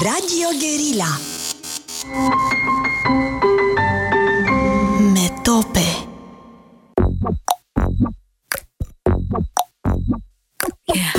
Radio 0.00 0.50
Guerilla 0.52 1.18
Metope 5.14 6.08
Yeah. 10.86 11.12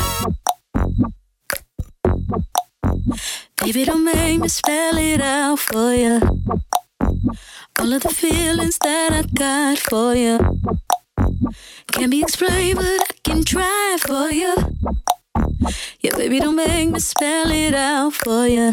Baby, 3.58 3.86
don't 3.86 4.04
make 4.04 4.40
me 4.40 4.48
spell 4.48 4.98
it 4.98 5.22
out 5.22 5.60
for 5.60 5.94
you. 5.94 6.20
All 7.80 7.94
of 7.94 8.04
the 8.04 8.10
feelings 8.10 8.78
that 8.80 9.14
I 9.14 9.24
got 9.34 9.80
for 9.80 10.16
you 10.16 10.40
can't 11.88 12.12
be 12.12 12.22
explained, 12.22 12.78
but 12.78 12.86
I 12.86 13.14
can 13.24 13.44
try 13.44 13.98
for 14.00 14.30
you. 14.30 14.56
Yeah, 16.02 16.16
baby, 16.16 16.40
don't 16.40 16.56
make 16.56 16.90
me 16.90 17.00
spell 17.00 17.52
it 17.52 17.74
out 17.74 18.14
for 18.14 18.48
you. 18.48 18.72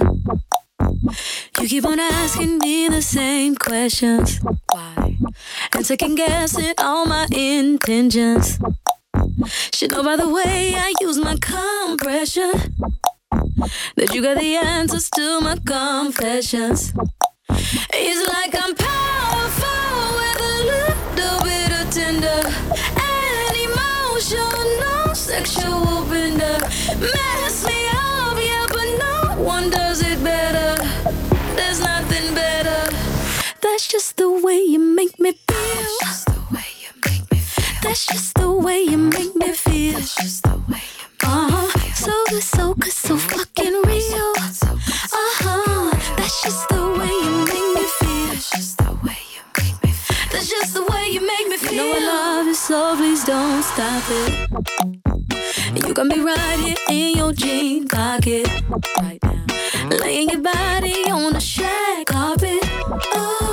You 1.61 1.69
keep 1.69 1.85
on 1.85 1.99
asking 1.99 2.59
me 2.59 2.89
the 2.89 3.03
same 3.03 3.57
questions. 3.57 4.41
Why? 4.73 5.17
And 5.75 5.87
second 5.87 6.17
guessing 6.17 6.75
all 6.79 7.07
my 7.07 7.27
intentions. 7.33 8.59
Should 9.73 9.93
know 9.93 10.03
by 10.03 10.17
the 10.17 10.29
way 10.29 10.75
I 10.77 10.93
use 11.01 11.19
my 11.19 11.37
compression 11.37 12.53
that 13.97 14.13
you 14.13 14.23
got 14.23 14.39
the 14.39 14.57
answers 14.57 15.09
to 15.11 15.41
my 15.41 15.57
confessions. 15.65 16.93
It's 17.49 18.29
like 18.29 18.55
I'm 18.63 18.75
powerful 18.75 20.17
with 20.19 20.41
a 20.41 20.57
little 20.73 21.39
bit 21.45 21.71
of 21.81 21.91
tender 21.91 22.43
and 22.97 23.57
emotional 23.57 25.15
sexual 25.15 25.94
That's 33.75 33.89
just 33.89 34.17
the 34.19 34.31
way 34.31 34.61
you 34.61 34.79
make 34.79 35.19
me 35.19 35.33
feel. 35.33 35.67
That's 35.99 35.99
just 35.99 36.27
the 36.27 36.55
way 36.55 36.69
you 36.81 36.91
make 37.05 37.29
me 37.33 37.39
feel. 37.39 37.75
That's 37.83 38.07
just 38.07 38.35
the 38.37 38.53
way 38.53 38.83
you 38.83 38.97
make 38.97 39.35
me 39.35 39.53
feel. 39.53 39.95
That's 39.95 40.15
just 40.15 40.45
the 40.45 40.63
way 40.69 40.85
you 41.01 41.07
make 41.19 41.25
uh-huh. 41.25 41.95
So 41.95 42.13
good, 42.31 42.43
so 42.45 42.75
good, 42.75 42.93
so 42.93 43.17
fucking 43.17 43.73
real. 43.73 44.33
Uh-huh. 44.39 45.91
That's 46.17 46.41
just 46.45 46.69
the 46.69 46.83
way 46.99 47.15
you 47.25 47.33
make 47.51 47.69
me 47.75 47.85
feel. 47.99 48.27
That's 48.29 48.51
just 48.51 48.79
the 48.79 48.93
way 49.03 49.19
you 49.35 49.43
make 49.59 49.83
me 49.83 49.91
feel. 49.91 50.29
That's 50.31 50.49
just 50.49 50.75
the 50.75 50.83
way 50.93 51.09
you 51.11 51.27
make 51.27 51.49
me 51.49 51.57
feel. 51.57 51.73
You 51.73 51.79
know 51.79 51.95
I 51.95 52.07
love 52.07 52.47
you, 52.47 52.55
so 52.55 52.95
please 52.95 53.25
don't 53.25 53.65
stop 53.65 54.05
it. 54.07 54.51
You 55.75 55.93
got 55.95 56.07
me 56.07 56.21
right 56.21 56.61
here 56.61 56.77
in 56.91 57.17
your 57.17 57.33
jean 57.33 57.89
pocket. 57.89 58.47
Right 59.01 59.19
now. 59.25 59.45
Laying 59.91 60.31
your 60.31 60.43
body 60.43 61.11
on 61.11 61.33
the 61.33 61.41
shag 61.41 62.07
carpet. 62.07 62.61
Oh, 63.17 63.44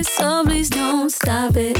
it, 0.00 0.06
so 0.06 0.44
please 0.44 0.70
don't 0.70 1.10
stop 1.10 1.56
it. 1.56 1.76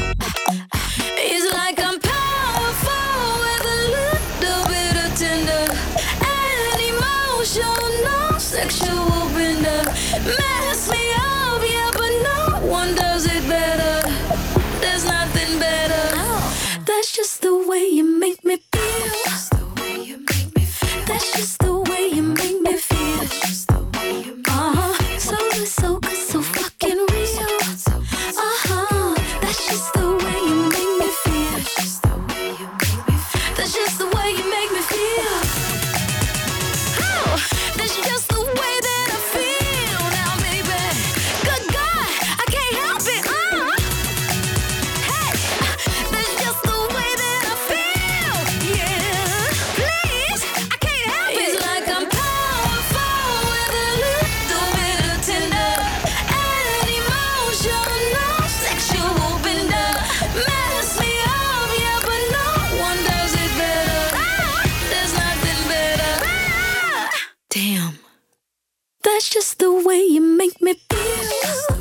It's 1.32 1.46
like 1.54 1.78
I'm 1.78 1.98
powerful 1.98 3.26
with 3.44 3.64
a 3.76 3.80
little 3.96 4.64
bit 4.74 4.94
of 5.04 5.10
tender 5.22 5.64
and 6.36 6.80
emotional 6.92 7.88
no 8.08 8.38
sexual 8.38 9.28
bender. 9.36 9.82
Mess 10.38 10.90
me 10.90 11.04
up, 11.16 11.62
yeah, 11.74 11.90
but 12.00 12.12
no 12.30 12.66
one 12.68 12.94
does 12.94 13.24
it 13.26 13.44
better. 13.48 13.96
There's 14.80 15.04
nothing 15.06 15.58
better. 15.58 16.04
Oh. 16.14 16.82
That's 16.86 17.12
just 17.12 17.42
the 17.42 17.56
way 17.68 17.84
you 17.86 18.04
make 18.04 18.44
me 18.44 18.58
feel. 18.72 19.29
That's 69.20 69.28
just 69.28 69.58
the 69.58 69.70
way 69.70 70.02
you 70.02 70.22
make 70.22 70.62
me 70.62 70.76
feel. 70.88 71.79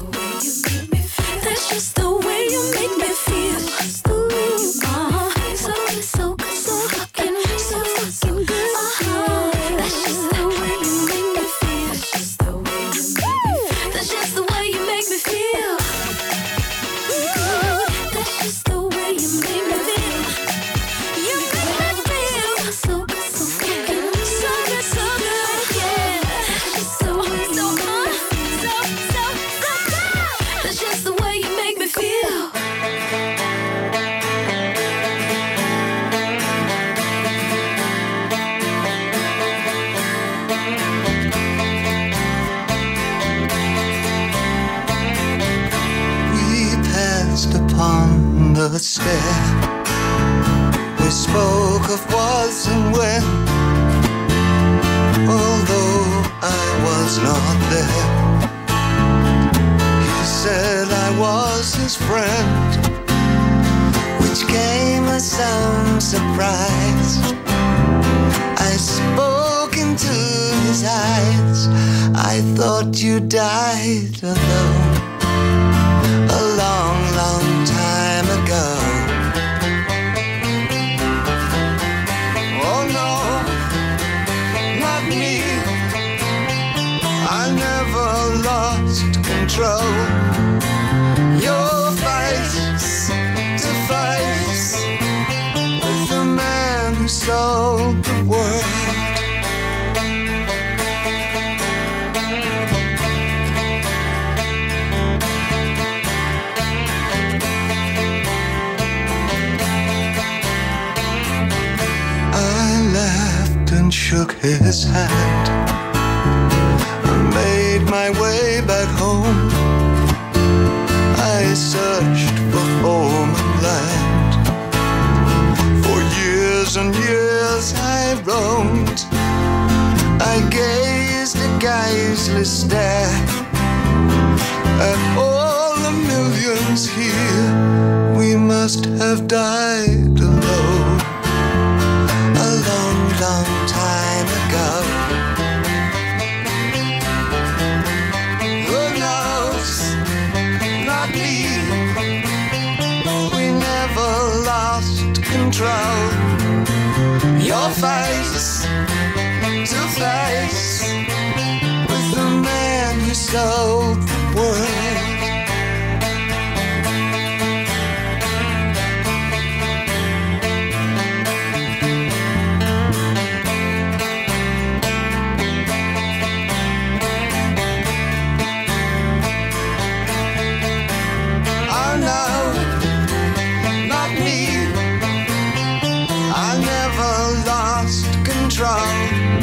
Control. 188.60 189.40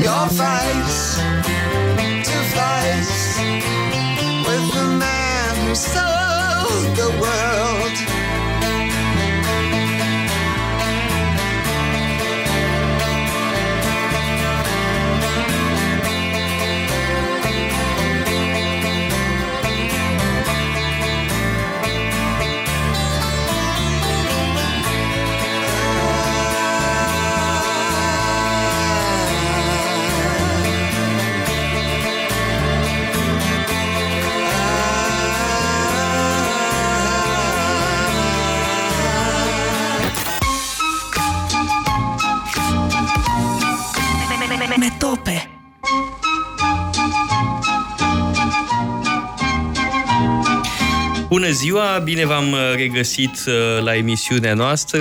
Your 0.00 0.26
face 0.28 1.16
to 2.28 2.38
face 2.56 3.38
with 4.46 4.64
the 4.74 4.96
man 4.98 5.66
who 5.66 5.74
sold 5.74 6.96
the 6.96 7.18
world. 7.20 7.45
Bună 51.28 51.50
ziua, 51.50 52.00
bine 52.04 52.26
v-am 52.26 52.52
uh, 52.52 52.58
regăsit 52.76 53.30
uh, 53.46 53.84
la 53.84 53.94
emisiunea 53.94 54.54
noastră. 54.54 55.00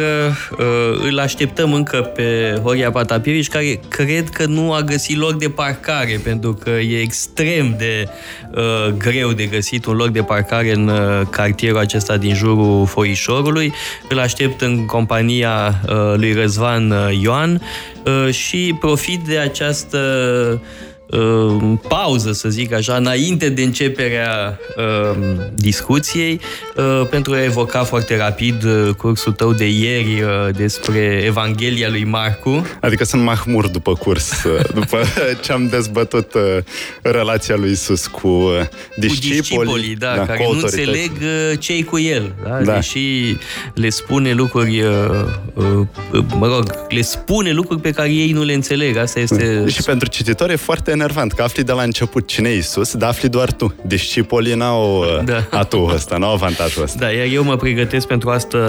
Uh, 0.52 1.08
Îl 1.10 1.20
așteptăm 1.20 1.74
încă 1.74 1.98
pe 1.98 2.60
Horia 2.64 2.92
Patapievici, 2.92 3.48
care 3.48 3.80
cred 3.88 4.30
că 4.30 4.46
nu 4.46 4.74
a 4.74 4.82
găsit 4.82 5.18
loc 5.18 5.34
de 5.34 5.50
parcare, 5.50 6.20
pentru 6.24 6.54
că 6.54 6.70
e 6.70 7.00
extrem 7.02 7.76
de 7.78 8.08
uh, 8.56 8.94
greu 8.98 9.32
de 9.32 9.46
găsit 9.46 9.86
un 9.86 9.96
loc 9.96 10.10
de 10.10 10.22
parcare 10.22 10.74
în 10.74 10.88
uh, 10.88 11.22
cartierul 11.30 11.80
acesta 11.80 12.18
din 12.18 12.36
jurul 12.36 12.86
Foișorului. 12.86 13.74
Îl 14.10 14.20
aștept 14.20 14.62
în 14.62 14.86
compania 14.86 15.82
uh, 15.90 16.14
lui 16.16 16.34
Răzvan 16.34 16.92
uh, 16.92 17.20
Ioan 17.22 17.62
uh, 18.06 18.34
și 18.34 18.76
profit 18.80 19.20
de 19.20 19.38
această 19.38 20.00
uh, 20.54 20.60
pauză, 21.88 22.32
să 22.32 22.50
zic 22.50 22.74
așa, 22.74 22.96
înainte 22.96 23.50
de 23.50 23.62
începerea 23.62 24.60
uh, 24.78 25.18
discuției, 25.54 26.40
uh, 26.76 27.08
pentru 27.10 27.34
a 27.34 27.44
evoca 27.44 27.84
foarte 27.84 28.18
rapid 28.18 28.64
uh, 28.64 28.90
cursul 28.98 29.32
tău 29.32 29.54
de 29.54 29.70
ieri 29.70 30.22
uh, 30.22 30.56
despre 30.56 31.22
Evanghelia 31.26 31.90
lui 31.90 32.04
Marcu. 32.04 32.66
Adică 32.82 33.04
sunt 33.04 33.24
mahmur 33.24 33.68
după 33.68 33.94
curs, 33.94 34.44
după 34.74 34.98
ce 35.44 35.52
am 35.52 35.68
dezbătut 35.68 36.34
uh, 36.34 36.42
relația 37.02 37.56
lui 37.56 37.72
Isus 37.72 38.08
cu 38.08 38.28
uh, 38.28 38.62
discipolii, 38.96 39.38
cu 39.38 39.42
discipolii 39.42 39.96
da, 39.96 40.16
da, 40.16 40.26
care 40.26 40.38
cu 40.38 40.44
nu 40.44 40.50
autorități. 40.50 40.80
înțeleg 40.80 41.12
uh, 41.52 41.60
ce 41.60 41.84
cu 41.84 42.00
el. 42.00 42.34
Da? 42.44 42.60
Da. 42.64 42.74
Deși 42.76 43.38
le 43.74 43.90
spune 43.90 44.34
lucruri, 44.34 44.82
uh, 44.82 44.90
uh, 45.54 46.26
mă 46.38 46.48
rog, 46.48 46.86
le 46.90 47.02
spune 47.02 47.52
lucruri 47.52 47.82
pe 47.82 47.92
care 47.92 48.10
ei 48.10 48.32
nu 48.32 48.44
le 48.44 48.54
înțeleg. 48.54 48.98
Asta 48.98 49.20
este... 49.20 49.66
Și 49.68 49.84
pentru 49.84 50.08
cititor 50.08 50.50
e 50.50 50.56
foarte 50.56 50.92
enervant 51.06 51.34
că 51.34 51.42
afli 51.42 51.64
de 51.64 51.72
la 51.72 51.82
început 51.82 52.28
cine 52.28 52.50
e 52.50 52.58
Isus, 52.58 52.96
dar 52.96 53.10
afli 53.10 53.30
doar 53.30 53.52
tu. 53.52 53.74
Discipolii 53.82 54.54
n-au 54.54 55.00
uh, 55.00 55.24
Da. 55.50 55.58
atul 55.58 55.92
ăsta, 55.94 56.18
n-au 56.18 56.34
avantajul 56.34 56.84
ăsta. 56.84 57.00
Da, 57.00 57.10
iar 57.12 57.26
eu 57.26 57.44
mă 57.44 57.56
pregătesc 57.56 58.08
pentru 58.08 58.30
astă 58.30 58.60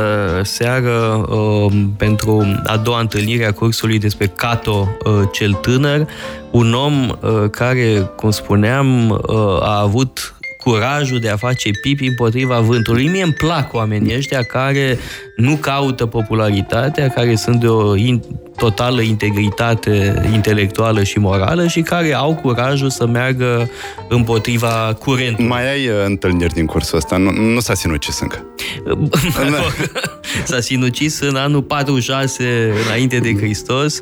seară, 0.44 1.26
uh, 1.28 1.72
pentru 1.96 2.60
a 2.66 2.76
doua 2.76 3.00
întâlnire 3.00 3.46
a 3.46 3.52
cursului 3.52 3.98
despre 3.98 4.26
Cato 4.26 4.88
uh, 5.04 5.12
cel 5.32 5.52
tânăr, 5.52 6.06
un 6.50 6.74
om 6.74 7.08
uh, 7.08 7.50
care, 7.50 8.10
cum 8.16 8.30
spuneam, 8.30 9.10
uh, 9.10 9.18
a 9.60 9.80
avut 9.80 10.34
curajul 10.58 11.18
de 11.18 11.28
a 11.28 11.36
face 11.36 11.70
pipi 11.82 12.06
împotriva 12.06 12.60
vântului. 12.60 13.06
Mie 13.08 13.22
îmi 13.22 13.32
plac 13.32 13.72
oamenii 13.74 14.16
ăștia 14.16 14.42
care 14.42 14.98
nu 15.36 15.56
caută 15.56 16.06
popularitatea, 16.06 17.08
care 17.08 17.34
sunt 17.34 17.60
de 17.60 17.66
o 17.66 17.96
in- 17.96 18.20
totală 18.56 19.00
integritate 19.00 20.22
intelectuală 20.32 21.02
și 21.02 21.18
morală 21.18 21.66
și 21.66 21.80
care 21.80 22.14
au 22.14 22.34
curajul 22.34 22.90
să 22.90 23.06
meargă 23.06 23.70
împotriva 24.08 24.96
curentului. 24.98 25.48
Mai 25.48 25.70
ai 25.72 25.88
uh, 25.88 25.94
întâlniri 26.04 26.52
din 26.52 26.66
cursul 26.66 26.96
ăsta, 26.96 27.16
nu, 27.16 27.30
nu 27.30 27.60
s-a 27.60 27.74
sinucis 27.74 28.20
încă. 28.20 28.44
Mă 29.50 29.56
rog, 29.56 29.90
S-a 30.44 30.60
sinucis 30.60 31.20
în 31.20 31.36
anul 31.36 31.62
46 31.62 32.72
înainte 32.86 33.18
de 33.18 33.34
Hristos. 33.34 33.98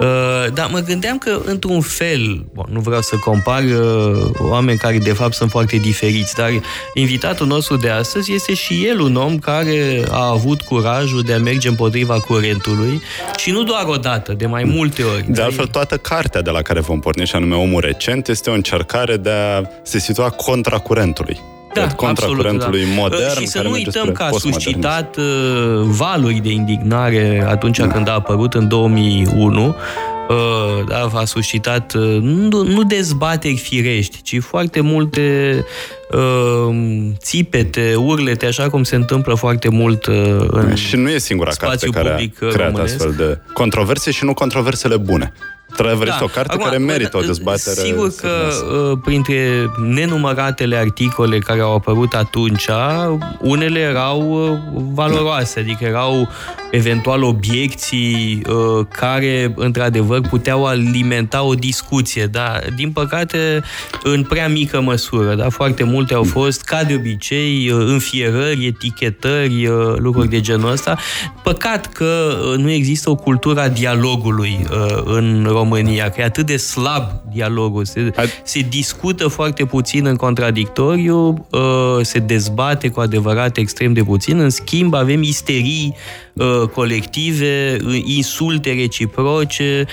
Uh, 0.00 0.52
Dar 0.54 0.68
mă 0.72 0.78
gândeam 0.78 1.18
că, 1.18 1.40
într-un 1.44 1.80
fel, 1.80 2.46
bon, 2.54 2.66
nu 2.70 2.80
vreau 2.80 3.00
să 3.00 3.16
compar 3.16 3.62
uh, 3.62 4.30
oameni 4.38 4.78
care 4.78 4.98
de 4.98 5.12
fapt 5.12 5.34
sunt 5.34 5.50
foarte 5.50 5.76
diferiți, 5.76 6.34
dar 6.34 6.50
invitatul 6.94 7.46
nostru 7.46 7.76
de 7.76 7.88
astăzi 7.88 8.32
este 8.32 8.54
și 8.54 8.86
el 8.86 9.00
un 9.00 9.16
om 9.16 9.38
care 9.38 10.04
a 10.10 10.30
avut 10.30 10.62
curajul 10.68 11.22
de 11.22 11.32
a 11.32 11.38
merge 11.38 11.68
împotriva 11.68 12.20
curentului 12.20 13.02
și 13.36 13.50
nu 13.50 13.62
doar 13.62 13.84
o 13.86 13.96
dată, 13.96 14.32
de 14.32 14.46
mai 14.46 14.64
multe 14.64 15.02
ori. 15.02 15.24
De 15.28 15.42
altfel, 15.42 15.66
toată 15.66 15.96
cartea 15.96 16.42
de 16.42 16.50
la 16.50 16.62
care 16.62 16.80
vom 16.80 17.00
porni, 17.00 17.26
și 17.26 17.34
anume 17.34 17.54
Omul 17.54 17.80
Recent, 17.80 18.28
este 18.28 18.50
o 18.50 18.52
încercare 18.52 19.16
de 19.16 19.30
a 19.30 19.62
se 19.82 19.98
situa 19.98 20.30
contra 20.30 20.78
curentului. 20.78 21.40
Da, 21.74 21.80
contra 21.80 22.08
absolut, 22.08 22.36
curentului 22.36 22.84
da. 22.84 23.00
modern. 23.00 23.40
Și 23.40 23.46
să 23.46 23.56
care 23.56 23.68
nu 23.68 23.74
merge 23.74 23.86
uităm 23.86 24.02
spre 24.02 24.14
că 24.14 24.22
a 24.22 24.28
postmodernism. 24.28 24.70
suscitat 24.70 25.16
uh, 25.16 25.24
valuri 25.84 26.34
de 26.34 26.50
indignare 26.50 27.44
atunci 27.48 27.80
când 27.80 28.08
a 28.08 28.12
apărut 28.12 28.54
în 28.54 28.68
2001. 28.68 29.76
Uh, 30.28 30.84
da, 30.88 31.10
a 31.14 31.24
suscitat 31.24 31.94
uh, 31.94 32.18
nu, 32.20 32.62
nu 32.62 32.82
dezbateri 32.82 33.56
firești, 33.56 34.22
ci 34.22 34.38
foarte 34.40 34.80
multe 34.80 35.64
uh, 36.10 36.76
țipete, 37.18 37.94
urlete, 37.94 38.46
așa 38.46 38.68
cum 38.68 38.82
se 38.82 38.96
întâmplă 38.96 39.34
foarte 39.34 39.68
mult 39.68 40.06
uh, 40.06 40.14
în 40.46 40.74
Și 40.74 40.96
nu 40.96 41.10
e 41.10 41.18
singura 41.18 41.50
carte 41.50 41.64
spațiul 41.66 41.92
care 41.92 42.08
public 42.08 42.42
a 42.42 42.46
creat 42.46 42.70
românesc. 42.70 42.94
astfel 42.94 43.12
de 43.12 43.38
controverse 43.52 44.10
și 44.10 44.24
nu 44.24 44.34
controversele 44.34 44.96
bune. 44.96 45.32
Trebuie 45.76 46.08
da. 46.08 46.18
o 46.22 46.26
carte 46.26 46.52
Acum, 46.52 46.64
care 46.64 46.78
merită 46.78 47.16
o 47.16 47.20
bă, 47.20 47.26
dezbatere. 47.26 47.80
Sigur 47.80 48.06
că 48.06 48.28
serioasă. 48.28 48.64
uh, 48.64 48.98
printre 49.04 49.70
nenumăratele 49.82 50.76
articole 50.76 51.38
care 51.38 51.60
au 51.60 51.74
apărut 51.74 52.14
atunci, 52.14 52.68
unele 53.40 53.78
erau 53.78 54.30
uh, 54.30 54.58
valoroase, 54.94 55.60
adică 55.60 55.84
erau 55.84 56.28
eventual 56.70 57.22
obiecții 57.22 58.42
uh, 58.48 58.86
care, 58.92 59.52
într-adevăr, 59.56 60.20
puteau 60.20 60.66
alimenta 60.66 61.42
o 61.42 61.54
discuție, 61.54 62.26
dar, 62.26 62.64
din 62.76 62.90
păcate, 62.90 63.62
în 64.02 64.22
prea 64.22 64.48
mică 64.48 64.80
măsură. 64.80 65.34
Da? 65.34 65.48
Foarte 65.48 65.82
multe 65.82 66.14
au 66.14 66.22
fost, 66.22 66.62
ca 66.62 66.84
de 66.84 66.94
obicei, 66.94 67.70
uh, 67.70 67.84
înfierări, 67.86 68.66
etichetări, 68.66 69.66
uh, 69.66 69.94
lucruri 69.96 70.28
de 70.28 70.40
genul 70.40 70.70
ăsta. 70.70 70.98
Păcat 71.42 71.92
că 71.92 72.38
uh, 72.52 72.58
nu 72.58 72.70
există 72.70 73.10
o 73.10 73.14
cultură 73.14 73.60
a 73.60 73.68
dialogului 73.68 74.66
uh, 74.70 75.02
în 75.04 75.46
România, 75.58 76.10
că 76.10 76.20
e 76.20 76.24
atât 76.24 76.46
de 76.46 76.56
slab 76.56 77.10
dialogul. 77.32 77.84
Se, 77.84 78.12
se 78.42 78.60
discută 78.68 79.28
foarte 79.28 79.64
puțin 79.64 80.06
în 80.06 80.16
contradictoriu, 80.16 81.46
uh, 81.50 81.60
se 82.02 82.18
dezbate 82.18 82.88
cu 82.88 83.00
adevărat 83.00 83.56
extrem 83.56 83.92
de 83.92 84.02
puțin, 84.02 84.38
în 84.38 84.50
schimb 84.50 84.94
avem 84.94 85.22
isterii 85.22 85.96
uh, 86.32 86.68
colective, 86.72 87.76
insulte 88.04 88.72
reciproce, 88.72 89.86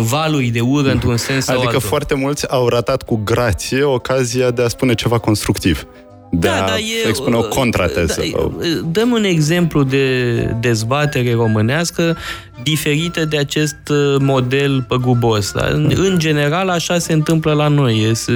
valuri 0.00 0.46
de 0.46 0.60
ură 0.60 0.90
într-un 0.90 1.16
sens 1.16 1.44
sau 1.44 1.54
Adică 1.54 1.72
altul. 1.74 1.88
foarte 1.88 2.14
mulți 2.14 2.50
au 2.50 2.68
ratat 2.68 3.02
cu 3.02 3.20
grație 3.24 3.82
ocazia 3.82 4.50
de 4.50 4.62
a 4.62 4.68
spune 4.68 4.94
ceva 4.94 5.18
constructiv 5.18 5.86
de 6.30 6.46
da, 6.46 6.64
a 6.64 6.66
da, 6.66 6.78
e, 6.78 7.08
expune 7.08 7.36
o 7.36 7.42
contrateză. 7.42 8.22
Da, 8.32 8.50
dăm 8.90 9.10
un 9.10 9.24
exemplu 9.24 9.82
de 9.82 10.34
dezbatere 10.60 11.32
românească 11.32 12.16
diferită 12.62 13.24
de 13.24 13.38
acest 13.38 13.76
uh, 13.90 14.16
model 14.20 14.84
păgubos. 14.88 15.52
Da? 15.52 15.66
În, 15.66 15.92
în 15.96 16.18
general, 16.18 16.68
așa 16.68 16.98
se 16.98 17.12
întâmplă 17.12 17.52
la 17.52 17.68
noi. 17.68 18.10
Se 18.12 18.32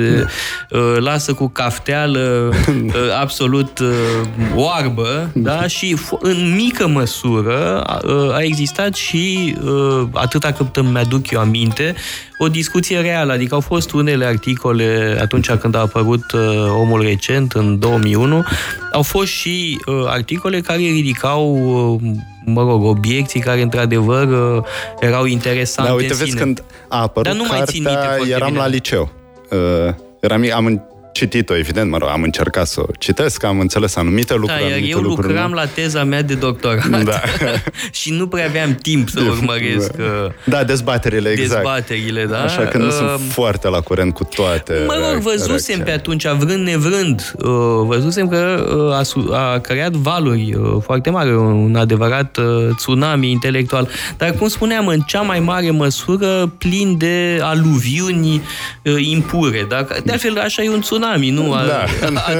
da. 0.68 0.78
uh, 0.78 0.96
lasă 0.98 1.32
cu 1.32 1.48
cafteală 1.48 2.18
uh, 2.66 2.94
absolut 3.20 3.78
uh, 3.78 3.88
oarbă 4.54 5.30
da? 5.34 5.66
și 5.66 5.96
în 6.20 6.54
mică 6.54 6.88
măsură 6.88 7.84
uh, 8.04 8.34
a 8.34 8.42
existat 8.42 8.94
și, 8.94 9.56
uh, 9.64 10.08
atâta 10.12 10.52
cât 10.52 10.76
îmi 10.76 10.98
aduc 10.98 11.30
eu 11.30 11.40
aminte, 11.40 11.94
o 12.38 12.48
discuție 12.48 13.00
reală. 13.00 13.32
Adică 13.32 13.54
au 13.54 13.60
fost 13.60 13.92
unele 13.92 14.24
articole 14.24 15.18
atunci 15.20 15.50
când 15.50 15.74
a 15.74 15.78
apărut 15.78 16.32
uh, 16.32 16.40
omul 16.80 17.02
recent, 17.02 17.52
în 17.52 17.78
2001, 17.78 18.44
au 18.92 19.02
fost 19.02 19.32
și 19.32 19.80
uh, 19.86 19.94
articole 20.06 20.60
care 20.60 20.78
ridicau 20.78 21.56
uh, 22.02 22.10
mă 22.44 22.62
rog, 22.62 22.84
obiecții 22.84 23.40
care 23.40 23.62
într-adevăr 23.62 24.56
uh, 24.56 24.64
erau 25.00 25.24
interesante 25.24 25.90
Da, 25.90 25.96
uite, 25.96 26.14
vezi, 26.14 26.36
când 26.36 26.64
a 26.88 27.00
apărut 27.00 27.26
Dar 27.26 27.36
nu 27.36 27.42
cartea, 27.42 27.58
mai 27.58 27.66
țin 27.66 27.82
minte 27.82 28.32
eram 28.34 28.48
bine. 28.48 28.60
la 28.60 28.66
liceu. 28.66 29.10
Uh, 29.50 29.94
eram, 30.20 30.44
am 30.54 30.82
citit-o, 31.12 31.56
evident, 31.56 31.90
mă 31.90 31.98
rog, 31.98 32.08
am 32.08 32.22
încercat 32.22 32.66
să 32.66 32.80
o 32.80 32.86
citesc, 32.98 33.44
am 33.44 33.60
înțeles 33.60 33.96
anumite 33.96 34.34
lucruri. 34.34 34.60
Da, 34.60 34.66
anumite 34.66 34.88
eu 34.88 35.00
lucruri, 35.00 35.28
lucram 35.28 35.48
nu. 35.48 35.54
la 35.54 35.66
teza 35.66 36.04
mea 36.04 36.22
de 36.22 36.34
doctorat 36.34 37.02
da. 37.04 37.20
și 38.00 38.12
nu 38.12 38.26
prea 38.26 38.46
aveam 38.46 38.74
timp 38.74 39.08
să 39.08 39.20
urmăresc 39.30 39.92
da, 39.92 40.02
uh, 40.02 40.30
da 40.44 40.64
dezbaterile, 40.64 41.30
exact. 41.30 41.50
Dezbaterile, 41.50 42.24
da. 42.24 42.42
Așa 42.42 42.62
că 42.62 42.78
nu 42.78 42.86
uh, 42.86 42.92
sunt 42.92 43.32
foarte 43.32 43.68
la 43.68 43.80
curent 43.80 44.14
cu 44.14 44.24
toate 44.24 44.84
Mă 44.86 44.94
rog, 44.94 45.22
văzusem 45.22 45.56
reacția. 45.56 45.84
pe 45.84 45.90
atunci, 45.90 46.26
vrând 46.26 46.66
nevrând, 46.66 47.32
uh, 47.38 47.50
văzusem 47.86 48.28
că 48.28 48.66
uh, 48.76 49.32
a, 49.32 49.52
a 49.52 49.58
creat 49.58 49.92
valuri 49.92 50.54
uh, 50.54 50.76
foarte 50.82 51.10
mari, 51.10 51.34
un 51.34 51.74
adevărat 51.76 52.36
uh, 52.36 52.44
tsunami 52.76 53.30
intelectual. 53.30 53.88
Dar, 54.16 54.32
cum 54.32 54.48
spuneam, 54.48 54.86
în 54.86 55.00
cea 55.00 55.20
mai 55.20 55.40
mare 55.40 55.70
măsură 55.70 56.52
plin 56.58 56.96
de 56.98 57.38
aluviuni 57.42 58.42
uh, 58.82 58.94
impure. 58.98 59.66
Da? 59.68 59.86
De 60.04 60.12
altfel, 60.12 60.38
așa 60.38 60.62
e 60.62 60.68
un 60.68 60.80
tsunami 60.80 61.00
tsunami, 61.02 61.30
nu? 61.30 61.54
Da. 61.66 61.84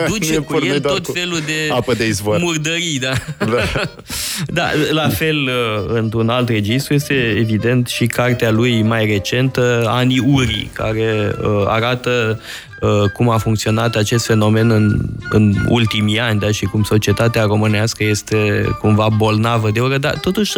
Aduce 0.05 0.37
cu 0.49 0.59
el 0.65 0.81
tot 0.81 1.07
felul 1.13 1.41
de, 1.47 1.69
apă 1.71 1.95
de 1.95 2.07
izvor. 2.07 2.39
murdării, 2.39 2.99
da. 2.99 3.13
Da. 3.39 3.63
da, 4.59 4.71
la 4.91 5.09
fel, 5.09 5.37
uh, 5.37 5.95
într-un 5.95 6.29
alt 6.29 6.49
registru, 6.49 6.95
este 6.95 7.15
evident 7.39 7.87
și 7.87 8.07
cartea 8.07 8.51
lui 8.51 8.83
mai 8.83 9.07
recentă, 9.07 9.85
Anii 9.89 10.25
Uri, 10.27 10.71
care 10.73 11.35
uh, 11.43 11.65
arată 11.67 12.41
Uh, 12.41 12.72
cum 13.13 13.29
a 13.29 13.39
funcționat 13.39 13.95
acest 13.95 14.27
fenomen 14.27 14.71
în, 14.71 15.01
în 15.31 15.55
ultimii 15.69 16.21
ani, 16.21 16.41
da, 16.41 16.51
și 16.51 16.65
cum 16.65 16.83
societatea 16.83 17.43
românească 17.45 18.05
este 18.05 18.69
cumva 18.79 19.09
bolnavă 19.17 19.71
de 19.71 19.81
oră, 19.81 19.99
dar 19.99 20.19
totuși 20.19 20.53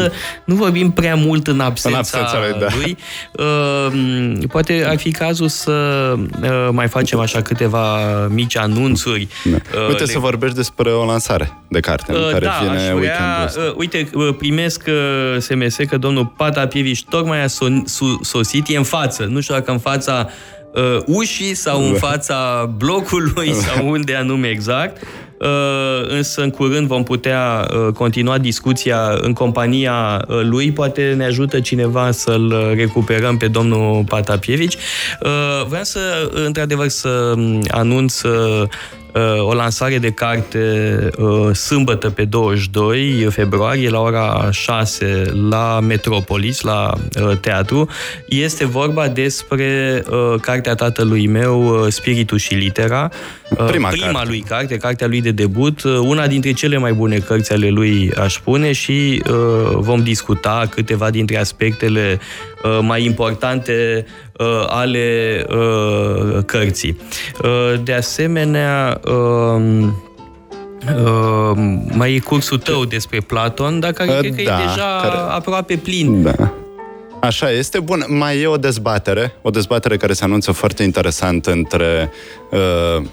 nu 0.45 0.55
vorbim 0.55 0.91
prea 0.91 1.15
mult 1.15 1.47
în 1.47 1.61
absența, 1.61 1.99
în 1.99 2.05
absența 2.05 2.39
lui. 2.39 2.61
Da. 2.61 2.67
lui. 2.77 2.97
Uh, 3.33 4.49
poate 4.49 4.85
ar 4.89 4.97
fi 4.97 5.11
cazul 5.11 5.49
să 5.49 5.73
uh, 6.43 6.69
mai 6.71 6.89
facem 6.89 7.19
așa 7.19 7.43
câteva 7.43 7.99
mici 8.27 8.57
anunțuri. 8.57 9.29
Da. 9.45 9.81
Uite, 9.89 10.05
le... 10.05 10.11
să 10.11 10.19
vorbești 10.19 10.57
despre 10.57 10.91
o 10.91 11.05
lansare 11.05 11.53
de 11.69 11.81
carte 11.81 12.13
în 12.13 12.31
care 12.31 12.45
da, 12.45 12.59
vine 12.63 12.95
vrea, 12.95 13.51
Uite, 13.77 14.11
primesc 14.39 14.83
SMS 15.39 15.77
că 15.89 15.97
domnul 15.97 16.27
Pata 16.27 16.67
Pieviș 16.67 17.01
tocmai 17.01 17.45
a 17.45 17.47
sosit, 18.23 18.69
e 18.69 18.77
în 18.77 18.83
față. 18.83 19.25
Nu 19.25 19.41
știu 19.41 19.55
dacă 19.55 19.71
în 19.71 19.79
fața 19.79 20.29
uh, 20.75 20.99
ușii 21.07 21.55
sau 21.55 21.85
în 21.85 21.93
da. 21.93 21.99
fața 21.99 22.71
blocului 22.77 23.47
da. 23.47 23.55
sau 23.55 23.89
unde 23.89 24.15
anume 24.15 24.49
exact. 24.49 25.03
Uh, 25.41 26.09
însă 26.09 26.43
în 26.43 26.51
curând 26.51 26.87
vom 26.87 27.03
putea 27.03 27.69
uh, 27.71 27.93
continua 27.93 28.39
discuția 28.39 29.19
în 29.21 29.33
compania 29.33 30.25
uh, 30.29 30.41
lui. 30.43 30.73
Poate 30.73 31.15
ne 31.17 31.25
ajută 31.25 31.61
cineva 31.61 32.11
să-l 32.11 32.73
recuperăm 32.75 33.37
pe 33.37 33.49
domnul 33.49 34.05
Patapievici. 34.09 34.75
Uh, 34.75 35.67
vreau 35.69 35.85
să, 35.85 36.31
într-adevăr, 36.45 36.89
să 36.89 37.35
um, 37.37 37.63
anunț 37.69 38.23
uh, 38.23 38.63
o 39.41 39.55
lansare 39.55 39.99
de 39.99 40.11
carte 40.11 40.59
uh, 41.19 41.55
sâmbătă 41.55 42.11
pe 42.11 42.25
22 42.25 43.27
februarie 43.31 43.89
la 43.89 44.01
ora 44.01 44.49
6 44.51 45.25
la 45.51 45.81
Metropolis, 45.81 46.61
la 46.61 46.93
uh, 47.21 47.37
teatru. 47.41 47.89
Este 48.29 48.67
vorba 48.67 49.09
despre 49.09 50.03
uh, 50.11 50.41
cartea 50.41 50.75
tatălui 50.75 51.27
meu, 51.27 51.87
Spiritul 51.89 52.39
și 52.39 52.55
Litera. 52.55 53.11
Prima, 53.67 53.89
prima 53.89 54.13
carte. 54.13 54.29
lui 54.29 54.41
carte, 54.41 54.77
cartea 54.77 55.07
lui 55.07 55.21
de 55.21 55.31
debut, 55.31 55.83
una 55.83 56.27
dintre 56.27 56.53
cele 56.53 56.79
mai 56.79 56.93
bune 56.93 57.19
cărți 57.19 57.53
ale 57.53 57.69
lui, 57.69 58.13
aș 58.19 58.35
spune, 58.35 58.73
și 58.73 59.23
vom 59.73 60.03
discuta 60.03 60.67
câteva 60.71 61.11
dintre 61.11 61.39
aspectele 61.39 62.21
mai 62.81 63.05
importante 63.05 64.07
ale 64.67 65.47
cărții. 66.47 66.97
De 67.83 67.93
asemenea, 67.93 69.01
uh, 69.05 69.89
uh, 71.05 71.53
mai 71.93 72.15
e 72.15 72.19
cursul 72.19 72.59
tău 72.59 72.85
despre 72.85 73.21
Platon, 73.21 73.81
dar 73.81 73.93
care 73.93 74.11
uh, 74.11 74.19
cred 74.19 74.35
că 74.35 74.43
da, 74.43 74.61
e 74.61 74.65
deja 74.67 75.01
care... 75.03 75.17
aproape 75.17 75.77
plin. 75.77 76.23
Da. 76.23 76.55
Așa 77.21 77.51
este. 77.51 77.81
Bun, 77.81 78.05
mai 78.09 78.41
e 78.41 78.47
o 78.47 78.57
dezbatere, 78.57 79.35
o 79.43 79.51
dezbatere 79.51 79.97
care 79.97 80.13
se 80.13 80.25
anunță 80.25 80.53
foarte 80.53 80.83
interesant 80.83 81.47
între 81.47 82.11
uh, 82.51 83.05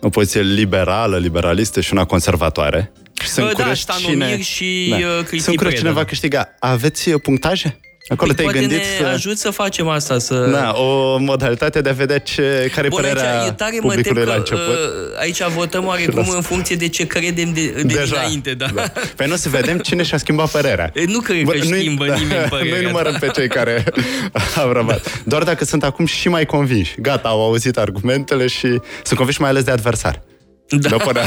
o 0.00 0.08
poziție 0.08 0.40
liberală, 0.40 1.16
liberalistă 1.16 1.80
și 1.80 1.92
una 1.92 2.04
conservatoare. 2.04 2.92
Și 3.20 3.28
sunt 3.28 3.52
da, 3.56 3.72
cine... 3.98 4.40
și 4.40 4.86
da. 4.90 4.96
Uh, 4.96 5.40
Sunt 5.40 5.56
curios 5.56 5.74
cine 5.74 5.90
va 5.90 6.04
câștiga. 6.04 6.48
Aveți 6.58 7.12
uh, 7.12 7.20
punctaje? 7.22 7.80
Acolo 8.08 8.32
păi 8.32 8.44
te-ai 8.44 8.60
gândit 8.60 8.78
ne 8.78 8.84
să... 8.98 9.06
ajut 9.06 9.38
să 9.38 9.50
facem 9.50 9.88
asta, 9.88 10.18
să... 10.18 10.34
Da, 10.34 10.72
o 10.72 11.18
modalitate 11.18 11.80
de 11.80 11.88
a 11.88 11.92
vedea 11.92 12.18
ce, 12.18 12.70
care 12.74 12.88
Bun, 12.88 13.00
părerea 13.00 13.40
aici, 13.40 13.48
e 13.48 13.52
tare 13.52 13.76
publicului 13.80 14.24
la 14.24 14.34
început. 14.34 14.60
Uh, 14.60 15.18
aici 15.18 15.42
votăm 15.42 15.86
oarecum 15.86 16.28
în 16.34 16.40
funcție 16.40 16.76
de 16.76 16.88
ce 16.88 17.06
credem 17.06 17.52
de, 17.52 17.66
de 17.66 17.82
Deja, 17.82 18.04
dinainte, 18.04 18.54
da. 18.54 18.66
da. 18.74 18.82
Păi 19.16 19.26
nu 19.26 19.36
să 19.36 19.48
vedem 19.48 19.78
cine 19.78 20.02
și-a 20.02 20.18
schimbat 20.18 20.50
părerea. 20.50 20.92
Nu 21.06 21.18
cred 21.18 21.44
că 21.48 21.58
schimbă 21.60 22.06
da, 22.08 22.14
nimeni 22.14 22.48
părerea. 22.48 22.74
Noi 22.74 22.84
numărăm 22.84 23.12
da. 23.12 23.18
pe 23.18 23.26
cei 23.26 23.48
care 23.48 23.84
au 24.62 24.72
rămas. 24.72 24.98
Doar 25.24 25.42
dacă 25.42 25.64
sunt 25.64 25.84
acum 25.84 26.06
și 26.06 26.28
mai 26.28 26.46
convinși. 26.46 26.94
Gata, 27.00 27.28
au 27.28 27.42
auzit 27.42 27.78
argumentele 27.78 28.46
și 28.46 28.66
sunt 29.02 29.14
convinși 29.16 29.40
mai 29.40 29.50
ales 29.50 29.62
de 29.62 29.70
adversar. 29.70 30.22
Da. 30.68 30.88
După 30.88 31.12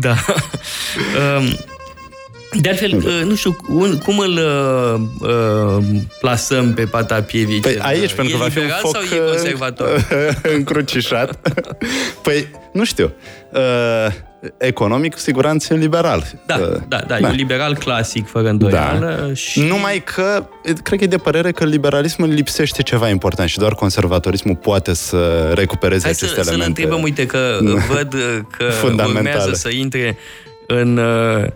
da. 0.00 0.16
Um, 1.36 1.56
de 2.60 2.68
altfel, 2.68 2.96
uh, 2.96 3.22
nu 3.24 3.34
știu, 3.34 3.56
un, 3.68 3.98
cum 3.98 4.18
îl 4.18 4.32
uh, 4.32 5.28
uh 5.28 5.84
plasăm 6.20 6.74
pe 6.74 6.84
Patapievici? 6.84 7.62
Păi 7.62 7.78
aici, 7.78 8.12
pentru 8.12 8.36
că 8.36 8.42
va 8.42 8.48
fi 8.48 8.58
un 8.58 8.70
foc 8.80 8.92
sau 8.92 9.18
e 9.18 9.30
conservator? 9.30 10.06
încrucișat. 10.56 11.48
păi, 12.22 12.48
nu 12.72 12.84
știu. 12.84 13.12
Uh, 13.52 14.12
economic, 14.58 15.12
cu 15.12 15.18
siguranță, 15.18 15.74
e 15.74 15.76
liberal. 15.76 16.24
Da, 16.46 16.54
uh, 16.54 16.68
da, 16.88 16.96
da, 16.96 17.04
da, 17.06 17.18
e 17.18 17.24
un 17.24 17.34
liberal 17.34 17.76
clasic, 17.76 18.28
fără 18.28 18.48
îndoială. 18.48 19.24
Da. 19.26 19.34
Și... 19.34 19.60
Numai 19.60 20.02
că, 20.04 20.46
cred 20.82 20.98
că 20.98 21.04
e 21.04 21.06
de 21.06 21.16
părere 21.16 21.52
că 21.52 21.64
liberalismul 21.64 22.28
lipsește 22.28 22.82
ceva 22.82 23.08
important 23.08 23.48
și 23.48 23.58
doar 23.58 23.74
conservatorismul 23.74 24.56
poate 24.56 24.94
să 24.94 25.52
recupereze 25.54 26.02
Hai 26.02 26.10
aceste 26.10 26.42
să, 26.42 26.50
elemente. 26.50 26.62
să-l 26.62 26.68
întrebăm, 26.68 27.02
uite, 27.02 27.26
că 27.26 27.58
văd 27.94 28.14
că 28.56 28.92
urmează 29.06 29.52
să 29.52 29.68
intre 29.68 30.16
în... 30.66 30.96
Uh, 30.96 31.44
Uh, 31.44 31.48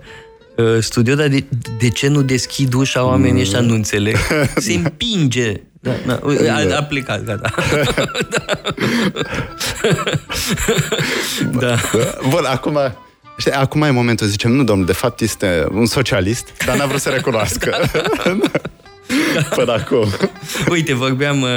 studio, 0.81 1.15
dar 1.15 1.29
de, 1.29 1.45
de 1.79 1.89
ce 1.89 2.09
nu 2.09 2.23
deschid 2.23 2.75
ușa 2.75 3.05
oamenii 3.05 3.41
ăștia? 3.41 3.61
Nu 3.61 3.75
înțeleg. 3.75 4.17
Se 4.57 4.73
împinge. 4.73 5.53
Da, 5.81 5.93
da. 6.07 6.21
A, 6.53 6.77
a 6.77 6.83
plecat, 6.83 7.25
gata. 7.25 7.55
da. 11.61 11.67
da. 11.93 12.19
Bun, 12.29 12.45
acum... 12.45 12.79
Știi, 13.39 13.53
acum 13.53 13.83
e 13.83 13.91
momentul, 13.91 14.27
zicem, 14.27 14.53
nu, 14.53 14.65
domnul, 14.65 14.87
de 14.87 14.93
fapt 14.93 15.21
este 15.21 15.67
un 15.71 15.87
socialist, 15.87 16.49
dar 16.67 16.77
n-a 16.77 16.87
vrut 16.87 17.01
să 17.01 17.09
recunoască. 17.09 17.77
Da. 19.35 19.43
Până 19.43 19.73
acum. 19.73 20.09
Uite, 20.69 20.95
vorbeam 20.95 21.43
uh, 21.43 21.49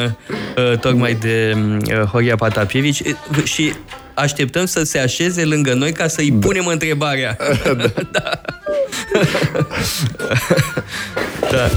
uh, 0.71 0.77
tocmai 0.77 1.13
de 1.13 1.57
uh, 1.57 2.01
Horia 2.01 2.35
Patapievici 2.35 2.99
uh, 2.99 3.43
și 3.43 3.73
așteptăm 4.13 4.65
să 4.65 4.83
se 4.83 4.99
așeze 4.99 5.45
lângă 5.45 5.73
noi 5.73 5.91
ca 5.91 6.07
să-i 6.07 6.31
da. 6.31 6.47
punem 6.47 6.65
întrebarea. 6.65 7.37
da. 7.63 7.73
da. 8.11 8.41
da. 11.51 11.69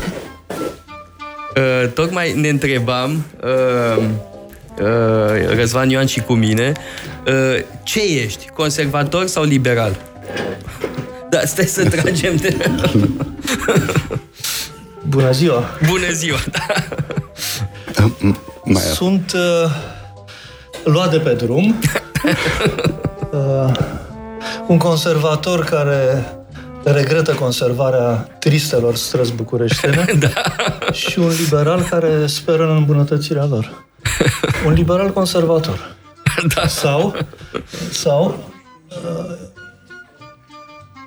Uh, 1.56 1.88
tocmai 1.94 2.32
ne 2.32 2.48
întrebam, 2.48 3.24
uh, 3.42 4.04
uh, 4.80 5.56
Răzvan 5.56 5.90
Ioan 5.90 6.06
și 6.06 6.20
cu 6.20 6.32
mine, 6.32 6.72
uh, 7.26 7.62
ce 7.82 8.00
ești, 8.00 8.48
conservator 8.54 9.26
sau 9.26 9.42
liberal? 9.42 9.96
Da, 11.30 11.40
stai 11.44 11.64
să 11.64 11.88
tragem 11.88 12.36
de... 12.36 12.56
Bună 15.08 15.30
ziua! 15.30 15.64
Bună 15.88 16.10
ziua! 16.12 16.38
Da. 16.50 16.66
Mai 18.64 18.82
Sunt 18.82 19.32
uh, 19.34 19.70
luat 20.84 21.10
de 21.10 21.18
pe 21.18 21.32
drum. 21.32 21.74
uh, 23.32 23.72
un 24.66 24.78
conservator 24.78 25.64
care 25.64 26.24
regretă 26.84 27.34
conservarea 27.34 28.12
tristelor 28.38 28.96
străzi 28.96 29.32
bucureștene 29.32 30.04
da. 30.18 30.28
și 30.92 31.18
un 31.18 31.32
liberal 31.38 31.82
care 31.90 32.26
speră 32.26 32.62
în 32.70 32.76
îmbunătățirea 32.76 33.44
lor. 33.44 33.86
Un 34.66 34.72
liberal 34.72 35.12
conservator. 35.12 35.78
Da. 36.54 36.66
Sau, 36.66 37.14
sau, 37.90 38.44
uh, 38.88 39.34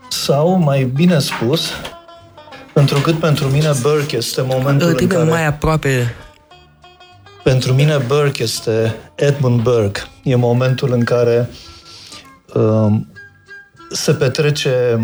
sau, 0.09 0.49
mai 0.49 0.83
bine 0.83 1.19
spus, 1.19 1.69
pentru 2.73 2.99
cât 2.99 3.19
pentru 3.19 3.47
mine 3.47 3.71
Burke 3.81 4.15
este 4.15 4.41
momentul 4.41 4.87
în 4.87 4.95
Trebuie 4.95 5.17
care... 5.17 5.29
mai 5.29 5.45
aproape... 5.45 6.15
Pentru 7.43 7.73
mine 7.73 7.97
Burke 7.97 8.43
este 8.43 8.95
Edmund 9.15 9.61
Burke. 9.61 10.01
E 10.23 10.35
momentul 10.35 10.91
în 10.91 11.03
care 11.03 11.49
um, 12.53 13.11
se 13.91 14.13
petrece 14.13 14.99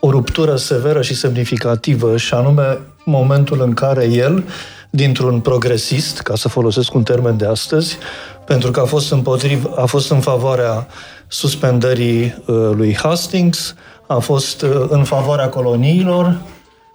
o 0.00 0.10
ruptură 0.10 0.56
severă 0.56 1.02
și 1.02 1.14
semnificativă 1.14 2.16
și 2.16 2.34
anume 2.34 2.78
momentul 3.04 3.60
în 3.60 3.72
care 3.72 4.04
el, 4.04 4.44
dintr-un 4.90 5.40
progresist, 5.40 6.20
ca 6.20 6.34
să 6.34 6.48
folosesc 6.48 6.94
un 6.94 7.02
termen 7.02 7.36
de 7.36 7.46
astăzi, 7.46 7.98
pentru 8.44 8.70
că 8.70 8.80
a 8.80 8.84
fost, 8.84 9.12
împotriv, 9.12 9.70
a 9.76 9.84
fost 9.84 10.10
în 10.10 10.20
favoarea 10.20 10.86
suspendării 11.28 12.42
uh, 12.46 12.56
lui 12.72 12.96
Hastings, 12.96 13.74
a 14.06 14.18
fost 14.18 14.62
uh, 14.62 14.86
în 14.88 15.04
favoarea 15.04 15.48
coloniilor, 15.48 16.40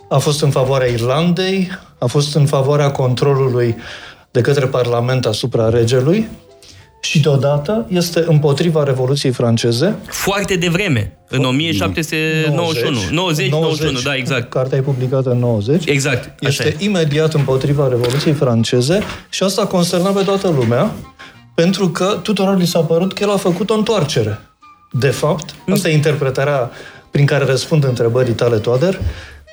a 0.09 0.17
fost 0.17 0.41
în 0.41 0.49
favoarea 0.49 0.87
Irlandei, 0.87 1.69
a 1.97 2.05
fost 2.05 2.35
în 2.35 2.45
favoarea 2.45 2.91
controlului 2.91 3.75
de 4.31 4.41
către 4.41 4.65
Parlament 4.65 5.25
asupra 5.25 5.69
regelui 5.69 6.29
și 7.01 7.19
deodată 7.19 7.85
este 7.89 8.23
împotriva 8.27 8.83
Revoluției 8.83 9.31
franceze. 9.31 9.95
Foarte 10.07 10.55
devreme, 10.55 11.17
în 11.29 11.43
1791. 11.43 12.97
90, 13.11 13.49
91, 13.51 13.99
da, 13.99 14.15
exact. 14.15 14.49
Cartea 14.49 14.77
e 14.77 14.81
publicată 14.81 15.29
în 15.29 15.39
90. 15.39 15.85
Exact, 15.85 16.23
așa 16.23 16.63
Este 16.63 16.75
e. 16.79 16.83
imediat 16.85 17.33
împotriva 17.33 17.87
Revoluției 17.87 18.33
franceze 18.33 18.99
și 19.29 19.43
asta 19.43 19.65
consterna 19.65 20.09
pe 20.09 20.23
toată 20.23 20.49
lumea, 20.49 20.91
pentru 21.55 21.89
că 21.89 22.19
tuturor 22.23 22.57
li 22.57 22.65
s-a 22.65 22.79
părut 22.79 23.13
că 23.13 23.23
el 23.23 23.31
a 23.31 23.37
făcut 23.37 23.69
o 23.69 23.73
întoarcere. 23.73 24.39
De 24.91 25.09
fapt, 25.09 25.55
asta 25.69 25.89
e 25.89 25.93
interpretarea 25.93 26.71
prin 27.11 27.25
care 27.25 27.45
răspund 27.45 27.83
întrebării 27.83 28.33
tale, 28.33 28.57
Toader, 28.57 28.99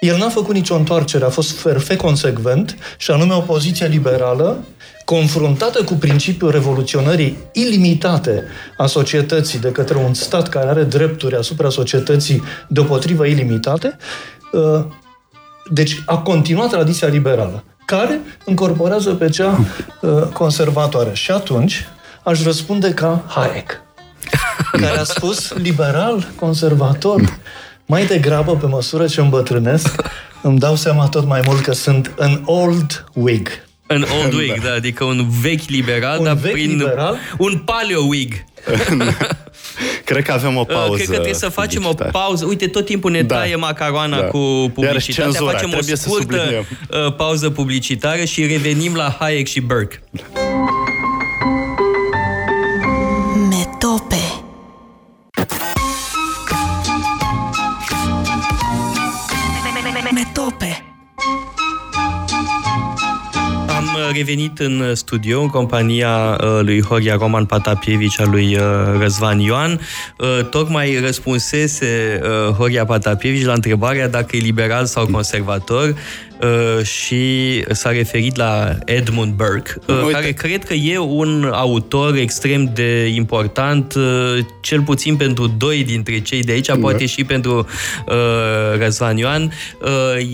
el 0.00 0.17
n-a 0.17 0.28
făcut 0.28 0.55
nicio 0.55 0.75
întoarcere, 0.75 1.25
a 1.25 1.28
fost 1.28 1.62
perfect 1.62 2.00
consecvent 2.00 2.76
și 2.99 3.11
anume 3.11 3.35
o 3.35 3.40
poziție 3.40 3.87
liberală 3.87 4.64
confruntată 5.15 5.85
cu 5.85 5.95
principiul 5.95 6.50
revoluționării 6.50 7.38
ilimitate 7.53 8.45
a 8.77 8.87
societății 8.87 9.59
de 9.59 9.73
către 9.73 9.97
un 9.97 10.15
stat 10.15 10.49
care 10.49 10.69
are 10.69 10.83
drepturi 10.83 11.37
asupra 11.37 11.69
societății 11.69 12.43
deopotrivă 12.67 13.25
ilimitate, 13.27 13.97
uh, 14.53 14.85
deci 15.71 16.03
a 16.07 16.19
continuat 16.19 16.71
tradiția 16.71 17.09
liberală, 17.09 17.65
care 17.87 18.21
încorporează 18.45 19.15
pe 19.15 19.29
cea 19.29 19.59
uh, 20.00 20.23
conservatoare. 20.33 21.11
Și 21.12 21.31
atunci 21.31 21.88
aș 22.23 22.43
răspunde 22.43 22.91
ca 22.91 23.25
Hayek, 23.29 23.81
care 24.83 24.99
a 24.99 25.05
spus 25.05 25.53
liberal, 25.53 26.29
conservator, 26.37 27.38
mai 27.87 28.07
degrabă, 28.07 28.57
pe 28.57 28.67
măsură 28.67 29.07
ce 29.07 29.21
îmbătrânesc, 29.21 30.03
îmi 30.43 30.59
dau 30.59 30.75
seama 30.75 31.09
tot 31.09 31.27
mai 31.27 31.41
mult 31.47 31.61
că 31.61 31.73
sunt 31.73 32.15
an 32.19 32.41
old 32.45 33.05
Whig. 33.15 33.68
În 33.90 34.04
Old 34.23 34.33
Whig, 34.33 34.61
da, 34.62 34.73
adică 34.73 35.04
un 35.04 35.26
vechi 35.40 35.68
liberal, 35.68 36.18
Un 36.18 36.25
dar 36.25 36.35
vechi 36.35 36.52
prin 36.52 36.71
liberal? 36.76 37.16
un 37.38 37.59
paleo 37.59 38.00
Whig. 38.07 38.33
Cred 40.05 40.24
că 40.24 40.33
avem 40.33 40.57
o 40.57 40.64
pauză. 40.64 40.88
Uh, 40.90 40.94
Cred 40.94 41.07
că 41.07 41.12
trebuie 41.12 41.35
să 41.35 41.48
facem 41.48 41.81
o 41.83 41.88
publicitară. 41.88 42.24
pauză. 42.24 42.44
Uite, 42.44 42.66
tot 42.66 42.85
timpul 42.85 43.11
ne 43.11 43.22
Da. 43.22 43.35
taie 43.37 43.57
macaroana 43.57 44.20
Da. 44.20 44.27
cu 44.27 44.37
Iar 44.38 44.70
publicitatea. 44.70 45.24
cenzura, 45.24 45.51
Facem 45.51 45.68
o 45.68 45.72
trebuie 45.72 45.96
să 45.96 46.03
scurtă 46.09 46.37
subliniem. 46.37 46.66
uh, 47.07 47.14
pauză 47.14 47.51
publicitară 47.51 48.24
și 48.24 48.46
revenim 48.46 48.94
la 48.94 49.16
Hayek 49.18 49.46
și 49.46 49.61
Burke. 49.61 50.01
Revenit 64.12 64.59
în 64.59 64.94
studio 64.94 65.40
în 65.40 65.49
compania 65.49 66.38
uh, 66.40 66.61
lui 66.62 66.83
Horia 66.83 67.16
Roman 67.21 67.44
Patapievici, 67.44 68.21
a 68.21 68.25
lui 68.25 68.57
uh, 68.57 68.62
Răzvan 69.01 69.38
Ioan. 69.38 69.81
Uh, 70.18 70.44
Tocmai 70.51 70.99
răspunsese 71.01 72.21
uh, 72.23 72.55
Horia 72.55 72.85
Patapievici 72.85 73.44
la 73.44 73.53
întrebarea 73.53 74.09
dacă 74.09 74.37
e 74.37 74.38
liberal 74.38 74.87
sau 74.87 75.07
conservator 75.07 75.94
uh, 76.40 76.85
și 76.85 77.64
s-a 77.70 77.90
referit 77.90 78.37
la 78.37 78.77
Edmund 78.85 79.33
Burke, 79.33 79.72
uh, 79.87 79.96
Uite. 79.96 80.12
care 80.12 80.33
cred 80.33 80.64
că 80.64 80.74
e 80.74 80.98
un 80.98 81.51
autor 81.53 82.16
extrem 82.16 82.70
de 82.74 83.07
important, 83.07 83.94
uh, 83.94 84.38
cel 84.61 84.81
puțin 84.81 85.16
pentru 85.16 85.46
doi 85.46 85.85
dintre 85.85 86.20
cei 86.20 86.42
de 86.42 86.53
aici, 86.53 86.77
poate 86.81 87.07
și 87.07 87.24
pentru 87.24 87.66
uh, 88.07 88.14
Răzvan 88.79 89.16
Ioan. 89.16 89.53
Uh, 89.81 89.88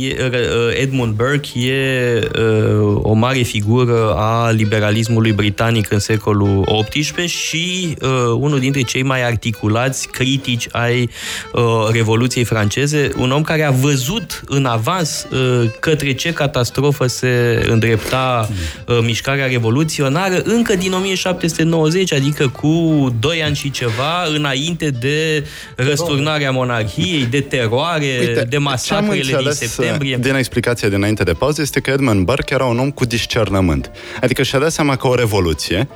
e, 0.09 0.17
uh, 0.25 0.81
Edmund 0.81 1.15
Burke 1.15 1.59
e 1.59 2.29
uh, 2.39 2.99
o 3.03 3.13
mare 3.13 3.43
figură 3.43 4.15
a 4.17 4.51
liberalismului 4.51 5.33
britanic 5.33 5.91
în 5.91 5.99
secolul 5.99 6.85
XVIII 6.91 7.27
și 7.27 7.97
uh, 8.03 8.09
unul 8.39 8.59
dintre 8.59 8.83
cei 8.83 9.03
mai 9.03 9.27
articulați 9.27 10.09
critici 10.09 10.67
ai 10.73 11.11
uh, 11.53 11.63
Revoluției 11.93 12.45
franceze, 12.45 13.11
un 13.17 13.31
om 13.31 13.43
care 13.43 13.63
a 13.63 13.71
văzut 13.71 14.43
în 14.47 14.65
avans 14.65 15.27
uh, 15.31 15.71
către 15.95 16.13
ce 16.13 16.33
catastrofă 16.33 17.07
se 17.07 17.65
îndrepta 17.69 18.49
uh, 18.87 18.99
mișcarea 19.03 19.47
revoluționară 19.47 20.43
încă 20.45 20.77
din 20.77 20.93
1790, 20.93 22.13
adică 22.13 22.49
cu 22.49 23.09
doi 23.21 23.43
ani 23.43 23.55
și 23.55 23.71
ceva 23.71 24.25
înainte 24.35 24.91
de 24.91 25.47
răsturnarea 25.77 26.51
monarhiei, 26.51 27.27
de 27.27 27.41
teroare, 27.41 28.07
de 28.35 28.47
ce-am 28.51 28.63
masacrele 28.63 29.23
din 29.23 29.35
înțeles, 29.35 29.59
septembrie. 29.59 30.17
Din 30.21 30.35
explicația 30.35 30.89
dinainte 30.89 31.23
de 31.23 31.33
pauză 31.33 31.61
este 31.61 31.81
că 31.81 31.91
Edmund 31.91 32.25
Burke 32.25 32.55
era 32.55 32.65
un 32.65 32.79
om 32.79 32.91
cu 32.91 33.05
discernământ. 33.05 33.91
Adică 34.21 34.43
și-a 34.43 34.59
dat 34.59 34.73
seama 34.73 34.97
că 34.97 35.07
o 35.07 35.15
revoluție 35.15 35.89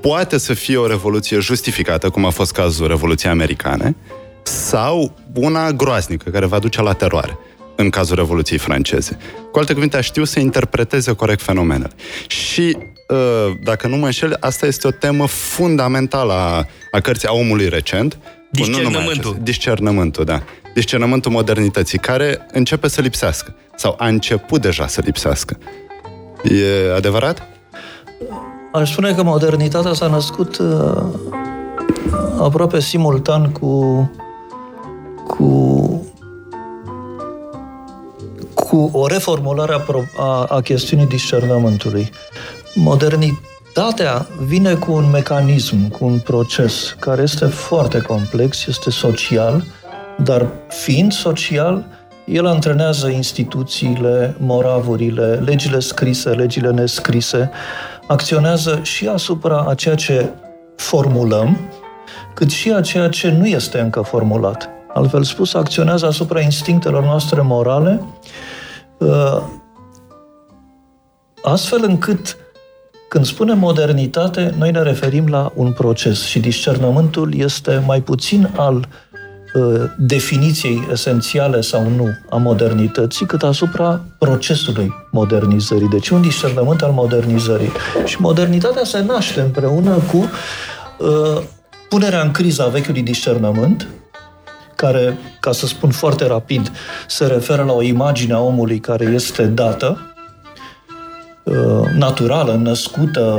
poate 0.00 0.38
să 0.38 0.54
fie 0.54 0.76
o 0.76 0.86
revoluție 0.86 1.38
justificată, 1.38 2.08
cum 2.08 2.24
a 2.24 2.30
fost 2.30 2.52
cazul 2.52 2.86
Revoluției 2.86 3.32
Americane, 3.32 3.96
sau 4.42 5.14
una 5.34 5.72
groaznică, 5.72 6.30
care 6.30 6.46
va 6.46 6.58
duce 6.58 6.82
la 6.82 6.92
teroare 6.92 7.38
în 7.80 7.90
cazul 7.90 8.16
Revoluției 8.16 8.58
franceze. 8.58 9.18
Cu 9.52 9.58
alte 9.58 9.72
cuvinte, 9.72 9.96
a 9.96 10.00
știu 10.00 10.24
să 10.24 10.40
interpreteze 10.40 11.12
corect 11.12 11.42
fenomenele. 11.42 11.90
Și, 12.26 12.76
uh, 13.08 13.56
dacă 13.62 13.86
nu 13.86 13.96
mă 13.96 14.04
înșel, 14.04 14.36
asta 14.40 14.66
este 14.66 14.86
o 14.86 14.90
temă 14.90 15.26
fundamentală 15.26 16.32
a, 16.32 16.66
a 16.90 17.00
cărții 17.00 17.28
a 17.28 17.32
omului 17.32 17.68
recent. 17.68 18.18
Bun, 18.52 18.70
nu 18.70 18.76
numai 18.76 18.82
Discernământul. 18.82 19.30
acesta. 19.30 19.42
Discernământul, 19.42 20.24
da. 20.24 20.42
Discernământul 20.74 21.30
modernității, 21.30 21.98
care 21.98 22.46
începe 22.52 22.88
să 22.88 23.00
lipsească. 23.00 23.54
Sau 23.76 23.94
a 23.98 24.06
început 24.06 24.60
deja 24.60 24.86
să 24.86 25.00
lipsească. 25.04 25.58
E 26.42 26.94
adevărat? 26.96 27.48
Aș 28.72 28.90
spune 28.92 29.12
că 29.14 29.22
modernitatea 29.22 29.92
s-a 29.92 30.06
născut 30.06 30.58
uh, 30.58 31.02
aproape 32.40 32.80
simultan 32.80 33.50
cu, 33.52 34.10
cu, 35.26 35.46
cu 38.70 38.90
o 38.92 39.06
reformulare 39.06 39.72
a, 39.72 39.78
pro- 39.78 40.04
a, 40.16 40.44
a 40.44 40.60
chestiunii 40.60 41.06
discernământului. 41.06 42.10
Modernitatea 42.74 44.26
vine 44.46 44.74
cu 44.74 44.92
un 44.92 45.10
mecanism, 45.10 45.88
cu 45.88 46.04
un 46.04 46.18
proces 46.18 46.96
care 46.98 47.22
este 47.22 47.46
foarte 47.46 47.98
complex, 47.98 48.66
este 48.66 48.90
social, 48.90 49.64
dar 50.22 50.46
fiind 50.68 51.12
social, 51.12 51.84
el 52.24 52.46
antrenează 52.46 53.08
instituțiile, 53.08 54.36
moravurile, 54.38 55.42
legile 55.44 55.78
scrise, 55.78 56.30
legile 56.30 56.70
nescrise, 56.70 57.50
acționează 58.06 58.80
și 58.82 59.06
asupra 59.06 59.64
a 59.68 59.74
ceea 59.74 59.94
ce 59.94 60.28
formulăm, 60.76 61.58
cât 62.34 62.50
și 62.50 62.72
a 62.72 62.80
ceea 62.80 63.08
ce 63.08 63.30
nu 63.30 63.46
este 63.46 63.80
încă 63.80 64.00
formulat. 64.00 64.68
Altfel 64.94 65.22
spus, 65.22 65.54
acționează 65.54 66.06
asupra 66.06 66.40
instinctelor 66.40 67.04
noastre 67.04 67.40
morale, 67.40 68.00
uh, 68.00 68.08
astfel 71.42 71.82
încât 71.82 72.36
când 73.10 73.24
spunem 73.24 73.58
modernitate, 73.58 74.54
noi 74.58 74.70
ne 74.70 74.82
referim 74.82 75.26
la 75.26 75.52
un 75.54 75.72
proces 75.72 76.22
și 76.22 76.40
discernământul 76.40 77.34
este 77.34 77.82
mai 77.86 78.00
puțin 78.00 78.50
al 78.56 78.88
uh, 79.54 79.80
definiției 79.98 80.88
esențiale 80.92 81.60
sau 81.60 81.88
nu 81.96 82.08
a 82.30 82.36
modernității, 82.36 83.26
cât 83.26 83.42
asupra 83.42 84.04
procesului 84.18 84.92
modernizării. 85.10 85.88
Deci 85.88 86.08
un 86.08 86.20
discernământ 86.20 86.82
al 86.82 86.90
modernizării. 86.90 87.72
Și 88.04 88.20
modernitatea 88.20 88.84
se 88.84 89.02
naște 89.02 89.40
împreună 89.40 89.90
cu 90.12 90.16
uh, 90.98 91.42
punerea 91.88 92.20
în 92.22 92.30
criză 92.30 92.62
a 92.62 92.68
vechiului 92.68 93.02
discernământ, 93.02 93.86
care, 94.80 95.18
ca 95.40 95.52
să 95.52 95.66
spun 95.66 95.90
foarte 95.90 96.26
rapid, 96.26 96.72
se 97.06 97.26
referă 97.26 97.62
la 97.62 97.72
o 97.72 97.82
imagine 97.82 98.32
a 98.32 98.40
omului 98.40 98.78
care 98.78 99.04
este 99.04 99.44
dată, 99.44 100.10
Uh, 101.50 101.86
naturală, 101.96 102.52
născută 102.52 103.38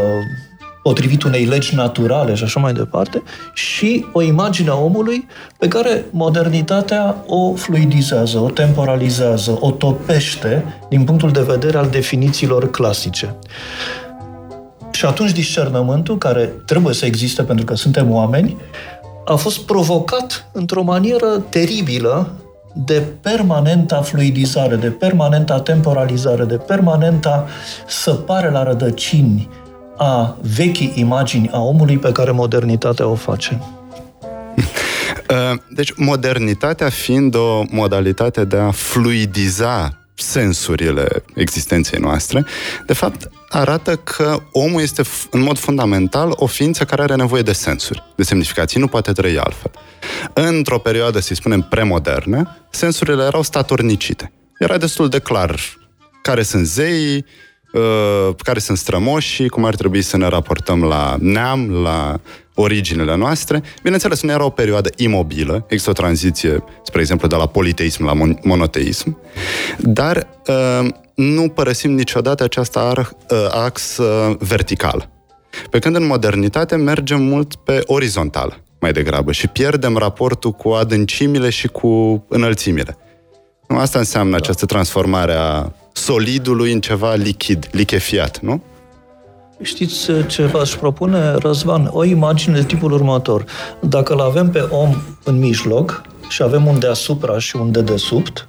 potrivit 0.84 1.24
unei 1.24 1.46
legi 1.46 1.76
naturale 1.76 2.34
și 2.34 2.44
așa 2.44 2.60
mai 2.60 2.74
departe, 2.74 3.24
și 3.54 4.06
o 4.12 4.22
imagine 4.22 4.70
a 4.70 4.76
omului 4.76 5.28
pe 5.58 5.68
care 5.68 6.06
modernitatea 6.10 7.24
o 7.28 7.54
fluidizează, 7.54 8.40
o 8.40 8.50
temporalizează, 8.50 9.58
o 9.60 9.72
topește 9.72 10.66
din 10.90 11.04
punctul 11.04 11.32
de 11.32 11.42
vedere 11.42 11.78
al 11.78 11.90
definițiilor 11.90 12.72
clasice. 12.72 13.36
Și 14.92 15.06
atunci 15.06 15.32
discernământul, 15.32 16.18
care 16.18 16.54
trebuie 16.66 16.94
să 16.94 17.06
existe 17.06 17.44
pentru 17.44 17.66
că 17.66 17.76
suntem 17.76 18.12
oameni, 18.12 18.58
a 19.26 19.36
fost 19.36 19.60
provocat 19.60 20.50
într-o 20.54 20.82
manieră 20.82 21.46
teribilă 21.50 22.32
de 22.74 23.04
permanenta 23.22 24.02
fluidizare, 24.02 24.76
de 24.76 24.90
permanenta 24.90 25.60
temporalizare, 25.60 26.44
de 26.44 26.58
permanenta 26.58 27.48
săpare 27.88 28.50
la 28.50 28.64
rădăcini 28.64 29.50
a 29.98 30.38
vechii 30.56 30.92
imagini 30.96 31.50
a 31.52 31.60
omului 31.60 31.98
pe 31.98 32.12
care 32.12 32.32
modernitatea 32.32 33.08
o 33.08 33.16
face. 33.16 33.60
Uh, 35.32 35.58
deci, 35.70 35.94
modernitatea 35.96 36.90
fiind 36.90 37.36
o 37.36 37.64
modalitate 37.70 38.46
de 38.46 38.58
a 38.58 38.72
fluidiza 38.72 39.98
sensurile 40.14 41.24
existenței 41.36 42.00
noastre, 42.00 42.46
de 42.86 42.94
fapt 42.94 43.30
arată 43.52 43.96
că 43.96 44.40
omul 44.52 44.82
este 44.82 45.04
în 45.30 45.42
mod 45.42 45.58
fundamental 45.58 46.34
o 46.36 46.46
ființă 46.46 46.86
care 46.86 47.02
are 47.02 47.16
nevoie 47.16 47.42
de 47.42 47.52
sensuri, 47.52 48.04
de 48.16 48.24
semnificații, 48.24 48.80
nu 48.80 48.88
poate 48.88 49.12
trăi 49.12 49.38
altfel. 49.38 49.72
Într-o 50.34 50.78
perioadă, 50.78 51.20
să 51.20 51.34
spunem, 51.34 51.62
premodernă, 51.62 52.68
sensurile 52.70 53.24
erau 53.24 53.42
statornicite. 53.42 54.32
Era 54.60 54.78
destul 54.78 55.10
de 55.10 55.20
clar 55.20 55.60
care 56.22 56.44
sunt 56.44 56.66
zeii, 56.66 57.26
uh, 57.74 58.36
care 58.38 58.60
sunt 58.60 58.78
strămoșii, 58.78 59.50
cum 59.50 59.66
ar 59.66 59.76
trebui 59.76 60.02
să 60.02 60.18
ne 60.18 60.28
raportăm 60.28 60.84
la 60.84 61.16
neam, 61.20 61.72
la 61.72 62.20
originele 62.56 63.16
noastre. 63.16 63.64
Bineînțeles, 63.84 64.22
nu 64.22 64.32
era 64.32 64.46
o 64.46 64.50
perioadă 64.50 64.90
imobilă, 64.96 65.66
există 65.70 65.90
o 65.90 65.94
tranziție, 65.94 66.64
spre 66.84 67.00
exemplu, 67.02 67.28
de 67.28 67.36
la 67.36 67.46
politeism 67.46 68.06
la 68.06 68.14
mon- 68.14 68.40
monoteism, 68.44 69.18
dar 69.80 70.28
uh, 70.48 70.88
nu 71.16 71.50
părăsim 71.50 71.92
niciodată 71.92 72.44
această 72.44 72.80
ar- 72.80 73.16
uh, 73.30 73.38
axă 73.52 74.38
verticală. 74.40 75.10
Pe 75.70 75.80
când 75.80 75.96
în 75.96 76.06
modernitate 76.06 76.76
mergem 76.76 77.22
mult 77.22 77.56
pe 77.56 77.84
orizontal, 77.86 78.62
mai 78.80 78.92
degrabă, 78.92 79.32
și 79.32 79.48
pierdem 79.48 79.98
raportul 79.98 80.52
cu 80.52 80.70
adâncimile 80.70 81.50
și 81.50 81.68
cu 81.68 82.26
înălțimile. 82.30 82.98
Nu, 83.68 83.78
asta 83.78 84.00
înseamnă 84.00 84.36
această 84.36 84.66
transformare 84.66 85.34
a 85.34 85.72
solidului 85.94 86.72
în 86.72 86.82
ceva 86.82 87.14
lichid, 87.14 87.68
lichefiat, 87.72 88.40
nu? 88.40 88.64
Știți 89.62 90.12
ce 90.28 90.46
v-aș 90.46 90.76
propune, 90.76 91.36
Răzvan? 91.36 91.90
O 91.92 92.04
imagine 92.04 92.60
de 92.60 92.66
tipul 92.66 92.92
următor. 92.92 93.46
Dacă 93.82 94.14
îl 94.14 94.20
avem 94.20 94.50
pe 94.50 94.60
om 94.60 94.96
în 95.24 95.40
mijloc 95.40 96.02
și 96.30 96.44
avem 96.44 96.66
un 96.66 96.80
deasupra 96.80 97.40
și 97.40 97.56
un 97.56 97.72
dedesubt, 97.72 98.48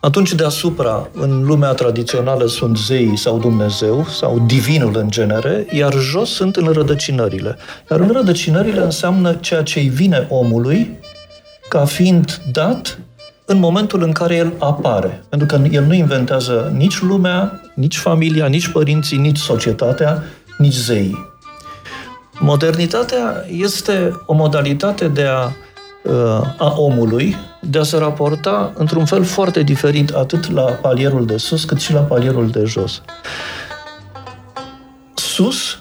atunci 0.00 0.34
deasupra, 0.34 1.08
în 1.12 1.44
lumea 1.44 1.72
tradițională, 1.72 2.46
sunt 2.46 2.76
zeii 2.76 3.16
sau 3.16 3.38
Dumnezeu, 3.38 4.06
sau 4.10 4.42
divinul 4.46 4.96
în 4.96 5.10
genere, 5.10 5.66
iar 5.72 5.94
jos 5.94 6.30
sunt 6.30 6.56
înrădăcinările. 6.56 7.56
Iar 7.90 8.00
înrădăcinările 8.00 8.80
înseamnă 8.80 9.34
ceea 9.34 9.62
ce 9.62 9.78
îi 9.78 9.88
vine 9.88 10.26
omului 10.30 10.98
ca 11.68 11.84
fiind 11.84 12.40
dat 12.52 12.98
în 13.46 13.58
momentul 13.58 14.02
în 14.02 14.12
care 14.12 14.34
el 14.34 14.52
apare. 14.58 15.24
Pentru 15.28 15.46
că 15.46 15.60
el 15.70 15.84
nu 15.84 15.94
inventează 15.94 16.72
nici 16.76 17.00
lumea, 17.00 17.60
nici 17.74 17.98
familia, 17.98 18.46
nici 18.46 18.68
părinții, 18.68 19.18
nici 19.18 19.38
societatea, 19.38 20.22
nici 20.58 20.74
zeii. 20.74 21.34
Modernitatea 22.38 23.44
este 23.50 24.22
o 24.26 24.34
modalitate 24.34 25.08
de 25.08 25.22
a, 25.22 25.50
a 26.58 26.72
omului 26.76 27.36
de 27.60 27.78
a 27.78 27.82
se 27.82 27.98
raporta 27.98 28.72
într-un 28.74 29.04
fel 29.04 29.24
foarte 29.24 29.62
diferit 29.62 30.10
atât 30.10 30.50
la 30.50 30.62
palierul 30.62 31.26
de 31.26 31.36
sus 31.36 31.64
cât 31.64 31.80
și 31.80 31.92
la 31.92 32.00
palierul 32.00 32.50
de 32.50 32.64
jos. 32.64 33.02
Sus, 35.14 35.78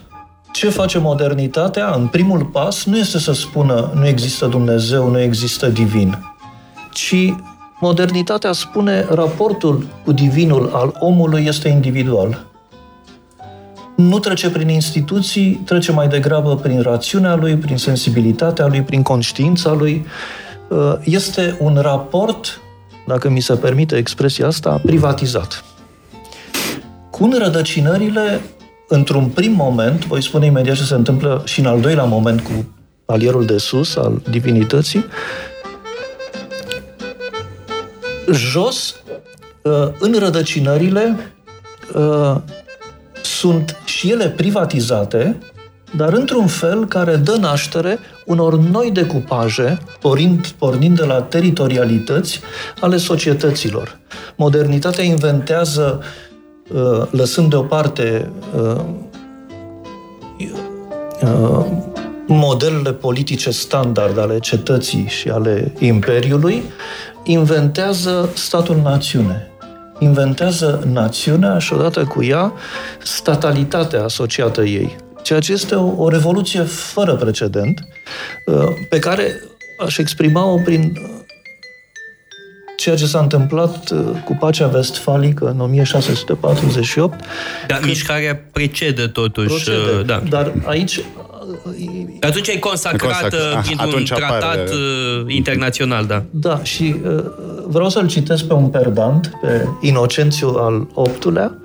ce 0.53 0.69
face 0.69 0.97
modernitatea 0.97 1.91
în 1.91 2.07
primul 2.07 2.45
pas 2.45 2.85
nu 2.85 2.97
este 2.97 3.19
să 3.19 3.33
spună 3.33 3.91
nu 3.95 4.07
există 4.07 4.45
Dumnezeu, 4.45 5.09
nu 5.09 5.19
există 5.19 5.67
divin, 5.67 6.17
ci 6.91 7.33
modernitatea 7.85 8.51
spune 8.51 9.05
raportul 9.09 9.87
cu 10.03 10.11
divinul 10.11 10.69
al 10.73 10.95
omului 10.99 11.45
este 11.45 11.67
individual. 11.67 12.45
Nu 13.95 14.19
trece 14.19 14.49
prin 14.49 14.69
instituții, 14.69 15.61
trece 15.65 15.91
mai 15.91 16.07
degrabă 16.07 16.55
prin 16.55 16.81
rațiunea 16.81 17.35
lui, 17.35 17.55
prin 17.55 17.77
sensibilitatea 17.77 18.67
lui, 18.67 18.81
prin 18.81 19.01
conștiința 19.01 19.73
lui. 19.73 20.05
Uh, 20.67 20.93
este 21.03 21.57
un 21.59 21.77
raport, 21.81 22.61
dacă 23.07 23.29
mi 23.29 23.39
se 23.39 23.53
permite 23.53 23.95
expresia 23.95 24.47
asta, 24.47 24.81
privatizat. 24.85 25.63
Cu 27.09 27.23
înrădăcinările, 27.23 28.41
într-un 28.87 29.25
prim 29.25 29.51
moment, 29.51 30.05
voi 30.05 30.23
spune 30.23 30.45
imediat 30.45 30.75
ce 30.75 30.83
se 30.83 30.95
întâmplă 30.95 31.41
și 31.45 31.59
în 31.59 31.65
al 31.65 31.79
doilea 31.79 32.03
moment 32.03 32.41
cu 32.41 32.67
palierul 33.05 33.45
de 33.45 33.57
sus 33.57 33.95
al 33.95 34.21
divinității, 34.29 35.05
jos, 38.31 38.95
uh, 39.61 39.87
în 39.99 40.15
rădăcinările, 40.19 41.33
uh, 41.95 42.35
sunt 43.23 43.75
și 43.85 44.11
ele 44.11 44.29
privatizate, 44.29 45.37
dar 45.95 46.13
într-un 46.13 46.47
fel 46.47 46.85
care 46.85 47.15
dă 47.15 47.35
naștere 47.39 47.99
unor 48.25 48.57
noi 48.57 48.91
decupaje, 48.91 49.77
pornind, 49.99 50.47
pornind 50.47 50.97
de 50.97 51.05
la 51.05 51.21
teritorialități 51.21 52.39
ale 52.79 52.97
societăților. 52.97 53.99
Modernitatea 54.35 55.03
inventează, 55.03 56.03
uh, 56.73 57.07
lăsând 57.11 57.49
deoparte 57.49 58.31
modelele 62.27 62.93
politice 62.93 63.51
standard 63.51 64.17
ale 64.17 64.39
cetății 64.39 65.05
și 65.07 65.29
ale 65.29 65.73
imperiului, 65.79 66.63
inventează 67.23 68.29
statul 68.33 68.79
națiune. 68.83 69.49
Inventează 69.99 70.83
națiunea 70.91 71.57
și 71.57 71.73
odată 71.73 72.03
cu 72.03 72.23
ea 72.23 72.53
statalitatea 73.03 74.03
asociată 74.03 74.63
ei. 74.63 74.95
Ceea 75.23 75.39
ce 75.39 75.51
este 75.51 75.75
o, 75.75 76.03
o 76.03 76.09
revoluție 76.09 76.61
fără 76.61 77.15
precedent, 77.15 77.87
uh, 78.45 78.67
pe 78.89 78.99
care 78.99 79.41
aș 79.85 79.97
exprima-o 79.97 80.57
prin 80.57 80.81
uh, 80.81 81.15
ceea 82.77 82.95
ce 82.95 83.05
s-a 83.05 83.19
întâmplat 83.19 83.89
uh, 83.89 83.99
cu 84.25 84.35
pacea 84.39 84.67
vestfalică 84.67 85.49
în 85.49 85.59
1648. 85.59 87.23
Dar 87.67 87.79
mișcarea 87.85 88.41
precede 88.51 89.07
totuși. 89.07 89.47
Procede, 89.47 90.01
da. 90.05 90.21
Dar 90.29 90.53
aici 90.65 90.99
atunci 92.19 92.49
ai 92.49 92.59
consacrat 92.59 93.33
ah, 93.33 93.61
printr-un 93.63 94.03
tratat 94.03 94.43
apare... 94.43 94.69
internațional, 95.27 96.05
da. 96.05 96.23
Da, 96.29 96.63
și 96.63 96.95
uh, 97.05 97.23
vreau 97.67 97.89
să-l 97.89 98.07
citesc 98.07 98.43
pe 98.43 98.53
un 98.53 98.67
perdant, 98.67 99.31
pe 99.41 99.67
Inocențiu 99.81 100.47
al 100.47 100.87
VIII-lea, 100.95 101.57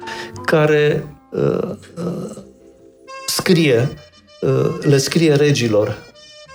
care 0.45 1.07
uh, 1.31 1.69
uh, 2.05 2.37
scrie, 3.27 3.89
uh, 4.41 4.79
le 4.81 4.97
scrie 4.97 5.35
regilor, 5.35 5.97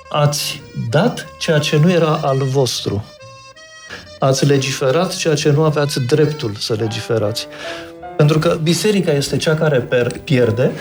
ați 0.10 0.62
dat 0.90 1.28
ceea 1.40 1.60
ce 1.60 1.78
nu 1.78 1.92
era 1.92 2.20
al 2.24 2.38
vostru. 2.38 3.06
Ați 4.20 4.46
legiferat 4.46 5.16
ceea 5.16 5.36
ce 5.36 5.52
nu 5.52 5.64
aveați 5.64 6.00
dreptul 6.00 6.52
să 6.60 6.76
legiferați. 6.80 7.48
Pentru 8.18 8.40
că 8.40 8.58
biserica 8.64 9.12
este 9.12 9.38
cea 9.38 9.54
care 9.54 9.88
pierde, 10.24 10.72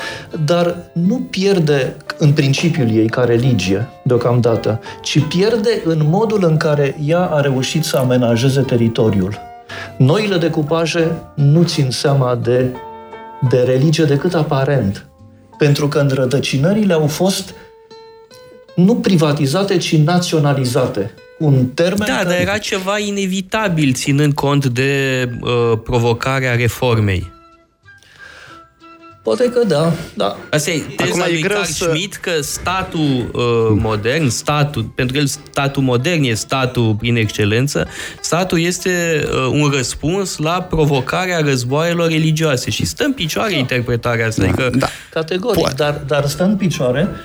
dar 0.45 0.77
nu 0.93 1.27
pierde 1.31 1.97
în 2.19 2.33
principiul 2.33 2.91
ei 2.91 3.09
ca 3.09 3.25
religie, 3.25 3.89
deocamdată, 4.03 4.81
ci 5.03 5.27
pierde 5.29 5.81
în 5.85 6.01
modul 6.05 6.45
în 6.45 6.57
care 6.57 6.97
ea 7.05 7.25
a 7.25 7.41
reușit 7.41 7.85
să 7.85 7.97
amenajeze 7.97 8.61
teritoriul. 8.61 9.39
Noile 9.99 10.37
decupaje 10.37 11.11
nu 11.35 11.63
țin 11.63 11.91
seama 11.91 12.39
de 12.43 12.73
de 13.49 13.63
religie 13.63 14.05
decât 14.05 14.35
aparent. 14.35 15.07
Pentru 15.59 15.89
că 15.89 15.99
înrădăcinările 15.99 16.93
au 16.93 17.07
fost 17.07 17.55
nu 18.77 18.95
privatizate, 18.97 19.77
ci 19.77 19.97
naționalizate. 19.97 21.15
Un 21.39 21.67
termen 21.67 22.07
Da, 22.09 22.15
care... 22.15 22.29
dar 22.29 22.39
era 22.41 22.59
ceva 22.59 22.99
inevitabil 22.99 23.93
ținând 23.93 24.33
cont 24.35 24.67
de 24.67 25.29
uh, 25.41 25.79
provocarea 25.85 26.55
reformei. 26.55 27.33
Poate 29.23 29.45
că 29.51 29.61
da, 29.67 29.93
da. 30.15 30.37
Asta 30.51 30.71
e 30.71 30.79
teza 30.97 31.11
Acum 31.11 31.21
e 31.21 31.31
lui 31.33 31.41
greu 31.41 31.57
Carl 31.57 31.69
să- 31.71 31.85
Schmitt 31.85 32.15
că 32.15 32.31
statul 32.41 33.31
uh, 33.33 33.43
modern, 33.81 34.29
statul, 34.29 34.83
pentru 34.83 35.15
că 35.15 35.21
el 35.21 35.27
statul 35.27 35.83
modern 35.83 36.23
e 36.25 36.35
statul 36.35 36.95
prin 36.95 37.17
excelență, 37.17 37.89
statul 38.21 38.61
este 38.61 39.25
uh, 39.25 39.61
un 39.63 39.71
răspuns 39.77 40.37
la 40.37 40.63
provocarea 40.63 41.39
războaielor 41.41 42.09
religioase 42.09 42.71
și 42.71 42.85
stă 42.87 43.05
în 43.05 43.13
picioare 43.13 43.59
interpretarea 43.59 44.27
asta. 44.27 44.43
Adică, 44.43 44.71
Da. 44.75 44.87
Categoric, 45.11 45.61
Poate. 45.61 45.75
dar, 45.77 46.01
dar 46.07 46.27
stă 46.27 46.45
în 46.45 46.57
picioare, 46.57 47.09
uh, 47.11 47.17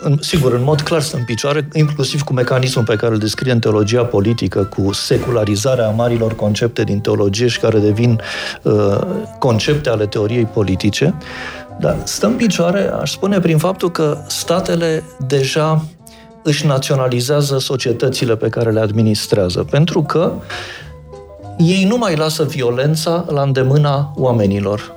în, 0.00 0.16
sigur, 0.20 0.52
în 0.52 0.62
mod 0.62 0.80
clar 0.80 1.00
stă 1.00 1.16
în 1.16 1.24
picioare, 1.24 1.68
inclusiv 1.72 2.22
cu 2.22 2.32
mecanismul 2.32 2.84
pe 2.84 2.96
care 2.96 3.12
îl 3.12 3.18
descrie 3.18 3.52
în 3.52 3.58
teologia 3.58 4.04
politică, 4.04 4.64
cu 4.64 4.92
secularizarea 4.92 5.88
marilor 5.88 6.34
concepte 6.34 6.84
din 6.84 7.00
teologie 7.00 7.46
și 7.46 7.60
care 7.60 7.78
devin 7.78 8.20
uh, 8.62 8.98
concepte 9.38 9.88
ale 9.88 10.06
teoriei 10.06 10.44
politice, 10.44 11.14
dar 11.80 11.96
stă 12.04 12.26
în 12.26 12.34
picioare, 12.34 12.90
aș 13.00 13.10
spune, 13.10 13.40
prin 13.40 13.58
faptul 13.58 13.90
că 13.90 14.18
statele 14.26 15.04
deja 15.26 15.84
își 16.42 16.66
naționalizează 16.66 17.58
societățile 17.58 18.36
pe 18.36 18.48
care 18.48 18.70
le 18.70 18.80
administrează, 18.80 19.66
pentru 19.70 20.02
că 20.02 20.32
ei 21.58 21.84
nu 21.84 21.96
mai 21.96 22.16
lasă 22.16 22.44
violența 22.44 23.24
la 23.28 23.42
îndemâna 23.42 24.12
oamenilor 24.16 24.92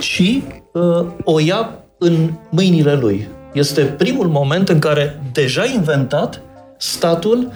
și 0.00 0.44
uh, 0.72 1.06
o 1.24 1.38
ia 1.38 1.80
în 2.02 2.30
mâinile 2.50 2.94
lui. 2.94 3.28
Este 3.52 3.82
primul 3.82 4.28
moment 4.28 4.68
în 4.68 4.78
care, 4.78 5.20
deja 5.32 5.64
inventat, 5.64 6.40
statul 6.78 7.52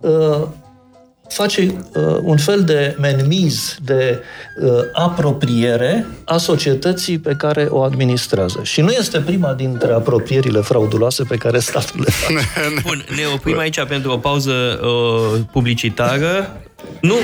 uh, 0.00 0.40
face 1.28 1.60
uh, 1.94 2.16
un 2.22 2.36
fel 2.36 2.62
de 2.62 2.96
menmiz, 3.00 3.76
de 3.84 4.22
uh, 4.62 4.70
apropiere 4.92 6.06
a 6.24 6.36
societății 6.36 7.18
pe 7.18 7.34
care 7.34 7.66
o 7.70 7.82
administrează. 7.82 8.60
Și 8.62 8.80
nu 8.80 8.90
este 8.90 9.18
prima 9.20 9.52
dintre 9.52 9.92
apropierile 9.92 10.60
frauduloase 10.60 11.22
pe 11.24 11.36
care 11.36 11.58
statul 11.58 12.00
le 12.04 12.10
face. 12.10 12.46
Bun, 12.86 13.04
ne 13.16 13.22
oprim 13.34 13.58
aici 13.58 13.84
pentru 13.84 14.10
o 14.12 14.16
pauză 14.16 14.52
uh, 14.82 15.40
publicitară. 15.52 16.60
Nu, 17.00 17.14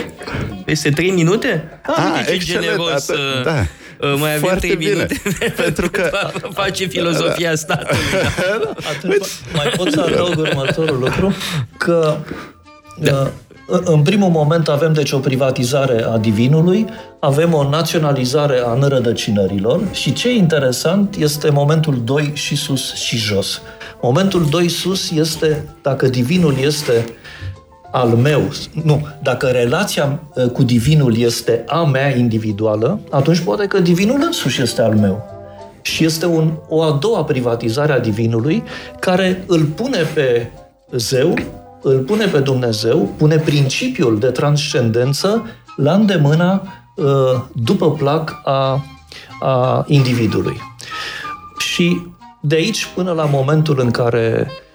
peste 0.64 0.90
3 0.90 1.10
minute? 1.10 1.80
Ah, 1.86 1.94
Ah, 1.96 2.12
uite 2.16 2.24
ce 2.28 2.34
excelent, 2.34 2.62
generos. 2.64 2.90
atât, 3.08 3.16
uh, 3.16 3.44
da. 3.44 3.66
Uh, 4.00 4.14
mai 4.18 4.28
avem 4.30 4.40
Foarte 4.40 4.66
3 4.66 4.76
bine. 4.76 4.90
minute 4.92 5.20
Pentru 5.62 5.90
că- 5.90 6.10
va 6.12 6.30
face 6.52 6.86
filozofia 6.86 7.54
statului. 7.54 8.02
Da. 8.12 8.70
Atunci 8.96 9.26
mai 9.54 9.66
pot 9.76 9.92
să 9.92 10.00
adaug 10.00 10.38
următorul 10.38 10.98
lucru, 10.98 11.34
că 11.78 12.16
da. 12.98 13.30
în 13.84 14.02
primul 14.02 14.28
moment 14.30 14.68
avem 14.68 14.92
deci 14.92 15.12
o 15.12 15.18
privatizare 15.18 16.02
a 16.02 16.16
divinului, 16.18 16.86
avem 17.20 17.54
o 17.54 17.68
naționalizare 17.68 18.62
a 18.66 18.72
înrădăcinărilor 18.72 19.80
și 19.92 20.12
ce 20.12 20.28
e 20.28 20.34
interesant 20.36 21.14
este 21.16 21.50
momentul 21.50 22.00
2 22.04 22.30
și 22.34 22.56
sus 22.56 22.94
și 22.94 23.16
jos. 23.16 23.60
Momentul 24.02 24.46
2 24.50 24.68
sus 24.68 25.10
este 25.10 25.64
dacă 25.82 26.06
divinul 26.08 26.54
este 26.60 27.04
al 27.90 28.08
meu, 28.08 28.50
nu, 28.84 29.06
dacă 29.22 29.46
relația 29.46 30.22
uh, 30.34 30.50
cu 30.50 30.62
divinul 30.62 31.18
este 31.18 31.64
a 31.66 31.84
mea 31.84 32.16
individuală, 32.16 33.00
atunci 33.10 33.38
poate 33.38 33.66
că 33.66 33.80
divinul 33.80 34.20
însuși 34.22 34.62
este 34.62 34.82
al 34.82 34.94
meu. 34.94 35.24
Și 35.82 36.04
este 36.04 36.26
un, 36.26 36.52
o 36.68 36.82
a 36.82 36.90
doua 37.00 37.24
privatizare 37.24 37.92
a 37.92 37.98
divinului 37.98 38.62
care 39.00 39.44
îl 39.46 39.64
pune 39.64 39.98
pe 40.14 40.50
zeu, 40.92 41.34
îl 41.82 41.98
pune 41.98 42.26
pe 42.26 42.38
Dumnezeu, 42.38 43.14
pune 43.16 43.36
principiul 43.36 44.18
de 44.18 44.26
transcendență 44.26 45.44
la 45.76 45.92
îndemâna, 45.92 46.62
uh, 46.96 47.40
după 47.52 47.92
plac, 47.92 48.40
a, 48.44 48.84
a 49.40 49.84
individului. 49.86 50.56
Și 51.58 52.00
de 52.40 52.54
aici 52.54 52.86
până 52.94 53.12
la 53.12 53.24
momentul 53.24 53.80
în 53.80 53.90
care 53.90 54.46
uh, 54.48 54.69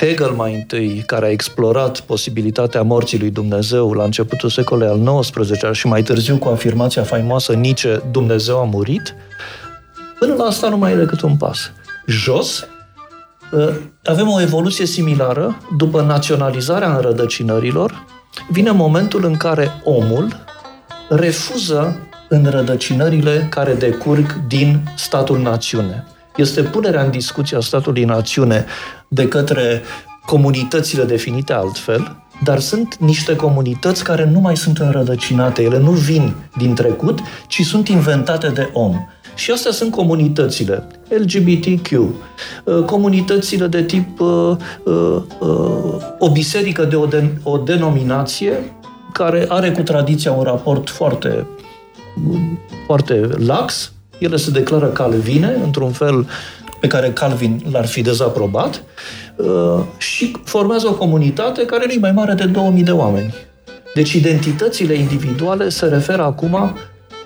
Hegel 0.00 0.30
mai 0.30 0.54
întâi, 0.54 1.02
care 1.06 1.26
a 1.26 1.30
explorat 1.30 2.00
posibilitatea 2.00 2.82
morții 2.82 3.18
lui 3.18 3.30
Dumnezeu 3.30 3.92
la 3.92 4.04
începutul 4.04 4.48
secolului 4.48 5.06
al 5.06 5.20
XIX-lea 5.20 5.72
și 5.72 5.86
mai 5.86 6.02
târziu 6.02 6.36
cu 6.36 6.48
afirmația 6.48 7.02
faimoasă 7.02 7.52
Nietzsche, 7.52 8.02
Dumnezeu 8.10 8.58
a 8.58 8.64
murit, 8.64 9.14
până 10.18 10.34
la 10.34 10.44
asta 10.44 10.68
nu 10.68 10.76
mai 10.76 10.92
e 10.92 10.96
decât 10.96 11.20
un 11.20 11.36
pas. 11.36 11.70
Jos, 12.06 12.66
uh, 13.52 13.68
avem 14.04 14.28
o 14.28 14.40
evoluție 14.40 14.86
similară, 14.86 15.56
după 15.76 16.02
naționalizarea 16.02 16.94
înrădăcinărilor, 16.94 18.04
vine 18.50 18.70
momentul 18.70 19.24
în 19.24 19.36
care 19.36 19.70
omul 19.84 20.44
refuză 21.08 21.96
înrădăcinările 22.28 23.46
care 23.50 23.74
decurg 23.74 24.46
din 24.46 24.82
statul 24.96 25.38
națiune. 25.38 26.04
Este 26.36 26.62
punerea 26.62 27.02
în 27.02 27.10
discuție 27.10 27.56
a 27.56 27.60
statului 27.60 28.04
națiune 28.04 28.64
de 29.08 29.28
către 29.28 29.82
comunitățile 30.26 31.04
definite 31.04 31.52
altfel, 31.52 32.16
dar 32.44 32.58
sunt 32.58 32.96
niște 32.96 33.36
comunități 33.36 34.04
care 34.04 34.24
nu 34.24 34.40
mai 34.40 34.56
sunt 34.56 34.78
înrădăcinate, 34.78 35.62
ele 35.62 35.78
nu 35.78 35.90
vin 35.90 36.34
din 36.56 36.74
trecut, 36.74 37.18
ci 37.46 37.62
sunt 37.62 37.88
inventate 37.88 38.48
de 38.48 38.70
om. 38.72 39.06
Și 39.34 39.50
astea 39.50 39.72
sunt 39.72 39.90
comunitățile 39.90 40.86
LGBTQ, 41.08 41.90
uh, 41.90 42.84
comunitățile 42.86 43.66
de 43.66 43.82
tip 43.82 44.20
uh, 44.20 44.56
uh, 44.84 45.22
uh, 45.40 45.96
o 46.18 46.30
biserică 46.30 46.84
de 46.84 46.96
o, 46.96 47.06
de, 47.06 47.30
o 47.42 47.56
denominație 47.56 48.52
care 49.12 49.46
are 49.48 49.70
cu 49.70 49.82
tradiția 49.82 50.32
un 50.32 50.42
raport 50.42 50.90
foarte 50.90 51.46
foarte 52.86 53.28
lax, 53.46 53.92
ele 54.24 54.36
se 54.36 54.50
declară 54.50 54.86
calvine, 54.86 55.56
într-un 55.64 55.90
fel 55.90 56.26
pe 56.80 56.86
care 56.86 57.10
Calvin 57.10 57.62
l-ar 57.70 57.86
fi 57.86 58.02
dezaprobat, 58.02 58.82
uh, 59.36 59.80
și 59.96 60.36
formează 60.44 60.86
o 60.86 60.94
comunitate 60.94 61.64
care 61.64 61.84
nu 61.86 61.92
e 61.92 61.98
mai 61.98 62.12
mare 62.12 62.34
de 62.34 62.44
2000 62.44 62.82
de 62.82 62.90
oameni. 62.90 63.34
Deci 63.94 64.12
identitățile 64.12 64.94
individuale 64.94 65.68
se 65.68 65.86
referă 65.86 66.22
acum 66.22 66.76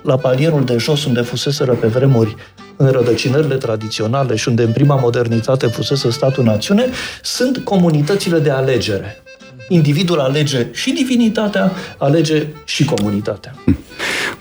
la 0.02 0.16
palierul 0.16 0.64
de 0.64 0.76
jos 0.76 1.04
unde 1.04 1.20
fuseseră 1.20 1.72
pe 1.72 1.86
vremuri 1.86 2.36
înrădăcinările 2.76 3.54
tradiționale 3.54 4.36
și 4.36 4.48
unde 4.48 4.62
în 4.62 4.72
prima 4.72 4.94
modernitate 4.94 5.66
fusese 5.66 6.10
statul-națiune, 6.10 6.86
sunt 7.22 7.58
comunitățile 7.58 8.38
de 8.38 8.50
alegere. 8.50 9.22
Individul 9.68 10.18
alege 10.18 10.66
și 10.72 10.92
divinitatea, 10.92 11.72
alege 11.98 12.46
și 12.64 12.84
comunitatea. 12.84 13.54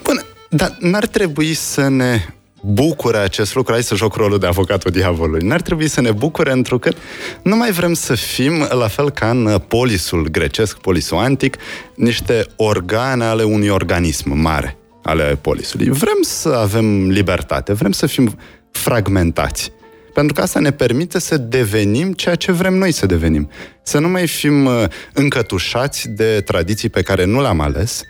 Bun, 0.04 0.22
dar 0.50 0.78
n-ar 0.80 1.06
trebui 1.06 1.54
să 1.54 1.88
ne 1.90 2.20
bucure 2.62 3.18
acest 3.18 3.56
lucru, 3.56 3.74
hai 3.74 3.84
să 3.84 3.96
joc 3.96 4.16
rolul 4.16 4.40
de 4.40 4.48
avocatul 4.48 4.92
diavolului, 4.92 5.48
n-ar 5.48 5.62
trebui 5.62 5.88
să 5.88 6.02
ne 6.02 6.12
bucure 6.12 6.52
întrucât 6.52 6.98
nu 7.42 7.56
mai 7.56 7.72
vrem 7.72 7.94
să 7.94 8.16
fim, 8.16 8.68
la 8.70 8.88
fel 8.88 9.10
ca 9.10 9.30
în 9.30 9.62
polisul 9.68 10.28
grecesc, 10.28 10.78
polisul 10.78 11.18
antic, 11.18 11.58
niște 11.96 12.46
organe 12.56 13.24
ale 13.24 13.44
unui 13.44 13.68
organism 13.68 14.32
mare, 14.32 14.78
ale 15.04 15.38
polisului. 15.42 15.90
Vrem 15.90 16.18
să 16.22 16.50
avem 16.50 17.10
libertate, 17.10 17.74
vrem 17.74 17.92
să 17.92 18.06
fim 18.06 18.38
fragmentați. 18.72 19.72
Pentru 20.14 20.34
că 20.34 20.42
asta 20.42 20.60
ne 20.60 20.72
permite 20.72 21.20
să 21.20 21.38
devenim 21.38 22.14
ceea 22.14 22.36
ce 22.36 22.52
vrem 22.52 22.74
noi 22.74 22.92
să 22.92 23.06
devenim. 23.06 23.50
Să 23.84 24.00
nu 24.00 24.08
mai 24.08 24.28
fim 24.28 24.66
uh, 24.66 24.84
încătușați 25.14 26.10
de 26.10 26.42
tradiții 26.46 26.90
pe 26.90 27.02
care 27.02 27.26
nu 27.26 27.42
le-am 27.42 27.60
ales, 27.60 28.02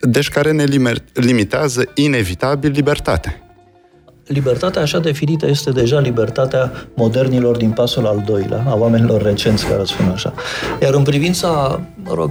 deci 0.00 0.28
care 0.28 0.50
ne 0.50 0.64
limer- 0.64 1.12
limitează 1.12 1.90
inevitabil 1.94 2.70
libertatea. 2.70 3.45
Libertatea 4.26 4.82
așa 4.82 4.98
definită 4.98 5.46
este 5.46 5.70
deja 5.70 5.98
libertatea 5.98 6.72
modernilor 6.94 7.56
din 7.56 7.70
pasul 7.70 8.06
al 8.06 8.22
doilea, 8.26 8.64
a 8.68 8.74
oamenilor 8.74 9.22
recenți, 9.22 9.66
care 9.66 9.84
spun 9.84 10.06
așa. 10.14 10.34
Iar 10.82 10.94
în 10.94 11.02
privința, 11.02 11.80
mă 12.04 12.12
rog, 12.14 12.30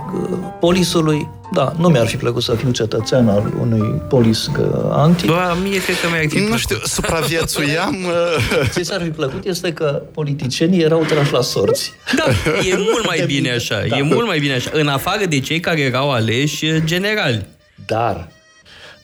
polisului, 0.60 1.29
da, 1.53 1.73
nu 1.77 1.88
mi-ar 1.88 2.05
fi 2.08 2.17
plăcut 2.17 2.43
să 2.43 2.53
fiu 2.53 2.71
cetățean 2.71 3.27
al 3.29 3.53
unui 3.62 4.01
polis 4.10 4.45
uh, 4.45 4.65
antic. 4.89 5.25
Bă, 5.29 5.55
mie 5.63 5.84
cred 5.84 5.99
că 6.01 6.08
mi-ar 6.12 6.25
fi 6.29 6.36
Nu 6.38 6.41
plăcut. 6.43 6.60
știu, 6.60 6.77
supraviețuiam... 6.84 7.95
uh, 8.05 8.69
Ce 8.73 8.84
s-ar 8.84 9.01
fi 9.01 9.10
plăcut 9.10 9.45
este 9.45 9.73
că 9.73 10.01
politicienii 10.13 10.81
erau 10.81 11.03
trași 11.08 11.34
la 11.34 11.41
sorți. 11.41 11.91
Da, 12.15 12.23
e 12.69 12.75
mult 12.77 13.05
mai 13.05 13.23
bine 13.27 13.51
așa. 13.51 13.75
Da. 13.89 13.97
E 13.97 14.01
mult 14.01 14.27
mai 14.27 14.39
bine 14.39 14.53
așa. 14.53 14.69
În 14.73 14.88
afară 14.88 15.25
de 15.25 15.39
cei 15.39 15.60
care 15.60 15.81
erau 15.81 16.12
aleși 16.12 16.84
generali. 16.84 17.45
Dar, 17.86 18.27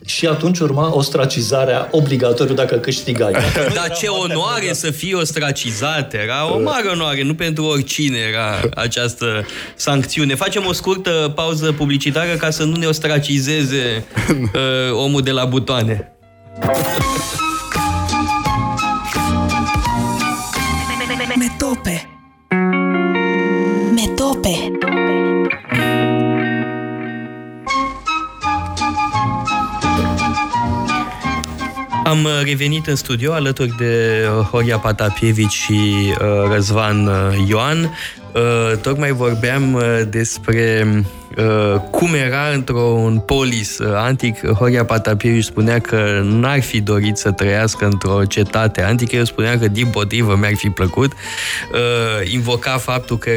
și 0.04 0.26
atunci 0.26 0.58
urma 0.58 0.96
ostracizarea 0.96 1.88
obligatoriu 1.90 2.54
dacă 2.54 2.76
câștigai. 2.76 3.32
Dar 3.74 3.90
ce 3.96 4.06
onoare 4.06 4.72
să 4.72 4.90
fii 4.90 5.14
ostracizat! 5.14 6.14
Era 6.14 6.54
o 6.54 6.60
mare 6.60 6.88
onoare, 6.88 7.22
nu 7.22 7.34
pentru 7.34 7.64
oricine 7.64 8.18
era 8.18 8.60
această 8.74 9.46
sancțiune. 9.74 10.34
Facem 10.34 10.66
o 10.66 10.72
scurtă 10.72 11.32
pauză 11.34 11.72
publicitară 11.72 12.36
ca 12.36 12.50
să 12.50 12.64
nu 12.64 12.76
ne 12.76 12.86
ostracizeze 12.86 14.04
uh, 14.28 14.92
omul 14.92 15.22
de 15.22 15.30
la 15.30 15.44
butoane. 15.44 16.12
Metope. 21.36 22.08
Metope. 23.94 24.81
Am 32.12 32.24
uh, 32.24 32.40
revenit 32.44 32.86
în 32.86 32.96
studio 32.96 33.32
alături 33.32 33.74
de 33.78 34.24
uh, 34.38 34.44
Horia 34.44 34.78
Patapievici 34.78 35.52
și 35.52 35.72
uh, 35.72 36.50
Răzvan 36.52 37.10
Ioan. 37.48 37.96
Tocmai 38.80 39.12
vorbeam 39.12 39.82
despre 40.08 40.86
cum 41.90 42.14
era 42.14 42.48
într-un 42.54 43.18
polis 43.26 43.78
antic. 43.94 44.46
Horia 44.46 44.84
Patapievici 44.84 45.44
spunea 45.44 45.78
că 45.78 46.20
n-ar 46.24 46.60
fi 46.60 46.80
dorit 46.80 47.16
să 47.16 47.30
trăiască 47.30 47.84
într-o 47.84 48.24
cetate 48.24 48.82
antică. 48.82 49.16
Eu 49.16 49.24
spuneam 49.24 49.58
că 49.58 49.68
din 49.68 49.86
potrivă 49.86 50.36
mi-ar 50.36 50.54
fi 50.54 50.68
plăcut. 50.68 51.12
Invoca 52.24 52.78
faptul 52.78 53.18
că 53.18 53.30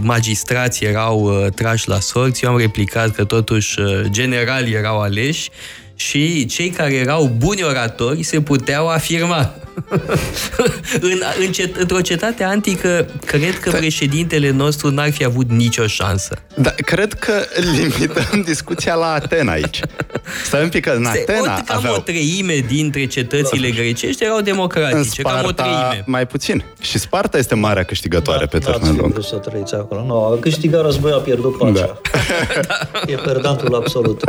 magistrații 0.00 0.86
erau 0.86 1.46
trași 1.54 1.88
la 1.88 2.00
sorți. 2.00 2.44
Eu 2.44 2.50
am 2.50 2.58
replicat 2.58 3.10
că 3.10 3.24
totuși 3.24 3.78
generalii 4.10 4.74
erau 4.74 5.00
aleși 5.00 5.50
și 6.06 6.46
cei 6.46 6.70
care 6.70 6.94
erau 6.94 7.30
buni 7.36 7.62
oratori 7.62 8.22
se 8.22 8.40
puteau 8.40 8.88
afirma. 8.88 9.54
în, 11.10 11.22
în 11.46 11.52
cet, 11.52 11.76
într-o 11.76 12.00
cetate 12.00 12.44
antică, 12.44 13.06
cred 13.24 13.58
că 13.58 13.70
da. 13.70 13.76
președintele 13.76 14.50
nostru 14.50 14.90
n-ar 14.90 15.12
fi 15.12 15.24
avut 15.24 15.50
nicio 15.50 15.86
șansă. 15.86 16.36
Da, 16.54 16.70
cred 16.70 17.12
că 17.12 17.32
limităm 17.74 18.42
discuția 18.44 18.94
la 18.94 19.12
Atena 19.12 19.52
aici. 19.52 19.80
Stai 20.44 20.62
un 20.62 20.68
pic, 20.68 20.84
că 20.84 20.90
în 20.90 21.04
Atena 21.04 21.40
o, 21.40 21.44
cam 21.44 21.76
aveau... 21.76 21.94
o 21.94 21.98
treime 21.98 22.64
dintre 22.68 23.06
cetățile 23.06 23.68
da. 23.68 23.74
grecești 23.74 24.24
erau 24.24 24.40
democratice, 24.40 24.96
în 24.96 25.04
Sparta, 25.04 25.38
cam 25.38 25.46
o 25.46 25.52
treime. 25.52 26.02
mai 26.06 26.26
puțin. 26.26 26.64
Și 26.80 26.98
Sparta 26.98 27.38
este 27.38 27.54
marea 27.54 27.82
câștigătoare 27.82 28.44
da, 28.44 28.58
pe 28.58 28.58
termen 28.58 28.96
lung. 28.96 29.14
Nu 29.14 29.20
să 29.20 29.36
trăiți 29.36 29.74
acolo. 29.74 30.04
Nu, 30.04 30.24
a 30.24 30.36
câștigat 30.40 30.82
războiul, 30.82 31.18
a 31.18 31.20
pierdut 31.20 31.56
pacea. 31.56 31.72
Da. 31.72 32.00
e 33.12 33.14
perdantul 33.14 33.74
absolut. 33.74 34.22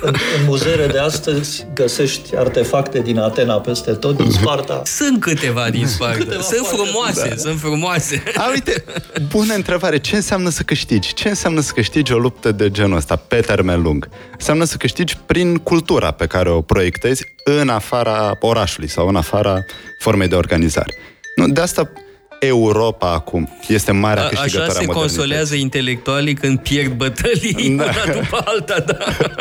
În, 0.00 0.14
în 0.38 0.44
muzeele 0.46 0.86
de 0.86 0.98
astăzi 0.98 1.66
găsești 1.74 2.36
artefacte 2.36 3.00
din 3.00 3.18
Atena 3.18 3.60
peste 3.60 3.92
tot, 3.92 4.16
din 4.16 4.30
Sparta 4.30 4.82
sunt 4.96 5.20
câteva 5.20 5.70
din 5.70 5.86
Sparta. 5.86 6.16
Câteva 6.16 6.42
sunt 6.42 6.66
frumoase, 6.66 7.28
da. 7.28 7.36
sunt 7.36 7.58
frumoase. 7.58 8.22
A, 8.36 8.50
uite, 8.50 8.84
bună 9.28 9.54
întrebare. 9.54 9.98
Ce 9.98 10.16
înseamnă 10.16 10.48
să 10.48 10.62
câștigi? 10.62 11.14
Ce 11.14 11.28
înseamnă 11.28 11.60
să 11.60 11.72
câștigi 11.72 12.12
o 12.12 12.18
luptă 12.18 12.52
de 12.52 12.70
genul 12.70 12.96
ăsta 12.96 13.16
pe 13.16 13.40
termen 13.40 13.82
lung? 13.82 14.08
Înseamnă 14.32 14.64
să 14.64 14.76
câștigi 14.76 15.16
prin 15.26 15.56
cultura 15.56 16.10
pe 16.10 16.26
care 16.26 16.50
o 16.50 16.60
proiectezi 16.60 17.24
în 17.44 17.68
afara 17.68 18.36
orașului 18.40 18.88
sau 18.88 19.08
în 19.08 19.16
afara 19.16 19.64
formei 19.98 20.28
de 20.28 20.34
organizare. 20.34 20.94
Nu, 21.36 21.48
de 21.48 21.60
asta 21.60 21.92
Europa 22.38 23.12
acum 23.12 23.48
este 23.68 23.92
marea 23.92 24.24
A, 24.24 24.26
câștigătoare 24.26 24.70
Așa 24.70 24.80
se 24.80 24.86
consolează 24.86 25.54
intelectualii 25.54 26.34
când 26.34 26.58
pierd 26.58 26.92
bătălii 26.92 27.76
da. 27.76 27.84
una 27.84 28.12
după 28.20 28.42
alta, 28.44 28.78
da. 28.86 28.98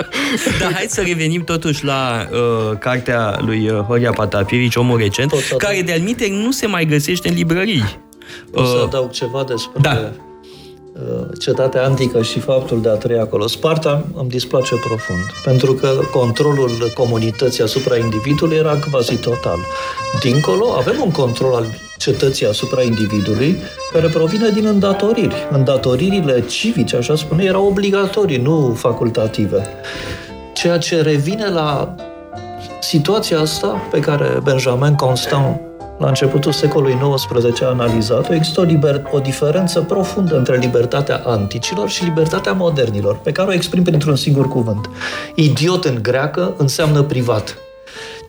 Dar 0.59 0.73
hai 0.73 0.85
să 0.87 1.01
revenim 1.01 1.43
totuși 1.43 1.85
la 1.85 2.27
uh, 2.31 2.77
cartea 2.77 3.39
lui 3.41 3.69
uh, 3.69 3.79
Horia 3.79 4.11
Patapirici, 4.11 4.75
Omul 4.75 4.97
Recent, 4.97 5.33
care 5.57 5.81
de-al 5.81 6.01
nu 6.29 6.51
se 6.51 6.67
mai 6.67 6.85
găsește 6.85 7.29
în 7.29 7.35
librării. 7.35 7.99
O 8.51 8.65
să 8.65 8.75
uh, 8.75 8.83
adaug 8.83 9.11
ceva 9.11 9.43
despre 9.43 9.81
da. 9.81 10.11
Uh, 11.05 11.25
cetatea 11.39 11.83
antică 11.83 12.21
și 12.21 12.39
faptul 12.39 12.81
de 12.81 12.89
a 12.89 12.93
trăi 12.93 13.19
acolo. 13.19 13.47
Sparta 13.47 14.05
îmi 14.15 14.29
displace 14.29 14.75
profund, 14.75 15.23
pentru 15.43 15.73
că 15.73 15.89
controlul 16.11 16.69
comunității 16.95 17.63
asupra 17.63 17.97
individului 17.97 18.57
era 18.57 18.79
quasi 18.91 19.15
total. 19.15 19.57
Dincolo, 20.21 20.65
avem 20.77 20.95
un 21.03 21.11
control 21.11 21.53
al 21.53 21.65
cetății 21.97 22.45
asupra 22.45 22.81
individului, 22.81 23.57
care 23.93 24.07
provine 24.07 24.49
din 24.49 24.65
îndatoriri. 24.65 25.35
Îndatoririle 25.51 26.45
civice, 26.45 26.95
așa 26.95 27.15
spune, 27.15 27.43
erau 27.43 27.65
obligatorii, 27.65 28.37
nu 28.37 28.73
facultative. 28.77 29.67
Ceea 30.53 30.77
ce 30.77 31.01
revine 31.01 31.49
la 31.49 31.95
situația 32.81 33.39
asta 33.39 33.87
pe 33.91 33.99
care 33.99 34.39
Benjamin 34.43 34.95
Constant 34.95 35.66
la 35.97 36.07
începutul 36.07 36.51
secolului 36.51 36.97
XIX 37.15 37.61
a 37.61 37.65
analizat-o, 37.65 38.33
există 38.33 38.59
o, 38.59 38.63
liber, 38.63 39.01
o 39.11 39.19
diferență 39.19 39.81
profundă 39.81 40.37
între 40.37 40.57
libertatea 40.57 41.21
anticilor 41.25 41.89
și 41.89 42.03
libertatea 42.03 42.51
modernilor, 42.51 43.15
pe 43.15 43.31
care 43.31 43.49
o 43.49 43.53
exprim 43.53 43.83
printr-un 43.83 44.15
singur 44.15 44.47
cuvânt. 44.47 44.89
Idiot 45.35 45.85
în 45.85 45.99
greacă 46.01 46.53
înseamnă 46.57 47.01
privat. 47.01 47.57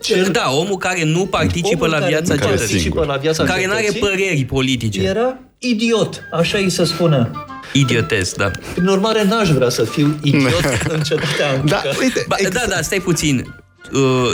Cel... 0.01 0.29
Da, 0.33 0.51
omul 0.51 0.77
care 0.77 1.05
nu 1.05 1.27
participă 1.27 1.87
la 1.87 1.99
viața 1.99 2.35
care 2.35 2.51
cetății. 2.51 2.67
Participă 2.67 3.05
la 3.05 3.17
viața 3.17 3.45
care 3.45 3.67
nu 3.67 3.73
are 3.73 3.89
păreri 4.01 4.45
politice. 4.45 5.03
Era 5.03 5.39
idiot, 5.59 6.23
așa 6.33 6.59
îi 6.59 6.71
se 6.71 6.85
spune. 6.85 7.31
Idiotesc, 7.73 8.37
da. 8.37 8.51
Prin 8.75 8.87
urmare, 8.87 9.25
n-aș 9.25 9.51
vrea 9.51 9.69
să 9.69 9.85
fiu 9.85 10.19
idiot 10.23 10.65
în 10.95 11.01
cetatea 11.01 11.51
antică. 11.51 11.81
Da, 11.83 11.83
uite, 12.01 12.25
ba, 12.29 12.37
exact. 12.39 12.55
da, 12.55 12.75
da, 12.75 12.83
stai 12.83 12.99
puțin. 13.01 13.55
Uh, 13.93 14.33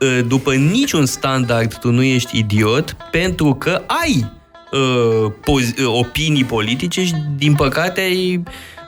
uh, 0.00 0.20
după 0.26 0.54
niciun 0.54 1.06
standard 1.06 1.78
tu 1.78 1.90
nu 1.90 2.02
ești 2.02 2.38
idiot 2.38 2.96
pentru 3.10 3.54
că 3.54 3.82
ai 3.86 4.32
uh, 4.72 5.32
opinii 5.86 6.44
politice 6.44 7.04
și 7.04 7.14
din 7.36 7.54
păcate 7.54 8.00
ai 8.00 8.42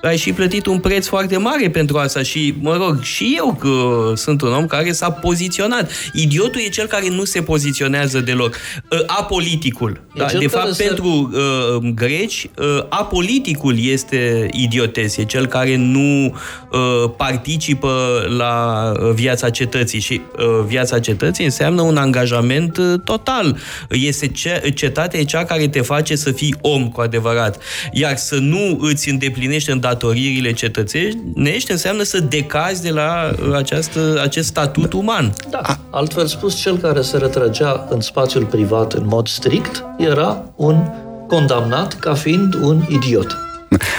ai 0.06 0.16
și 0.16 0.32
plătit 0.32 0.66
un 0.66 0.78
preț 0.78 1.06
foarte 1.06 1.36
mare 1.36 1.70
pentru 1.70 1.98
asta 1.98 2.22
și, 2.22 2.54
mă 2.60 2.76
rog, 2.76 3.02
și 3.02 3.34
eu 3.36 3.56
că 3.60 4.12
sunt 4.14 4.42
un 4.42 4.52
om 4.52 4.66
care 4.66 4.92
s-a 4.92 5.10
poziționat. 5.10 5.90
Idiotul 6.12 6.60
e 6.66 6.68
cel 6.68 6.86
care 6.86 7.08
nu 7.08 7.24
se 7.24 7.42
poziționează 7.42 8.20
deloc. 8.20 8.56
Uh, 8.90 8.98
apoliticul. 9.06 10.00
Da? 10.14 10.26
De 10.38 10.46
fapt, 10.46 10.72
se... 10.72 10.84
pentru 10.84 11.30
uh, 11.32 11.90
greci, 11.94 12.50
uh, 12.58 12.84
apoliticul 12.88 13.76
este 13.80 14.48
idiotez. 14.52 15.18
E 15.18 15.24
cel 15.24 15.46
care 15.46 15.76
nu 15.76 16.24
uh, 16.24 17.10
participă 17.16 18.24
la 18.36 18.92
uh, 18.92 19.10
viața 19.14 19.50
cetății 19.50 20.00
și 20.00 20.20
uh, 20.38 20.64
viața 20.66 20.98
cetății 20.98 21.44
înseamnă 21.44 21.82
un 21.82 21.96
angajament 21.96 22.76
uh, 22.76 23.00
total. 23.04 23.58
Este 23.90 24.28
ce, 24.28 24.72
cetatea 24.74 25.20
e 25.20 25.24
cea 25.24 25.44
care 25.44 25.68
te 25.68 25.80
face 25.80 26.16
să 26.16 26.32
fii 26.32 26.54
om 26.60 26.88
cu 26.88 27.00
adevărat. 27.00 27.62
Iar 27.92 28.16
să 28.16 28.36
nu 28.36 28.78
îți 28.80 29.10
îndeplinești 29.10 29.70
în 29.70 29.80
îndatoririle 29.96 30.52
cetățenești 30.52 31.70
înseamnă 31.70 32.02
să 32.02 32.20
decazi 32.20 32.82
de 32.82 32.90
la 32.90 33.34
această, 33.54 34.20
acest 34.22 34.46
statut 34.46 34.90
da. 34.90 34.96
uman. 34.96 35.32
Da. 35.50 35.60
Altfel 35.90 36.26
spus, 36.26 36.60
cel 36.60 36.76
care 36.78 37.00
se 37.00 37.16
retrăgea 37.16 37.86
în 37.90 38.00
spațiul 38.00 38.44
privat 38.44 38.92
în 38.92 39.06
mod 39.06 39.28
strict 39.28 39.84
era 39.98 40.44
un 40.56 40.86
condamnat 41.26 41.98
ca 41.98 42.14
fiind 42.14 42.54
un 42.54 42.84
idiot. 42.88 43.36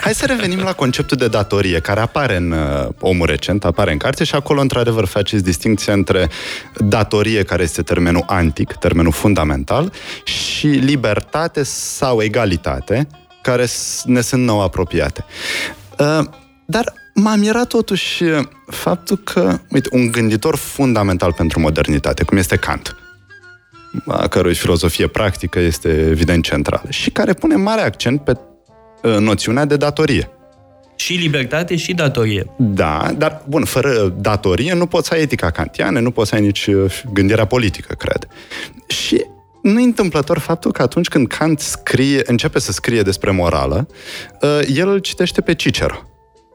Hai 0.01 0.13
să 0.13 0.25
revenim 0.25 0.59
la 0.59 0.73
conceptul 0.73 1.17
de 1.17 1.27
datorie, 1.27 1.79
care 1.79 1.99
apare 1.99 2.35
în 2.35 2.51
uh, 2.51 2.87
omul 2.99 3.25
recent, 3.25 3.65
apare 3.65 3.91
în 3.91 3.97
carte 3.97 4.23
și 4.23 4.35
acolo, 4.35 4.61
într-adevăr, 4.61 5.05
faceți 5.05 5.43
distinție 5.43 5.93
între 5.93 6.29
datorie, 6.77 7.43
care 7.43 7.63
este 7.63 7.81
termenul 7.81 8.23
antic, 8.27 8.73
termenul 8.73 9.11
fundamental, 9.11 9.91
și 10.23 10.67
libertate 10.67 11.63
sau 11.63 12.21
egalitate, 12.21 13.07
care 13.41 13.65
ne 14.05 14.21
sunt 14.21 14.43
nou 14.43 14.61
apropiate. 14.61 15.25
Uh, 15.99 16.25
dar 16.65 16.93
m-a 17.13 17.35
mirat 17.35 17.67
totuși 17.67 18.23
faptul 18.67 19.17
că, 19.17 19.59
uite, 19.69 19.89
un 19.91 20.11
gânditor 20.11 20.55
fundamental 20.55 21.33
pentru 21.33 21.59
modernitate, 21.59 22.23
cum 22.23 22.37
este 22.37 22.55
Kant, 22.55 22.95
a 24.07 24.27
cărui 24.27 24.55
filozofie 24.55 25.07
practică 25.07 25.59
este 25.59 25.89
evident 26.09 26.43
centrală 26.43 26.89
și 26.89 27.09
care 27.09 27.33
pune 27.33 27.55
mare 27.55 27.81
accent 27.81 28.21
pe 28.21 28.37
uh, 29.03 29.17
noțiunea 29.17 29.65
de 29.65 29.77
datorie. 29.77 30.29
Și 30.95 31.13
libertate 31.13 31.75
și 31.75 31.93
datorie. 31.93 32.45
Da, 32.57 33.11
dar, 33.17 33.43
bun, 33.47 33.63
fără 33.63 34.13
datorie 34.19 34.73
nu 34.73 34.85
poți 34.85 35.07
să 35.07 35.13
ai 35.13 35.21
etica 35.21 35.51
kantiană, 35.51 35.99
nu 35.99 36.11
poți 36.11 36.29
să 36.29 36.35
ai 36.35 36.41
nici 36.41 36.65
uh, 36.65 37.01
gândirea 37.13 37.45
politică, 37.45 37.93
cred. 37.93 38.27
Și 38.87 39.25
nu 39.61 39.83
întâmplător 39.83 40.37
faptul 40.37 40.71
că 40.71 40.81
atunci 40.81 41.07
când 41.07 41.27
Kant 41.27 41.59
scrie, 41.59 42.21
începe 42.25 42.59
să 42.59 42.71
scrie 42.71 43.01
despre 43.01 43.31
morală, 43.31 43.87
uh, 44.41 44.59
el 44.73 44.89
îl 44.89 44.99
citește 44.99 45.41
pe 45.41 45.55
Cicero. 45.55 46.01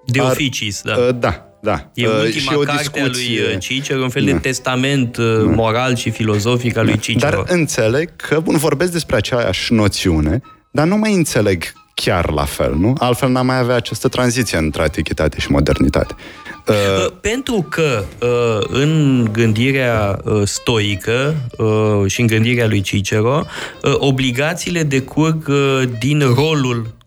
De 0.07 0.21
Ar, 0.21 0.31
oficiis, 0.31 0.81
da. 0.83 0.97
Uh, 0.97 1.09
da, 1.19 1.47
da. 1.63 1.91
E 1.95 2.07
uh, 2.07 2.15
ultima 2.15 2.51
și 2.51 2.57
o 2.57 2.61
carte 2.61 3.01
a 3.01 3.07
lui 3.07 3.59
Cicero, 3.59 4.03
un 4.03 4.09
fel 4.09 4.25
da. 4.25 4.33
de 4.33 4.39
testament 4.39 5.17
da. 5.17 5.25
moral 5.43 5.97
și 5.97 6.11
filozofic 6.11 6.77
al 6.77 6.85
lui 6.85 6.95
da. 6.95 7.01
Cicero. 7.01 7.43
Dar 7.45 7.57
înțeleg 7.57 8.17
că, 8.17 8.41
bun, 8.41 8.57
vorbesc 8.57 8.93
despre 8.93 9.17
aceeași 9.17 9.73
noțiune, 9.73 10.41
dar 10.71 10.87
nu 10.87 10.97
mai 10.97 11.15
înțeleg 11.15 11.73
chiar 11.95 12.31
la 12.31 12.45
fel, 12.45 12.75
nu? 12.75 12.93
Altfel 12.99 13.29
n-am 13.29 13.47
mai 13.47 13.59
avea 13.59 13.75
această 13.75 14.09
tranziție 14.09 14.59
între 14.59 14.83
antichitate 14.83 15.41
și 15.41 15.51
modernitate. 15.51 16.15
Uh, 16.67 17.13
Pentru 17.21 17.67
că 17.69 18.05
uh, 18.21 18.67
în 18.69 19.25
gândirea 19.33 20.19
uh, 20.25 20.43
stoică 20.45 21.35
uh, 21.59 22.11
și 22.11 22.21
în 22.21 22.27
gândirea 22.27 22.67
lui 22.67 22.81
Cicero, 22.81 23.45
uh, 23.83 23.95
obligațiile 23.99 24.83
decurg 24.83 25.49
uh, 25.49 25.83
din 25.99 26.21
rolul 26.35 26.81
uh, 26.81 27.02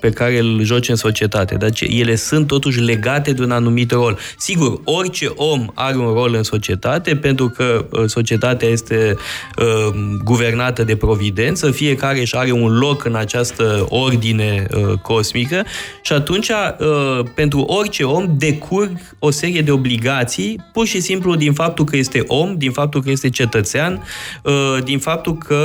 pe 0.00 0.10
care 0.10 0.38
îl 0.38 0.62
joci 0.62 0.88
în 0.88 0.96
societate. 0.96 1.54
Deci 1.54 1.80
ele 1.80 2.14
sunt 2.14 2.46
totuși 2.46 2.80
legate 2.80 3.32
de 3.32 3.42
un 3.42 3.50
anumit 3.50 3.90
rol. 3.90 4.18
Sigur, 4.38 4.80
orice 4.84 5.26
om 5.34 5.66
are 5.74 5.96
un 5.96 6.12
rol 6.12 6.34
în 6.34 6.42
societate 6.42 7.16
pentru 7.16 7.48
că 7.48 7.86
uh, 7.90 8.02
societatea 8.06 8.68
este 8.68 9.16
uh, 9.58 9.94
guvernată 10.24 10.84
de 10.84 10.96
providență, 10.96 11.70
fiecare 11.70 12.20
își 12.20 12.36
are 12.36 12.50
un 12.50 12.78
loc 12.78 13.04
în 13.04 13.14
această 13.14 13.86
ordine 13.88 14.66
uh, 14.74 14.98
cosmică 15.02 15.64
și 16.02 16.12
atunci 16.12 16.48
uh, 16.48 17.24
pentru 17.34 17.60
orice 17.60 18.04
om 18.04 18.34
decurg 18.38 19.00
o 19.18 19.30
serie 19.30 19.60
de 19.60 19.70
obligații 19.70 20.60
pur 20.72 20.86
și 20.86 21.00
simplu 21.00 21.34
din 21.34 21.52
faptul 21.52 21.84
că 21.84 21.96
este 21.96 22.24
om, 22.26 22.56
din 22.56 22.72
faptul 22.72 23.02
că 23.02 23.10
este 23.10 23.30
cetățean, 23.30 24.02
uh, 24.42 24.52
din 24.84 24.98
faptul 24.98 25.38
că 25.38 25.64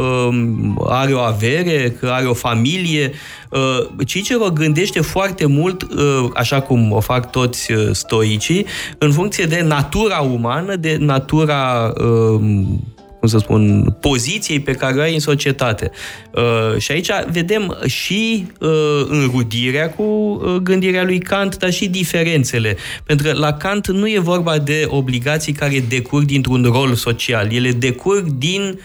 uh, 0.00 0.28
are 0.86 1.12
o 1.12 1.18
avere, 1.18 1.96
că 2.00 2.06
are 2.06 2.26
o 2.26 2.34
familie, 2.34 3.12
Uh, 3.12 3.19
Cicero 4.06 4.50
gândește 4.50 5.00
foarte 5.00 5.46
mult, 5.46 5.82
uh, 5.82 6.28
așa 6.34 6.60
cum 6.60 6.92
o 6.92 7.00
fac 7.00 7.30
toți 7.30 7.72
uh, 7.72 7.88
stoicii, 7.92 8.66
în 8.98 9.12
funcție 9.12 9.44
de 9.44 9.60
natura 9.60 10.18
umană, 10.18 10.76
de 10.76 10.96
natura 11.00 11.92
cum 13.18 13.28
să 13.28 13.38
spun, 13.38 13.96
poziției 14.00 14.60
pe 14.60 14.72
care 14.72 14.98
o 14.98 15.00
ai 15.00 15.14
în 15.14 15.20
societate. 15.20 15.90
și 16.78 16.92
aici 16.92 17.08
vedem 17.30 17.78
și 17.86 18.46
înrudirea 19.08 19.90
cu 19.90 20.34
gândirea 20.62 21.04
lui 21.04 21.18
Kant, 21.18 21.56
dar 21.56 21.72
și 21.72 21.88
diferențele. 21.88 22.76
Pentru 23.04 23.26
că 23.26 23.38
la 23.38 23.52
Kant 23.52 23.88
nu 23.88 24.08
e 24.08 24.18
vorba 24.18 24.58
de 24.58 24.84
obligații 24.88 25.52
care 25.52 25.84
decurg 25.88 26.24
dintr-un 26.24 26.62
rol 26.72 26.94
social, 26.94 27.52
ele 27.52 27.72
decurg 27.72 28.26
din 28.26 28.80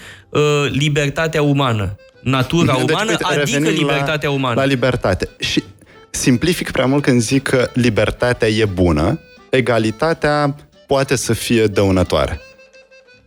libertatea 0.72 1.42
umană 1.42 1.96
natura 2.26 2.74
deci, 2.74 2.90
umană, 2.90 3.10
uite, 3.10 3.24
adică 3.24 3.70
libertatea 3.70 4.30
la, 4.30 4.36
umană. 4.36 4.56
La 4.56 4.66
libertate. 4.66 5.30
Și 5.40 5.64
simplific 6.10 6.72
prea 6.72 6.86
mult 6.86 7.04
când 7.04 7.22
zic 7.22 7.44
că 7.44 7.70
libertatea 7.74 8.48
e 8.48 8.66
bună, 8.66 9.20
egalitatea 9.50 10.56
poate 10.88 11.16
să 11.16 11.34
fie 11.34 11.66
dăunătoare. 11.66 12.42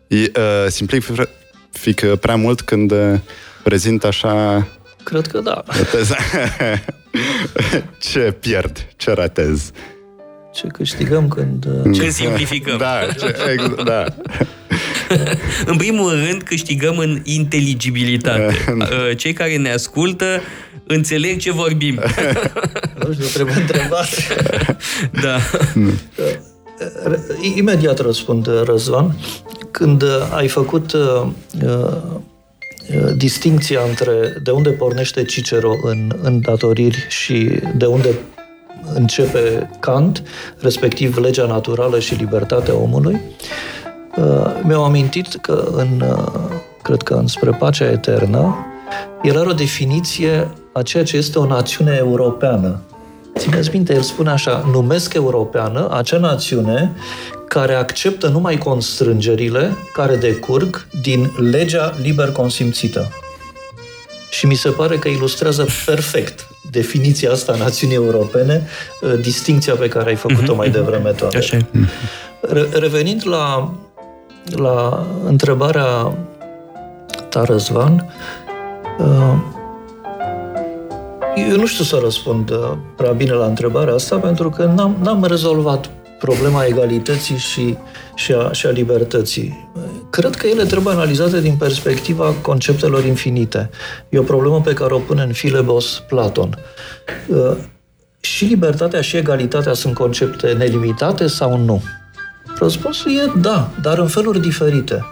E, 0.07 0.17
uh, 0.17 0.67
simplific 0.69 2.05
prea 2.21 2.37
mult 2.37 2.61
când 2.61 2.91
uh, 2.91 3.19
prezint 3.63 4.05
așa... 4.05 4.67
Cred 5.03 5.27
că 5.27 5.41
da. 5.41 5.63
ce 8.11 8.37
pierd, 8.41 8.87
ce 8.97 9.13
ratez. 9.13 9.71
Ce 10.55 10.67
câștigăm 10.67 11.29
când... 11.29 11.67
Uh, 11.85 11.95
ce 11.95 12.11
simplificăm. 12.11 12.77
Da, 12.77 13.01
ce, 13.19 13.35
da. 13.85 14.05
În 15.67 15.77
primul 15.77 16.11
rând, 16.11 16.43
câștigăm 16.43 16.99
în 16.99 17.21
inteligibilitate. 17.25 18.55
Uh, 18.79 19.17
cei 19.21 19.33
care 19.33 19.57
ne 19.57 19.73
ascultă 19.73 20.27
înțeleg 20.87 21.39
ce 21.39 21.53
vorbim. 21.53 21.95
nu 23.07 23.13
știu, 23.13 23.27
trebuie 23.35 23.55
întrebat. 23.55 24.09
da. 25.25 25.39
Imediat 27.57 27.99
răspund, 27.99 28.49
Răzvan. 28.65 29.19
Când 29.71 30.05
ai 30.35 30.49
făcut 30.49 30.93
uh, 30.93 31.27
uh, 31.65 31.97
distinția 33.17 33.81
între 33.89 34.13
de 34.43 34.51
unde 34.51 34.71
pornește 34.71 35.25
Cicero 35.25 35.73
în, 35.83 36.13
în 36.23 36.41
datoriri 36.41 37.07
și 37.09 37.61
de 37.77 37.85
unde 37.85 38.09
începe 38.95 39.71
Kant, 39.81 40.23
respectiv 40.59 41.17
legea 41.17 41.47
naturală 41.47 41.99
și 41.99 42.15
libertatea 42.15 42.75
omului, 42.75 43.15
uh, 43.15 43.21
Uh, 43.21 43.78
mi-au 44.63 44.85
amintit 44.85 45.35
că 45.41 45.69
în, 45.73 46.01
uh, 46.01 46.51
cred 46.83 47.03
că 47.03 47.15
înspre 47.15 47.51
pacea 47.51 47.85
eternă, 47.85 48.57
el 49.23 49.39
are 49.39 49.49
o 49.49 49.53
definiție 49.53 50.49
a 50.73 50.83
ceea 50.83 51.05
ce 51.05 51.17
este 51.17 51.39
o 51.39 51.47
națiune 51.47 51.95
europeană. 51.99 52.81
Țineți 53.37 53.71
minte, 53.73 53.95
el 53.95 54.03
spune 54.03 54.31
așa, 54.31 54.69
numesc 54.73 55.15
europeană 55.15 55.89
acea 55.93 56.19
națiune 56.19 56.93
care 57.49 57.75
acceptă 57.75 58.29
numai 58.29 58.59
constrângerile 58.59 59.77
care 59.93 60.17
decurg 60.17 60.87
din 61.03 61.31
legea 61.51 61.95
liber 62.03 62.33
consimțită. 62.33 63.09
Și 64.31 64.47
mi 64.47 64.55
se 64.55 64.69
pare 64.69 64.99
că 64.99 65.09
ilustrează 65.09 65.67
perfect 65.87 66.49
definiția 66.71 67.31
asta 67.31 67.53
a 67.53 67.57
națiunii 67.57 67.97
europene, 67.97 68.67
uh, 69.01 69.21
distinția 69.21 69.75
pe 69.75 69.89
care 69.89 70.09
ai 70.09 70.17
făcut-o 70.17 70.55
mai 70.55 70.71
devreme 70.71 71.11
toate. 71.11 71.37
Așa. 71.37 71.59
Revenind 72.73 73.23
la 73.25 73.73
la 74.57 75.07
întrebarea 75.25 76.17
ta, 77.29 77.45
Răzvan, 77.45 78.13
uh, 78.99 79.57
eu 81.51 81.57
nu 81.57 81.67
știu 81.67 81.85
să 81.85 82.01
răspund 82.03 82.51
uh, 82.51 82.73
prea 82.97 83.13
bine 83.13 83.33
la 83.33 83.45
întrebarea 83.45 83.95
asta, 83.95 84.17
pentru 84.17 84.51
că 84.51 84.65
n-am, 84.65 84.97
n-am 85.03 85.25
rezolvat 85.25 85.91
problema 86.19 86.65
egalității 86.65 87.37
și, 87.37 87.77
și, 88.15 88.33
a, 88.33 88.53
și 88.53 88.67
a 88.67 88.71
libertății. 88.71 89.71
Cred 90.11 90.35
că 90.35 90.47
ele 90.47 90.65
trebuie 90.65 90.95
analizate 90.95 91.41
din 91.41 91.57
perspectiva 91.57 92.35
conceptelor 92.43 93.05
infinite. 93.05 93.71
E 94.09 94.19
o 94.19 94.23
problemă 94.23 94.61
pe 94.61 94.73
care 94.73 94.95
o 94.95 94.99
pune 94.99 95.23
în 95.23 95.33
Filebos 95.33 96.03
Platon. 96.09 96.59
Uh, 97.27 97.57
și 98.21 98.45
libertatea 98.45 99.01
și 99.01 99.17
egalitatea 99.17 99.73
sunt 99.73 99.95
concepte 99.95 100.53
nelimitate 100.53 101.27
sau 101.27 101.57
nu? 101.57 101.83
Răspunsul 102.59 103.17
e 103.17 103.33
da, 103.41 103.71
dar 103.83 103.99
în 103.99 104.09
feluri 104.09 104.41
diferite. 104.41 105.05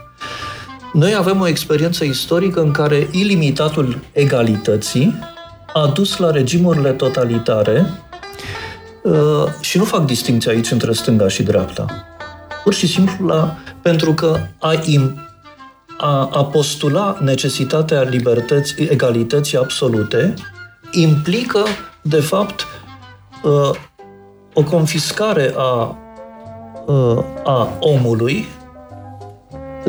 Noi 0.92 1.14
avem 1.14 1.40
o 1.40 1.46
experiență 1.46 2.04
istorică 2.04 2.60
în 2.60 2.70
care 2.70 3.08
ilimitatul 3.10 3.98
egalității 4.12 5.18
a 5.72 5.86
dus 5.86 6.16
la 6.16 6.30
regimurile 6.30 6.92
totalitare 6.92 7.86
uh, 9.02 9.44
și 9.60 9.78
nu 9.78 9.84
fac 9.84 10.04
distinția 10.04 10.52
aici 10.52 10.70
între 10.70 10.92
stânga 10.92 11.28
și 11.28 11.42
dreapta. 11.42 11.86
Pur 12.64 12.74
și 12.74 12.86
simplu 12.86 13.26
la, 13.26 13.56
pentru 13.82 14.14
că 14.14 14.38
a, 14.58 14.72
im, 14.84 15.28
a, 15.98 16.30
a 16.32 16.44
postula 16.44 17.18
necesitatea 17.20 18.02
libertății, 18.02 18.88
egalității 18.90 19.58
absolute 19.58 20.34
implică, 20.90 21.64
de 22.02 22.20
fapt, 22.20 22.66
uh, 23.42 23.70
o 24.54 24.62
confiscare 24.62 25.54
a 25.56 25.98
Uh, 26.00 26.05
a 27.44 27.68
omului 27.80 28.46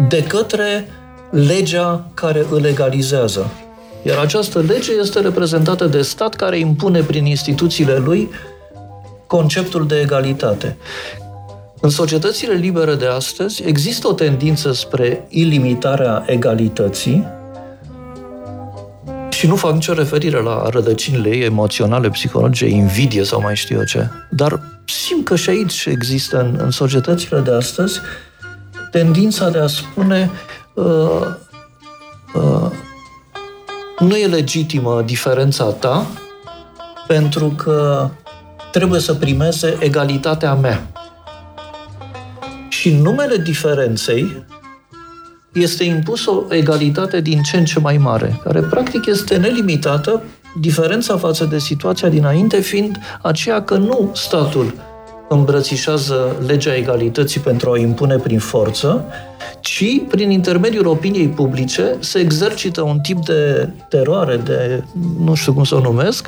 de 0.07 0.23
către 0.23 0.87
legea 1.31 2.09
care 2.13 2.45
îl 2.49 2.61
legalizează. 2.61 3.51
Iar 4.03 4.17
această 4.17 4.59
lege 4.59 4.91
este 5.01 5.19
reprezentată 5.19 5.85
de 5.85 6.01
stat 6.01 6.35
care 6.35 6.59
impune 6.59 7.01
prin 7.01 7.25
instituțiile 7.25 7.97
lui 7.97 8.29
conceptul 9.27 9.87
de 9.87 9.99
egalitate. 9.99 10.77
În 11.81 11.89
societățile 11.89 12.53
libere 12.53 12.95
de 12.95 13.05
astăzi 13.05 13.63
există 13.63 14.07
o 14.07 14.13
tendință 14.13 14.71
spre 14.71 15.25
ilimitarea 15.29 16.23
egalității 16.27 17.27
și 19.29 19.47
nu 19.47 19.55
fac 19.55 19.73
nicio 19.73 19.93
referire 19.93 20.41
la 20.41 20.69
rădăcinile 20.69 21.29
ei 21.29 21.43
emoționale, 21.43 22.09
psihologice, 22.09 22.67
invidie 22.67 23.23
sau 23.23 23.41
mai 23.41 23.55
știu 23.55 23.77
eu 23.77 23.83
ce. 23.83 24.07
Dar 24.29 24.76
simt 24.93 25.25
că 25.25 25.35
și 25.35 25.49
aici 25.49 25.85
există 25.85 26.39
în, 26.39 26.57
în 26.63 26.71
societățile 26.71 27.39
de 27.39 27.51
astăzi 27.51 27.99
tendința 28.91 29.49
de 29.49 29.59
a 29.59 29.67
spune 29.67 30.31
uh, 30.73 31.27
uh, 32.33 32.71
nu 33.99 34.15
e 34.15 34.27
legitimă 34.27 35.01
diferența 35.05 35.65
ta 35.65 36.07
pentru 37.07 37.47
că 37.47 38.09
trebuie 38.71 38.99
să 38.99 39.13
primeze 39.13 39.77
egalitatea 39.79 40.53
mea. 40.53 40.91
Și 42.69 42.89
în 42.89 43.01
numele 43.01 43.37
diferenței 43.37 44.45
este 45.53 45.83
impus 45.83 46.25
o 46.25 46.43
egalitate 46.49 47.21
din 47.21 47.41
ce 47.41 47.57
în 47.57 47.65
ce 47.65 47.79
mai 47.79 47.97
mare, 47.97 48.39
care 48.43 48.61
practic 48.61 49.05
este 49.05 49.37
nelimitată, 49.37 50.23
diferența 50.59 51.17
față 51.17 51.45
de 51.45 51.59
situația 51.59 52.09
dinainte 52.09 52.59
fiind 52.59 52.99
aceea 53.21 53.61
că 53.61 53.75
nu 53.75 54.11
statul 54.13 54.73
îmbrățișează 55.29 56.35
legea 56.45 56.75
egalității 56.75 57.39
pentru 57.39 57.69
a 57.69 57.71
o 57.71 57.77
impune 57.77 58.15
prin 58.15 58.39
forță, 58.39 59.05
ci 59.59 59.83
prin 60.07 60.31
intermediul 60.31 60.87
opiniei 60.87 61.27
publice 61.27 61.95
se 61.99 62.19
exercită 62.19 62.81
un 62.81 62.99
tip 62.99 63.25
de 63.25 63.69
teroare, 63.89 64.37
de 64.37 64.83
nu 65.23 65.33
știu 65.33 65.53
cum 65.53 65.63
să 65.63 65.75
o 65.75 65.79
numesc, 65.79 66.27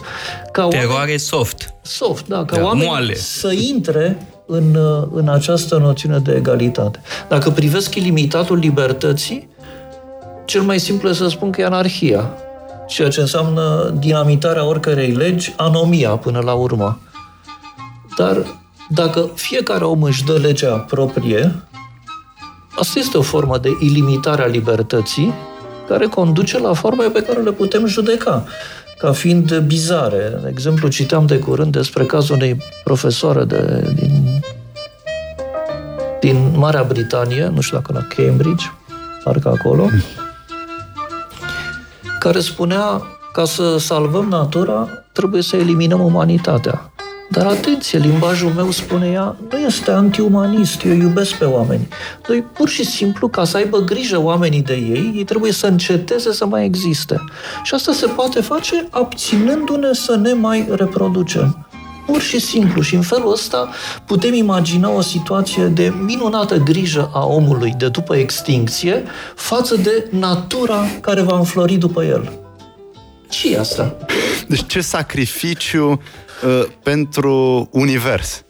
ca 0.52 0.68
teroare 0.68 0.94
oameni, 1.00 1.20
soft. 1.20 1.74
Soft, 1.82 2.28
da, 2.28 2.46
ca 2.46 2.56
da, 2.56 2.64
oameni 2.64 2.86
moale. 2.88 3.16
să 3.16 3.52
intre 3.52 4.28
în, 4.46 4.78
în 5.14 5.28
această 5.28 5.78
noțiune 5.78 6.18
de 6.18 6.32
egalitate. 6.32 7.02
Dacă 7.28 7.50
privesc 7.50 7.96
ilimitatul 7.96 8.58
libertății, 8.58 9.50
cel 10.46 10.62
mai 10.62 10.80
simplu 10.80 11.12
să 11.12 11.28
spun 11.28 11.52
că 11.52 11.62
e 11.62 11.66
anarhia, 11.66 12.34
ceea 12.90 13.10
ce 13.10 13.20
înseamnă 13.20 13.94
dinamitarea 14.00 14.66
oricărei 14.66 15.12
legi, 15.12 15.54
anomia 15.58 16.10
până 16.10 16.40
la 16.40 16.54
urmă. 16.54 17.00
Dar 18.18 18.46
Dacă 18.92 19.30
fiecare 19.36 19.84
om 19.84 20.02
își 20.04 20.24
dă 20.24 20.34
legea 20.34 20.78
proprie, 20.78 21.64
asta 22.80 23.00
este 23.00 23.18
o 23.18 23.22
formă 23.22 23.58
de 23.58 23.70
ilimitare 23.80 24.42
a 24.42 24.46
libertății 24.46 25.34
care 25.88 26.06
conduce 26.06 26.60
la 26.60 26.74
forme 26.74 27.06
pe 27.06 27.22
care 27.22 27.42
le 27.42 27.52
putem 27.52 27.86
judeca 27.86 28.46
ca 29.00 29.12
fiind 29.12 29.58
bizare. 29.58 30.40
De 30.42 30.50
exemplu, 30.50 30.88
citeam 30.88 31.26
de 31.26 31.40
curând 31.40 31.72
despre 31.72 32.04
cazul 32.06 32.36
unei 32.36 32.58
profesoare 32.84 33.44
de, 33.44 33.92
din, 33.96 34.42
din 36.20 36.52
Marea 36.56 36.84
Britanie, 36.84 37.52
nu 37.54 37.62
știu 37.62 37.78
dacă 37.78 37.94
la 37.94 38.24
Cambridge, 38.24 38.66
parcă 39.24 39.50
acolo, 39.50 39.90
care 42.20 42.40
spunea 42.40 43.02
ca 43.34 43.46
să 43.46 43.78
salvăm 43.78 44.28
natura, 44.28 44.88
trebuie 45.12 45.42
să 45.42 45.56
eliminăm 45.56 46.00
umanitatea. 46.00 46.92
Dar 47.32 47.46
atenție, 47.46 48.00
limbajul 48.00 48.50
meu, 48.50 48.72
spune 48.72 49.08
ea, 49.08 49.36
nu 49.52 49.58
este 49.58 49.92
antiumanist, 49.92 50.84
eu 50.84 50.94
iubesc 50.94 51.34
pe 51.34 51.46
oameni. 51.46 51.88
Noi, 52.28 52.42
pur 52.42 52.70
și 52.70 52.86
simplu, 52.86 53.28
ca 53.28 53.44
să 53.44 53.58
aibă 53.58 53.78
grijă 53.78 54.22
oamenii 54.22 54.62
de 54.62 54.74
ei, 54.74 55.12
ei 55.16 55.24
trebuie 55.24 55.52
să 55.52 55.68
înceteze 55.68 56.34
să 56.34 56.46
mai 56.46 56.66
existe. 56.66 57.24
Și 57.64 57.74
asta 57.74 57.92
se 57.92 58.08
poate 58.08 58.42
face 58.42 58.88
abținându-ne 58.90 59.94
să 59.94 60.16
ne 60.16 60.34
mai 60.34 60.68
reproducem. 60.70 61.69
Pur 62.12 62.22
și 62.22 62.40
simplu. 62.40 62.82
Și 62.82 62.96
în 62.96 63.02
felul 63.02 63.32
ăsta 63.32 63.70
putem 64.06 64.34
imagina 64.34 64.90
o 64.90 65.02
situație 65.02 65.66
de 65.66 65.94
minunată 66.06 66.58
grijă 66.58 67.10
a 67.14 67.26
omului 67.26 67.74
de 67.78 67.88
după 67.88 68.16
extincție 68.16 69.04
față 69.36 69.76
de 69.76 70.08
natura 70.10 70.86
care 71.02 71.22
va 71.22 71.38
înflori 71.38 71.76
după 71.76 72.04
el. 72.04 72.32
ce 73.30 73.54
e 73.54 73.60
asta? 73.60 73.96
Deci 74.48 74.66
ce 74.66 74.82
sacrificiu 74.82 75.90
uh, 75.92 76.66
pentru 76.84 77.68
univers. 77.72 78.44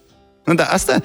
Nu, 0.44 0.54
dar 0.54 0.68
asta 0.70 1.00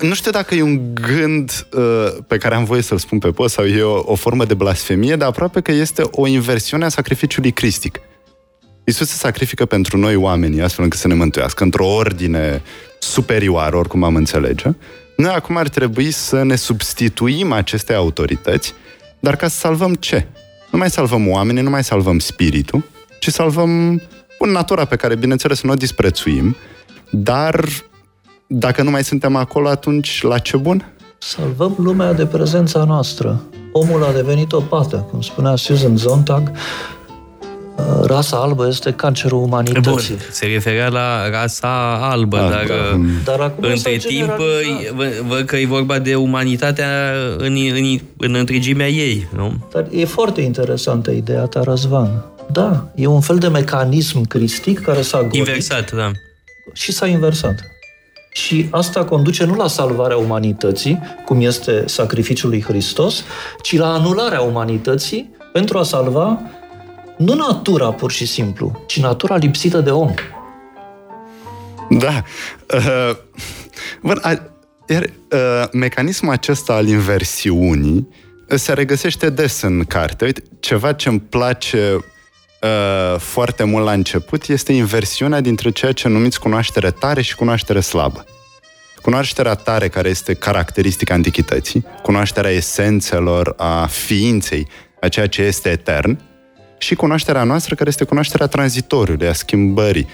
nu 0.00 0.14
știu 0.14 0.30
dacă 0.30 0.54
e 0.54 0.62
un 0.62 0.94
gând 0.94 1.66
uh, 1.76 1.82
pe 2.26 2.36
care 2.36 2.54
am 2.54 2.64
voie 2.64 2.82
să-l 2.82 2.98
spun 2.98 3.18
pe 3.18 3.28
post 3.28 3.54
sau 3.54 3.64
e 3.64 3.82
o, 3.82 4.02
o 4.04 4.14
formă 4.14 4.44
de 4.44 4.54
blasfemie, 4.54 5.16
dar 5.16 5.28
aproape 5.28 5.60
că 5.60 5.72
este 5.72 6.02
o 6.10 6.26
inversiune 6.26 6.84
a 6.84 6.88
sacrificiului 6.88 7.52
cristic. 7.52 8.00
Isus 8.84 9.08
se 9.08 9.16
sacrifică 9.16 9.64
pentru 9.64 9.96
noi 9.96 10.14
oamenii, 10.14 10.62
astfel 10.62 10.84
încât 10.84 10.98
să 10.98 11.08
ne 11.08 11.14
mântuiască, 11.14 11.64
într-o 11.64 11.86
ordine 11.86 12.62
superioară, 12.98 13.76
oricum 13.76 14.02
am 14.02 14.16
înțelege. 14.16 14.70
Noi 15.16 15.32
acum 15.32 15.56
ar 15.56 15.68
trebui 15.68 16.10
să 16.10 16.42
ne 16.42 16.56
substituim 16.56 17.52
aceste 17.52 17.92
autorități, 17.92 18.74
dar 19.20 19.36
ca 19.36 19.48
să 19.48 19.56
salvăm 19.58 19.94
ce? 19.94 20.26
Nu 20.70 20.78
mai 20.78 20.90
salvăm 20.90 21.28
oamenii, 21.28 21.62
nu 21.62 21.70
mai 21.70 21.84
salvăm 21.84 22.18
spiritul, 22.18 22.84
ci 23.20 23.28
salvăm 23.28 24.02
un 24.38 24.50
natura 24.50 24.84
pe 24.84 24.96
care, 24.96 25.16
bineînțeles, 25.16 25.62
nu 25.62 25.70
o 25.70 25.74
disprețuim, 25.74 26.56
dar 27.10 27.64
dacă 28.46 28.82
nu 28.82 28.90
mai 28.90 29.04
suntem 29.04 29.36
acolo, 29.36 29.68
atunci 29.68 30.22
la 30.22 30.38
ce 30.38 30.56
bun? 30.56 30.92
Salvăm 31.18 31.74
lumea 31.78 32.12
de 32.12 32.26
prezența 32.26 32.84
noastră. 32.84 33.42
Omul 33.72 34.04
a 34.04 34.12
devenit 34.12 34.52
o 34.52 34.60
pată, 34.60 34.96
cum 35.10 35.20
spunea 35.20 35.56
Susan 35.56 35.96
Zontag, 35.96 36.52
rasa 38.06 38.36
albă 38.36 38.66
este 38.66 38.92
cancerul 38.92 39.42
umanității. 39.42 40.14
Bun, 40.14 40.26
se 40.30 40.46
referea 40.46 40.88
la 40.88 41.30
rasa 41.30 41.98
albă, 42.10 42.36
ah, 42.36 42.50
dar, 42.50 42.66
da. 42.66 43.00
dar 43.24 43.40
acum 43.40 43.64
între 43.68 43.96
timp 43.96 44.30
văd 45.26 45.44
că 45.46 45.56
e 45.56 45.66
vorba 45.66 45.98
de 45.98 46.14
umanitatea 46.14 47.12
în, 47.36 47.56
în, 47.74 47.98
în 48.16 48.34
întregimea 48.34 48.88
ei, 48.88 49.28
nu? 49.34 49.52
Dar 49.72 49.86
e 49.90 50.04
foarte 50.04 50.40
interesantă 50.40 51.10
ideea 51.10 51.44
ta, 51.44 51.62
Răzvan. 51.62 52.24
Da, 52.52 52.86
e 52.94 53.06
un 53.06 53.20
fel 53.20 53.38
de 53.38 53.48
mecanism 53.48 54.26
cristic 54.26 54.80
care 54.80 55.02
s-a 55.02 55.18
golit. 55.18 55.34
Inversat, 55.34 55.92
da. 55.92 56.10
Și 56.72 56.92
s-a 56.92 57.06
inversat. 57.06 57.54
Și 58.32 58.66
asta 58.70 59.04
conduce 59.04 59.44
nu 59.44 59.54
la 59.54 59.66
salvarea 59.66 60.16
umanității, 60.16 61.00
cum 61.24 61.40
este 61.40 61.82
sacrificiul 61.86 62.50
lui 62.50 62.62
Hristos, 62.62 63.24
ci 63.62 63.76
la 63.76 63.92
anularea 63.92 64.40
umanității 64.40 65.30
pentru 65.52 65.78
a 65.78 65.82
salva 65.82 66.40
nu 67.16 67.34
natura 67.34 67.92
pur 67.92 68.10
și 68.10 68.26
simplu, 68.26 68.82
ci 68.86 69.00
natura 69.00 69.36
lipsită 69.36 69.80
de 69.80 69.90
om. 69.90 70.14
Da. 71.90 72.22
Uh, 72.74 73.16
bun, 74.02 74.18
a, 74.22 74.38
iar 74.88 75.02
uh, 75.02 75.68
mecanismul 75.72 76.32
acesta 76.32 76.72
al 76.72 76.86
inversiunii 76.86 78.08
se 78.48 78.72
regăsește 78.72 79.30
des 79.30 79.60
în 79.62 79.84
carte. 79.84 80.24
Uite, 80.24 80.42
ceva 80.60 80.92
ce 80.92 81.08
îmi 81.08 81.20
place 81.20 81.92
uh, 81.94 83.18
foarte 83.18 83.64
mult 83.64 83.84
la 83.84 83.92
început 83.92 84.48
este 84.48 84.72
inversiunea 84.72 85.40
dintre 85.40 85.70
ceea 85.70 85.92
ce 85.92 86.08
numiți 86.08 86.40
cunoaștere 86.40 86.90
tare 86.90 87.22
și 87.22 87.34
cunoaștere 87.34 87.80
slabă. 87.80 88.24
Cunoașterea 89.02 89.54
tare, 89.54 89.88
care 89.88 90.08
este 90.08 90.34
caracteristica 90.34 91.14
antichității, 91.14 91.86
cunoașterea 92.02 92.50
esențelor 92.50 93.54
a 93.56 93.86
ființei, 93.86 94.66
a 95.00 95.08
ceea 95.08 95.26
ce 95.26 95.42
este 95.42 95.68
etern, 95.68 96.18
și 96.78 96.94
cunoașterea 96.94 97.44
noastră, 97.44 97.74
care 97.74 97.88
este 97.88 98.04
cunoașterea 98.04 98.46
tranzitoriului, 98.46 99.28
a 99.28 99.32
schimbării. 99.32 100.06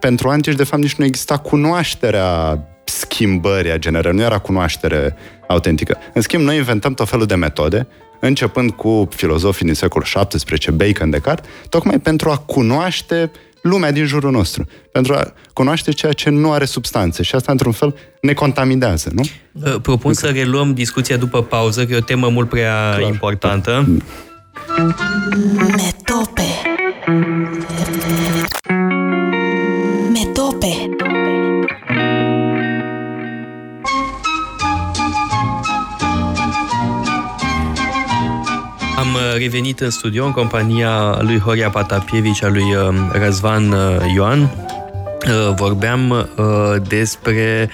Pentru 0.00 0.28
antici, 0.28 0.54
de 0.54 0.64
fapt, 0.64 0.82
nici 0.82 0.94
nu 0.94 1.04
exista 1.04 1.36
cunoașterea 1.36 2.58
schimbării 2.84 3.70
a 3.70 3.78
generării, 3.78 4.18
nu 4.18 4.24
era 4.24 4.38
cunoaștere 4.38 5.16
autentică. 5.48 5.98
În 6.14 6.20
schimb, 6.20 6.42
noi 6.42 6.56
inventăm 6.56 6.94
tot 6.94 7.08
felul 7.08 7.26
de 7.26 7.34
metode, 7.34 7.86
începând 8.20 8.70
cu 8.70 9.08
filozofii 9.10 9.64
din 9.64 9.74
secolul 9.74 10.06
XVII, 10.30 10.76
Bacon, 10.76 11.10
Descartes, 11.10 11.50
tocmai 11.68 11.98
pentru 11.98 12.30
a 12.30 12.36
cunoaște 12.36 13.30
lumea 13.62 13.92
din 13.92 14.04
jurul 14.04 14.30
nostru, 14.30 14.66
pentru 14.92 15.14
a 15.14 15.32
cunoaște 15.52 15.92
ceea 15.92 16.12
ce 16.12 16.30
nu 16.30 16.52
are 16.52 16.64
substanță 16.64 17.22
și 17.22 17.34
asta, 17.34 17.52
într-un 17.52 17.72
fel, 17.72 17.94
ne 18.20 18.32
contaminează, 18.32 19.10
nu? 19.14 19.22
Propun 19.78 20.10
Încă. 20.10 20.26
să 20.26 20.26
reluăm 20.26 20.74
discuția 20.74 21.16
după 21.16 21.42
pauză, 21.42 21.86
că 21.86 21.92
e 21.92 21.96
o 21.96 22.00
temă 22.00 22.28
mult 22.28 22.48
prea 22.48 22.94
Clar. 22.96 23.10
importantă. 23.10 23.86
Metope. 25.76 26.42
Metope. 30.12 30.88
Am 38.96 39.14
uh, 39.14 39.38
revenit 39.38 39.80
în 39.80 39.90
studio 39.90 40.24
în 40.24 40.32
compania 40.32 41.18
lui 41.20 41.38
Horia 41.38 41.70
Patapievici, 41.70 42.42
a 42.42 42.48
lui 42.48 42.74
uh, 42.74 42.94
Răzvan 43.12 43.72
uh, 43.72 44.12
Ioan. 44.14 44.50
Vorbeam 45.56 46.28
despre 46.88 47.70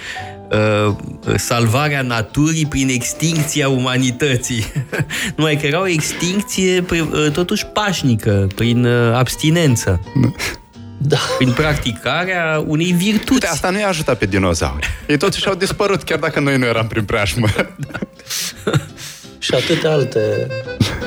salvarea 1.37 2.03
naturii 2.03 2.67
prin 2.67 2.89
extincția 2.89 3.69
umanității. 3.69 4.65
Numai 5.37 5.57
că 5.57 5.67
era 5.67 5.81
o 5.81 5.89
extincție 5.89 6.85
totuși 7.33 7.67
pașnică, 7.67 8.47
prin 8.55 8.87
abstinență. 9.15 10.01
Da. 10.99 11.17
Prin 11.37 11.53
practicarea 11.53 12.65
unei 12.67 12.93
virtuți. 12.93 13.41
De 13.41 13.47
asta 13.47 13.71
nu 13.71 13.79
i-a 13.79 13.89
ajutat 13.89 14.19
pe 14.19 14.27
dinozauri. 14.27 14.89
Ei 15.07 15.17
totuși 15.17 15.47
au 15.47 15.55
dispărut, 15.55 16.03
chiar 16.03 16.19
dacă 16.19 16.41
noi 16.41 16.57
nu 16.57 16.65
eram 16.65 16.87
prin 16.87 17.05
preajmă. 17.05 17.47
Da. 17.77 17.99
și 19.39 19.55
atâtea 19.55 19.93
alte 19.93 20.47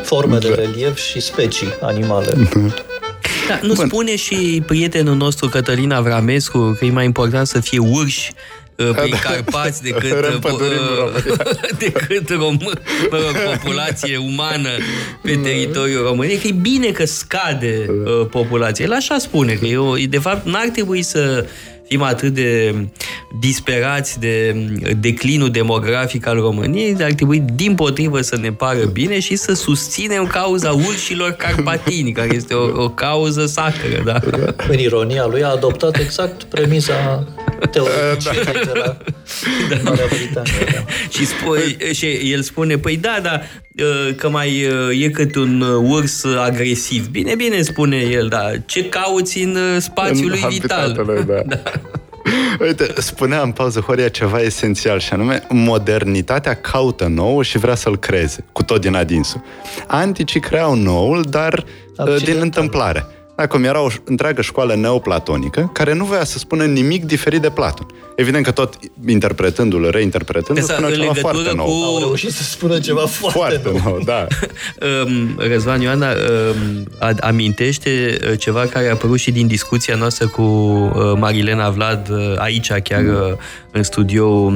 forme 0.03 0.37
de 0.37 0.47
relief 0.47 0.97
și 0.97 1.19
specii 1.19 1.67
animale. 1.81 2.33
Da, 3.47 3.59
nu 3.61 3.73
Bun. 3.73 3.87
spune 3.87 4.15
și 4.15 4.63
prietenul 4.65 5.15
nostru 5.15 5.49
Cătălin 5.49 5.91
Avramescu 5.91 6.75
că 6.79 6.85
e 6.85 6.91
mai 6.91 7.05
important 7.05 7.47
să 7.47 7.59
fie 7.59 7.79
urși 7.79 8.31
uh, 8.33 8.60
prin 8.83 9.09
da. 9.09 9.17
Carpați 9.17 9.83
decât, 9.83 10.11
uh, 10.43 11.23
decât 11.83 12.29
rom, 12.29 12.57
mă 13.11 13.17
rog, 13.17 13.55
populație 13.55 14.17
umană 14.17 14.69
pe 15.21 15.33
da. 15.33 15.41
teritoriul 15.41 16.03
României, 16.03 16.37
că 16.37 16.47
e 16.47 16.51
bine 16.51 16.87
că 16.87 17.05
scade 17.05 17.85
uh, 17.89 18.27
populația. 18.29 18.85
El 18.85 18.93
așa 18.93 19.17
spune, 19.17 19.53
că 19.53 19.65
eu, 19.65 19.95
de 20.09 20.17
fapt 20.17 20.45
n-ar 20.45 20.67
trebui 20.67 21.01
să 21.01 21.45
fim 21.91 22.01
atât 22.01 22.33
de 22.33 22.75
disperați 23.39 24.19
de 24.19 24.51
declinul 24.99 25.51
demografic 25.51 26.27
al 26.27 26.39
României, 26.39 26.95
ar 27.01 27.11
trebui 27.11 27.43
din 27.53 27.75
potrivă 27.75 28.21
să 28.21 28.37
ne 28.37 28.51
pară 28.51 28.85
bine 28.85 29.19
și 29.19 29.35
să 29.35 29.53
susținem 29.53 30.27
cauza 30.27 30.71
urșilor 30.71 31.31
carpatini, 31.31 32.11
care 32.11 32.35
este 32.35 32.53
o, 32.53 32.83
o 32.83 32.89
cauză 32.89 33.45
sacră. 33.45 34.01
Da? 34.05 34.19
În 34.67 34.79
ironia 34.79 35.25
lui 35.25 35.43
a 35.43 35.49
adoptat 35.49 35.99
exact 35.99 36.43
premisa 36.43 37.27
teologiei 37.71 38.43
da. 38.43 38.51
de 38.51 38.71
la 38.73 38.97
da. 39.69 39.75
Marea 39.83 40.05
Britanie. 40.09 40.51
Da. 40.73 40.91
și, 41.09 41.25
spo- 41.25 41.91
și 41.91 42.31
el 42.31 42.41
spune, 42.41 42.77
păi 42.77 42.97
da, 42.97 43.19
da, 43.21 43.41
ă, 44.09 44.11
că 44.11 44.29
mai 44.29 44.67
ă, 44.87 44.91
e 44.93 45.09
cât 45.09 45.35
un 45.35 45.61
urs 45.83 46.23
agresiv. 46.23 47.07
Bine, 47.07 47.35
bine, 47.35 47.61
spune 47.61 47.97
el, 47.97 48.27
da. 48.27 48.51
Ce 48.65 48.89
cauți 48.89 49.39
în 49.39 49.79
spațiul 49.79 50.29
lui 50.29 50.45
vital? 50.49 51.05
Da. 51.27 51.41
da. 51.55 51.61
Uite, 52.59 52.93
spunea 52.97 53.41
în 53.41 53.51
pauză 53.51 53.79
Horia 53.79 54.07
ceva 54.09 54.41
esențial 54.41 54.99
și 54.99 55.13
anume 55.13 55.43
modernitatea 55.49 56.53
caută 56.53 57.07
nou 57.07 57.41
și 57.41 57.57
vrea 57.57 57.75
să-l 57.75 57.97
creeze, 57.97 58.45
cu 58.51 58.63
tot 58.63 58.81
din 58.81 58.95
adinsul. 58.95 59.43
Anticii 59.87 60.39
creau 60.39 60.75
noul, 60.75 61.25
dar 61.29 61.65
Accidental. 61.95 62.33
din 62.33 62.37
întâmplare. 62.41 63.05
Acum 63.35 63.63
era 63.63 63.81
o 63.81 63.87
întreagă 64.03 64.41
școală 64.41 64.75
neoplatonică 64.75 65.69
care 65.73 65.93
nu 65.93 66.05
voia 66.05 66.23
să 66.23 66.37
spună 66.37 66.63
nimic 66.63 67.05
diferit 67.05 67.41
de 67.41 67.49
Platon. 67.49 67.85
Evident 68.15 68.43
că 68.45 68.51
tot 68.51 68.73
interpretându-l, 69.07 69.89
reinterpretându-l, 69.89 70.63
Asta 70.63 70.73
spunea 70.73 70.89
în 70.89 70.95
ceva 70.95 71.07
legătură 71.13 71.33
foarte 71.33 71.55
nou. 71.55 71.65
cu- 71.65 71.85
Au 71.85 71.97
reușit 71.99 72.31
să 72.31 72.43
spună 72.43 72.79
ceva 72.79 72.99
foarte, 73.05 73.37
Foarte 73.39 73.61
nou. 73.63 73.81
nou, 73.85 73.99
da. 74.05 74.27
Um, 75.05 75.35
Răzvan 75.37 75.81
Ioana 75.81 76.07
um, 76.09 76.83
ad- 77.09 77.19
amintește 77.19 78.19
uh, 78.31 78.37
ceva 78.39 78.59
care 78.65 78.87
a 78.87 78.91
apărut 78.91 79.19
și 79.19 79.31
din 79.31 79.47
discuția 79.47 79.95
noastră 79.95 80.27
cu 80.27 80.41
uh, 80.41 80.91
Marilena 81.19 81.69
Vlad 81.69 82.09
uh, 82.09 82.17
aici, 82.37 82.71
chiar 82.83 83.03
uh, 83.03 83.37
în 83.71 83.83
studio 83.83 84.25
uh, 84.27 84.53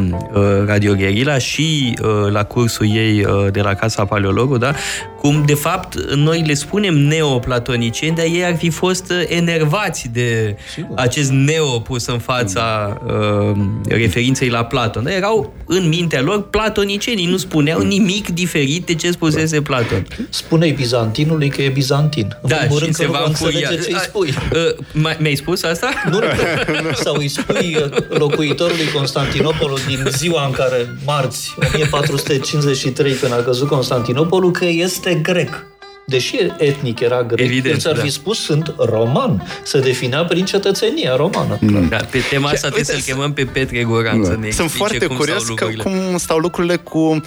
Radio 0.66 0.94
Guerilla 0.94 1.38
și 1.38 1.98
uh, 2.02 2.32
la 2.32 2.44
cursul 2.44 2.86
ei 2.96 3.24
uh, 3.26 3.52
de 3.52 3.62
la 3.62 3.74
Casa 3.74 4.06
Paleologu, 4.06 4.58
da? 4.58 4.74
Cum, 5.22 5.44
de 5.46 5.54
fapt, 5.54 5.96
noi 6.16 6.44
le 6.46 6.54
spunem 6.54 6.94
neoplatonicieni, 6.98 8.16
dar 8.16 8.26
ei 8.26 8.46
ar 8.46 8.58
fi 8.58 8.70
fost 8.76 9.12
uh, 9.12 9.24
enervați 9.28 10.10
de 10.14 10.56
acest 10.96 11.32
neo 11.32 11.80
pus 11.80 12.06
în 12.06 12.20
fața 12.20 12.98
uh, 13.06 13.58
referinței 13.88 14.50
la 14.50 14.64
Platon. 14.66 15.04
Dar 15.04 15.14
erau 15.14 15.54
în 15.66 15.88
mintea 15.88 16.22
lor 16.22 16.42
platonicienii, 16.50 17.26
nu 17.26 17.38
spuneau 17.38 17.82
nimic 17.82 18.28
diferit 18.30 18.86
de 18.86 18.96
ce 18.96 19.12
spusese 19.12 19.62
Platon. 19.62 20.08
Spune-i 20.30 20.72
bizantinului 20.72 21.50
că 21.50 21.62
e 21.62 21.70
bizantin. 21.70 22.38
În 22.42 22.50
Da, 22.50 22.56
primul 22.56 22.78
și 22.78 22.84
rând 22.84 22.96
că 22.96 23.02
se 23.02 23.06
nu 23.08 23.12
va 23.12 23.24
înțelege 23.28 23.58
înfuria. 23.66 23.84
ce 23.84 23.92
îi 23.94 24.00
spui. 24.00 24.30
Uh, 24.54 24.86
mai- 25.02 25.18
Mi-ai 25.20 25.36
spus 25.36 25.64
asta? 25.64 25.90
Nu, 26.12 26.20
nu. 26.20 26.94
Sau 26.94 27.16
îi 27.18 27.28
spui 27.28 27.78
uh, 27.84 27.98
locuitorului 28.10 28.88
Constantinopolul 28.96 29.80
din 29.88 30.04
ziua 30.10 30.46
în 30.46 30.52
care, 30.52 30.96
marți, 31.06 31.54
1453, 31.74 33.14
când 33.14 33.34
a 33.34 33.36
căzut 33.44 33.68
Constantinopolul, 33.68 34.52
că 34.52 34.66
este 34.66 35.14
grec. 35.14 35.66
Deși 36.08 36.36
etnic 36.58 37.00
era 37.00 37.24
grec, 37.24 37.46
Evident, 37.46 37.74
el 37.74 37.80
ți-ar 37.80 37.96
da. 37.96 38.02
fi 38.02 38.10
spus 38.10 38.40
sunt 38.44 38.74
roman. 38.78 39.48
Se 39.64 39.80
definea 39.80 40.24
prin 40.26 40.46
cetățenia 40.46 41.16
romană. 41.16 41.60
Da, 41.90 41.98
pe 41.98 42.20
tema 42.30 42.50
asta 42.50 42.60
trebuie 42.68 42.84
să-l 42.84 43.00
chemăm 43.14 43.34
pe 43.34 43.44
Petre 43.46 43.84
Goran 43.84 44.24
să 44.24 44.30
ne 44.30 44.36
Da. 44.48 44.52
Sunt 44.52 44.70
explice 44.70 44.78
foarte 44.78 45.06
cum 45.06 45.16
curios 45.16 45.44
stau 45.44 45.56
că, 45.56 45.66
lucrurile. 45.66 45.84
cum 46.10 46.18
stau 46.18 46.38
lucrurile 46.38 46.76
cu 46.76 47.00
uh, 47.00 47.22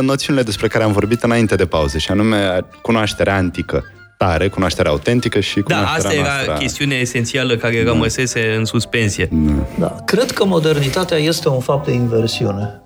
noțiunile 0.00 0.44
despre 0.44 0.68
care 0.68 0.84
am 0.84 0.92
vorbit 0.92 1.22
înainte 1.22 1.54
de 1.54 1.66
pauze, 1.66 1.98
și 1.98 2.10
anume 2.10 2.60
cunoașterea 2.82 3.34
antică 3.36 3.84
tare, 4.16 4.48
cunoașterea 4.48 4.90
autentică 4.90 5.40
și 5.40 5.60
Da, 5.66 5.74
cunoașterea 5.74 5.96
asta 5.96 6.12
era 6.12 6.22
noastră. 6.32 6.54
chestiunea 6.54 6.98
esențială 6.98 7.56
care 7.56 7.84
rămăsese 7.84 8.54
în 8.58 8.64
suspensie. 8.64 9.28
Da. 9.78 9.94
Cred 10.06 10.30
că 10.30 10.44
modernitatea 10.44 11.16
este 11.16 11.48
un 11.48 11.60
fapt 11.60 11.86
de 11.86 11.92
inversiune 11.92 12.80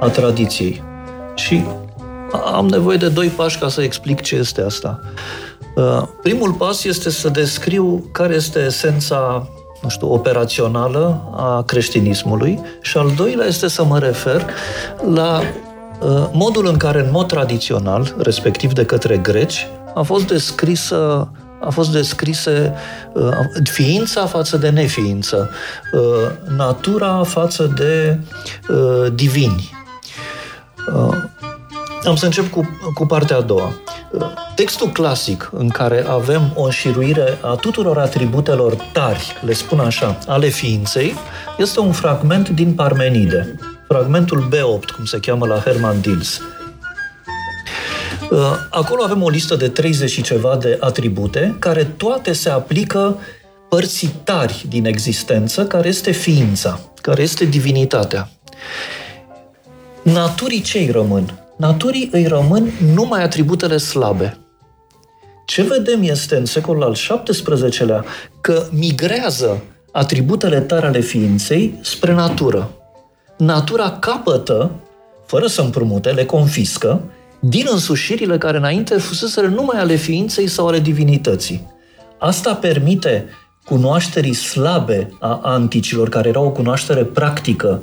a 0.00 0.08
tradiției. 0.08 0.82
Și 1.36 1.64
am 2.54 2.66
nevoie 2.66 2.96
de 2.96 3.08
doi 3.08 3.28
pași 3.28 3.58
ca 3.58 3.68
să 3.68 3.82
explic 3.82 4.20
ce 4.20 4.34
este 4.34 4.62
asta. 4.62 5.00
Uh, 5.74 6.02
Primul 6.22 6.52
pas 6.52 6.84
este 6.84 7.10
să 7.10 7.28
descriu 7.28 8.08
care 8.12 8.34
este 8.34 8.58
esența 8.58 9.48
nu 9.82 9.88
știu, 9.88 10.12
operațională 10.12 11.30
a 11.36 11.62
creștinismului 11.62 12.60
și 12.80 12.96
al 12.96 13.10
doilea 13.16 13.46
este 13.46 13.68
să 13.68 13.84
mă 13.84 13.98
refer 13.98 14.46
la 15.12 15.40
uh, 16.00 16.28
modul 16.32 16.66
în 16.66 16.76
care, 16.76 17.00
în 17.00 17.08
mod 17.10 17.26
tradițional, 17.26 18.14
respectiv 18.18 18.72
de 18.72 18.84
către 18.84 19.16
greci, 19.16 19.66
a 19.94 20.02
fost 20.02 20.26
descrisă 20.26 21.30
a 21.60 21.70
fost 21.70 21.92
descrise 21.92 22.74
uh, 23.12 23.30
ființa 23.62 24.26
față 24.26 24.56
de 24.56 24.68
neființă, 24.68 25.50
uh, 25.92 26.56
natura 26.56 27.22
față 27.22 27.72
de 27.76 28.18
uh, 28.68 29.12
divini. 29.14 29.70
Uh, 30.94 31.16
am 32.06 32.16
să 32.16 32.24
încep 32.24 32.50
cu, 32.50 32.78
cu 32.94 33.06
partea 33.06 33.36
a 33.36 33.40
doua. 33.40 33.72
Uh, 34.10 34.26
Textul 34.54 34.88
clasic 34.88 35.50
în 35.52 35.68
care 35.68 36.04
avem 36.08 36.52
o 36.54 36.62
înșiruire 36.62 37.38
a 37.40 37.54
tuturor 37.54 37.98
atributelor 37.98 38.74
tari, 38.92 39.36
le 39.44 39.52
spun 39.52 39.80
așa, 39.80 40.18
ale 40.26 40.48
ființei, 40.48 41.14
este 41.58 41.80
un 41.80 41.92
fragment 41.92 42.48
din 42.48 42.72
Parmenide. 42.72 43.58
Fragmentul 43.88 44.48
B8, 44.48 44.94
cum 44.96 45.04
se 45.04 45.18
cheamă 45.18 45.46
la 45.46 45.58
Hermann 45.58 46.00
Diels. 46.00 46.40
Uh, 48.30 48.38
Acolo 48.70 49.02
avem 49.02 49.22
o 49.22 49.28
listă 49.28 49.54
de 49.56 49.68
30 49.68 50.10
și 50.10 50.22
ceva 50.22 50.56
de 50.56 50.76
atribute 50.80 51.56
care 51.58 51.84
toate 51.84 52.32
se 52.32 52.48
aplică 52.48 53.18
părții 53.68 54.14
tari 54.24 54.64
din 54.68 54.86
existență, 54.86 55.66
care 55.66 55.88
este 55.88 56.10
ființa, 56.10 56.80
care 57.00 57.22
este 57.22 57.44
divinitatea. 57.44 58.28
Naturii 60.02 60.60
ce 60.60 60.78
îi 60.78 60.90
rămân? 60.90 61.47
Naturii 61.58 62.08
îi 62.12 62.26
rămân 62.26 62.70
numai 62.94 63.22
atributele 63.22 63.76
slabe. 63.76 64.38
Ce 65.46 65.62
vedem 65.62 66.02
este 66.02 66.36
în 66.36 66.44
secolul 66.44 66.82
al 66.82 66.94
XVII-lea 67.24 68.04
că 68.40 68.66
migrează 68.70 69.62
atributele 69.92 70.60
tare 70.60 70.86
ale 70.86 71.00
ființei 71.00 71.78
spre 71.82 72.12
natură. 72.12 72.70
Natura 73.36 73.90
capătă, 73.90 74.70
fără 75.26 75.46
să 75.46 75.60
împrumute, 75.60 76.10
le 76.10 76.24
confiscă, 76.24 77.02
din 77.40 77.66
însușirile 77.70 78.38
care 78.38 78.56
înainte 78.56 78.98
fuseseră 78.98 79.46
numai 79.46 79.80
ale 79.80 79.94
ființei 79.94 80.46
sau 80.46 80.66
ale 80.66 80.78
divinității. 80.78 81.66
Asta 82.18 82.54
permite 82.54 83.28
cunoașterii 83.64 84.34
slabe 84.34 85.10
a 85.20 85.40
anticilor, 85.42 86.08
care 86.08 86.28
era 86.28 86.40
o 86.40 86.50
cunoaștere 86.50 87.04
practică, 87.04 87.82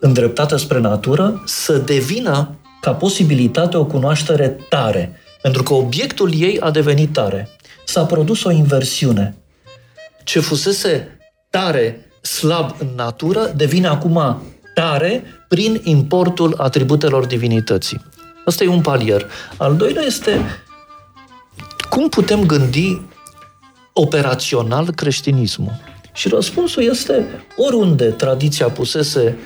îndreptată 0.00 0.56
spre 0.56 0.80
natură, 0.80 1.42
să 1.46 1.78
devină 1.78 2.57
ca 2.80 2.94
posibilitate 2.94 3.76
o 3.76 3.84
cunoaștere 3.84 4.56
tare, 4.68 5.20
pentru 5.42 5.62
că 5.62 5.74
obiectul 5.74 6.32
ei 6.34 6.60
a 6.60 6.70
devenit 6.70 7.12
tare. 7.12 7.48
S-a 7.84 8.04
produs 8.04 8.44
o 8.44 8.50
inversiune. 8.50 9.36
Ce 10.24 10.40
fusese 10.40 11.18
tare, 11.50 12.10
slab 12.20 12.74
în 12.78 12.88
natură, 12.96 13.52
devine 13.56 13.86
acum 13.86 14.42
tare 14.74 15.22
prin 15.48 15.80
importul 15.84 16.54
atributelor 16.58 17.26
divinității. 17.26 18.00
Asta 18.44 18.64
e 18.64 18.68
un 18.68 18.80
palier. 18.80 19.26
Al 19.56 19.76
doilea 19.76 20.02
este 20.02 20.40
cum 21.90 22.08
putem 22.08 22.46
gândi 22.46 23.00
operațional 23.92 24.90
creștinismul. 24.90 25.80
Și 26.12 26.28
răspunsul 26.28 26.82
este 26.82 27.26
oriunde 27.56 28.04
tradiția 28.04 28.68
pusese 28.70 29.38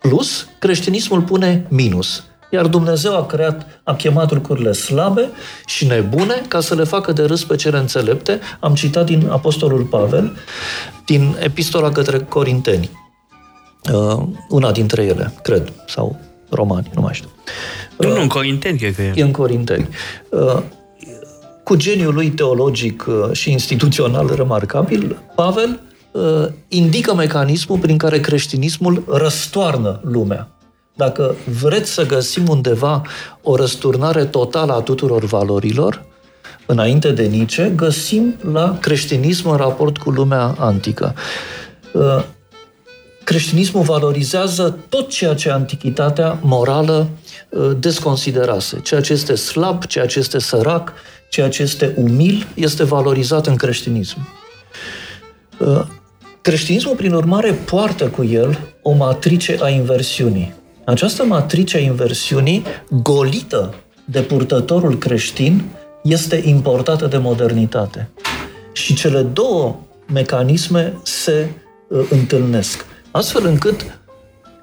plus, 0.00 0.46
creștinismul 0.58 1.22
pune 1.22 1.66
minus. 1.68 2.24
Iar 2.50 2.66
Dumnezeu 2.66 3.16
a 3.16 3.26
creat, 3.26 3.80
a 3.82 3.94
chemat 3.94 4.32
lucrurile 4.32 4.72
slabe 4.72 5.30
și 5.66 5.86
nebune 5.86 6.42
ca 6.48 6.60
să 6.60 6.74
le 6.74 6.84
facă 6.84 7.12
de 7.12 7.22
râs 7.22 7.44
pe 7.44 7.56
cele 7.56 7.78
înțelepte. 7.78 8.40
Am 8.60 8.74
citat 8.74 9.04
din 9.04 9.28
Apostolul 9.30 9.82
Pavel, 9.82 10.36
din 11.06 11.36
Epistola 11.38 11.90
către 11.90 12.18
Corinteni. 12.18 12.90
Uh, 13.92 14.22
una 14.48 14.72
dintre 14.72 15.02
ele, 15.02 15.32
cred, 15.42 15.72
sau 15.86 16.18
romani, 16.50 16.90
nu 16.94 17.00
mai 17.00 17.14
știu. 17.14 17.28
Nu, 17.98 18.08
nu, 18.08 18.20
în 18.20 18.28
Corinteni, 18.28 18.78
cred 18.78 18.94
că 18.94 19.02
e. 19.02 19.12
E 19.14 19.22
în 19.22 19.30
Corinteni. 19.30 19.88
Uh, 20.30 20.62
Cu 21.64 21.76
geniul 21.76 22.14
lui 22.14 22.30
teologic 22.30 23.04
uh, 23.08 23.32
și 23.32 23.50
instituțional 23.50 24.32
remarcabil, 24.34 25.22
Pavel 25.34 25.80
uh, 26.12 26.46
indică 26.68 27.14
mecanismul 27.14 27.78
prin 27.78 27.96
care 27.96 28.20
creștinismul 28.20 29.04
răstoarnă 29.08 30.00
lumea. 30.04 30.55
Dacă 30.96 31.34
vreți 31.60 31.90
să 31.90 32.06
găsim 32.06 32.48
undeva 32.48 33.02
o 33.42 33.56
răsturnare 33.56 34.24
totală 34.24 34.72
a 34.72 34.80
tuturor 34.80 35.24
valorilor, 35.24 36.04
înainte 36.66 37.10
de 37.10 37.22
Nice, 37.22 37.72
găsim 37.76 38.34
la 38.52 38.78
creștinism 38.80 39.48
în 39.48 39.56
raport 39.56 39.98
cu 39.98 40.10
lumea 40.10 40.54
antică. 40.58 41.14
Uh, 41.92 42.24
Creștinismul 43.24 43.82
valorizează 43.82 44.78
tot 44.88 45.08
ceea 45.08 45.34
ce 45.34 45.50
antichitatea 45.50 46.38
morală 46.42 47.08
uh, 47.48 47.70
desconsiderase. 47.78 48.80
Ceea 48.80 49.00
ce 49.00 49.12
este 49.12 49.34
slab, 49.34 49.84
ceea 49.84 50.06
ce 50.06 50.18
este 50.18 50.38
sărac, 50.38 50.92
ceea 51.30 51.48
ce 51.48 51.62
este 51.62 51.94
umil, 51.96 52.46
este 52.54 52.84
valorizat 52.84 53.46
în 53.46 53.56
creștinism. 53.56 54.28
Uh, 55.58 55.80
Creștinismul, 56.40 56.96
prin 56.96 57.12
urmare, 57.12 57.52
poartă 57.52 58.08
cu 58.08 58.24
el 58.24 58.58
o 58.82 58.92
matrice 58.92 59.58
a 59.60 59.68
inversiunii. 59.68 60.54
Această 60.86 61.24
matrice 61.24 61.76
a 61.76 61.80
inversiunii, 61.80 62.64
golită 62.90 63.74
de 64.04 64.20
purtătorul 64.20 64.98
creștin, 64.98 65.64
este 66.02 66.42
importată 66.44 67.06
de 67.06 67.16
modernitate. 67.16 68.10
Și 68.72 68.94
cele 68.94 69.22
două 69.22 69.76
mecanisme 70.12 70.98
se 71.02 71.48
uh, 71.88 72.06
întâlnesc. 72.10 72.84
Astfel 73.10 73.46
încât 73.46 74.00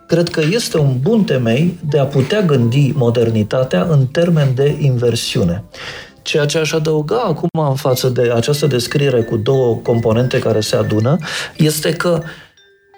cred 0.08 0.30
că 0.30 0.42
este 0.52 0.78
un 0.78 1.00
bun 1.02 1.24
temei 1.24 1.80
de 1.90 2.00
a 2.00 2.06
putea 2.06 2.42
gândi 2.42 2.92
modernitatea 2.96 3.84
în 3.84 4.08
termen 4.08 4.56
de 4.56 4.76
inversiune. 4.80 5.64
Ceea 6.22 6.46
ce 6.46 6.58
aș 6.58 6.72
adăuga 6.72 7.20
acum 7.20 7.50
în 7.70 7.76
față 7.76 8.10
de 8.10 8.32
această 8.36 8.68
descriere 8.68 9.22
cu 9.22 9.38
două 9.38 9.76
componente 9.76 10.40
care 10.40 10.60
se 10.60 10.76
adună, 10.76 11.18
este 11.58 11.94
că 11.94 12.22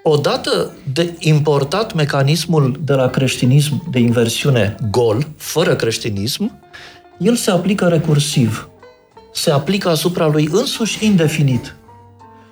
odată 0.08 0.72
de 0.92 1.14
importat 1.18 1.94
mecanismul 1.94 2.80
de 2.84 2.92
la 2.92 3.10
creștinism 3.10 3.90
de 3.90 3.98
inversiune 3.98 4.74
gol, 4.90 5.26
fără 5.36 5.76
creștinism, 5.76 6.60
el 7.18 7.34
se 7.34 7.50
aplică 7.50 7.88
recursiv. 7.88 8.68
se 9.32 9.50
aplică 9.50 9.88
asupra 9.88 10.26
lui 10.26 10.48
însuși 10.52 11.04
indefinit. 11.04 11.76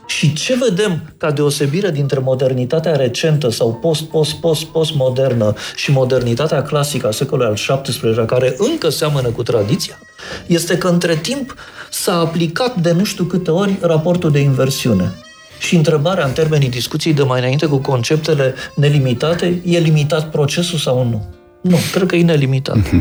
Și 0.06 0.32
ce 0.32 0.56
vedem 0.68 1.14
ca 1.16 1.30
deosebire 1.30 1.90
dintre 1.90 2.18
modernitatea 2.18 2.96
recentă 2.96 3.50
sau 3.50 3.74
post-post-post-post-modernă 3.74 5.54
și 5.76 5.90
modernitatea 5.90 6.62
clasică 6.62 7.06
a 7.06 7.10
secolului 7.10 7.50
al 7.50 7.82
XVII, 7.82 8.26
care 8.26 8.54
încă 8.58 8.88
seamănă 8.88 9.28
cu 9.28 9.42
tradiția, 9.42 9.98
este 10.46 10.78
că 10.78 10.88
între 10.88 11.16
timp 11.16 11.54
s-a 11.90 12.18
aplicat 12.18 12.76
de 12.76 12.92
nu 12.92 13.04
știu 13.04 13.24
câte 13.24 13.50
ori 13.50 13.78
raportul 13.80 14.30
de 14.30 14.38
inversiune. 14.38 15.12
Și 15.58 15.76
întrebarea 15.76 16.24
în 16.24 16.32
termenii 16.32 16.68
discuției 16.68 17.14
de 17.14 17.22
mai 17.22 17.38
înainte 17.38 17.66
cu 17.66 17.76
conceptele 17.76 18.54
nelimitate, 18.74 19.60
e 19.64 19.78
limitat 19.78 20.30
procesul 20.30 20.78
sau 20.78 21.04
nu? 21.08 21.34
Nu, 21.60 21.76
cred 21.92 22.06
că 22.06 22.16
e 22.16 22.22
nelimitat. 22.22 22.76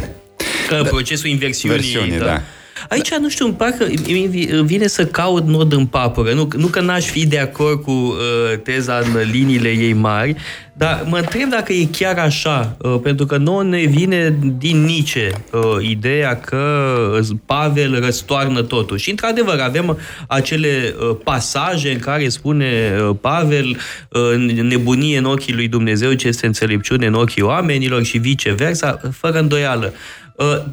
Că 0.67 0.83
procesul 0.89 1.29
inversiunii, 1.29 1.77
Versiunii, 1.77 2.17
da. 2.17 2.25
da. 2.25 2.41
Aici, 2.89 3.13
nu 3.13 3.29
știu, 3.29 3.45
îmi 3.45 3.55
parcă 3.55 3.86
îmi 4.07 4.65
vine 4.65 4.88
să 4.88 5.05
caut 5.05 5.45
nod 5.45 5.73
în 5.73 5.86
papură. 5.86 6.34
Nu, 6.34 6.47
nu 6.57 6.67
că 6.67 6.81
n-aș 6.81 7.05
fi 7.05 7.27
de 7.27 7.39
acord 7.39 7.81
cu 7.81 7.91
uh, 7.91 8.59
teza 8.63 8.97
în 8.97 9.29
liniile 9.31 9.69
ei 9.69 9.93
mari, 9.93 10.36
dar 10.73 11.03
mă 11.09 11.17
întreb 11.17 11.49
dacă 11.49 11.73
e 11.73 11.88
chiar 11.91 12.17
așa, 12.17 12.77
uh, 12.81 12.99
pentru 13.03 13.25
că 13.25 13.38
nouă 13.38 13.63
ne 13.63 13.77
vine 13.77 14.38
din 14.57 14.84
Nice 14.84 15.31
uh, 15.51 15.61
ideea 15.89 16.39
că 16.39 17.19
Pavel 17.45 17.99
răstoarnă 17.99 18.61
totul. 18.61 18.97
Și, 18.97 19.09
într-adevăr, 19.09 19.59
avem 19.59 19.97
acele 20.27 20.95
uh, 20.99 21.15
pasaje 21.23 21.91
în 21.91 21.99
care 21.99 22.29
spune 22.29 22.95
uh, 23.07 23.15
Pavel 23.21 23.77
uh, 24.09 24.53
nebunie 24.61 25.17
în 25.17 25.25
ochii 25.25 25.53
lui 25.53 25.67
Dumnezeu 25.67 26.13
ce 26.13 26.27
este 26.27 26.45
înțelepciune 26.45 27.05
în 27.05 27.13
ochii 27.13 27.41
oamenilor 27.41 28.03
și 28.03 28.17
viceversa, 28.17 29.01
fără 29.11 29.39
îndoială. 29.39 29.93
Uh, 29.93 30.22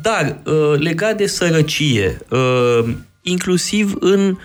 Dar, 0.03 0.41
uh, 0.45 0.79
legat 0.79 1.17
de 1.17 1.27
sărăcie, 1.27 2.19
uh, 2.29 2.95
inclusiv 3.23 3.95
în 4.01 4.37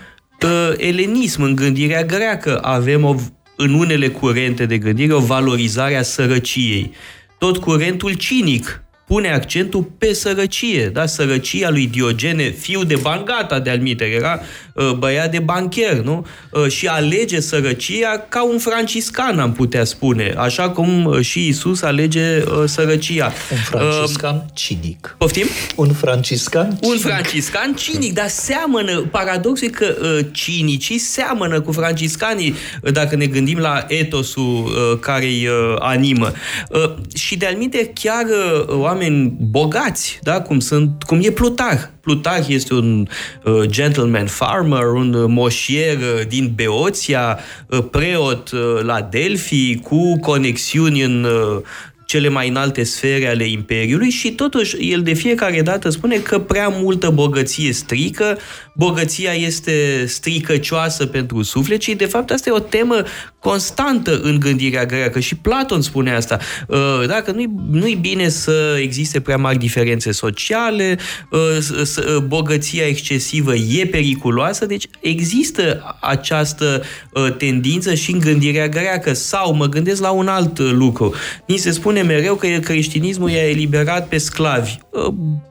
elenism, 0.76 1.42
în 1.42 1.54
gândirea 1.54 2.04
greacă, 2.04 2.58
avem 2.62 3.04
o, 3.04 3.14
în 3.56 3.74
unele 3.74 4.08
curente 4.08 4.66
de 4.66 4.78
gândire 4.78 5.12
o 5.12 5.18
valorizare 5.18 5.96
a 5.96 6.02
sărăciei. 6.02 6.92
Tot 7.38 7.56
curentul 7.56 8.12
cinic 8.12 8.82
pune 9.06 9.32
accentul 9.32 9.82
pe 9.98 10.12
sărăcie, 10.12 10.88
da? 10.88 11.06
Sărăcia 11.06 11.70
lui 11.70 11.86
Diogene, 11.86 12.50
fiu 12.50 12.84
de 12.84 12.94
bangata 12.94 13.58
de 13.58 13.70
almiter, 13.70 14.12
era 14.12 14.40
uh, 14.74 14.90
băiat 14.90 15.30
de 15.30 15.38
bancher, 15.38 15.92
nu? 15.92 16.26
Uh, 16.50 16.68
și 16.68 16.86
alege 16.86 17.40
sărăcia 17.40 18.26
ca 18.28 18.44
un 18.44 18.58
franciscan, 18.58 19.38
am 19.38 19.52
putea 19.52 19.84
spune, 19.84 20.34
așa 20.36 20.70
cum 20.70 21.04
uh, 21.04 21.20
și 21.20 21.46
Isus 21.46 21.82
alege 21.82 22.42
uh, 22.42 22.62
sărăcia. 22.64 23.32
Un 23.50 23.58
franciscan 23.58 24.34
uh, 24.34 24.42
cinic. 24.54 25.14
Poftim? 25.18 25.46
Un 25.76 25.92
franciscan 25.92 26.78
Un 26.82 26.98
franciscan 26.98 27.74
cinic, 27.74 28.12
dar 28.12 28.28
seamănă, 28.28 29.00
paradoxul 29.00 29.66
e 29.66 29.70
că 29.70 29.96
uh, 30.00 30.26
cinicii 30.32 30.98
seamănă 30.98 31.60
cu 31.60 31.72
franciscanii, 31.72 32.54
uh, 32.82 32.92
dacă 32.92 33.16
ne 33.16 33.26
gândim 33.26 33.58
la 33.58 33.84
etosul 33.88 34.64
uh, 34.64 34.98
care 35.00 35.24
îi 35.24 35.46
uh, 35.46 35.76
animă. 35.78 36.32
Uh, 36.70 36.92
și 37.14 37.36
de-al 37.36 37.56
chiar 37.94 38.24
uh, 38.24 38.84
oameni 38.96 39.36
bogați, 39.40 40.18
da? 40.22 40.40
cum, 40.40 40.60
sunt, 40.60 41.02
cum 41.02 41.20
e 41.22 41.30
Plutarh. 41.30 41.80
Plutarh 42.00 42.48
este 42.48 42.74
un 42.74 43.06
uh, 43.44 43.62
gentleman 43.66 44.26
farmer, 44.26 44.86
un 44.86 45.14
uh, 45.14 45.24
moșier 45.28 45.96
uh, 45.96 46.26
din 46.28 46.52
Beoția, 46.54 47.38
uh, 47.66 47.78
preot 47.90 48.50
uh, 48.50 48.82
la 48.82 49.00
Delphi, 49.00 49.78
cu 49.78 50.18
conexiuni 50.18 51.02
în 51.02 51.24
uh, 51.24 51.62
cele 52.06 52.28
mai 52.28 52.48
înalte 52.48 52.82
sfere 52.82 53.28
ale 53.28 53.44
Imperiului 53.44 54.10
și 54.10 54.32
totuși 54.32 54.92
el 54.92 55.02
de 55.02 55.12
fiecare 55.12 55.62
dată 55.62 55.88
spune 55.88 56.16
că 56.16 56.38
prea 56.38 56.68
multă 56.68 57.10
bogăție 57.10 57.72
strică, 57.72 58.38
bogăția 58.74 59.32
este 59.32 60.04
stricăcioasă 60.06 61.06
pentru 61.06 61.42
suflet 61.42 61.80
și 61.80 61.94
de 61.94 62.04
fapt 62.04 62.30
asta 62.30 62.48
e 62.48 62.52
o 62.52 62.58
temă 62.58 63.02
constantă 63.38 64.20
în 64.22 64.38
gândirea 64.40 64.86
greacă 64.86 65.20
și 65.20 65.34
Platon 65.34 65.80
spune 65.80 66.14
asta. 66.14 66.38
Uh, 66.68 67.06
dacă 67.06 67.30
nu-i, 67.30 67.50
nu-i 67.70 67.94
bine 67.94 68.28
să 68.28 68.76
existe 68.80 69.20
prea 69.20 69.36
mari 69.36 69.58
diferențe 69.58 70.12
sociale, 70.12 70.98
uh, 71.30 72.16
bogăția 72.26 72.86
excesivă 72.86 73.54
e 73.54 73.86
periculoasă, 73.86 74.66
deci 74.66 74.86
există 75.00 75.96
această 76.00 76.82
uh, 77.12 77.36
tendință 77.36 77.94
și 77.94 78.10
în 78.12 78.18
gândirea 78.18 78.68
greacă 78.68 79.12
sau 79.12 79.54
mă 79.54 79.66
gândesc 79.66 80.00
la 80.00 80.10
un 80.10 80.28
alt 80.28 80.58
lucru. 80.58 81.14
Ni 81.46 81.56
se 81.56 81.70
spune 81.70 81.95
mereu 82.02 82.34
că 82.34 82.46
creștinismul 82.46 83.30
i-a 83.30 83.48
eliberat 83.48 84.08
pe 84.08 84.18
sclavi. 84.18 84.78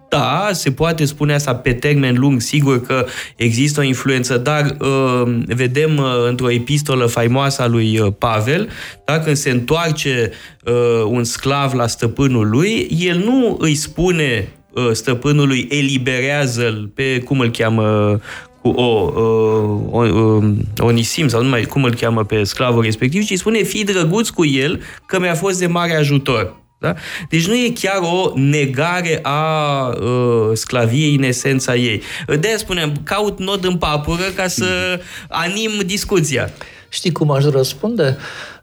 Da, 0.10 0.50
se 0.52 0.72
poate 0.72 1.06
spune 1.06 1.34
asta 1.34 1.56
pe 1.56 1.74
termen 1.74 2.16
lung, 2.18 2.42
sigur 2.42 2.82
că 2.82 3.06
există 3.36 3.80
o 3.80 3.84
influență, 3.84 4.38
dar 4.38 4.76
uh, 4.80 5.38
vedem 5.46 5.98
uh, 5.98 6.06
într-o 6.28 6.52
epistolă 6.52 7.06
faimoasă 7.06 7.62
a 7.62 7.68
lui 7.68 8.00
uh, 8.00 8.14
Pavel, 8.18 8.70
da, 9.06 9.20
când 9.20 9.36
se 9.36 9.50
întoarce 9.50 10.32
uh, 10.66 11.04
un 11.08 11.24
sclav 11.24 11.74
la 11.74 11.88
stăpânul 11.88 12.50
lui, 12.50 12.88
el 13.00 13.18
nu 13.18 13.58
îi 13.60 13.76
spune 13.76 14.48
uh, 14.74 14.90
stăpânului 14.92 15.68
eliberează-l 15.72 16.92
pe, 16.96 17.20
cum 17.20 17.40
îl 17.40 17.52
cheamă, 17.52 18.20
cu 18.66 18.72
o, 18.72 19.12
uh, 19.16 19.80
o, 19.92 20.04
uh, 20.04 20.54
Onisim, 20.78 21.28
sau 21.28 21.42
nu 21.42 21.50
mai 21.50 21.64
cum 21.64 21.84
îl 21.84 21.96
cheamă 21.96 22.24
pe 22.24 22.44
sclavul 22.44 22.84
respectiv, 22.84 23.26
ci 23.26 23.38
spune, 23.38 23.62
fii 23.62 23.84
drăguț 23.84 24.30
cu 24.30 24.46
el, 24.46 24.82
că 25.06 25.20
mi-a 25.20 25.36
fost 25.36 25.60
de 25.60 25.68
mare 25.68 25.96
ajutor. 25.96 26.56
Da? 26.80 26.94
Deci 27.30 27.48
nu 27.48 27.54
e 27.54 27.74
chiar 27.80 28.00
o 28.02 28.32
negare 28.36 29.20
a 29.22 29.88
uh, 29.88 30.50
sclaviei 30.54 31.16
în 31.16 31.24
esența 31.24 31.76
ei. 31.76 32.02
De-aia 32.40 32.58
spunem, 32.58 32.94
caut 33.04 33.40
nod 33.40 33.66
în 33.66 33.78
papură 33.78 34.24
ca 34.36 34.48
să 34.48 35.00
anim 35.30 35.72
discuția. 35.86 36.50
Știi 36.90 37.12
cum 37.12 37.32
aș 37.32 37.44
răspunde? 37.44 38.18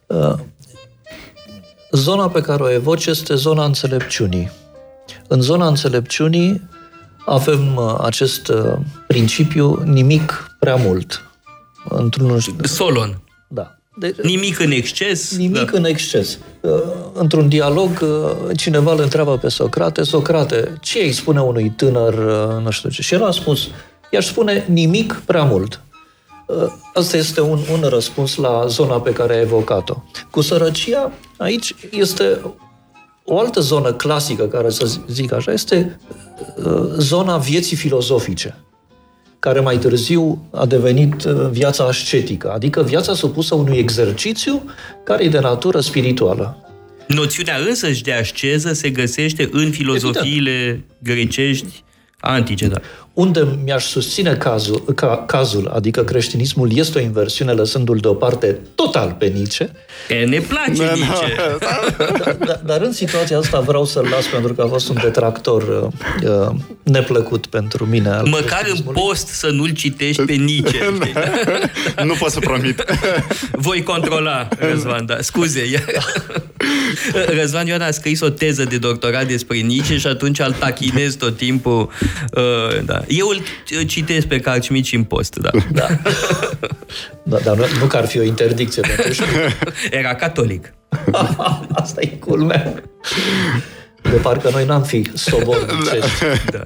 Uh, 0.06 0.34
zona 1.90 2.28
pe 2.28 2.40
care 2.40 2.62
o 2.62 2.70
evoci 2.70 3.06
este 3.06 3.34
zona 3.34 3.64
înțelepciunii. 3.64 4.50
În 5.28 5.40
zona 5.40 5.66
înțelepciunii 5.66 6.70
avem 7.26 7.76
uh, 7.76 7.94
acest 8.00 8.48
uh, 8.48 8.72
principiu 9.06 9.82
nimic 9.84 10.56
prea 10.58 10.76
mult. 10.76 11.30
Într-un... 11.88 12.38
Solon. 12.62 13.20
Da. 13.48 13.76
De, 13.96 14.14
nimic 14.22 14.58
în 14.58 14.70
exces? 14.70 15.36
Nimic 15.36 15.70
da. 15.70 15.78
în 15.78 15.84
exces. 15.84 16.38
Uh, 16.60 16.70
într-un 17.12 17.48
dialog, 17.48 17.90
uh, 18.02 18.56
cineva 18.56 18.92
îl 18.92 19.00
întreabă 19.00 19.38
pe 19.38 19.48
Socrate, 19.48 20.02
Socrate, 20.02 20.72
ce 20.80 20.98
îi 20.98 21.12
spune 21.12 21.40
unui 21.40 21.70
tânăr, 21.70 22.14
uh, 22.14 22.62
nu 22.62 22.70
știu 22.70 22.88
ce? 22.88 23.02
Și 23.02 23.14
el 23.14 23.24
a 23.24 23.30
spus, 23.30 23.68
i-aș 24.10 24.26
spune 24.26 24.64
nimic 24.68 25.22
prea 25.26 25.44
mult. 25.44 25.80
Asta 26.94 27.16
este 27.16 27.40
un, 27.40 27.58
un 27.72 27.88
răspuns 27.88 28.36
la 28.36 28.66
zona 28.66 29.00
pe 29.00 29.12
care 29.12 29.34
ai 29.34 29.40
evocat-o. 29.40 29.94
Cu 30.30 30.40
sărăcia, 30.40 31.12
aici 31.38 31.74
este 31.90 32.40
o 33.24 33.38
altă 33.38 33.60
zonă 33.60 33.92
clasică, 33.92 34.44
care 34.46 34.70
să 34.70 34.90
zic 35.08 35.32
așa, 35.32 35.52
este 35.52 35.98
zona 36.98 37.36
vieții 37.36 37.76
filozofice 37.76 38.56
care 39.42 39.60
mai 39.60 39.78
târziu 39.78 40.48
a 40.50 40.66
devenit 40.66 41.24
uh, 41.24 41.48
viața 41.50 41.84
ascetică, 41.84 42.50
adică 42.50 42.82
viața 42.82 43.14
supusă 43.14 43.54
unui 43.54 43.78
exercițiu 43.78 44.62
care 45.04 45.24
e 45.24 45.28
de 45.28 45.38
natură 45.38 45.80
spirituală. 45.80 46.56
Noțiunea 47.06 47.56
însăși 47.68 48.02
de 48.02 48.12
asceză 48.12 48.72
se 48.72 48.90
găsește 48.90 49.48
în 49.52 49.70
filozofiile 49.70 50.50
Evident. 50.50 50.84
grecești 51.02 51.84
antice, 52.20 52.66
da. 52.66 52.80
Unde 53.14 53.58
mi-aș 53.64 53.84
susține 53.84 54.34
cazul, 54.34 54.84
ca, 54.94 55.24
cazul, 55.26 55.70
adică 55.74 56.04
creștinismul 56.04 56.76
este 56.76 56.98
o 56.98 57.00
inversiune 57.02 57.52
lăsându-l 57.52 57.98
deoparte 57.98 58.58
total 58.74 59.16
pe 59.18 59.26
Nietzsche. 59.26 59.70
E, 60.08 60.24
ne 60.24 60.38
place 60.38 60.86
da, 60.86 60.92
Nietzsche. 60.92 61.36
Da, 61.58 62.36
da, 62.46 62.60
dar 62.64 62.80
în 62.80 62.92
situația 62.92 63.38
asta 63.38 63.60
vreau 63.60 63.84
să-l 63.84 64.06
las 64.10 64.26
pentru 64.26 64.54
că 64.54 64.62
a 64.62 64.66
fost 64.66 64.88
un 64.88 64.96
detractor 65.02 65.92
uh, 66.22 66.28
uh 66.28 66.54
neplăcut 66.82 67.46
pentru 67.46 67.86
mine. 67.86 68.08
Al 68.08 68.26
Măcar 68.26 68.62
în 68.74 68.92
post 68.92 69.26
să 69.26 69.50
nu-l 69.50 69.70
citești 69.70 70.22
pe 70.22 70.32
Nietzsche. 70.32 70.92
nu 72.04 72.14
pot 72.18 72.30
să 72.30 72.38
promit. 72.38 72.84
Voi 73.52 73.82
controla, 73.82 74.48
Răzvan, 74.58 75.06
da. 75.06 75.16
Scuze. 75.20 75.62
Răzvan 77.38 77.66
Ioan 77.66 77.80
a 77.80 77.90
scris 77.90 78.20
o 78.20 78.28
teză 78.28 78.64
de 78.64 78.78
doctorat 78.78 79.26
despre 79.26 79.58
Nietzsche 79.58 79.96
și 79.96 80.06
atunci 80.06 80.38
îl 80.38 80.52
tachinez 80.58 81.14
tot 81.14 81.36
timpul. 81.36 81.90
Uh, 82.32 82.84
da. 82.84 83.02
Eu 83.08 83.26
îl 83.78 83.86
citesc 83.86 84.26
pe 84.26 84.40
Carcimici 84.40 84.92
în 84.92 85.04
post, 85.04 85.36
da. 85.36 85.50
da. 85.72 85.86
da 87.22 87.38
dar 87.38 87.56
nu, 87.56 87.64
nu 87.80 87.86
că 87.86 87.96
ar 87.96 88.06
fi 88.06 88.18
o 88.18 88.22
interdicție 88.22 88.82
pentru 88.96 89.24
Era 89.90 90.14
catolic. 90.14 90.74
Asta 91.72 92.00
e 92.00 92.06
culmea. 92.06 92.82
De 94.02 94.16
parcă 94.22 94.50
noi 94.52 94.64
n-am 94.64 94.82
fi 94.82 95.10
sobornicești. 95.14 96.20
Da. 96.50 96.58
da. 96.58 96.64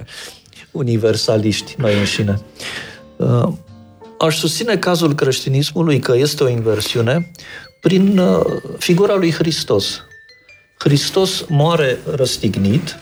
Universaliști, 0.71 1.75
noi 1.77 1.97
înșine. 1.97 2.41
Uh, 3.15 3.47
aș 4.19 4.37
susține 4.37 4.77
cazul 4.77 5.15
creștinismului 5.15 5.99
că 5.99 6.13
este 6.15 6.43
o 6.43 6.49
inversiune 6.49 7.31
prin 7.81 8.17
uh, 8.17 8.45
figura 8.77 9.15
lui 9.15 9.31
Hristos. 9.31 10.01
Hristos 10.77 11.45
moare 11.49 11.99
răstignit 12.15 12.99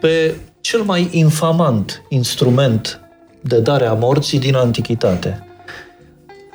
pe 0.00 0.34
cel 0.60 0.82
mai 0.82 1.08
infamant 1.10 2.02
instrument 2.08 3.00
de 3.40 3.60
dare 3.60 3.86
a 3.86 3.92
morții 3.92 4.38
din 4.38 4.54
antichitate. 4.54 5.46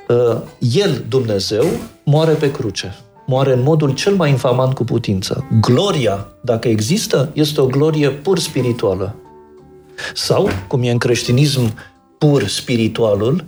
Uh, 0.07 0.41
El, 0.59 1.05
Dumnezeu, 1.09 1.65
moare 2.03 2.33
pe 2.33 2.51
cruce. 2.51 2.95
Moare 3.25 3.53
în 3.53 3.61
modul 3.61 3.93
cel 3.93 4.15
mai 4.15 4.29
infamant 4.29 4.73
cu 4.73 4.83
putință. 4.83 5.47
Gloria, 5.61 6.27
dacă 6.41 6.67
există, 6.67 7.29
este 7.33 7.61
o 7.61 7.65
glorie 7.65 8.09
pur 8.09 8.39
spirituală. 8.39 9.15
Sau, 10.13 10.49
cum 10.67 10.83
e 10.83 10.91
în 10.91 10.97
creștinism 10.97 11.73
pur 12.17 12.47
spiritualul, 12.47 13.43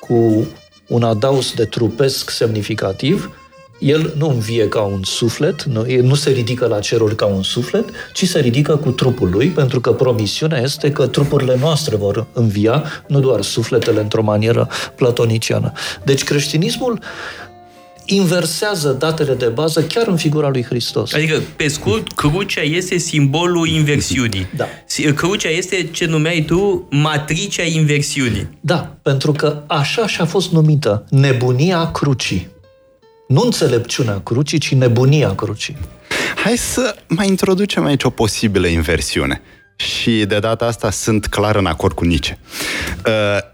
cu 0.00 0.46
un 0.88 1.02
adaus 1.02 1.54
de 1.54 1.64
trupesc 1.64 2.30
semnificativ, 2.30 3.30
el 3.78 4.14
nu 4.16 4.28
învie 4.28 4.68
ca 4.68 4.80
un 4.80 5.02
suflet, 5.02 5.62
nu, 5.62 5.84
nu 6.02 6.14
se 6.14 6.30
ridică 6.30 6.66
la 6.66 6.78
ceruri 6.78 7.14
ca 7.14 7.26
un 7.26 7.42
suflet, 7.42 7.88
ci 8.12 8.28
se 8.28 8.38
ridică 8.38 8.76
cu 8.76 8.90
trupul 8.90 9.30
lui, 9.30 9.48
pentru 9.48 9.80
că 9.80 9.92
promisiunea 9.92 10.60
este 10.60 10.92
că 10.92 11.06
trupurile 11.06 11.56
noastre 11.60 11.96
vor 11.96 12.26
învia, 12.32 12.84
nu 13.06 13.20
doar 13.20 13.42
sufletele 13.42 14.00
într-o 14.00 14.22
manieră 14.22 14.68
platoniciană. 14.94 15.72
Deci 16.04 16.24
creștinismul 16.24 16.98
inversează 18.10 18.96
datele 18.98 19.34
de 19.34 19.46
bază 19.46 19.82
chiar 19.82 20.06
în 20.06 20.16
figura 20.16 20.48
lui 20.48 20.64
Hristos. 20.64 21.12
Adică, 21.12 21.42
pe 21.56 21.68
scurt, 21.68 22.12
crucea 22.12 22.60
este 22.60 22.96
simbolul 22.96 23.68
inversiunii. 23.68 24.46
Da. 24.56 24.68
Crucea 25.14 25.48
este 25.48 25.88
ce 25.90 26.06
numeai 26.06 26.44
tu 26.46 26.86
matricea 26.90 27.62
inversiunii. 27.62 28.58
Da, 28.60 28.96
pentru 29.02 29.32
că 29.32 29.62
așa 29.66 30.06
și-a 30.06 30.24
fost 30.24 30.52
numită 30.52 31.04
nebunia 31.10 31.90
crucii. 31.90 32.48
Nu 33.28 33.40
înțelepciunea 33.44 34.20
crucii, 34.20 34.58
ci 34.58 34.74
nebunia 34.74 35.34
crucii. 35.34 35.76
Hai 36.44 36.56
să 36.56 36.96
mai 37.06 37.28
introducem 37.28 37.84
aici 37.84 38.04
o 38.04 38.10
posibilă 38.10 38.66
inversiune. 38.66 39.42
Și 39.76 40.24
de 40.26 40.38
data 40.38 40.64
asta 40.64 40.90
sunt 40.90 41.26
clar 41.26 41.56
în 41.56 41.66
acord 41.66 41.94
cu 41.94 42.04
Nietzsche. 42.04 42.38
Uh, 43.06 43.12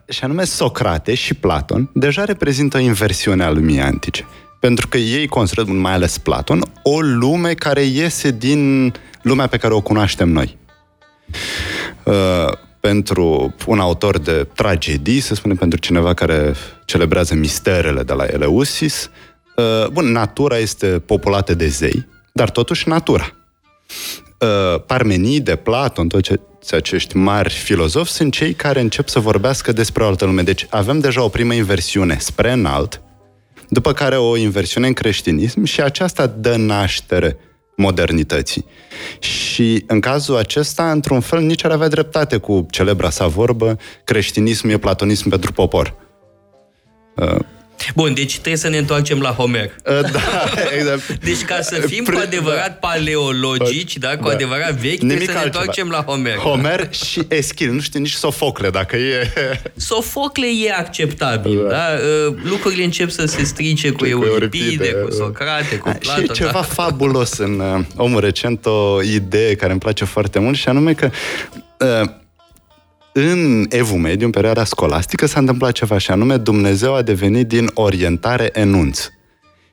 și 0.08 0.24
anume, 0.24 0.44
Socrate 0.44 1.14
și 1.14 1.34
Platon 1.34 1.90
deja 1.94 2.24
reprezintă 2.24 2.76
o 2.76 2.80
inversiune 2.80 3.44
a 3.44 3.50
lumii 3.50 3.80
antice. 3.80 4.26
Pentru 4.64 4.88
că 4.88 4.96
ei 4.96 5.26
consideră, 5.26 5.72
mai 5.72 5.92
ales 5.92 6.18
Platon, 6.18 6.62
o 6.82 7.00
lume 7.00 7.54
care 7.54 7.82
iese 7.82 8.30
din 8.30 8.92
lumea 9.22 9.46
pe 9.46 9.56
care 9.56 9.74
o 9.74 9.80
cunoaștem 9.80 10.28
noi. 10.28 10.56
Uh, 12.04 12.52
pentru 12.80 13.54
un 13.66 13.78
autor 13.78 14.18
de 14.18 14.48
tragedii, 14.54 15.20
să 15.20 15.34
spunem, 15.34 15.56
pentru 15.56 15.78
cineva 15.78 16.14
care 16.14 16.54
celebrează 16.84 17.34
misterele 17.34 18.02
de 18.02 18.12
la 18.12 18.24
Eleusis, 18.24 19.10
uh, 19.56 19.88
bun, 19.88 20.12
natura 20.12 20.58
este 20.58 20.86
populată 20.86 21.54
de 21.54 21.68
zei, 21.68 22.06
dar 22.32 22.50
totuși 22.50 22.88
natura. 22.88 23.32
Uh, 24.38 24.80
Parmenide, 24.86 25.56
Platon, 25.56 26.08
toți 26.08 26.74
acești 26.74 27.16
mari 27.16 27.52
filozofi 27.52 28.10
sunt 28.10 28.32
cei 28.32 28.54
care 28.54 28.80
încep 28.80 29.08
să 29.08 29.18
vorbească 29.18 29.72
despre 29.72 30.02
o 30.02 30.06
altă 30.06 30.24
lume. 30.24 30.42
Deci 30.42 30.66
avem 30.70 30.98
deja 30.98 31.22
o 31.22 31.28
primă 31.28 31.54
inversiune 31.54 32.16
spre 32.20 32.52
înalt, 32.52 33.03
după 33.68 33.92
care 33.92 34.16
o 34.16 34.36
inversiune 34.36 34.86
în 34.86 34.92
creștinism 34.92 35.64
și 35.64 35.82
aceasta 35.82 36.26
dă 36.26 36.56
naștere 36.56 37.36
modernității. 37.76 38.64
Și 39.18 39.84
în 39.86 40.00
cazul 40.00 40.36
acesta, 40.36 40.90
într-un 40.90 41.20
fel, 41.20 41.40
nici 41.40 41.64
ar 41.64 41.70
avea 41.70 41.88
dreptate 41.88 42.36
cu 42.36 42.66
celebra 42.70 43.10
sa 43.10 43.26
vorbă, 43.26 43.78
creștinism 44.04 44.68
e 44.68 44.78
platonism 44.78 45.28
pentru 45.28 45.52
popor. 45.52 45.94
Uh, 47.16 47.38
Bun, 47.94 48.14
deci 48.14 48.32
trebuie 48.32 48.56
să 48.56 48.68
ne 48.68 48.78
întoarcem 48.78 49.20
la 49.20 49.30
Homer. 49.30 49.70
Uh, 49.84 50.00
da, 50.12 50.20
exact. 50.78 51.24
Deci 51.24 51.42
ca 51.42 51.60
să 51.60 51.74
fim 51.74 52.04
cu 52.04 52.18
adevărat 52.22 52.78
paleologici, 52.78 53.96
da, 53.96 54.16
cu 54.16 54.28
da. 54.28 54.34
adevărat 54.34 54.72
vechi, 54.72 55.00
Nimic 55.00 55.06
trebuie 55.06 55.26
să 55.26 55.32
ne 55.32 55.44
întoarcem 55.44 55.88
la 55.88 56.02
Homer. 56.02 56.36
Homer 56.36 56.88
și 56.92 57.22
Eschil, 57.28 57.72
nu 57.72 57.80
știu 57.80 58.00
nici 58.00 58.12
Sofocle, 58.12 58.70
dacă 58.70 58.96
e... 58.96 59.32
Sofocle 59.76 60.46
e 60.64 60.72
acceptabil, 60.72 61.62
da? 61.62 61.68
da? 61.68 61.86
Uh, 62.28 62.34
lucrurile 62.42 62.84
încep 62.84 63.10
să 63.10 63.24
se 63.24 63.44
strice 63.44 63.90
cu, 63.90 63.96
cu 63.96 64.06
Euripide, 64.06 64.90
cu 64.90 65.10
Socrate, 65.10 65.76
cu 65.76 65.96
Platon. 65.98 66.24
Și 66.24 66.30
ceva 66.32 66.50
da? 66.52 66.62
fabulos 66.62 67.38
în 67.38 67.60
uh, 67.60 67.84
omul 67.96 68.20
recent, 68.20 68.66
o 68.66 69.02
idee 69.02 69.54
care 69.54 69.70
îmi 69.70 69.80
place 69.80 70.04
foarte 70.04 70.38
mult 70.38 70.56
și 70.56 70.68
anume 70.68 70.92
că 70.92 71.10
uh, 71.78 72.10
în 73.16 73.66
Evul 73.68 73.98
Mediu, 73.98 74.26
în 74.26 74.32
perioada 74.32 74.64
scolastică, 74.64 75.26
s-a 75.26 75.38
întâmplat 75.40 75.72
ceva 75.72 75.98
și 75.98 76.10
anume 76.10 76.36
Dumnezeu 76.36 76.94
a 76.94 77.02
devenit 77.02 77.48
din 77.48 77.70
orientare 77.74 78.50
enunț. 78.52 79.00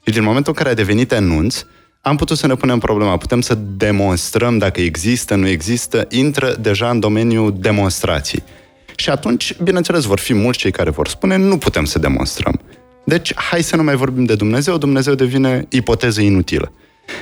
Și 0.06 0.14
din 0.14 0.24
momentul 0.24 0.54
în 0.56 0.64
care 0.64 0.70
a 0.70 0.84
devenit 0.84 1.12
enunț, 1.12 1.64
am 2.02 2.16
putut 2.16 2.38
să 2.38 2.48
ne 2.48 2.56
punem 2.56 2.80
problema. 2.80 3.18
Putem 3.18 3.42
să 3.42 3.58
demonstrăm 3.78 4.58
dacă 4.58 4.82
există, 4.82 5.36
nu 5.36 5.48
există, 5.48 6.08
intră 6.10 6.56
deja 6.60 6.90
în 6.90 7.00
domeniul 7.00 7.56
demonstrației. 7.60 8.44
Și 8.96 9.10
atunci, 9.10 9.56
bineînțeles, 9.64 10.04
vor 10.04 10.20
fi 10.20 10.34
mulți 10.34 10.60
cei 10.60 10.72
care 10.72 10.90
vor 10.90 11.08
spune, 11.08 11.36
nu 11.36 11.58
putem 11.58 11.86
să 11.86 12.00
demonstrăm. 12.00 12.62
Deci, 13.04 13.34
hai 13.36 13.64
să 13.64 13.76
nu 13.76 13.84
mai 13.84 13.96
vorbim 13.96 14.26
de 14.26 14.36
Dumnezeu, 14.36 14.78
Dumnezeu 14.78 15.14
devine 15.14 15.66
ipoteză 15.70 16.22
inutilă. 16.22 16.72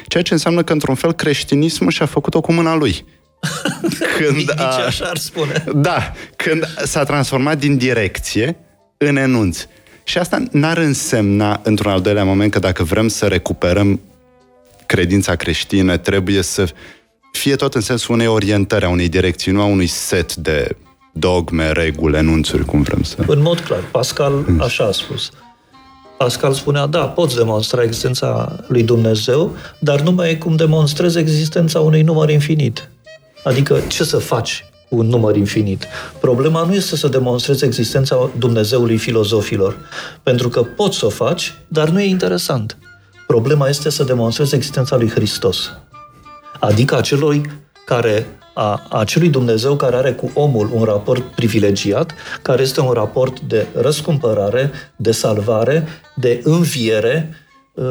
Ceea 0.07 0.23
ce 0.23 0.33
înseamnă 0.33 0.63
că, 0.63 0.73
într-un 0.73 0.95
fel, 0.95 1.13
creștinismul 1.13 1.91
și-a 1.91 2.05
făcut-o 2.05 2.41
cu 2.41 2.51
mâna 2.51 2.75
lui. 2.75 3.05
Când 4.17 4.35
Nici 4.35 4.49
a, 4.55 4.85
așa 4.85 5.05
ar 5.05 5.17
spune. 5.17 5.63
Da, 5.75 6.13
când 6.35 6.65
s-a 6.83 7.03
transformat 7.03 7.57
din 7.57 7.77
direcție 7.77 8.57
în 8.97 9.15
enunț. 9.15 9.65
Și 10.03 10.17
asta 10.17 10.43
n-ar 10.51 10.77
însemna, 10.77 11.59
într-un 11.63 11.91
al 11.91 12.01
doilea 12.01 12.23
moment, 12.23 12.51
că 12.51 12.59
dacă 12.59 12.83
vrem 12.83 13.07
să 13.07 13.27
recuperăm 13.27 13.99
credința 14.85 15.35
creștină, 15.35 15.97
trebuie 15.97 16.41
să 16.41 16.67
fie 17.31 17.55
tot 17.55 17.75
în 17.75 17.81
sensul 17.81 18.13
unei 18.13 18.27
orientări, 18.27 18.85
a 18.85 18.89
unei 18.89 19.09
direcții, 19.09 19.51
nu 19.51 19.61
a 19.61 19.65
unui 19.65 19.87
set 19.87 20.35
de 20.35 20.75
dogme, 21.11 21.71
reguli, 21.71 22.17
enunțuri, 22.17 22.65
cum 22.65 22.81
vrem 22.81 23.03
să... 23.03 23.15
În 23.27 23.41
mod 23.41 23.59
clar, 23.59 23.83
Pascal 23.91 24.45
așa 24.59 24.83
a 24.83 24.91
spus. 24.91 25.31
Pascal 26.17 26.53
spunea, 26.53 26.85
da, 26.85 26.99
poți 26.99 27.35
demonstra 27.35 27.83
existența 27.83 28.59
lui 28.67 28.83
Dumnezeu, 28.83 29.55
dar 29.79 30.01
numai 30.01 30.37
cum 30.37 30.55
demonstrezi 30.55 31.17
existența 31.17 31.79
unui 31.79 32.01
număr 32.01 32.29
infinit. 32.29 32.89
Adică 33.49 33.81
ce 33.87 34.03
să 34.03 34.17
faci 34.17 34.65
cu 34.89 34.95
un 34.95 35.05
număr 35.05 35.35
infinit? 35.35 35.85
Problema 36.19 36.65
nu 36.65 36.73
este 36.73 36.95
să 36.95 37.07
demonstrezi 37.07 37.65
existența 37.65 38.29
Dumnezeului 38.37 38.97
filozofilor, 38.97 39.77
pentru 40.23 40.49
că 40.49 40.63
poți 40.63 40.97
să 40.97 41.05
o 41.05 41.09
faci, 41.09 41.53
dar 41.67 41.89
nu 41.89 42.01
e 42.01 42.05
interesant. 42.05 42.77
Problema 43.27 43.67
este 43.67 43.89
să 43.89 44.03
demonstrezi 44.03 44.55
existența 44.55 44.95
lui 44.95 45.09
Hristos. 45.09 45.71
Adică 46.59 46.97
acelui 46.97 47.41
care 47.85 48.39
a 48.53 48.87
acelui 48.89 49.29
Dumnezeu 49.29 49.75
care 49.75 49.95
are 49.95 50.13
cu 50.13 50.31
omul 50.33 50.69
un 50.73 50.83
raport 50.83 51.23
privilegiat, 51.23 52.13
care 52.41 52.61
este 52.61 52.81
un 52.81 52.91
raport 52.91 53.39
de 53.39 53.67
răscumpărare, 53.73 54.71
de 54.95 55.11
salvare, 55.11 55.87
de 56.15 56.41
înviere, 56.43 57.33
uh, 57.73 57.85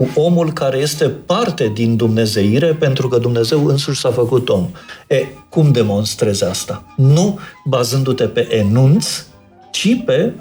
cu 0.00 0.20
omul 0.20 0.52
care 0.52 0.78
este 0.78 1.08
parte 1.08 1.70
din 1.74 1.96
Dumnezeire, 1.96 2.66
pentru 2.66 3.08
că 3.08 3.18
Dumnezeu 3.18 3.66
însuși 3.66 4.00
s-a 4.00 4.10
făcut 4.10 4.48
om. 4.48 4.70
E, 5.06 5.26
cum 5.48 5.72
demonstrezi 5.72 6.44
asta? 6.44 6.84
Nu 6.96 7.38
bazându-te 7.64 8.24
pe 8.24 8.54
enunț, 8.54 9.24
ci 9.70 10.04
pe 10.04 10.32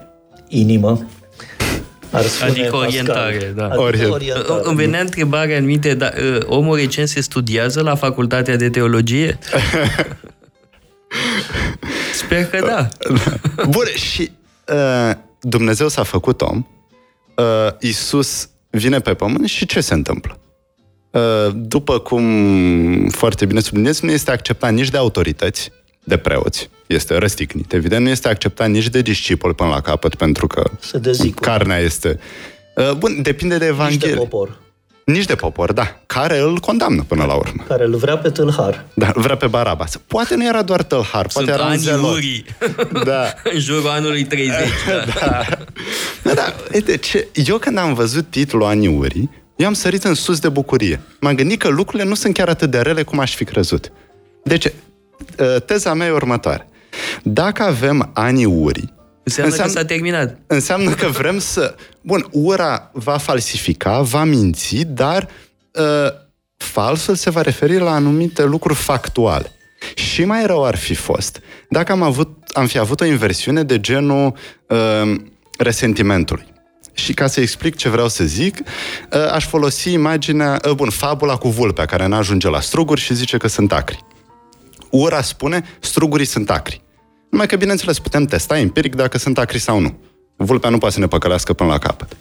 inimă. 0.48 1.08
Ar 2.12 2.26
adică 2.44 2.76
orientare, 2.76 3.54
da. 3.56 3.68
Adică 3.68 4.10
orientare. 4.10 4.62
Îmi 4.64 4.76
venea 4.76 5.00
întrebarea 5.00 5.58
în 5.58 5.66
minte, 5.66 5.94
dar 5.94 6.14
uh, 6.18 6.38
omul 6.46 6.76
recent 6.76 7.08
se 7.08 7.22
studiază 7.22 7.82
la 7.82 7.96
facultatea 7.96 8.56
de 8.56 8.70
teologie? 8.70 9.40
Sper 12.24 12.46
că 12.46 12.66
da. 12.66 12.88
Bun, 13.70 13.86
și 13.96 14.32
uh, 14.74 15.16
Dumnezeu 15.42 15.88
s-a 15.88 16.04
făcut 16.04 16.42
om, 16.42 16.66
uh, 17.36 17.46
Isus 17.80 18.50
vine 18.70 19.00
pe 19.00 19.14
pământ 19.14 19.48
și 19.48 19.66
ce 19.66 19.82
se 19.82 19.94
întâmplă? 19.94 20.40
Uh, 21.12 21.52
după 21.54 22.00
cum 22.00 23.10
foarte 23.10 23.46
bine 23.46 23.60
subliniez, 23.60 24.00
nu 24.00 24.12
este 24.12 24.32
acceptat 24.32 24.74
nici 24.74 24.90
de 24.90 24.98
autorități, 24.98 25.72
de 26.04 26.18
preoți, 26.18 26.70
este 26.88 27.18
răstignit. 27.18 27.74
Evident, 27.74 28.04
nu 28.04 28.10
este 28.10 28.28
acceptat 28.28 28.70
nici 28.70 28.90
de 28.90 29.02
discipoli 29.02 29.54
până 29.54 29.70
la 29.70 29.82
capăt, 29.82 30.16
pentru 30.16 30.48
că 30.48 30.72
carnea 31.42 31.78
este... 31.78 32.20
Uh, 32.76 32.92
bun, 32.92 33.22
depinde 33.22 33.58
de 33.58 33.66
Evanghelie. 33.66 34.08
Nici 34.08 34.16
de 34.16 34.20
popor. 34.20 34.60
Nici 35.12 35.26
de 35.26 35.36
popor, 35.36 35.74
da. 35.74 36.00
Care 36.06 36.40
îl 36.40 36.58
condamnă 36.58 37.04
până 37.08 37.26
la 37.26 37.34
urmă. 37.34 37.64
Care 37.68 37.84
îl 37.84 37.96
vrea 37.96 38.18
pe 38.18 38.30
tâlhar. 38.30 38.86
Da, 38.94 39.12
îl 39.16 39.22
vrea 39.22 39.36
pe 39.36 39.48
Barabas. 39.48 40.00
Poate 40.08 40.36
nu 40.36 40.48
era 40.48 40.62
doar 40.62 40.84
tâlhar, 40.84 41.28
poate 41.34 41.52
era 41.52 41.66
un 41.66 41.78
zelot. 41.78 42.20
Da. 43.04 43.34
în 43.54 43.60
jurul 43.60 43.88
anului 43.88 44.24
30. 44.24 44.56
da. 44.88 45.20
da. 45.20 45.46
da, 46.24 46.34
da. 46.34 46.54
Uite, 46.74 46.98
ce... 46.98 47.28
Eu 47.34 47.58
când 47.58 47.78
am 47.78 47.94
văzut 47.94 48.26
titlul 48.30 48.64
Anii 48.64 48.88
Urii, 48.88 49.30
eu 49.56 49.68
am 49.68 49.74
sărit 49.74 50.04
în 50.04 50.14
sus 50.14 50.40
de 50.40 50.50
bucurie. 50.50 51.02
M-am 51.20 51.36
gândit 51.36 51.60
că 51.60 51.68
lucrurile 51.68 52.10
nu 52.10 52.16
sunt 52.16 52.34
chiar 52.34 52.50
atât 52.50 52.72
de 52.72 52.80
rele 52.80 53.04
cum 53.04 53.20
aș 53.20 53.36
fi 53.36 53.44
crezut. 53.44 53.92
Deci, 54.44 54.66
ă, 55.40 55.60
teza 55.60 55.94
mea 55.94 56.08
e 56.08 56.12
următoare. 56.12 56.68
Dacă 57.24 57.64
avem 57.64 58.10
anii 58.14 58.46
urii, 58.46 58.94
Înseamnă, 59.30 59.52
înseamnă 59.52 59.74
că 59.74 59.80
s-a 59.80 59.86
terminat. 59.86 60.40
Înseamnă 60.48 60.92
că 60.92 61.08
vrem 61.08 61.40
să... 61.40 61.76
Bun, 62.02 62.28
ura 62.32 62.90
va 62.94 63.18
falsifica, 63.18 64.02
va 64.02 64.24
minți, 64.24 64.76
dar 64.76 65.28
uh, 65.72 66.12
falsul 66.58 67.16
se 67.16 67.30
va 67.30 67.42
referi 67.42 67.80
la 67.80 67.92
anumite 67.92 68.44
lucruri 68.44 68.80
factuale. 68.80 69.52
Și 69.94 70.24
mai 70.24 70.46
rău 70.46 70.66
ar 70.66 70.76
fi 70.76 70.96
fost 70.96 71.40
dacă 71.70 71.92
am 71.92 72.02
avut 72.02 72.40
am 72.54 72.68
fi 72.68 72.78
avut 72.78 73.02
o 73.02 73.06
inversiune 73.06 73.64
de 73.64 73.80
genul 73.80 74.34
uh, 74.68 75.16
resentimentului. 75.58 76.46
Și 76.94 77.14
ca 77.14 77.28
să 77.28 77.42
explic 77.42 77.76
ce 77.76 77.90
vreau 77.90 78.08
să 78.08 78.24
zic, 78.24 78.58
uh, 78.60 79.32
aș 79.32 79.48
folosi 79.48 79.92
imaginea, 79.92 80.60
uh, 80.68 80.72
bun, 80.72 80.90
fabula 80.90 81.36
cu 81.36 81.50
vulpea 81.50 81.86
care 81.86 82.08
nu 82.08 82.16
ajunge 82.16 82.50
la 82.50 82.60
struguri 82.60 83.02
și 83.02 83.14
zice 83.14 83.38
că 83.38 83.48
sunt 83.48 83.72
acri. 83.72 84.06
Ura 84.90 85.22
spune, 85.22 85.64
strugurii 85.80 86.26
sunt 86.26 86.50
acri. 86.50 86.82
Numai 87.30 87.48
că, 87.48 87.56
bineînțeles, 87.56 88.00
putem 88.00 88.26
testa 88.26 88.60
empiric 88.60 88.96
dacă 88.96 89.18
sunt 89.18 89.38
acri 89.38 89.60
sau 89.60 89.80
nu. 89.80 90.00
Vulpea 90.36 90.70
nu 90.70 90.78
poate 90.78 90.94
să 90.94 91.00
ne 91.00 91.08
păcălească 91.08 91.54
până 91.54 91.70
la 91.70 91.78
capăt. 91.78 92.18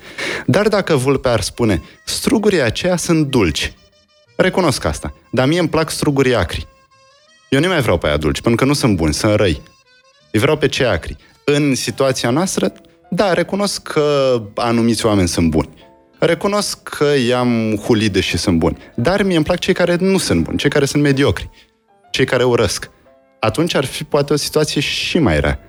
Dar 0.46 0.68
dacă 0.68 0.94
vulpea 0.94 1.32
ar 1.32 1.40
spune, 1.40 1.82
strugurii 2.04 2.60
aceia 2.60 2.96
sunt 2.96 3.26
dulci, 3.26 3.72
recunosc 4.36 4.84
asta, 4.84 5.14
dar 5.30 5.46
mie 5.46 5.58
îmi 5.58 5.68
plac 5.68 5.90
strugurii 5.90 6.34
acri. 6.34 6.66
Eu 7.48 7.60
nu 7.60 7.68
mai 7.68 7.80
vreau 7.80 7.98
pe 7.98 8.06
aia 8.06 8.16
dulci, 8.16 8.40
pentru 8.40 8.60
că 8.60 8.68
nu 8.68 8.74
sunt 8.74 8.96
buni, 8.96 9.14
sunt 9.14 9.34
răi. 9.34 9.62
Îi 10.32 10.40
vreau 10.40 10.56
pe 10.56 10.68
cei 10.68 10.86
acri. 10.86 11.16
În 11.44 11.74
situația 11.74 12.30
noastră, 12.30 12.72
da, 13.10 13.32
recunosc 13.32 13.82
că 13.82 14.40
anumiți 14.54 15.06
oameni 15.06 15.28
sunt 15.28 15.50
buni. 15.50 15.68
Recunosc 16.18 16.82
că 16.82 17.14
i-am 17.26 17.76
hulit 17.76 18.12
deși 18.12 18.36
sunt 18.36 18.58
buni. 18.58 18.76
Dar 18.94 19.22
mie 19.22 19.36
îmi 19.36 19.44
plac 19.44 19.58
cei 19.58 19.74
care 19.74 19.96
nu 20.00 20.18
sunt 20.18 20.42
buni, 20.42 20.58
cei 20.58 20.70
care 20.70 20.84
sunt 20.84 21.02
mediocri, 21.02 21.50
cei 22.10 22.24
care 22.24 22.44
urăsc. 22.44 22.90
Atunci 23.40 23.74
ar 23.74 23.84
fi 23.84 24.04
poate 24.04 24.32
o 24.32 24.36
situație 24.36 24.80
și 24.80 25.18
mai 25.18 25.40
rea. 25.40 25.60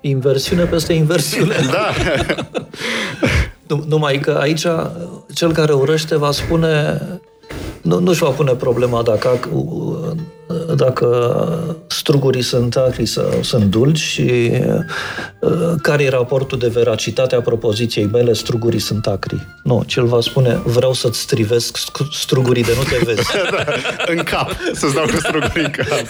Inversiune 0.00 0.64
peste 0.64 0.92
inversiune. 0.92 1.54
Da. 1.70 1.92
Numai 3.86 4.18
că 4.18 4.38
aici 4.40 4.66
cel 5.34 5.52
care 5.52 5.72
urăște 5.72 6.16
va 6.16 6.30
spune 6.30 7.00
nu, 7.82 7.98
nu-și 7.98 8.22
va 8.22 8.30
pune 8.30 8.52
problema 8.52 9.02
dacă, 9.02 9.40
dacă 10.76 11.86
strugurii 11.86 12.42
sunt 12.42 12.76
acri 12.76 13.06
sau 13.06 13.42
sunt 13.42 13.64
dulci 13.64 13.98
și 13.98 14.50
uh, 15.40 15.50
care 15.82 16.02
e 16.02 16.08
raportul 16.08 16.58
de 16.58 16.68
veracitate 16.68 17.34
a 17.34 17.40
propoziției 17.40 18.08
mele, 18.12 18.32
strugurii 18.32 18.78
sunt 18.78 19.06
acri. 19.06 19.46
Nu, 19.62 19.82
cel 19.86 20.06
va 20.06 20.20
spune, 20.20 20.60
vreau 20.64 20.92
să-ți 20.92 21.20
strivesc 21.20 21.78
strugurii 22.12 22.62
de 22.62 22.72
nu 22.76 22.82
te 22.82 23.04
vezi. 23.04 23.28
da, 23.50 23.64
în 24.06 24.22
cap, 24.22 24.56
să-ți 24.72 24.94
dau 24.94 25.04
cu 25.04 25.16
strugurii 25.16 25.64
în 25.64 25.70
cap. 25.70 26.04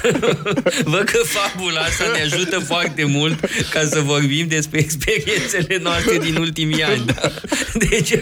Văd 0.94 1.02
că 1.02 1.18
fabula 1.24 1.80
asta 1.80 2.04
ne 2.14 2.20
ajută 2.20 2.58
foarte 2.58 3.04
mult 3.04 3.40
ca 3.70 3.80
să 3.90 4.00
vorbim 4.00 4.46
despre 4.48 4.78
experiențele 4.78 5.78
noastre 5.82 6.18
din 6.18 6.36
ultimii 6.36 6.82
ani. 6.82 7.04
Da? 7.04 7.30
Deci 7.88 8.14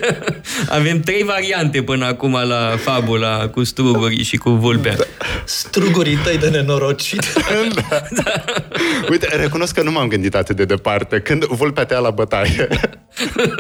avem 0.69 1.01
trei 1.01 1.23
variante 1.23 1.83
până 1.83 2.05
acum 2.05 2.33
la 2.33 2.77
fabula 2.77 3.49
cu 3.49 3.65
strugurii 3.65 4.23
și 4.23 4.37
cu 4.37 4.51
vulpea. 4.51 4.97
Da. 4.97 5.05
Strugurii 6.07 6.39
tăi 6.39 6.51
de 6.51 6.57
nenorocit. 6.57 7.33
da. 7.75 8.03
da. 8.23 8.45
Uite, 9.11 9.37
recunosc 9.37 9.75
că 9.75 9.83
nu 9.83 9.91
m-am 9.91 10.09
gândit 10.09 10.35
atât 10.35 10.57
de 10.57 10.65
departe. 10.65 11.21
Când 11.21 11.45
vulpea 11.45 11.85
te 11.85 11.95
ia 11.95 12.01
la 12.01 12.11
bătaie. 12.11 12.69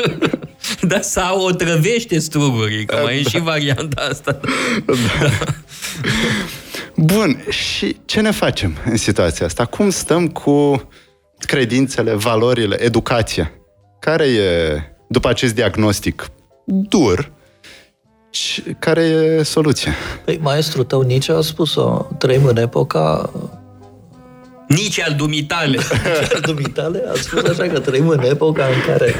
da, 0.80 1.00
sau 1.00 1.40
o 1.40 1.50
trăvește 1.50 2.18
strugurii, 2.18 2.84
că 2.84 2.96
mai 3.02 3.12
da. 3.14 3.20
e 3.20 3.22
și 3.22 3.40
varianta 3.40 4.06
asta. 4.10 4.40
Da. 4.86 4.92
da. 5.20 5.30
Bun, 6.94 7.44
și 7.50 7.96
ce 8.04 8.20
ne 8.20 8.30
facem 8.30 8.76
în 8.84 8.96
situația 8.96 9.46
asta? 9.46 9.64
Cum 9.64 9.90
stăm 9.90 10.28
cu 10.28 10.88
credințele, 11.38 12.14
valorile, 12.14 12.82
educația? 12.82 13.52
Care 14.00 14.24
e, 14.24 14.80
după 15.08 15.28
acest 15.28 15.54
diagnostic 15.54 16.26
dur, 16.66 17.32
care 18.78 19.02
e 19.02 19.42
soluția? 19.42 19.92
Păi, 20.24 20.38
maestru 20.42 20.82
tău 20.82 21.00
Nici 21.00 21.28
a 21.28 21.40
spus-o, 21.40 22.06
trăim 22.18 22.44
în 22.44 22.56
epoca 22.56 23.30
nici 24.68 25.00
al 25.00 25.14
dumitale. 25.14 25.78
Nici 26.20 26.32
al 26.34 26.40
dumitale 26.40 27.04
a 27.12 27.14
spus 27.14 27.42
așa 27.42 27.66
că 27.66 27.80
trăim 27.80 28.08
în 28.08 28.22
epoca 28.22 28.64
în 28.64 28.92
care 28.92 29.14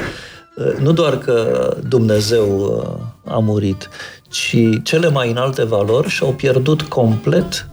uh, 0.56 0.76
nu 0.78 0.92
doar 0.92 1.18
că 1.18 1.76
Dumnezeu 1.88 2.58
uh, 2.58 3.32
a 3.34 3.38
murit, 3.38 3.88
ci 4.28 4.56
cele 4.82 5.08
mai 5.08 5.30
înalte 5.30 5.64
valori 5.64 6.08
și-au 6.08 6.32
pierdut 6.32 6.82
complet 6.82 7.68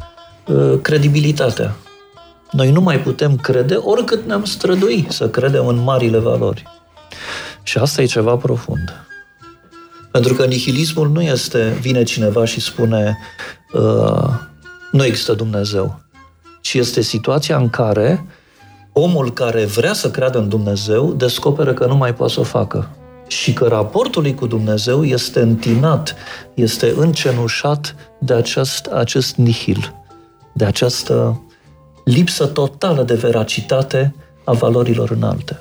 uh, 0.46 0.80
credibilitatea. 0.82 1.76
Noi 2.52 2.72
nu 2.72 2.82
mai 2.82 3.00
putem 3.00 3.36
crede 3.36 3.76
oricât 3.76 4.26
ne-am 4.26 4.46
strădui 4.46 5.06
să 5.10 5.30
credem 5.30 5.68
în 5.68 5.84
marile 5.84 6.18
valori. 6.18 6.64
Și 7.64 7.78
asta 7.78 8.02
e 8.02 8.06
ceva 8.06 8.36
profund. 8.36 9.06
Pentru 10.14 10.34
că 10.34 10.46
nihilismul 10.46 11.10
nu 11.10 11.22
este, 11.22 11.78
vine 11.82 12.04
cineva 12.04 12.46
și 12.46 12.60
spune 12.60 13.18
uh, 13.74 14.30
nu 14.92 15.06
există 15.06 15.34
Dumnezeu, 15.34 16.02
ci 16.62 16.74
este 16.74 17.02
situația 17.02 17.58
în 17.58 17.70
care 17.70 18.26
omul 18.92 19.34
care 19.34 19.66
vrea 19.66 19.94
să 19.94 20.12
creadă 20.12 20.38
în 20.38 20.50
Dumnezeu 20.50 21.14
descoperă 21.14 21.74
că 21.74 21.86
nu 21.86 21.96
mai 21.96 22.14
poate 22.14 22.34
să 22.34 22.40
o 22.40 22.44
facă. 22.44 22.90
Și 23.28 23.54
că 23.54 23.68
raportul 23.68 24.22
lui 24.22 24.36
cu 24.36 24.48
Dumnezeu 24.48 25.04
este 25.04 25.40
întinat, 25.40 26.16
este 26.54 26.94
încenușat 26.96 27.96
de 28.20 28.34
acest, 28.34 28.86
acest 28.86 29.36
nihil, 29.36 29.96
de 30.54 30.66
această 30.66 31.42
lipsă 32.04 32.46
totală 32.46 33.04
de 33.04 33.14
veracitate 33.14 34.16
a 34.44 34.52
valorilor 34.52 35.12
înalte. 35.12 35.60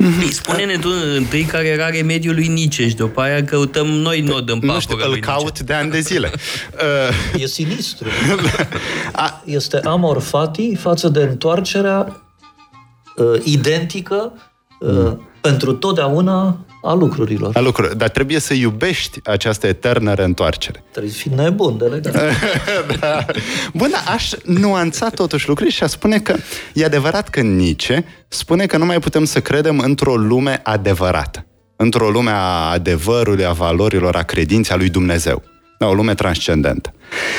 Mm-hmm. 0.00 0.30
Spune-ne 0.30 0.76
tu 0.76 0.88
întâi 1.16 1.42
care 1.42 1.66
era 1.66 1.88
remediul 1.88 2.34
lui 2.34 2.46
Niceș 2.46 2.88
și 2.88 2.94
după 2.94 3.20
aia 3.20 3.44
căutăm 3.44 3.86
noi 3.86 4.20
nod 4.20 4.48
în 4.48 4.58
Nu 4.62 4.80
știu, 4.80 4.96
îl 4.96 5.18
caut 5.18 5.44
Nice. 5.44 5.62
de 5.62 5.72
ani 5.72 5.90
de 5.90 6.00
zile. 6.00 6.30
e 7.36 7.46
sinistru. 7.46 8.08
este 9.44 9.80
amor 9.84 10.20
fati 10.20 10.74
față 10.74 11.08
de 11.08 11.22
întoarcerea 11.22 12.22
uh, 13.16 13.40
identică 13.44 14.32
uh, 14.80 14.90
mm. 14.90 15.29
Pentru 15.40 15.72
totdeauna 15.72 16.56
a 16.82 16.92
lucrurilor. 16.92 17.56
A 17.56 17.60
lucrurilor. 17.60 17.96
Dar 17.96 18.08
trebuie 18.08 18.38
să 18.38 18.54
iubești 18.54 19.20
această 19.24 19.66
eternă 19.66 20.14
reîntoarcere. 20.14 20.82
Trebuie 20.90 21.12
să 21.12 21.18
fii 21.18 21.32
nebun 21.34 21.78
de 21.78 21.84
legat. 21.84 22.14
da. 23.00 23.24
Bun, 23.72 23.90
dar 23.90 24.04
aș 24.14 24.30
nuanța 24.44 25.08
totuși 25.08 25.48
lucrurile 25.48 25.74
și 25.74 25.82
aș 25.82 25.90
spune 25.90 26.18
că 26.18 26.36
e 26.74 26.84
adevărat 26.84 27.28
că 27.28 27.40
Nice 27.40 28.04
spune 28.28 28.66
că 28.66 28.76
nu 28.76 28.84
mai 28.84 28.98
putem 28.98 29.24
să 29.24 29.40
credem 29.40 29.78
într-o 29.78 30.16
lume 30.16 30.60
adevărată. 30.62 31.44
Într-o 31.76 32.10
lume 32.10 32.30
a 32.30 32.70
adevărului, 32.70 33.44
a 33.44 33.52
valorilor, 33.52 34.16
a 34.16 34.22
credinței 34.22 34.74
a 34.74 34.78
lui 34.78 34.88
Dumnezeu. 34.88 35.42
Da, 35.78 35.86
o 35.86 35.94
lume 35.94 36.14
transcendentă. 36.14 36.92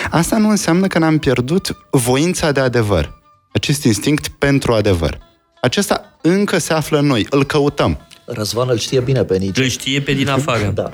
Asta 0.10 0.38
nu 0.38 0.50
înseamnă 0.50 0.88
că 0.88 1.00
ne-am 1.00 1.18
pierdut 1.18 1.78
voința 1.92 2.52
de 2.52 2.60
adevăr. 2.60 3.20
Acest 3.52 3.84
instinct 3.84 4.28
pentru 4.28 4.74
adevăr. 4.74 5.31
Acesta 5.62 6.18
încă 6.22 6.58
se 6.58 6.74
află 6.74 6.98
în 7.00 7.06
noi, 7.06 7.28
îl 7.30 7.44
căutăm. 7.44 8.00
Răzvan 8.26 8.68
îl 8.70 8.78
știe 8.78 9.00
bine 9.00 9.24
pe 9.24 9.38
Nietzsche. 9.38 9.64
Îl 9.64 9.70
știe 9.70 10.02
pe 10.02 10.14
din 10.14 10.30
afară. 10.30 10.72
Da, 10.74 10.90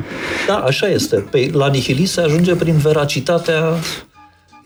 da 0.48 0.58
așa 0.58 0.88
este. 0.88 1.16
Pe, 1.16 1.50
la 1.54 1.68
nihilism 1.68 2.14
se 2.14 2.22
ajunge 2.22 2.56
prin 2.56 2.78
veracitatea 2.78 3.80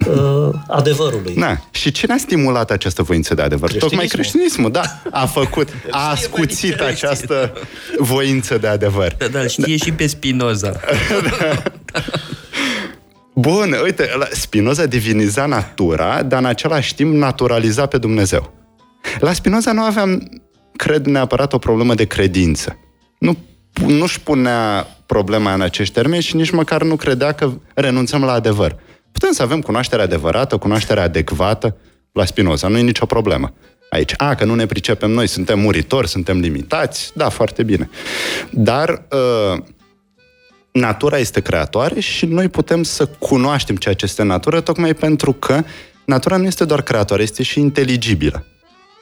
uh, 0.08 0.50
adevărului. 0.68 1.36
Da. 1.36 1.58
Și 1.72 1.92
cine 1.92 2.14
a 2.14 2.18
stimulat 2.18 2.72
această 2.72 3.04
voință 3.04 3.34
de 3.34 3.42
adevăr? 3.42 3.72
Tocmai 3.72 4.06
creștinismul, 4.06 4.72
da. 4.72 5.02
A 5.12 5.26
făcut, 5.26 5.70
a 5.90 6.10
ascuțit 6.10 6.80
această 6.80 7.54
voință 7.98 8.58
de 8.58 8.68
adevăr. 8.68 9.16
Da, 9.18 9.28
da, 9.28 9.48
știe 9.48 9.76
da. 9.78 9.86
și 9.86 9.92
pe 9.92 10.08
Spinoza. 10.08 10.72
da. 11.40 11.64
Bun, 13.34 13.76
uite, 13.84 14.10
Spinoza 14.32 14.86
diviniza 14.86 15.46
natura, 15.46 16.24
dar 16.24 16.40
în 16.40 16.46
același 16.46 16.96
timp 16.96 17.14
naturaliza 17.14 17.86
pe 17.86 17.98
Dumnezeu. 17.98 18.61
La 19.20 19.34
Spinoza 19.34 19.72
nu 19.72 19.82
aveam 19.82 20.42
cred 20.76 21.06
neapărat 21.06 21.54
o 21.54 21.58
problemă 21.58 21.94
de 21.94 22.06
credință. 22.06 22.78
Nu, 23.20 23.38
nu-și 23.88 24.22
punea 24.22 24.88
problema 25.06 25.54
în 25.54 25.62
acești 25.62 25.94
termeni 25.94 26.22
și 26.22 26.36
nici 26.36 26.50
măcar 26.50 26.84
nu 26.84 26.96
credea 26.96 27.32
că 27.32 27.52
renunțăm 27.74 28.24
la 28.24 28.32
adevăr. 28.32 28.80
Putem 29.12 29.32
să 29.32 29.42
avem 29.42 29.62
cunoaștere 29.62 30.02
adevărată, 30.02 30.58
cunoaștere 30.58 31.00
adecvată 31.00 31.78
la 32.12 32.26
Spinoza, 32.26 32.68
nu 32.68 32.78
e 32.78 32.82
nicio 32.82 33.06
problemă. 33.06 33.54
Aici, 33.90 34.14
a, 34.18 34.36
că 34.36 34.46
nu 34.46 34.56
ne 34.56 34.66
pricepem 34.66 35.12
noi, 35.12 35.28
suntem 35.28 35.60
muritori, 35.60 36.08
suntem 36.08 36.40
limitați, 36.40 37.12
da, 37.16 37.30
foarte 37.30 37.64
bine. 37.64 37.90
Dar 38.52 39.06
uh, 39.12 39.64
natura 40.72 41.18
este 41.18 41.42
creatoare 41.42 42.00
și 42.00 42.26
noi 42.26 42.50
putem 42.50 42.84
să 42.84 43.06
cunoaștem 43.06 43.76
ceea 43.76 43.94
ce 43.94 44.06
este 44.06 44.24
natură, 44.24 44.62
tocmai 44.62 44.94
pentru 44.94 45.34
că 45.34 45.64
natura 46.06 46.38
nu 46.38 46.46
este 46.46 46.66
doar 46.66 46.82
creatoare, 46.82 47.24
este 47.24 47.44
și 47.44 47.60
inteligibilă, 47.60 48.46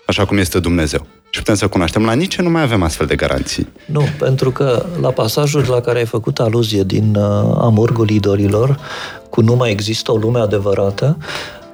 așa 0.10 0.26
cum 0.26 0.38
este 0.38 0.60
Dumnezeu 0.60 1.06
și 1.30 1.40
putem 1.40 1.56
să 1.56 1.68
cunoaștem. 1.68 2.06
La 2.06 2.14
nici 2.14 2.40
nu 2.40 2.50
mai 2.50 2.62
avem 2.62 2.84
astfel 2.84 3.08
de 3.08 3.16
garanții. 3.16 3.68
Nu, 3.86 4.04
pentru 4.20 4.52
că 4.52 4.86
la 5.02 5.10
pasajul 5.10 5.66
la 5.68 5.82
care 5.82 6.00
ai 6.00 6.06
făcut 6.06 6.40
aluzie 6.40 6.84
din 6.84 7.16
uh, 7.16 7.24
Amurgul 7.60 8.10
Idorilor, 8.10 8.80
cu 9.30 9.42
nu 9.42 9.56
mai 9.56 9.72
există 9.72 10.12
o 10.12 10.16
lume 10.16 10.40
adevărată, 10.40 11.18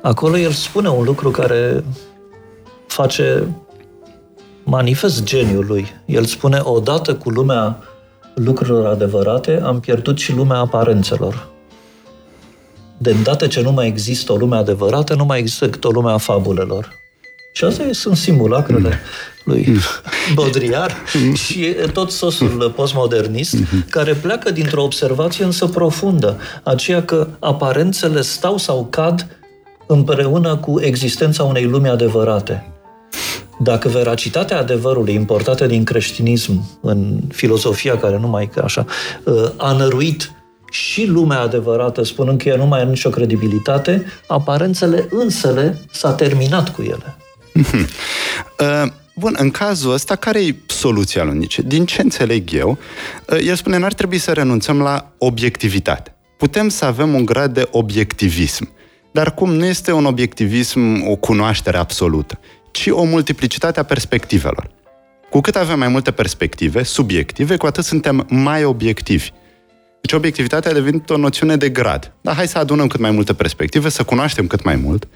acolo 0.01 0.37
el 0.37 0.51
spune 0.51 0.89
un 0.89 1.03
lucru 1.03 1.29
care 1.29 1.83
face 2.87 3.47
manifest 4.63 5.23
geniul 5.23 5.65
lui. 5.65 5.87
El 6.05 6.25
spune, 6.25 6.59
odată 6.63 7.15
cu 7.15 7.29
lumea 7.29 7.77
lucrurilor 8.33 8.85
adevărate, 8.85 9.61
am 9.63 9.79
pierdut 9.79 10.17
și 10.17 10.33
lumea 10.33 10.57
aparențelor. 10.57 11.47
De 12.97 13.11
îndată 13.11 13.47
ce 13.47 13.61
nu 13.61 13.71
mai 13.71 13.87
există 13.87 14.31
o 14.31 14.35
lume 14.35 14.55
adevărată, 14.55 15.15
nu 15.15 15.25
mai 15.25 15.39
există 15.39 15.65
decât 15.65 15.83
o 15.83 15.89
lume 15.89 16.11
a 16.11 16.17
fabulelor. 16.17 17.03
Și 17.57 17.63
astea 17.63 17.85
sunt 17.91 18.17
simulacrele 18.17 18.99
lui 19.43 19.77
Baudrillard 20.33 20.93
și 21.33 21.75
tot 21.93 22.11
sosul 22.11 22.73
postmodernist, 22.75 23.55
care 23.89 24.13
pleacă 24.13 24.51
dintr-o 24.51 24.83
observație 24.83 25.45
însă 25.45 25.67
profundă, 25.67 26.37
aceea 26.63 27.03
că 27.03 27.27
aparențele 27.39 28.21
stau 28.21 28.57
sau 28.57 28.87
cad 28.89 29.27
împreună 29.87 30.55
cu 30.55 30.79
existența 30.79 31.43
unei 31.43 31.63
lumi 31.63 31.89
adevărate. 31.89 32.73
Dacă 33.59 33.89
veracitatea 33.89 34.59
adevărului 34.59 35.13
importată 35.13 35.65
din 35.65 35.83
creștinism 35.83 36.79
în 36.81 37.19
filozofia 37.33 37.97
care 37.97 38.17
nu 38.17 38.27
mai 38.27 38.49
așa 38.63 38.85
a 39.57 39.71
năruit 39.71 40.31
și 40.71 41.05
lumea 41.05 41.39
adevărată, 41.39 42.03
spunând 42.03 42.41
că 42.41 42.49
ea 42.49 42.55
nu 42.55 42.65
mai 42.65 42.79
are 42.79 42.89
nicio 42.89 43.09
credibilitate, 43.09 44.05
aparențele 44.27 45.07
însele 45.09 45.81
s-a 45.91 46.13
terminat 46.13 46.69
cu 46.69 46.81
ele. 46.81 47.17
Uh, 48.59 48.91
bun, 49.15 49.35
în 49.37 49.51
cazul 49.51 49.93
ăsta, 49.93 50.15
care 50.15 50.45
e 50.45 50.55
soluția 50.65 51.23
lui 51.23 51.37
Nietzsche? 51.37 51.61
Din 51.61 51.85
ce 51.85 52.01
înțeleg 52.01 52.53
eu, 52.53 52.77
uh, 53.29 53.37
el 53.45 53.55
spune, 53.55 53.77
n-ar 53.77 53.93
trebui 53.93 54.17
să 54.17 54.31
renunțăm 54.31 54.81
la 54.81 55.11
obiectivitate. 55.17 56.15
Putem 56.37 56.69
să 56.69 56.85
avem 56.85 57.13
un 57.13 57.25
grad 57.25 57.53
de 57.53 57.67
obiectivism, 57.71 58.69
dar 59.11 59.33
cum 59.33 59.53
nu 59.53 59.65
este 59.65 59.91
un 59.91 60.05
obiectivism 60.05 61.07
o 61.07 61.15
cunoaștere 61.15 61.77
absolută, 61.77 62.39
ci 62.71 62.87
o 62.89 63.03
multiplicitate 63.03 63.79
a 63.79 63.83
perspectivelor. 63.83 64.69
Cu 65.29 65.41
cât 65.41 65.55
avem 65.55 65.79
mai 65.79 65.87
multe 65.87 66.11
perspective 66.11 66.83
subiective, 66.83 67.57
cu 67.57 67.65
atât 67.65 67.83
suntem 67.83 68.25
mai 68.29 68.63
obiectivi. 68.63 69.31
Deci 70.05 70.13
obiectivitatea 70.13 70.71
a 70.71 70.73
devenit 70.73 71.09
o 71.09 71.17
noțiune 71.17 71.55
de 71.55 71.69
grad. 71.69 72.11
Dar 72.21 72.35
hai 72.35 72.47
să 72.47 72.57
adunăm 72.57 72.87
cât 72.87 72.99
mai 72.99 73.11
multe 73.11 73.33
perspective, 73.33 73.89
să 73.89 74.03
cunoaștem 74.03 74.47
cât 74.47 74.63
mai 74.63 74.75
mult. 74.75 75.07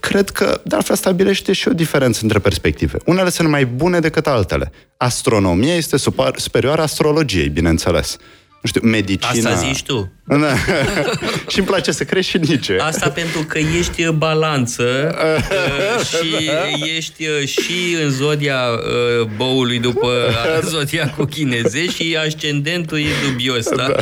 Cred 0.00 0.30
că, 0.30 0.60
de 0.64 0.74
altfel, 0.74 0.96
stabilește 0.96 1.52
și 1.52 1.68
o 1.68 1.72
diferență 1.72 2.20
între 2.22 2.38
perspective. 2.38 2.98
Unele 3.04 3.30
sunt 3.30 3.48
mai 3.48 3.66
bune 3.66 3.98
decât 3.98 4.26
altele. 4.26 4.72
Astronomia 4.96 5.74
este 5.74 5.96
superioară 6.36 6.82
astrologiei, 6.82 7.48
bineînțeles 7.48 8.16
nu 8.60 8.68
știu, 8.68 8.80
medicina... 8.88 9.50
Asta 9.50 9.68
zici 9.68 9.82
tu. 9.82 10.12
Da. 10.24 10.54
și 11.50 11.58
îmi 11.58 11.66
place 11.66 11.92
să 11.92 12.04
crești 12.04 12.30
și 12.30 12.38
nici. 12.38 12.70
Asta 12.70 13.10
pentru 13.10 13.42
că 13.42 13.58
ești 13.58 14.10
balanță 14.10 15.16
uh, 15.38 16.04
și 16.04 16.50
ești 16.96 17.26
uh, 17.26 17.48
și 17.48 17.96
în 18.02 18.10
zodia 18.10 18.60
uh, 18.70 19.26
boului 19.36 19.78
după 19.78 20.12
zodia 20.70 21.10
cu 21.16 21.24
chineze 21.24 21.88
și 21.88 22.18
ascendentul 22.24 22.98
e 22.98 23.30
dubios, 23.30 23.68
da? 23.68 23.86
da? 23.86 23.96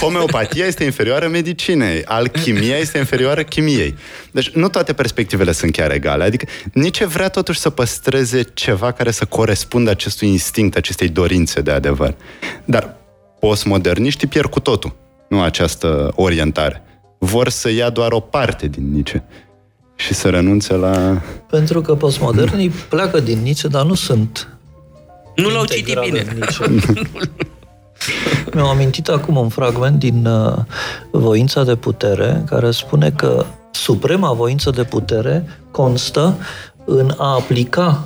Homeopatia 0.00 0.66
este 0.66 0.84
inferioară 0.84 1.28
medicinei, 1.28 2.04
alchimia 2.04 2.76
este 2.76 2.98
inferioară 2.98 3.42
chimiei. 3.42 3.94
Deci 4.30 4.50
nu 4.50 4.68
toate 4.68 4.92
perspectivele 4.92 5.52
sunt 5.52 5.72
chiar 5.72 5.90
egale. 5.90 6.24
Adică 6.24 6.46
nici 6.72 7.02
vrea 7.02 7.28
totuși 7.28 7.58
să 7.58 7.70
păstreze 7.70 8.42
ceva 8.54 8.92
care 8.92 9.10
să 9.10 9.24
corespundă 9.24 9.90
acestui 9.90 10.28
instinct, 10.28 10.76
acestei 10.76 11.08
dorințe 11.08 11.60
de 11.60 11.70
adevăr. 11.70 12.14
Dar 12.64 13.00
postmoderniștii 13.46 14.28
pierd 14.28 14.50
cu 14.50 14.60
totul, 14.60 14.94
nu 15.28 15.40
această 15.40 16.12
orientare. 16.14 16.82
Vor 17.18 17.48
să 17.48 17.70
ia 17.70 17.90
doar 17.90 18.12
o 18.12 18.20
parte 18.20 18.66
din 18.66 18.92
Nietzsche 18.92 19.24
și 19.94 20.14
să 20.14 20.28
renunțe 20.28 20.74
la... 20.74 21.22
Pentru 21.50 21.80
că 21.80 21.94
postmodernii 21.94 22.68
pleacă 22.68 23.20
din 23.20 23.38
Nietzsche, 23.38 23.68
dar 23.68 23.84
nu 23.84 23.94
sunt 23.94 24.48
Nu 25.36 25.48
l-au 25.48 25.64
citit 25.64 25.98
bine. 25.98 26.24
Mi-am 28.54 28.66
amintit 28.66 29.08
acum 29.08 29.36
un 29.36 29.48
fragment 29.48 29.98
din 29.98 30.26
uh, 30.26 30.58
Voința 31.10 31.64
de 31.64 31.76
putere, 31.76 32.42
care 32.46 32.70
spune 32.70 33.10
că 33.10 33.44
suprema 33.70 34.32
voință 34.32 34.70
de 34.70 34.84
putere 34.84 35.44
constă 35.70 36.36
în 36.84 37.14
a 37.16 37.34
aplica 37.34 38.04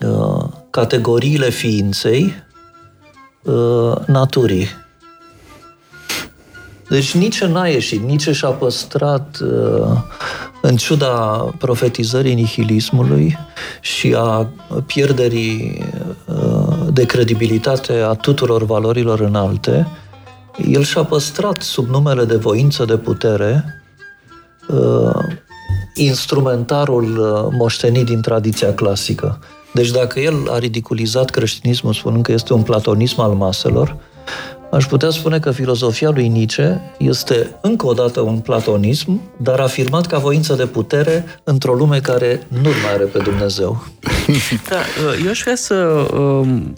uh, 0.00 0.44
categoriile 0.70 1.50
ființei 1.50 2.50
uh, 3.42 3.92
naturii. 4.06 4.68
Deci 6.88 7.14
nici 7.14 7.44
n-a 7.44 7.66
ieșit, 7.66 8.02
nici 8.02 8.28
și-a 8.28 8.48
păstrat, 8.48 9.38
uh, 9.40 9.98
în 10.62 10.76
ciuda 10.76 11.08
profetizării 11.58 12.34
nihilismului 12.34 13.38
și 13.80 14.14
a 14.16 14.48
pierderii 14.86 15.84
uh, 16.24 16.86
de 16.92 17.04
credibilitate 17.04 17.92
a 17.92 18.12
tuturor 18.12 18.64
valorilor 18.64 19.20
înalte, 19.20 19.86
el 20.66 20.82
și-a 20.82 21.02
păstrat 21.02 21.62
sub 21.62 21.88
numele 21.88 22.24
de 22.24 22.36
voință 22.36 22.84
de 22.84 22.96
putere 22.96 23.82
uh, 24.68 25.24
instrumentarul 25.94 27.18
uh, 27.18 27.54
moștenit 27.58 28.04
din 28.04 28.20
tradiția 28.20 28.74
clasică. 28.74 29.38
Deci 29.72 29.90
dacă 29.90 30.20
el 30.20 30.48
a 30.50 30.58
ridiculizat 30.58 31.30
creștinismul 31.30 31.92
spunând 31.92 32.22
că 32.22 32.32
este 32.32 32.52
un 32.52 32.62
platonism 32.62 33.20
al 33.20 33.32
maselor, 33.32 33.96
aș 34.70 34.84
putea 34.84 35.10
spune 35.10 35.38
că 35.38 35.50
filozofia 35.50 36.10
lui 36.10 36.28
Nietzsche 36.28 36.80
este 36.98 37.58
încă 37.60 37.86
o 37.86 37.92
dată 37.92 38.20
un 38.20 38.38
platonism, 38.38 39.20
dar 39.36 39.60
afirmat 39.60 40.06
ca 40.06 40.18
voință 40.18 40.54
de 40.54 40.66
putere 40.66 41.24
într-o 41.44 41.74
lume 41.74 42.00
care 42.00 42.46
nu 42.48 42.60
mai 42.60 42.92
are 42.94 43.04
pe 43.04 43.18
Dumnezeu. 43.18 43.84
Da, 44.68 44.78
eu 45.24 45.30
aș 45.30 45.40
vrea 45.42 45.54
să 45.54 45.74
um, 46.14 46.74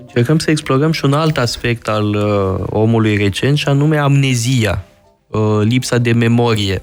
încercăm 0.00 0.38
să 0.38 0.50
explorăm 0.50 0.92
și 0.92 1.04
un 1.04 1.12
alt 1.12 1.38
aspect 1.38 1.88
al 1.88 2.14
uh, 2.14 2.66
omului 2.70 3.16
recent, 3.16 3.56
și 3.56 3.68
anume 3.68 3.96
amnezia, 3.96 4.84
uh, 5.28 5.40
lipsa 5.62 5.98
de 5.98 6.12
memorie 6.12 6.82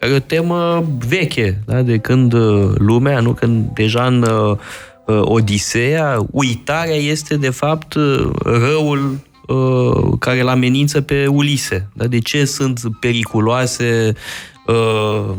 care 0.00 0.12
e 0.12 0.16
o 0.16 0.18
temă 0.18 0.84
veche, 1.06 1.62
da? 1.66 1.82
de 1.82 1.98
când 1.98 2.32
uh, 2.32 2.72
lumea, 2.76 3.20
nu 3.20 3.32
când 3.32 3.68
deja 3.74 4.06
în 4.06 4.22
uh, 4.22 4.56
uh, 5.06 5.20
Odiseea, 5.22 6.26
uitarea 6.30 6.94
este 6.94 7.36
de 7.36 7.50
fapt 7.50 7.94
uh, 7.94 8.30
răul 8.42 9.18
uh, 9.46 10.18
care 10.18 10.40
îl 10.40 10.48
amenință 10.48 11.00
pe 11.00 11.26
Ulise. 11.26 11.88
Da? 11.92 12.06
De 12.06 12.18
ce 12.18 12.44
sunt 12.44 12.80
periculoase 13.00 14.12
uh, 14.66 15.34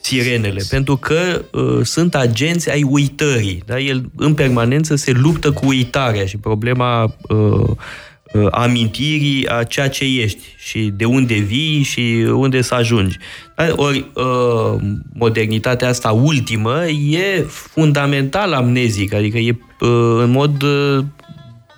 sirenele? 0.00 0.62
Pentru 0.68 0.96
că 0.96 1.44
uh, 1.52 1.80
sunt 1.82 2.14
agenți 2.14 2.70
ai 2.70 2.82
uitării. 2.82 3.62
Da? 3.66 3.80
El 3.80 4.10
în 4.16 4.34
permanență 4.34 4.94
se 4.94 5.12
luptă 5.12 5.52
cu 5.52 5.66
uitarea 5.66 6.26
și 6.26 6.36
problema 6.36 7.02
uh, 7.02 7.06
Uh, 7.28 7.76
amintirii 8.50 9.48
a 9.48 9.62
ceea 9.62 9.88
ce 9.88 10.04
ești 10.04 10.42
și 10.56 10.92
de 10.94 11.04
unde 11.04 11.34
vii 11.34 11.82
și 11.82 12.26
unde 12.32 12.60
să 12.60 12.74
ajungi. 12.74 13.18
Ori 13.76 14.10
uh, 14.14 14.80
modernitatea 15.12 15.88
asta 15.88 16.10
ultimă 16.10 16.86
e 16.86 17.46
fundamental 17.48 18.52
amnezică, 18.52 19.16
adică 19.16 19.38
e 19.38 19.58
uh, 19.80 19.88
în 20.18 20.30
mod 20.30 20.64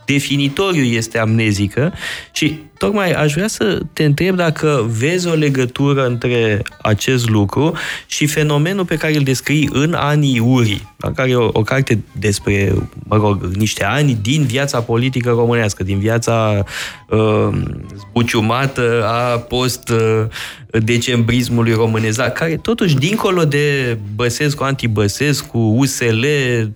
definitoriu 0.07 0.83
este 0.83 1.19
amnezică 1.19 1.93
și 2.33 2.59
tocmai 2.79 3.13
aș 3.13 3.33
vrea 3.33 3.49
să 3.49 3.81
te 3.93 4.05
întreb 4.05 4.37
dacă 4.37 4.87
vezi 4.99 5.29
o 5.29 5.35
legătură 5.35 6.07
între 6.07 6.63
acest 6.83 7.29
lucru 7.29 7.73
și 8.07 8.27
fenomenul 8.27 8.85
pe 8.85 8.97
care 8.97 9.17
îl 9.17 9.23
descrii 9.23 9.69
în 9.73 9.95
anii 9.95 10.39
Uri, 10.39 10.87
da? 10.97 11.13
care 11.13 11.31
e 11.31 11.35
o, 11.35 11.49
o 11.53 11.63
carte 11.63 12.05
despre, 12.19 12.75
mă 13.05 13.17
rog, 13.17 13.45
niște 13.45 13.85
ani 13.85 14.19
din 14.23 14.45
viața 14.45 14.81
politică 14.81 15.31
românească, 15.31 15.83
din 15.83 15.99
viața 15.99 16.65
uh, 17.09 17.49
zbuciumată 17.97 19.05
a 19.07 19.39
post-decembrismului 19.39 21.73
românesc, 21.73 22.17
da? 22.17 22.31
care 22.31 22.57
totuși, 22.57 22.95
dincolo 22.95 23.45
de 23.45 23.99
Băsescu, 24.15 24.63
anti-Băsescu, 24.63 25.59
USL, 25.59 26.25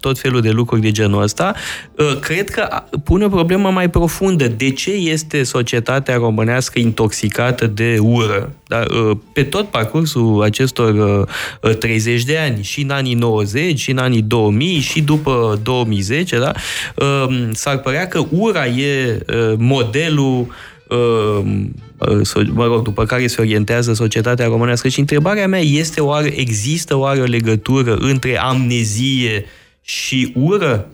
tot 0.01 0.19
felul 0.19 0.41
de 0.41 0.51
lucruri 0.51 0.81
de 0.81 0.91
genul 0.91 1.23
ăsta, 1.23 1.55
uh, 1.97 2.19
cred 2.21 2.51
că 2.51 2.69
pune 3.05 3.25
o 3.25 3.29
problemă 3.29 3.71
mai 3.71 3.91
profundă. 3.91 4.49
De 4.49 4.71
ce 4.71 4.91
este 4.91 5.43
societatea 5.43 5.90
societatea 5.91 6.27
românească 6.27 6.79
intoxicată 6.79 7.67
de 7.67 7.99
ură. 8.01 8.53
Da? 8.67 8.85
Uh, 8.91 9.17
pe 9.33 9.43
tot 9.43 9.69
parcursul 9.69 10.43
acestor 10.43 11.27
30 11.79 12.21
uh, 12.21 12.27
de 12.27 12.39
ani, 12.39 12.63
și 12.63 12.83
în 12.83 12.91
anii 12.91 13.15
90, 13.15 13.79
și 13.79 13.91
în 13.91 13.99
anii 13.99 14.23
2000, 14.23 14.79
și 14.79 15.01
după 15.01 15.61
2010, 15.63 16.39
da? 16.39 16.53
Um, 17.05 17.53
s-ar 17.53 17.79
părea 17.79 18.07
că 18.09 18.25
ura 18.31 18.67
e 18.67 19.21
uh, 19.27 19.55
modelul 19.59 20.47
mă 22.53 22.65
rog, 22.65 22.83
după 22.83 23.05
care 23.05 23.27
se 23.27 23.41
orientează 23.41 23.93
societatea 23.93 24.47
românească. 24.47 24.89
Și 24.89 24.99
întrebarea 24.99 25.47
mea 25.47 25.61
este, 25.61 26.01
oare 26.01 26.41
există 26.41 26.97
oare 26.97 27.21
o 27.21 27.25
legătură 27.25 27.95
între 27.95 28.39
amnezie 28.39 29.45
și 29.83 30.33
ură? 30.35 30.87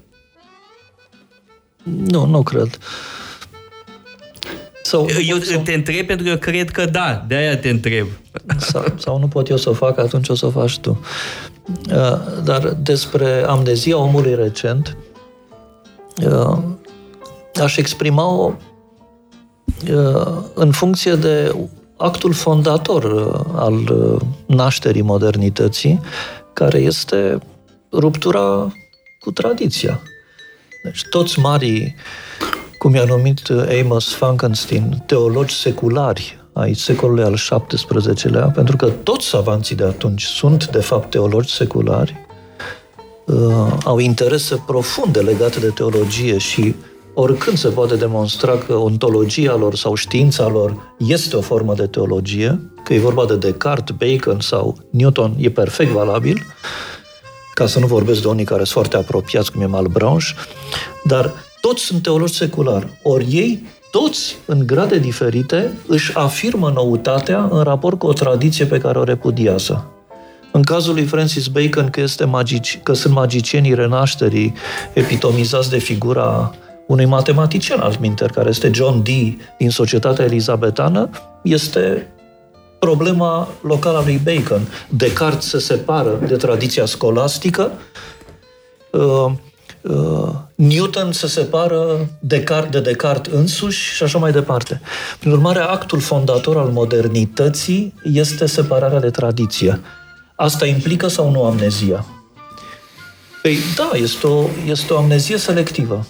Nu, 1.83 2.27
nu 2.27 2.43
cred. 2.43 2.79
Sau 4.87 5.07
eu 5.27 5.39
să... 5.39 5.59
te 5.59 5.73
întreb 5.73 6.07
pentru 6.07 6.25
că 6.25 6.31
eu 6.31 6.39
cred 6.39 6.71
că 6.71 6.85
da, 6.85 7.25
de 7.29 7.35
aia 7.35 7.57
te 7.57 7.69
întreb. 7.69 8.07
Sau, 8.59 8.85
sau 8.99 9.19
nu 9.19 9.29
pot 9.29 9.49
eu 9.49 9.57
să 9.57 9.71
o 9.71 9.73
fac, 9.73 9.99
atunci 9.99 10.29
o 10.29 10.35
să 10.35 10.47
o 10.47 10.51
faci 10.51 10.79
tu. 10.79 11.01
Uh, 11.91 12.43
dar 12.45 12.69
despre 12.69 13.45
amnezia 13.47 13.99
omului 13.99 14.35
recent, 14.35 14.97
uh, 16.27 16.59
aș 17.63 17.77
exprima-o 17.77 18.53
uh, 19.93 20.43
în 20.55 20.71
funcție 20.71 21.15
de 21.15 21.55
actul 21.97 22.33
fondator 22.33 23.05
uh, 23.05 23.55
al 23.55 23.75
uh, 23.75 24.21
nașterii 24.47 25.03
modernității, 25.03 26.01
care 26.53 26.79
este 26.79 27.39
ruptura 27.93 28.73
cu 29.21 29.31
tradiția. 29.31 30.01
Deci 30.85 31.03
toți 31.11 31.39
marii, 31.39 31.95
cum 32.79 32.95
i-a 32.95 33.05
numit 33.05 33.49
uh, 33.49 33.81
Amos 33.83 34.15
Funkenstein, 34.15 35.03
teologi 35.07 35.55
seculari 35.55 36.39
ai 36.53 36.75
secolului 36.75 37.25
al 37.25 37.35
XVII-lea, 37.67 38.47
pentru 38.47 38.77
că 38.77 38.87
toți 38.87 39.27
savanții 39.27 39.77
de 39.77 39.85
atunci 39.85 40.23
sunt, 40.23 40.71
de 40.71 40.81
fapt, 40.81 41.11
teologi 41.11 41.55
seculari, 41.55 42.27
uh, 43.27 43.73
au 43.85 43.99
interese 43.99 44.63
profunde 44.67 45.21
legate 45.21 45.61
de 45.61 45.69
teologie 45.69 46.39
și 46.39 46.75
oricând 47.15 47.59
se 47.59 47.69
poate 47.69 47.97
demonstra 47.97 48.59
că 48.59 48.75
ontologia 48.75 49.57
lor 49.57 49.75
sau 49.75 49.95
știința 49.95 50.49
lor 50.49 50.95
este 50.99 51.37
o 51.37 51.41
formă 51.41 51.75
de 51.75 51.87
teologie, 51.87 52.61
că 52.85 52.95
e 52.95 52.99
vorba 52.99 53.25
de 53.25 53.37
Descartes, 53.37 53.97
Bacon 53.97 54.41
sau 54.41 54.77
Newton, 54.91 55.35
e 55.39 55.51
perfect 55.51 55.91
valabil, 55.91 56.43
ca 57.55 57.67
să 57.67 57.79
nu 57.79 57.87
vorbesc 57.87 58.23
de 58.23 58.29
unii 58.29 58.45
care 58.45 58.65
sunt 58.65 58.73
foarte 58.73 58.97
apropiați, 58.97 59.53
cum 59.53 59.61
e 59.61 59.67
Malbranche, 59.67 60.27
dar 61.05 61.33
toți 61.67 61.85
sunt 61.85 62.03
teologi 62.03 62.33
seculari. 62.33 62.87
Ori 63.03 63.27
ei, 63.31 63.67
toți, 63.91 64.37
în 64.45 64.67
grade 64.67 64.99
diferite, 64.99 65.73
își 65.87 66.17
afirmă 66.17 66.71
noutatea 66.71 67.49
în 67.51 67.63
raport 67.63 67.99
cu 67.99 68.07
o 68.07 68.13
tradiție 68.13 68.65
pe 68.65 68.79
care 68.79 68.99
o 68.99 69.05
repudiază. 69.05 69.91
În 70.53 70.63
cazul 70.63 70.95
lui 70.95 71.05
Francis 71.05 71.47
Bacon, 71.47 71.91
că, 71.91 72.01
este 72.01 72.25
magici, 72.25 72.81
că 72.83 72.93
sunt 72.93 73.15
magicienii 73.15 73.75
renașterii, 73.75 74.55
epitomizați 74.93 75.71
de 75.71 75.79
figura 75.79 76.55
unui 76.87 77.05
matematician 77.05 77.81
al 77.81 77.97
minter, 78.01 78.31
care 78.31 78.49
este 78.49 78.71
John 78.75 79.03
Dee 79.03 79.37
din 79.59 79.71
societatea 79.71 80.25
elizabetană, 80.25 81.11
este 81.43 82.07
problema 82.79 83.49
locală 83.61 83.99
a 83.99 84.03
lui 84.05 84.21
Bacon. 84.25 84.69
Descartes 84.89 85.49
se 85.49 85.59
separă 85.59 86.19
de 86.27 86.37
tradiția 86.37 86.85
scolastică, 86.85 87.71
uh, 88.91 89.01
uh, 89.01 89.33
Newton 90.55 91.13
se 91.13 91.27
separă 91.27 92.09
Descartes 92.21 92.71
de 92.71 92.81
Descartes 92.81 93.33
însuși 93.33 93.95
și 93.95 94.03
așa 94.03 94.19
mai 94.19 94.33
departe. 94.33 94.81
Prin 95.19 95.33
urmare, 95.33 95.59
actul 95.59 96.01
fondator 96.01 96.57
al 96.57 96.69
modernității 96.69 97.95
este 98.13 98.47
separarea 98.47 99.01
de 99.01 99.11
tradiție. 99.11 99.81
Asta 100.35 100.67
implică 100.67 101.09
sau 101.09 101.31
nu 101.31 101.45
amnezia? 101.45 102.07
Păi 103.43 103.59
da, 103.77 103.91
este 103.95 104.27
o, 104.27 104.49
este 104.67 104.93
o 104.93 104.97
amnezie 104.97 105.37
selectivă. 105.37 106.07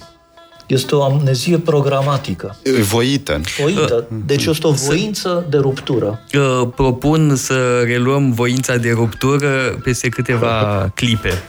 Este 0.66 0.94
o 0.94 1.02
amnezie 1.02 1.58
programatică. 1.58 2.56
Voită. 2.82 3.40
Voită. 3.60 4.06
Deci 4.26 4.44
este 4.44 4.66
o 4.66 4.70
voință 4.70 5.46
de 5.50 5.56
ruptură. 5.56 6.24
Uh, 6.34 6.68
propun 6.76 7.36
să 7.36 7.80
reluăm 7.84 8.32
voința 8.32 8.76
de 8.76 8.92
ruptură 8.92 9.78
peste 9.82 10.08
câteva 10.08 10.88
clipe. 10.94 11.42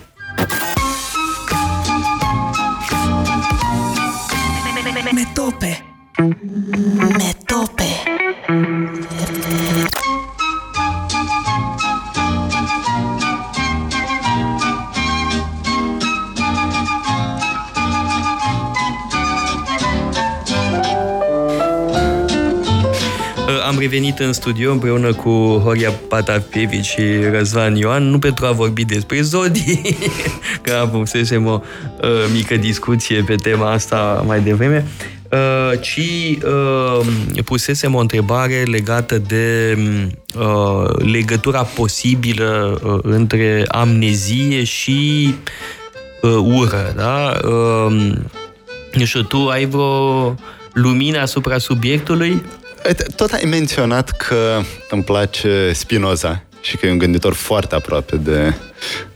Revenit 23.90 24.20
în 24.20 24.34
studio 24.34 24.72
împreună 24.72 25.14
cu 25.14 25.62
Horia 25.64 25.92
Patapievici 25.92 26.86
și 26.86 27.02
Răzvan 27.32 27.76
Ioan, 27.76 28.04
nu 28.04 28.20
pentru 28.20 28.46
a 28.46 28.52
vorbi 28.52 28.86
despre 28.86 29.22
zodii, 29.22 29.98
că 30.64 30.74
avusesem 30.82 31.46
o 31.46 31.62
uh, 32.02 32.10
mică 32.34 32.56
discuție 32.56 33.22
pe 33.22 33.36
tema 33.36 33.72
asta 33.72 34.24
mai 34.26 34.40
devreme, 34.42 34.86
uh, 35.32 35.80
ci 35.82 36.00
uh, 36.44 37.08
pusesem 37.46 37.96
o 37.96 38.00
întrebare 38.00 38.64
legată 38.64 39.18
de 39.18 39.78
uh, 40.40 41.06
legătura 41.12 41.62
posibilă 41.62 42.82
uh, 42.84 43.00
între 43.02 43.64
amnezie 43.68 44.64
și 44.64 45.34
uh, 46.22 46.32
ură, 46.32 46.94
da? 46.96 47.38
Uh, 47.48 48.12
nu 48.94 49.06
știu, 49.06 49.22
tu 49.22 49.48
ai 49.48 49.66
vreo 49.66 50.36
lumină 50.74 51.20
asupra 51.20 51.58
subiectului? 51.58 52.42
Tot 53.16 53.32
ai 53.32 53.44
menționat 53.50 54.10
că 54.10 54.62
îmi 54.90 55.04
place 55.04 55.72
Spinoza 55.74 56.44
și 56.62 56.78
că 56.78 56.86
e 56.86 56.92
un 56.92 56.98
gânditor 56.98 57.34
foarte 57.34 57.76
aproape 57.76 58.16
de 58.16 58.54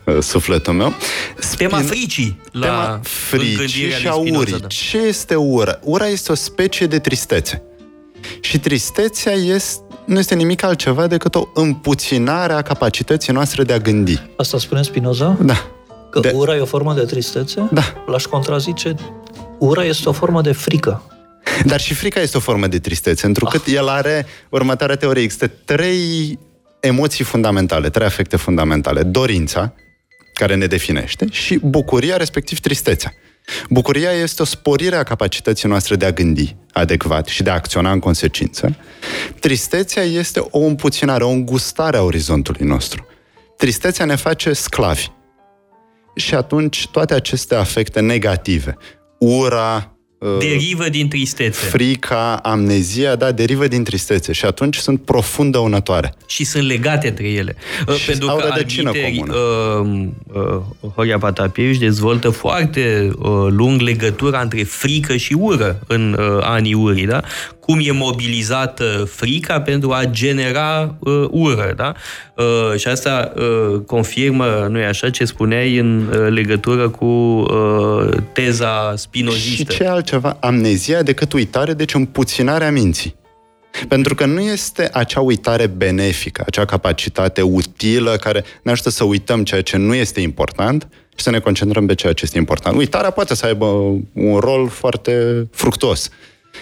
uh, 0.04 0.18
sufletul 0.22 0.74
meu. 0.74 0.94
Spin... 1.38 1.68
Tema 1.68 1.82
fricii 1.82 2.42
la 2.52 2.66
Tema 2.66 3.00
fricii 3.04 3.90
și 3.90 4.08
a 4.08 4.14
urii. 4.14 4.60
Da. 4.60 4.68
Ce 4.68 4.98
este 4.98 5.36
ura? 5.36 5.80
Ura 5.82 6.08
este 6.08 6.32
o 6.32 6.36
specie 6.36 6.86
de 6.86 7.00
tristețe. 7.00 7.62
Și 8.40 8.60
tristețea 8.60 9.34
este, 9.34 9.82
nu 10.06 10.20
este 10.20 10.36
nimic 10.36 10.64
altceva 10.64 11.08
decât 11.08 11.36
o 11.36 11.48
împuținare 11.54 12.54
a 12.54 12.62
capacității 12.62 13.34
noastre 13.34 13.64
de 13.64 13.74
a 13.74 13.78
gândi. 13.78 14.22
Asta 14.38 14.58
spune 14.58 14.82
Spinoza? 14.82 15.38
Da. 15.42 15.72
Că 16.10 16.20
de... 16.20 16.32
ura 16.36 16.56
e 16.56 16.60
o 16.60 16.66
formă 16.66 16.94
de 16.94 17.02
tristețe? 17.02 17.68
Da. 17.72 17.84
L-aș 18.06 18.24
contrazice. 18.24 18.96
Ura 19.58 19.84
este 19.84 20.10
o 20.10 20.12
formă 20.12 20.42
de 20.42 20.52
frică. 20.52 21.04
Dar 21.66 21.80
și 21.80 21.94
frica 21.94 22.20
este 22.20 22.38
o 22.38 22.40
formă 22.40 22.68
de 22.68 22.80
tristețe, 22.80 23.26
întrucât 23.26 23.68
oh. 23.68 23.74
el 23.74 23.88
are 23.88 24.26
următoarea 24.50 24.96
teorie. 24.96 25.24
Există 25.24 25.48
trei 25.48 26.40
emoții 26.80 27.24
fundamentale, 27.24 27.90
trei 27.90 28.06
afecte 28.06 28.36
fundamentale. 28.36 29.04
Dorința, 29.04 29.74
care 30.34 30.56
ne 30.56 30.66
definește, 30.66 31.26
și 31.32 31.58
bucuria, 31.64 32.18
respectiv 32.18 32.60
tristețea. 32.60 33.14
Bucuria 33.70 34.12
este 34.12 34.42
o 34.42 34.46
sporire 34.46 34.96
a 34.96 35.04
capacității 35.04 35.68
noastre 35.68 35.96
de 35.96 36.06
a 36.06 36.12
gândi 36.12 36.56
adecvat 36.72 37.28
și 37.28 37.44
de 37.44 37.50
a 37.50 37.54
acționa 37.54 37.92
în 37.92 38.00
consecință. 38.00 38.76
Tristețea 39.40 40.04
este 40.04 40.48
o 40.50 40.60
împuținare, 40.60 41.24
o 41.24 41.30
îngustare 41.30 41.98
a 41.98 42.02
orizontului 42.02 42.68
nostru. 42.68 43.08
Tristețea 43.58 44.06
ne 44.06 44.16
face 44.16 44.54
sclavi. 44.54 45.08
Și 46.16 46.36
atunci 46.36 46.88
toate 46.88 47.14
aceste 47.14 47.56
afecte 47.56 48.00
negative, 48.00 48.78
ura, 49.20 49.76
Uh, 49.76 50.01
derivă 50.40 50.90
din 50.90 51.08
tristețe. 51.08 51.66
Frica, 51.66 52.36
amnezia, 52.36 53.16
da, 53.16 53.32
derivă 53.32 53.68
din 53.68 53.84
tristețe 53.84 54.32
și 54.32 54.46
atunci 54.46 54.76
sunt 54.76 55.02
profund 55.02 55.52
dăunătoare. 55.52 56.14
Și 56.26 56.44
sunt 56.44 56.64
legate 56.64 57.08
între 57.08 57.28
ele. 57.28 57.56
Uh, 57.88 57.96
și 57.96 58.06
Pentru 58.06 58.28
că 58.28 58.48
albiteri, 58.52 59.24
uh, 59.28 60.08
uh, 60.34 60.92
Horia 60.96 61.18
Patapie 61.18 61.68
își 61.68 61.80
dezvoltă 61.80 62.30
foarte 62.30 63.12
uh, 63.18 63.48
lung 63.50 63.82
legătura 63.82 64.42
între 64.42 64.64
frică 64.64 65.16
și 65.16 65.34
ură 65.34 65.80
în 65.88 66.14
uh, 66.20 66.38
anii 66.42 66.74
urii, 66.74 67.06
da? 67.06 67.22
Cum 67.72 67.80
e 67.84 67.92
mobilizată 67.92 69.10
frica 69.12 69.62
pentru 69.62 69.92
a 69.92 70.06
genera 70.06 70.96
uh, 71.00 71.26
ură. 71.30 71.74
Da? 71.76 71.94
Uh, 72.36 72.80
și 72.80 72.88
asta 72.88 73.34
uh, 73.36 73.82
confirmă, 73.86 74.68
nu 74.70 74.80
e 74.80 74.86
așa, 74.86 75.10
ce 75.10 75.26
spuneai 75.26 75.78
în 75.78 76.08
uh, 76.08 76.28
legătură 76.30 76.90
cu 76.90 77.06
uh, 77.06 78.10
teza 78.34 78.94
spinozistă. 78.96 79.72
Și 79.72 79.78
ce 79.78 79.86
altceva? 79.86 80.38
Amnezia 80.40 81.02
decât 81.02 81.34
uitare, 81.34 81.74
deci 81.74 81.94
împuținarea 81.94 82.72
minții. 82.72 83.16
Pentru 83.88 84.16
că 84.16 84.26
nu 84.26 84.40
este 84.40 84.90
acea 84.94 85.22
uitare 85.22 85.68
benefică, 85.68 86.44
acea 86.46 86.66
capacitate 86.66 87.42
utilă 87.42 88.12
care 88.12 88.44
ne 88.64 88.72
ajută 88.72 88.90
să 88.90 89.04
uităm 89.04 89.44
ceea 89.44 89.62
ce 89.62 89.78
nu 89.78 89.94
este 89.94 90.22
important 90.22 90.88
și 91.16 91.24
să 91.24 91.30
ne 91.30 91.40
concentrăm 91.40 91.86
pe 91.86 91.96
ceea 91.96 92.14
ce 92.14 92.24
este 92.24 92.38
important. 92.38 92.76
Uitarea 92.76 93.10
poate 93.10 93.36
să 93.36 93.46
aibă 93.46 93.66
un 94.14 94.38
rol 94.40 94.70
foarte 94.70 95.48
fructuos. 95.52 96.10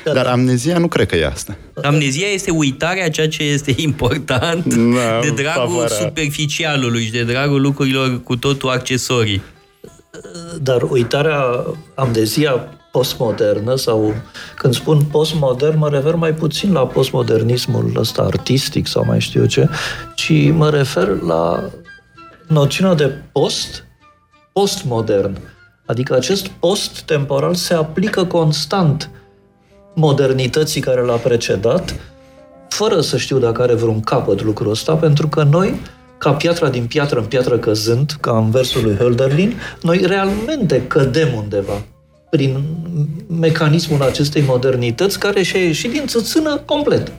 Da, 0.04 0.14
Dar 0.14 0.24
da. 0.24 0.32
amnezia 0.32 0.78
nu 0.78 0.88
cred 0.88 1.08
că 1.08 1.16
e 1.16 1.26
asta. 1.26 1.58
Amnezia 1.84 2.28
este 2.28 2.52
uitarea 2.52 3.10
ceea 3.10 3.28
ce 3.28 3.44
este 3.44 3.74
important 3.78 4.66
da, 4.96 5.20
de 5.22 5.30
dragul 5.30 5.68
favoarea. 5.68 5.98
superficialului 5.98 7.04
și 7.04 7.12
de 7.12 7.24
dragul 7.24 7.62
lucrurilor 7.62 8.24
cu 8.24 8.36
totul 8.36 8.70
accesorii. 8.70 9.42
Dar 10.62 10.82
uitarea, 10.82 11.44
amnezia 11.96 12.52
postmodernă 12.92 13.76
sau 13.76 14.14
când 14.56 14.74
spun 14.74 15.02
postmodern 15.02 15.78
mă 15.78 15.90
refer 15.90 16.16
mai 16.16 16.34
puțin 16.34 16.72
la 16.72 16.88
postmodernismul 16.88 17.92
ăsta 17.96 18.22
artistic 18.22 18.88
sau 18.88 19.04
mai 19.06 19.20
știu 19.20 19.40
eu 19.42 19.48
ce, 19.48 19.70
ci 20.16 20.52
mă 20.52 20.70
refer 20.70 21.08
la 21.08 21.70
noțiunea 22.48 22.94
de 22.94 23.14
post, 23.32 23.86
postmodern. 24.54 25.38
Adică 25.86 26.16
acest 26.16 26.48
post 26.48 27.00
temporal 27.02 27.56
se 27.56 27.74
aplică 27.74 28.26
constant 28.26 29.10
modernității 30.00 30.82
care 30.82 31.02
l-a 31.02 31.16
precedat, 31.16 31.96
fără 32.68 33.02
să 33.02 33.18
știu 33.18 33.38
dacă 33.38 33.62
are 33.62 33.74
vreun 33.74 34.00
capăt 34.00 34.44
lucrul 34.44 34.72
ăsta, 34.72 34.96
pentru 34.96 35.28
că 35.28 35.44
noi, 35.44 35.80
ca 36.18 36.32
piatra 36.32 36.70
din 36.70 36.86
piatră 36.86 37.20
în 37.20 37.26
piatră 37.26 37.58
căzând, 37.58 38.18
ca 38.22 38.38
în 38.38 38.52
versul 38.52 38.84
lui 38.84 38.98
Hölderlin, 38.98 39.52
noi 39.82 40.02
realmente 40.06 40.88
cădem 40.88 41.28
undeva 41.36 41.82
prin 42.30 42.64
mecanismul 43.40 44.02
acestei 44.02 44.42
modernități 44.42 45.20
care 45.20 45.42
și-a 45.42 45.60
ieșit 45.60 45.92
din 45.92 46.08
țățână 46.08 46.62
complet. 46.66 47.12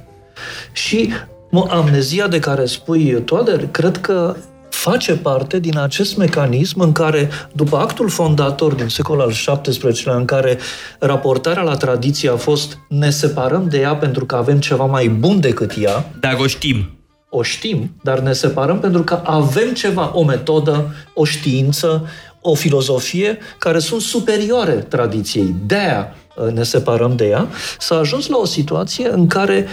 Și 0.72 1.12
mă, 1.50 1.66
amnezia 1.68 2.26
de 2.26 2.38
care 2.38 2.64
spui, 2.64 3.22
Toader, 3.24 3.66
cred 3.70 3.96
că 3.96 4.36
face 4.80 5.16
parte 5.16 5.58
din 5.58 5.78
acest 5.78 6.16
mecanism 6.16 6.80
în 6.80 6.92
care, 6.92 7.30
după 7.52 7.76
actul 7.76 8.08
fondator 8.08 8.72
din 8.72 8.88
secolul 8.88 9.22
al 9.22 9.60
XVII-lea, 9.62 10.14
în 10.16 10.24
care 10.24 10.58
raportarea 10.98 11.62
la 11.62 11.76
tradiție 11.76 12.30
a 12.30 12.36
fost 12.36 12.78
ne 12.88 13.10
separăm 13.10 13.68
de 13.68 13.78
ea 13.78 13.96
pentru 13.96 14.26
că 14.26 14.34
avem 14.34 14.58
ceva 14.58 14.84
mai 14.84 15.08
bun 15.08 15.40
decât 15.40 15.72
ea, 15.78 16.10
Dar 16.20 16.36
o 16.40 16.46
știm. 16.46 16.90
o 17.30 17.42
știm, 17.42 17.94
dar 18.02 18.18
ne 18.18 18.32
separăm 18.32 18.78
pentru 18.78 19.02
că 19.02 19.20
avem 19.24 19.72
ceva, 19.72 20.10
o 20.14 20.24
metodă, 20.24 20.94
o 21.14 21.24
știință, 21.24 22.06
o 22.40 22.54
filozofie 22.54 23.38
care 23.58 23.78
sunt 23.78 24.00
superioare 24.00 24.72
tradiției. 24.72 25.54
De-aia 25.66 26.14
uh, 26.36 26.52
ne 26.52 26.62
separăm 26.62 27.16
de 27.16 27.26
ea. 27.26 27.46
S-a 27.78 27.96
ajuns 27.96 28.28
la 28.28 28.36
o 28.36 28.44
situație 28.44 29.08
în 29.08 29.26
care 29.26 29.66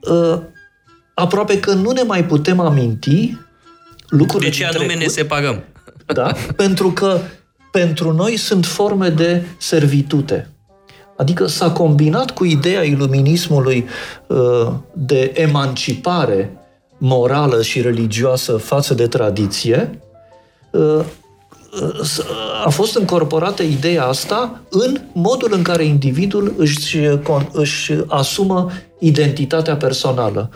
uh, 0.00 0.38
aproape 1.14 1.60
că 1.60 1.72
nu 1.72 1.90
ne 1.90 2.02
mai 2.02 2.24
putem 2.24 2.60
aminti 2.60 3.36
lucrurile 4.08 4.50
De 4.50 4.54
ce 4.56 4.62
din 4.62 4.76
anume 4.76 4.92
ne 4.92 4.94
trecut. 4.94 5.14
separăm? 5.14 5.64
Da? 6.06 6.32
Pentru 6.56 6.92
că 6.92 7.18
pentru 7.72 8.12
noi 8.12 8.36
sunt 8.36 8.66
forme 8.66 9.08
de 9.08 9.42
servitute. 9.58 10.48
Adică 11.16 11.46
s-a 11.46 11.70
combinat 11.70 12.30
cu 12.30 12.44
ideea 12.44 12.82
iluminismului 12.82 13.86
uh, 14.26 14.72
de 14.92 15.32
emancipare 15.34 16.58
morală 16.98 17.62
și 17.62 17.80
religioasă 17.80 18.56
față 18.56 18.94
de 18.94 19.06
tradiție, 19.06 20.00
uh, 20.70 21.00
uh, 21.80 22.64
a 22.64 22.68
fost 22.68 22.96
încorporată 22.96 23.62
ideea 23.62 24.04
asta 24.04 24.60
în 24.70 25.00
modul 25.12 25.52
în 25.52 25.62
care 25.62 25.84
individul 25.84 26.54
își, 26.56 26.98
con- 26.98 27.50
își 27.52 27.92
asumă 28.08 28.70
identitatea 28.98 29.76
personală. 29.76 30.50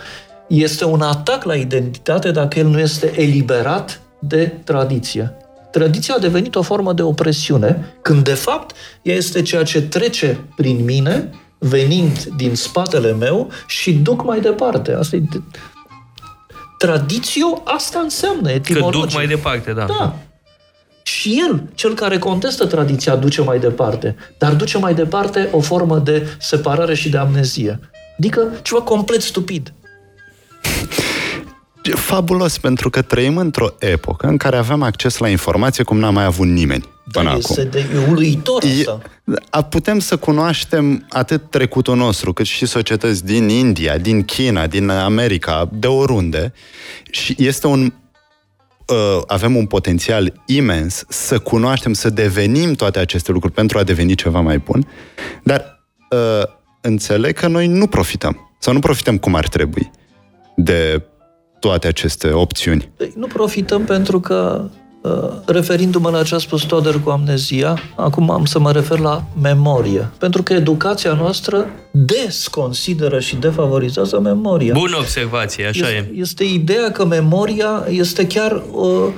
Este 0.49 0.85
un 0.85 1.01
atac 1.01 1.45
la 1.45 1.55
identitate 1.55 2.31
dacă 2.31 2.59
el 2.59 2.67
nu 2.67 2.79
este 2.79 3.21
eliberat 3.21 4.01
de 4.19 4.47
tradiție. 4.65 5.33
Tradiția 5.73 6.15
a 6.15 6.19
devenit 6.19 6.55
o 6.55 6.63
formă 6.63 6.93
de 6.93 7.03
opresiune, 7.03 7.95
când 8.03 8.25
de 8.25 8.35
fapt 8.35 8.75
ea 9.03 9.15
este 9.15 9.43
ceea 9.43 9.63
ce 9.63 9.83
trece 9.83 10.39
prin 10.57 10.85
mine, 10.85 11.31
venind 11.59 12.25
din 12.37 12.55
spatele 12.55 13.13
meu 13.13 13.51
și 13.67 13.93
duc 13.93 14.25
mai 14.25 14.41
departe. 14.41 14.93
Asta 14.93 15.17
e 15.17 15.19
de- 15.19 15.43
Tradițio, 16.79 17.63
asta 17.65 17.99
înseamnă 17.99 18.49
Că 18.49 18.55
etimologic. 18.55 19.01
duc 19.01 19.13
mai 19.13 19.27
departe, 19.27 19.73
da. 19.73 19.85
Da. 19.99 20.17
Și 21.03 21.43
el, 21.49 21.63
cel 21.75 21.95
care 21.95 22.19
contestă 22.19 22.67
tradiția, 22.67 23.17
duce 23.17 23.43
mai 23.43 23.59
departe. 23.59 24.17
Dar 24.39 24.53
duce 24.53 24.79
mai 24.79 24.95
departe 24.95 25.49
o 25.53 25.61
formă 25.61 25.99
de 25.99 26.27
separare 26.39 26.95
și 26.95 27.09
de 27.09 27.17
amnezie. 27.19 27.81
Adică 28.19 28.49
ceva 28.63 28.81
complet 28.83 29.23
stupid. 29.23 29.73
E 31.83 31.91
fabulos, 31.91 32.59
pentru 32.59 32.91
că 32.91 33.03
trăim 33.03 33.37
într-o 33.37 33.69
epocă 33.79 34.27
în 34.27 34.37
care 34.37 34.57
avem 34.57 34.83
acces 34.83 35.19
la 35.19 35.29
informație 35.29 35.85
cum 35.85 35.99
n-a 35.99 36.11
mai 36.11 36.25
avut 36.25 36.47
nimeni 36.47 36.85
până 37.13 37.25
Dar 37.25 37.35
acum. 37.35 37.41
este 37.49 37.65
de 37.65 37.79
e 37.95 38.11
uluitor 38.11 38.63
E, 38.65 38.69
asta. 38.79 39.01
a, 39.51 39.63
putem 39.63 39.99
să 39.99 40.17
cunoaștem 40.17 41.07
atât 41.09 41.51
trecutul 41.51 41.97
nostru, 41.97 42.33
cât 42.33 42.47
și 42.47 42.67
societăți 42.67 43.25
din 43.25 43.49
India, 43.49 43.99
din 43.99 44.25
China, 44.25 44.67
din 44.67 44.89
America, 44.89 45.69
de 45.73 45.87
oriunde. 45.87 46.53
Și 47.11 47.35
este 47.39 47.67
un 47.67 47.93
uh, 48.87 49.23
avem 49.27 49.57
un 49.57 49.67
potențial 49.67 50.43
imens 50.47 51.05
să 51.09 51.39
cunoaștem, 51.39 51.93
să 51.93 52.11
devenim 52.11 52.75
toate 52.75 52.99
aceste 52.99 53.33
lucruri 53.33 53.55
pentru 53.55 53.79
a 53.79 53.83
deveni 53.83 54.15
ceva 54.15 54.41
mai 54.41 54.59
bun, 54.59 54.89
dar 55.43 55.87
uh, 56.11 56.43
înțeleg 56.81 57.35
că 57.39 57.47
noi 57.47 57.67
nu 57.67 57.87
profităm 57.87 58.53
sau 58.59 58.73
nu 58.73 58.79
profităm 58.79 59.19
cum 59.19 59.35
ar 59.35 59.49
trebui 59.49 59.91
de 60.59 61.03
toate 61.59 61.87
aceste 61.87 62.31
opțiuni. 62.31 62.91
Păi, 62.97 63.13
Nu 63.17 63.27
profităm 63.27 63.85
pentru 63.85 64.21
că, 64.21 64.65
uh, 65.03 65.29
referindu-mă 65.47 66.11
la 66.11 66.23
ce 66.23 66.35
a 66.35 66.39
spus 66.39 66.63
Toder 66.63 67.01
cu 67.05 67.11
amnezia, 67.11 67.79
acum 67.97 68.31
am 68.31 68.45
să 68.45 68.59
mă 68.59 68.73
refer 68.73 68.99
la 68.99 69.25
memorie. 69.43 70.11
Pentru 70.19 70.43
că 70.43 70.53
educația 70.53 71.13
noastră 71.13 71.67
desconsideră 71.93 73.21
și 73.21 73.37
defavorizează 73.37 74.21
memoria. 74.21 74.73
Bună 74.73 74.97
observație, 74.99 75.67
așa 75.67 75.89
este, 75.89 76.11
e. 76.15 76.21
este 76.21 76.45
ideea 76.45 76.91
că 76.93 77.05
memoria 77.05 77.85
este 77.89 78.27
chiar 78.27 78.63
uh, 78.73 79.09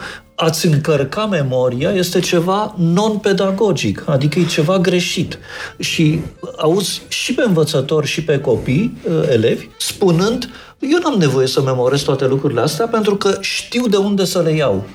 ați 0.40 0.66
încărca 0.66 1.26
memoria 1.26 1.90
este 1.90 2.20
ceva 2.20 2.74
non-pedagogic, 2.78 4.04
adică 4.06 4.38
e 4.38 4.44
ceva 4.44 4.78
greșit. 4.78 5.38
Și 5.78 6.20
auzi 6.56 7.02
și 7.08 7.34
pe 7.34 7.42
învățători 7.46 8.06
și 8.06 8.24
pe 8.24 8.38
copii, 8.38 8.96
uh, 9.04 9.28
elevi, 9.28 9.68
spunând 9.78 10.48
eu 10.80 10.98
n-am 11.02 11.18
nevoie 11.18 11.46
să 11.46 11.62
memorez 11.62 12.02
toate 12.02 12.26
lucrurile 12.26 12.60
astea 12.60 12.86
pentru 12.86 13.16
că 13.16 13.38
știu 13.40 13.86
de 13.86 13.96
unde 13.96 14.24
să 14.24 14.40
le 14.40 14.52
iau. 14.52 14.86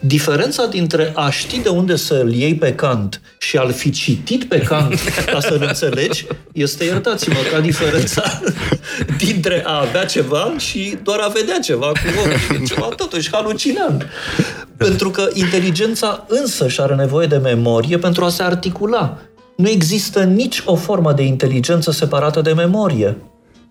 Diferența 0.00 0.66
dintre 0.66 1.12
a 1.14 1.30
ști 1.30 1.58
de 1.58 1.68
unde 1.68 1.96
să-l 1.96 2.32
iei 2.32 2.54
pe 2.54 2.74
Kant 2.74 3.20
și 3.38 3.56
a-l 3.56 3.72
fi 3.72 3.90
citit 3.90 4.44
pe 4.44 4.58
Kant 4.58 5.00
ca 5.32 5.40
să-l 5.40 5.64
înțelegi, 5.66 6.26
este, 6.52 6.84
iertați-mă, 6.84 7.36
ca 7.52 7.60
diferența 7.60 8.40
dintre 9.18 9.62
a 9.66 9.80
avea 9.80 10.04
ceva 10.04 10.54
și 10.58 10.98
doar 11.02 11.18
a 11.18 11.28
vedea 11.28 11.58
ceva 11.58 11.86
cu 11.86 12.20
ochii. 12.24 12.62
E 12.62 12.66
ceva 12.66 12.88
totuși 12.96 13.30
halucinant. 13.32 14.06
Pentru 14.76 15.10
că 15.10 15.28
inteligența 15.32 16.26
însă 16.28 16.68
și 16.68 16.80
are 16.80 16.94
nevoie 16.94 17.26
de 17.26 17.36
memorie 17.36 17.98
pentru 17.98 18.24
a 18.24 18.28
se 18.28 18.42
articula. 18.42 19.18
Nu 19.56 19.68
există 19.68 20.22
nici 20.22 20.62
o 20.64 20.76
formă 20.76 21.12
de 21.12 21.22
inteligență 21.22 21.90
separată 21.90 22.40
de 22.40 22.52
memorie. 22.52 23.16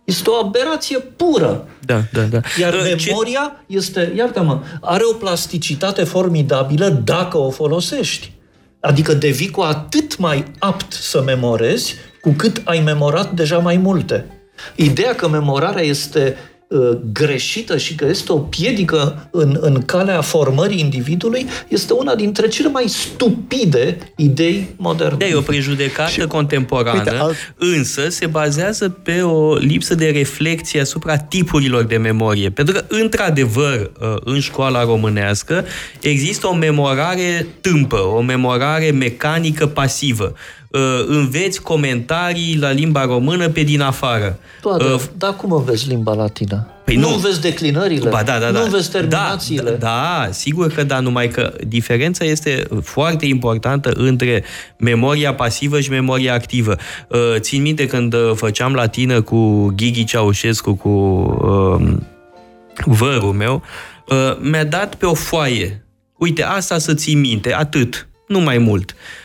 Este 0.05 0.29
o 0.29 0.33
aberație 0.45 0.97
pură. 0.99 1.67
Da, 1.85 2.01
da, 2.13 2.21
da. 2.21 2.39
Iar 2.59 2.73
Uh, 2.73 2.95
ce- 2.97 3.07
memoria 3.07 3.63
este, 3.65 4.13
iartă-mă, 4.15 4.61
are 4.81 5.03
o 5.09 5.13
plasticitate 5.13 6.03
formidabilă 6.03 6.87
dacă 6.89 7.37
o 7.37 7.49
folosești. 7.49 8.31
Adică 8.79 9.13
devii 9.13 9.49
cu 9.49 9.61
atât 9.61 10.17
mai 10.17 10.45
apt 10.59 10.93
să 10.93 11.21
memorezi 11.21 11.95
cu 12.21 12.29
cât 12.31 12.61
ai 12.65 12.79
memorat 12.79 13.31
deja 13.31 13.57
mai 13.57 13.77
multe. 13.77 14.25
Ideea 14.75 15.15
că 15.15 15.27
memorarea 15.27 15.83
este 15.83 16.35
uh, 16.37 16.53
greșită 17.11 17.77
și 17.77 17.95
că 17.95 18.05
este 18.05 18.31
o 18.31 18.37
piedică 18.37 19.27
în, 19.31 19.57
în 19.61 19.81
calea 19.81 20.21
formării 20.21 20.79
individului 20.79 21.45
este 21.67 21.93
una 21.93 22.15
dintre 22.15 22.47
cele 22.47 22.69
mai 22.69 22.87
stupide 22.87 23.97
idei 24.15 24.73
moderne. 24.77 25.17
Da, 25.17 25.25
e 25.25 25.35
o 25.35 25.41
prejudecată 25.41 26.11
și, 26.11 26.19
contemporană, 26.19 26.97
uite, 26.97 27.11
uite, 27.11 27.23
alt- 27.23 27.53
însă 27.57 28.09
se 28.09 28.25
bazează 28.25 28.89
pe 28.89 29.21
o 29.21 29.55
lipsă 29.55 29.95
de 29.95 30.09
reflexie 30.09 30.81
asupra 30.81 31.17
tipurilor 31.17 31.83
de 31.83 31.97
memorie. 31.97 32.49
Pentru 32.49 32.73
că, 32.73 32.85
într-adevăr, 32.87 33.91
uh, 33.99 34.15
în 34.23 34.39
școala 34.39 34.83
românească 34.83 35.65
există 36.01 36.47
o 36.47 36.53
memorare 36.53 37.47
tâmpă, 37.61 37.99
o 37.99 38.21
memorare 38.21 38.91
mecanică 38.91 39.67
pasivă. 39.67 40.33
Uh, 40.75 41.05
Înveți 41.07 41.61
comentarii 41.61 42.57
la 42.59 42.71
limba 42.71 43.05
română 43.05 43.49
pe 43.49 43.61
din 43.61 43.81
afară. 43.81 44.39
Toate. 44.61 44.83
Uh, 44.83 45.01
Dar 45.17 45.35
cum 45.35 45.51
înveți 45.51 45.87
limba 45.87 46.13
latină? 46.13 46.67
Păi 46.85 46.95
nu 46.95 47.07
nu. 47.07 47.13
înveți 47.15 47.41
declinările? 47.41 48.09
Ba, 48.09 48.23
da, 48.23 48.39
da, 48.39 48.51
da. 48.51 48.59
Nu 48.59 48.63
înveți 48.65 48.91
terminațiile? 48.91 49.71
Da, 49.71 49.77
da, 49.77 50.27
sigur 50.31 50.71
că 50.71 50.83
da, 50.83 50.99
numai 50.99 51.27
că 51.27 51.53
diferența 51.67 52.25
este 52.25 52.67
foarte 52.83 53.25
importantă 53.25 53.89
între 53.89 54.43
memoria 54.77 55.33
pasivă 55.33 55.79
și 55.79 55.89
memoria 55.89 56.33
activă. 56.33 56.75
Uh, 57.09 57.19
Țin 57.39 57.61
minte 57.61 57.87
când 57.87 58.13
uh, 58.13 58.31
făceam 58.35 58.73
latină 58.73 59.21
cu 59.21 59.67
Ghighi 59.75 60.03
Ceaușescu, 60.03 60.73
cu 60.73 60.89
uh, 60.89 61.93
vărul 62.85 63.33
meu, 63.33 63.61
uh, 64.07 64.37
mi-a 64.41 64.63
dat 64.63 64.95
pe 64.95 65.05
o 65.05 65.13
foaie. 65.13 65.85
Uite, 66.17 66.43
asta 66.43 66.77
să 66.77 66.93
ții 66.93 67.15
minte, 67.15 67.53
atât, 67.53 68.07
nu 68.27 68.39
mai 68.39 68.57
mult. 68.57 68.91
Uh, 68.91 69.24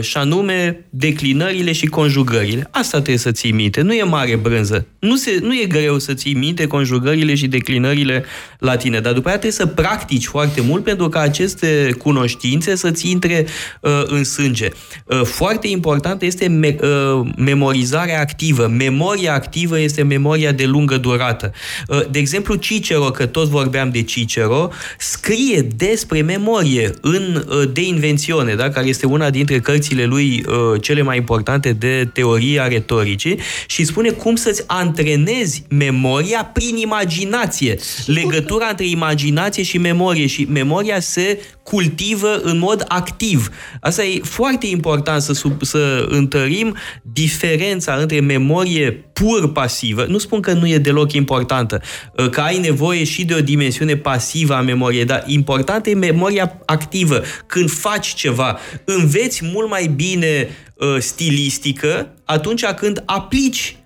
și 0.00 0.16
anume 0.16 0.84
declinările 0.90 1.72
și 1.72 1.86
conjugările. 1.86 2.68
Asta 2.70 2.96
trebuie 2.96 3.16
să 3.16 3.30
ții 3.30 3.52
minte. 3.52 3.80
Nu 3.80 3.92
e 3.92 4.02
mare 4.02 4.36
brânză. 4.36 4.86
Nu, 4.98 5.16
se, 5.16 5.38
nu 5.42 5.54
e 5.54 5.64
greu 5.64 5.98
să 5.98 6.14
ții 6.14 6.34
minte 6.34 6.66
conjugările 6.66 7.34
și 7.34 7.46
declinările 7.46 8.24
latine, 8.58 9.00
dar 9.00 9.12
după 9.12 9.28
aia 9.28 9.38
trebuie 9.38 9.66
să 9.66 9.66
practici 9.66 10.26
foarte 10.26 10.60
mult 10.60 10.84
pentru 10.84 11.08
ca 11.08 11.20
aceste 11.20 11.94
cunoștințe 11.98 12.76
să-ți 12.76 13.10
intre 13.10 13.46
uh, 13.80 14.02
în 14.04 14.24
sânge. 14.24 14.68
Uh, 15.04 15.20
foarte 15.24 15.68
important 15.68 16.22
este 16.22 16.48
me- 16.48 16.76
uh, 16.82 17.26
memorizarea 17.36 18.20
activă. 18.20 18.66
Memoria 18.66 19.34
activă 19.34 19.80
este 19.80 20.02
memoria 20.02 20.52
de 20.52 20.64
lungă 20.66 20.96
durată. 20.96 21.52
Uh, 21.88 22.00
de 22.10 22.18
exemplu, 22.18 22.54
Cicero, 22.54 23.04
că 23.10 23.26
tot 23.26 23.48
vorbeam 23.48 23.90
de 23.90 24.02
Cicero, 24.02 24.70
scrie 24.98 25.66
despre 25.76 26.20
memorie 26.22 26.90
în 27.00 27.44
uh, 27.48 27.68
De 27.72 27.80
Invențione, 27.80 28.54
da? 28.54 28.68
care 28.68 28.86
este 28.86 29.06
una 29.06 29.30
dintre 29.44 29.60
cărțile 29.60 30.04
lui 30.04 30.44
uh, 30.48 30.82
cele 30.82 31.02
mai 31.02 31.16
importante 31.16 31.72
de 31.72 32.10
teoria 32.12 32.68
retoricii 32.68 33.38
și 33.66 33.84
spune 33.84 34.10
cum 34.10 34.36
să-ți 34.36 34.64
antrenezi 34.66 35.62
memoria 35.68 36.44
prin 36.44 36.76
imaginație. 36.76 37.78
Legătura 38.06 38.66
între 38.66 38.86
imaginație 38.86 39.62
și 39.62 39.78
memorie 39.78 40.26
și 40.26 40.46
memoria 40.50 41.00
se 41.00 41.40
cultivă 41.62 42.40
în 42.42 42.58
mod 42.58 42.84
activ. 42.88 43.48
Asta 43.80 44.04
e 44.04 44.20
foarte 44.22 44.66
important 44.66 45.22
să, 45.22 45.32
sub, 45.32 45.62
să 45.62 46.06
întărim 46.08 46.76
diferența 47.02 47.94
între 47.94 48.20
memorie 48.20 48.92
pur 48.92 49.52
pasivă, 49.52 50.04
nu 50.08 50.18
spun 50.18 50.40
că 50.40 50.52
nu 50.52 50.68
e 50.68 50.78
deloc 50.78 51.12
importantă, 51.12 51.80
uh, 52.16 52.28
că 52.28 52.40
ai 52.40 52.58
nevoie 52.58 53.04
și 53.04 53.24
de 53.24 53.34
o 53.34 53.40
dimensiune 53.40 53.96
pasivă 53.96 54.54
a 54.54 54.60
memoriei, 54.60 55.04
dar 55.04 55.24
importantă 55.26 55.90
e 55.90 55.94
memoria 55.94 56.60
activă. 56.66 57.22
Când 57.46 57.70
faci 57.70 58.14
ceva, 58.14 58.58
înveți 58.84 59.44
mult 59.44 59.68
mai 59.68 59.86
bine 59.86 60.48
uh, 60.74 60.96
stilistică 60.98 62.14
atunci 62.24 62.64
când 62.64 63.02
aplici 63.06 63.74
uh, 63.76 63.79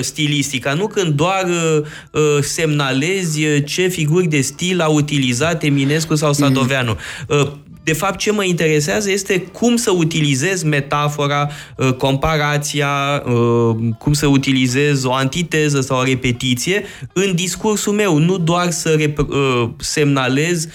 stilistica, 0.00 0.74
nu 0.74 0.86
când 0.86 1.14
doar 1.14 1.44
uh, 1.46 2.20
semnalezi 2.40 3.62
ce 3.64 3.88
figuri 3.88 4.26
de 4.26 4.40
stil 4.40 4.80
a 4.80 4.88
utilizat 4.88 5.62
Eminescu 5.62 6.14
sau 6.14 6.32
Sadoveanu. 6.32 6.96
Mm 7.28 7.63
de 7.84 7.92
fapt, 7.92 8.18
ce 8.18 8.32
mă 8.32 8.44
interesează 8.44 9.10
este 9.10 9.38
cum 9.52 9.76
să 9.76 9.90
utilizez 9.90 10.62
metafora, 10.62 11.50
uh, 11.76 11.92
comparația, 11.92 12.88
uh, 13.26 13.76
cum 13.98 14.12
să 14.12 14.26
utilizez 14.26 15.04
o 15.04 15.12
antiteză 15.12 15.80
sau 15.80 15.98
o 15.98 16.02
repetiție 16.02 16.84
în 17.12 17.34
discursul 17.34 17.92
meu, 17.92 18.18
nu 18.18 18.38
doar 18.38 18.70
să 18.70 18.96
rep- 18.98 19.28
uh, 19.28 19.68
semnalez 19.78 20.68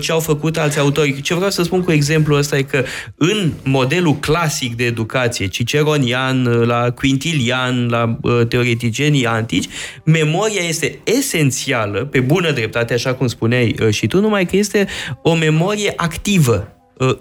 ce 0.00 0.12
au 0.12 0.20
făcut 0.20 0.56
alți 0.56 0.78
autori. 0.78 1.20
Ce 1.20 1.34
vreau 1.34 1.50
să 1.50 1.62
spun 1.62 1.82
cu 1.82 1.92
exemplul 1.92 2.38
ăsta 2.38 2.56
e 2.56 2.62
că 2.62 2.84
în 3.16 3.52
modelul 3.62 4.14
clasic 4.14 4.76
de 4.76 4.84
educație, 4.84 5.46
ciceronian, 5.46 6.42
la 6.44 6.90
quintilian, 6.90 7.88
la 7.88 8.18
teoreticienii 8.48 9.26
antici, 9.26 9.68
memoria 10.04 10.62
este 10.68 10.98
esențială, 11.04 12.04
pe 12.04 12.20
bună 12.20 12.50
dreptate, 12.50 12.94
așa 12.94 13.14
cum 13.14 13.26
spuneai 13.26 13.76
și 13.90 14.06
tu, 14.06 14.20
numai 14.20 14.46
că 14.46 14.56
este 14.56 14.86
o 15.22 15.34
memorie 15.34 15.92
activă 15.96 16.55
Uh, 16.55 16.55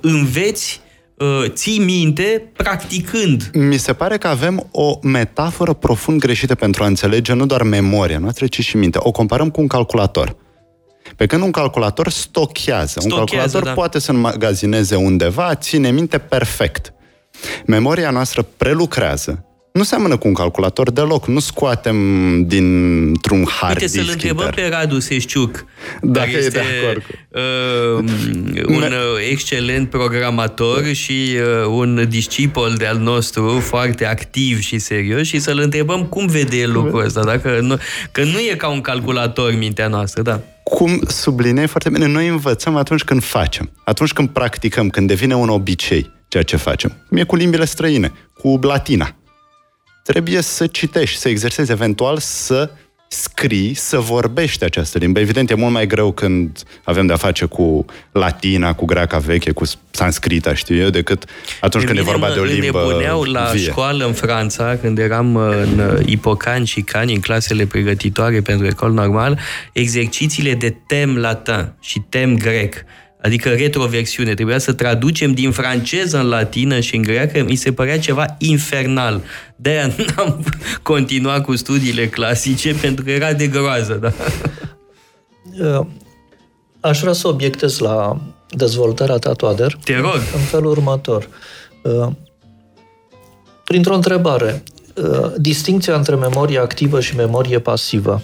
înveți 0.02 0.82
uh, 1.18 1.50
ții 1.50 1.80
minte 1.80 2.52
practicând. 2.56 3.50
Mi 3.54 3.78
se 3.78 3.94
pare 3.94 4.18
că 4.18 4.28
avem 4.28 4.68
o 4.72 5.00
metaforă 5.02 5.74
profund 5.74 6.20
greșită 6.20 6.56
pentru 6.56 6.84
a 6.84 6.88
înțelege 6.88 7.34
nu 7.34 7.46
doar 7.46 7.64
memoria 7.64 8.20
noastră, 8.20 8.48
ci 8.48 8.64
și 8.64 8.78
minte. 8.78 8.98
O 9.02 9.12
comparăm 9.12 9.50
cu 9.50 9.62
un 9.62 9.68
calculator. 9.68 10.36
Pe 11.16 11.26
când 11.26 11.44
un 11.44 11.52
calculator 11.52 12.10
stochează. 12.10 13.00
stochează 13.00 13.08
un 13.10 13.26
calculator 13.26 13.64
da. 13.64 13.72
poate 13.74 14.00
să 14.00 14.12
înmagazineze 14.12 14.96
undeva, 14.96 15.56
ține 15.56 15.92
minte 15.92 16.18
perfect. 16.18 16.94
Memoria 17.66 18.10
noastră 18.10 18.42
prelucrează 18.58 19.46
nu 19.76 19.84
seamănă 19.84 20.18
cu 20.18 20.28
un 20.28 20.34
calculator 20.34 20.92
deloc. 20.92 21.28
Nu 21.28 21.40
scoatem 21.40 21.98
dintr-un 22.48 23.46
hard 23.46 23.82
Uite, 23.82 23.88
să-l 23.88 24.10
întrebăm 24.12 24.52
pe 24.56 24.68
Radu 24.68 25.00
Seșciuc, 25.00 25.66
Dacă 26.02 26.26
care 26.26 26.38
este 26.38 26.50
de 26.50 26.64
acord. 26.82 27.04
Uh, 27.30 28.04
un 28.68 28.82
uh, 28.82 29.30
excelent 29.30 29.90
programator 29.90 30.94
și 30.94 31.38
uh, 31.62 31.66
un 31.68 32.06
discipol 32.10 32.74
de-al 32.78 32.98
nostru 32.98 33.60
foarte 33.60 34.06
activ 34.06 34.60
și 34.60 34.78
serios 34.78 35.28
și 35.28 35.40
să-l 35.40 35.60
întrebăm 35.60 36.06
cum 36.06 36.28
vede 36.28 36.66
lucrul 36.66 37.04
ăsta, 37.06 37.24
dacă 37.24 37.60
nu, 37.62 37.78
că 38.12 38.24
nu 38.24 38.40
e 38.40 38.56
ca 38.58 38.68
un 38.68 38.82
calculator 38.82 39.56
mintea 39.58 39.88
noastră, 39.88 40.22
da. 40.22 40.42
Cum 40.64 41.02
sublinei 41.08 41.68
foarte 41.68 41.90
bine, 41.90 42.08
noi 42.08 42.28
învățăm 42.28 42.76
atunci 42.76 43.04
când 43.04 43.24
facem, 43.24 43.72
atunci 43.84 44.14
când 44.14 44.30
practicăm, 44.30 44.90
când 44.90 45.08
devine 45.08 45.36
un 45.36 45.50
obicei 45.50 46.12
ceea 46.28 46.44
ce 46.44 46.56
facem. 46.56 46.98
Cum 47.08 47.18
e 47.18 47.24
cu 47.24 47.36
limbile 47.36 47.66
străine, 47.66 48.12
cu 48.34 48.60
latina 48.62 49.16
trebuie 50.06 50.42
să 50.42 50.68
citești, 50.68 51.18
să 51.18 51.30
exersezi, 51.30 51.72
eventual 51.72 52.18
să 52.18 52.70
scrii, 53.08 53.74
să 53.74 54.00
vorbești 54.00 54.64
această 54.64 54.98
limbă. 54.98 55.20
Evident, 55.20 55.50
e 55.50 55.54
mult 55.54 55.74
mai 55.74 55.88
greu 55.88 56.12
când 56.12 56.64
avem 56.84 57.06
de-a 57.06 57.16
face 57.16 57.46
cu 57.46 57.86
latina, 58.12 58.74
cu 58.74 58.86
greaca 58.86 59.18
veche, 59.18 59.52
cu 59.52 59.64
sanscrita, 59.92 60.54
știu 60.54 60.76
eu, 60.76 60.90
decât 60.90 61.26
atunci 61.60 61.84
când 61.84 61.98
e 61.98 62.02
vorba 62.02 62.32
de 62.34 62.40
o 62.40 62.44
limbă 62.44 63.24
la 63.32 63.50
vie. 63.54 63.70
școală 63.70 64.06
în 64.06 64.14
Franța, 64.14 64.78
când 64.82 64.98
eram 64.98 65.36
în 65.36 66.02
Ipocan 66.06 66.64
și 66.64 66.82
Cani, 66.82 67.14
în 67.14 67.20
clasele 67.20 67.66
pregătitoare 67.66 68.42
pentru 68.42 68.66
ecol 68.66 68.92
normal, 68.92 69.40
exercițiile 69.74 70.54
de 70.54 70.76
tem 70.88 71.18
latin 71.18 71.74
și 71.82 72.00
tem 72.10 72.38
grec 72.38 72.76
adică 73.26 73.50
retroversiune. 73.50 74.34
Trebuia 74.34 74.58
să 74.58 74.74
traducem 74.74 75.34
din 75.34 75.52
franceză 75.52 76.18
în 76.18 76.28
latină 76.28 76.80
și 76.80 76.96
în 76.96 77.02
greacă. 77.02 77.44
Mi 77.44 77.56
se 77.56 77.74
părea 77.74 78.00
ceva 78.00 78.26
infernal. 78.38 79.22
De-aia 79.56 79.88
n-am 80.16 80.44
continuat 80.82 81.44
cu 81.44 81.56
studiile 81.56 82.08
clasice, 82.08 82.74
pentru 82.82 83.04
că 83.04 83.12
era 83.12 83.34
de 83.34 83.48
groază. 83.48 83.94
Da? 83.94 84.12
Uh, 85.80 85.86
aș 86.80 87.00
vrea 87.00 87.14
să 87.14 87.28
obiectez 87.28 87.80
la 87.80 88.22
dezvoltarea 88.50 89.18
ta, 89.18 89.32
Toader. 89.32 89.78
Te 89.84 89.96
rog. 89.96 90.22
În 90.34 90.42
felul 90.42 90.72
următor. 90.72 91.28
Uh, 91.84 92.08
printr-o 93.64 93.96
întrebare. 93.96 94.64
Uh, 94.96 95.32
distinția 95.38 95.96
între 95.96 96.16
memorie 96.16 96.60
activă 96.60 97.00
și 97.00 97.16
memorie 97.16 97.60
pasivă 97.60 98.22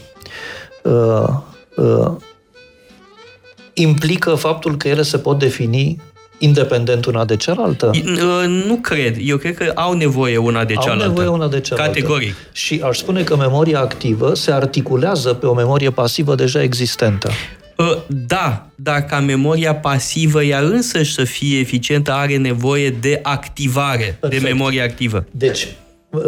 implică 3.81 4.35
faptul 4.35 4.77
că 4.77 4.87
ele 4.87 5.01
se 5.01 5.17
pot 5.17 5.39
defini 5.39 6.01
independent 6.37 7.05
una 7.05 7.25
de 7.25 7.35
cealaltă? 7.35 7.91
Uh, 7.95 8.63
nu 8.67 8.75
cred. 8.75 9.15
Eu 9.19 9.37
cred 9.37 9.57
că 9.57 9.71
au 9.75 9.93
nevoie 9.93 10.37
una 10.37 10.65
de 10.65 10.73
cealaltă. 10.73 11.03
Au 11.03 11.09
nevoie 11.09 11.27
una 11.27 11.47
de 11.47 11.59
cealaltă. 11.59 11.91
Categoric. 11.91 12.35
Și 12.51 12.81
aș 12.83 12.97
spune 12.97 13.23
că 13.23 13.35
memoria 13.35 13.79
activă 13.79 14.33
se 14.33 14.51
articulează 14.51 15.33
pe 15.33 15.45
o 15.45 15.53
memorie 15.53 15.89
pasivă 15.89 16.35
deja 16.35 16.61
existentă. 16.61 17.29
Uh, 17.77 17.97
da, 18.07 18.67
dar 18.75 19.01
ca 19.01 19.19
memoria 19.19 19.75
pasivă 19.75 20.43
ea 20.43 20.59
însăși 20.59 21.13
să 21.13 21.23
fie 21.23 21.59
eficientă 21.59 22.11
are 22.11 22.37
nevoie 22.37 22.89
de 22.89 23.19
activare, 23.23 24.17
Perfect. 24.19 24.41
de 24.43 24.49
memorie 24.49 24.81
activă. 24.81 25.25
Deci, 25.31 25.67
uh, 26.09 26.21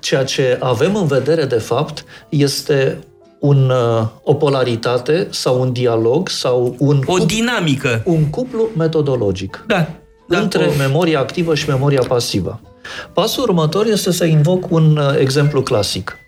ceea 0.00 0.24
ce 0.24 0.56
avem 0.60 0.96
în 0.96 1.06
vedere 1.06 1.44
de 1.44 1.58
fapt 1.58 2.04
este 2.28 2.98
un, 3.40 3.70
uh, 3.70 4.06
o 4.22 4.34
polaritate 4.34 5.28
sau 5.30 5.60
un 5.60 5.72
dialog 5.72 6.28
sau 6.28 6.74
un... 6.78 6.96
O 6.96 7.12
cuplu, 7.12 7.24
dinamică. 7.24 8.02
Un 8.04 8.30
cuplu 8.30 8.68
metodologic. 8.76 9.64
Da. 9.66 9.86
da 10.28 10.38
între 10.38 10.64
o... 10.64 10.76
memoria 10.78 11.18
activă 11.18 11.54
și 11.54 11.68
memoria 11.68 12.02
pasivă. 12.08 12.60
Pasul 13.12 13.42
următor 13.42 13.86
este 13.86 14.12
să 14.12 14.24
invoc 14.24 14.70
un 14.70 14.96
uh, 14.96 15.18
exemplu 15.18 15.62
clasic. 15.62 16.18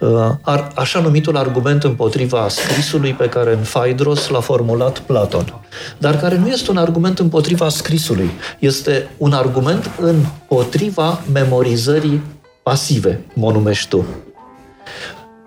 Uh, 0.00 0.08
ar, 0.42 0.72
așa 0.74 1.00
numitul 1.00 1.36
argument 1.36 1.84
împotriva 1.84 2.48
scrisului 2.48 3.12
pe 3.12 3.28
care 3.28 3.52
în 3.52 3.62
Phaedros 3.72 4.28
l-a 4.28 4.40
formulat 4.40 4.98
Platon. 4.98 5.60
Dar 5.98 6.16
care 6.16 6.36
nu 6.36 6.48
este 6.48 6.70
un 6.70 6.76
argument 6.76 7.18
împotriva 7.18 7.68
scrisului. 7.68 8.30
Este 8.58 9.08
un 9.16 9.32
argument 9.32 9.90
împotriva 10.00 11.20
memorizării 11.32 12.22
pasive, 12.62 13.24
mă 13.34 13.50
numești 13.50 13.88
tu 13.88 14.04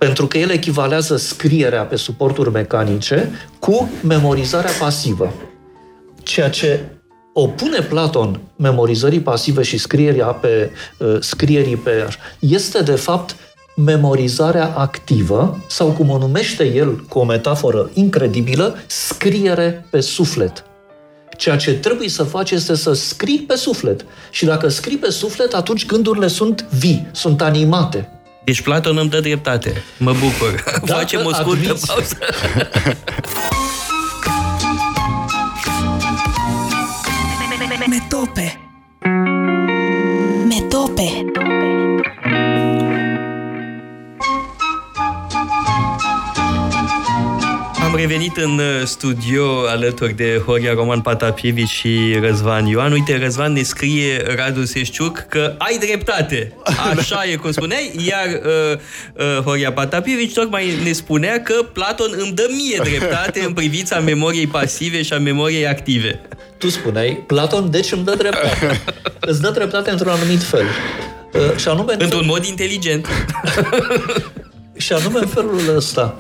pentru 0.04 0.28
că 0.28 0.38
el 0.38 0.50
echivalează 0.50 1.18
scrierea 1.18 1.84
pe 1.84 1.96
suporturi 1.96 2.52
mecanice 2.52 3.32
cu 3.60 3.90
memorizarea 4.02 4.72
pasivă. 4.80 5.34
Ceea 6.24 6.50
ce 6.50 6.80
opune 7.34 7.80
Platon 7.80 8.40
memorizării 8.56 9.20
pasive 9.20 9.62
și 9.62 9.78
scrierea 9.78 10.26
pe, 10.26 10.72
uh, 10.98 11.18
scrierii 11.20 11.76
pe 11.76 12.08
este 12.40 12.82
de 12.82 12.92
fapt 12.92 13.36
memorizarea 13.76 14.74
activă 14.76 15.64
sau 15.68 15.88
cum 15.88 16.10
o 16.10 16.18
numește 16.18 16.64
el 16.64 17.06
cu 17.10 17.20
o 17.20 17.24
metaforă 17.24 17.90
incredibilă, 17.94 18.76
scriere 18.88 19.86
pe 19.90 20.00
suflet. 20.00 20.64
Ceea 21.38 21.56
ce 21.56 21.74
trebuie 21.74 22.10
să 22.10 22.24
faci 22.24 22.52
este 22.52 22.76
să 22.76 22.94
scrii 22.94 23.40
pe 23.40 23.56
suflet. 23.56 24.06
Și 24.32 24.46
dacă 24.46 24.68
scrii 24.68 24.98
pe 24.98 25.10
suflet, 25.10 25.54
atunci 25.54 25.86
gândurile 25.86 26.28
sunt 26.28 26.66
vii, 26.70 27.08
sunt 27.12 27.42
animate. 27.42 28.23
Deci 28.44 28.62
Platon 28.62 28.98
îmi 28.98 29.10
dă 29.10 29.20
dreptate. 29.20 29.84
Mă 29.98 30.12
bucur. 30.14 30.64
Dacă 30.66 30.86
Facem 31.00 31.26
o 31.26 31.34
scurtă 31.34 31.64
admiți. 31.70 31.86
pauză. 31.88 32.18
Metope. 37.60 37.86
Metope. 37.88 38.73
Revenit 48.08 48.38
în 48.38 48.60
uh, 48.60 48.86
studio 48.86 49.68
alături 49.68 50.14
de 50.14 50.42
Horia 50.46 50.74
Roman 50.74 51.02
Patapievici 51.02 51.70
și 51.70 52.18
Răzvan 52.22 52.66
Ioan. 52.66 52.92
Uite, 52.92 53.18
Răzvan 53.18 53.54
ne 53.54 53.62
scrie 53.62 54.24
Radu 54.36 54.66
Seșciuc 54.66 55.26
că 55.30 55.56
ai 55.58 55.78
dreptate. 55.78 56.54
Așa 56.98 57.24
e 57.26 57.36
cum 57.36 57.52
spuneai, 57.52 57.92
iar 58.08 58.42
uh, 58.46 58.78
uh, 59.14 59.44
Horia 59.44 59.72
Patapievici 59.72 60.34
tocmai 60.34 60.74
ne 60.84 60.92
spunea 60.92 61.42
că 61.42 61.54
Platon 61.74 62.14
îmi 62.18 62.32
dă 62.32 62.48
mie 62.50 62.80
dreptate 62.84 63.44
în 63.46 63.54
privința 63.54 64.00
memoriei 64.00 64.48
pasive 64.48 65.02
și 65.02 65.14
a 65.14 65.20
memoriei 65.20 65.68
active. 65.68 66.22
Tu 66.58 66.70
spuneai, 66.70 67.24
Platon 67.28 67.72
deci 67.72 67.92
îmi 67.92 68.04
dă 68.04 68.16
dreptate. 68.16 68.82
Îți 69.20 69.42
dă 69.42 69.50
dreptate 69.50 69.90
într-un 69.90 70.12
anumit 70.12 70.44
fel. 70.44 70.66
Uh, 71.34 71.58
și 71.58 71.68
anume, 71.68 71.96
Într-un 71.98 72.26
mod 72.26 72.46
inteligent. 72.46 73.08
și 74.78 74.94
anume 74.94 75.20
în 75.20 75.28
felul 75.28 75.76
ăsta 75.76 76.18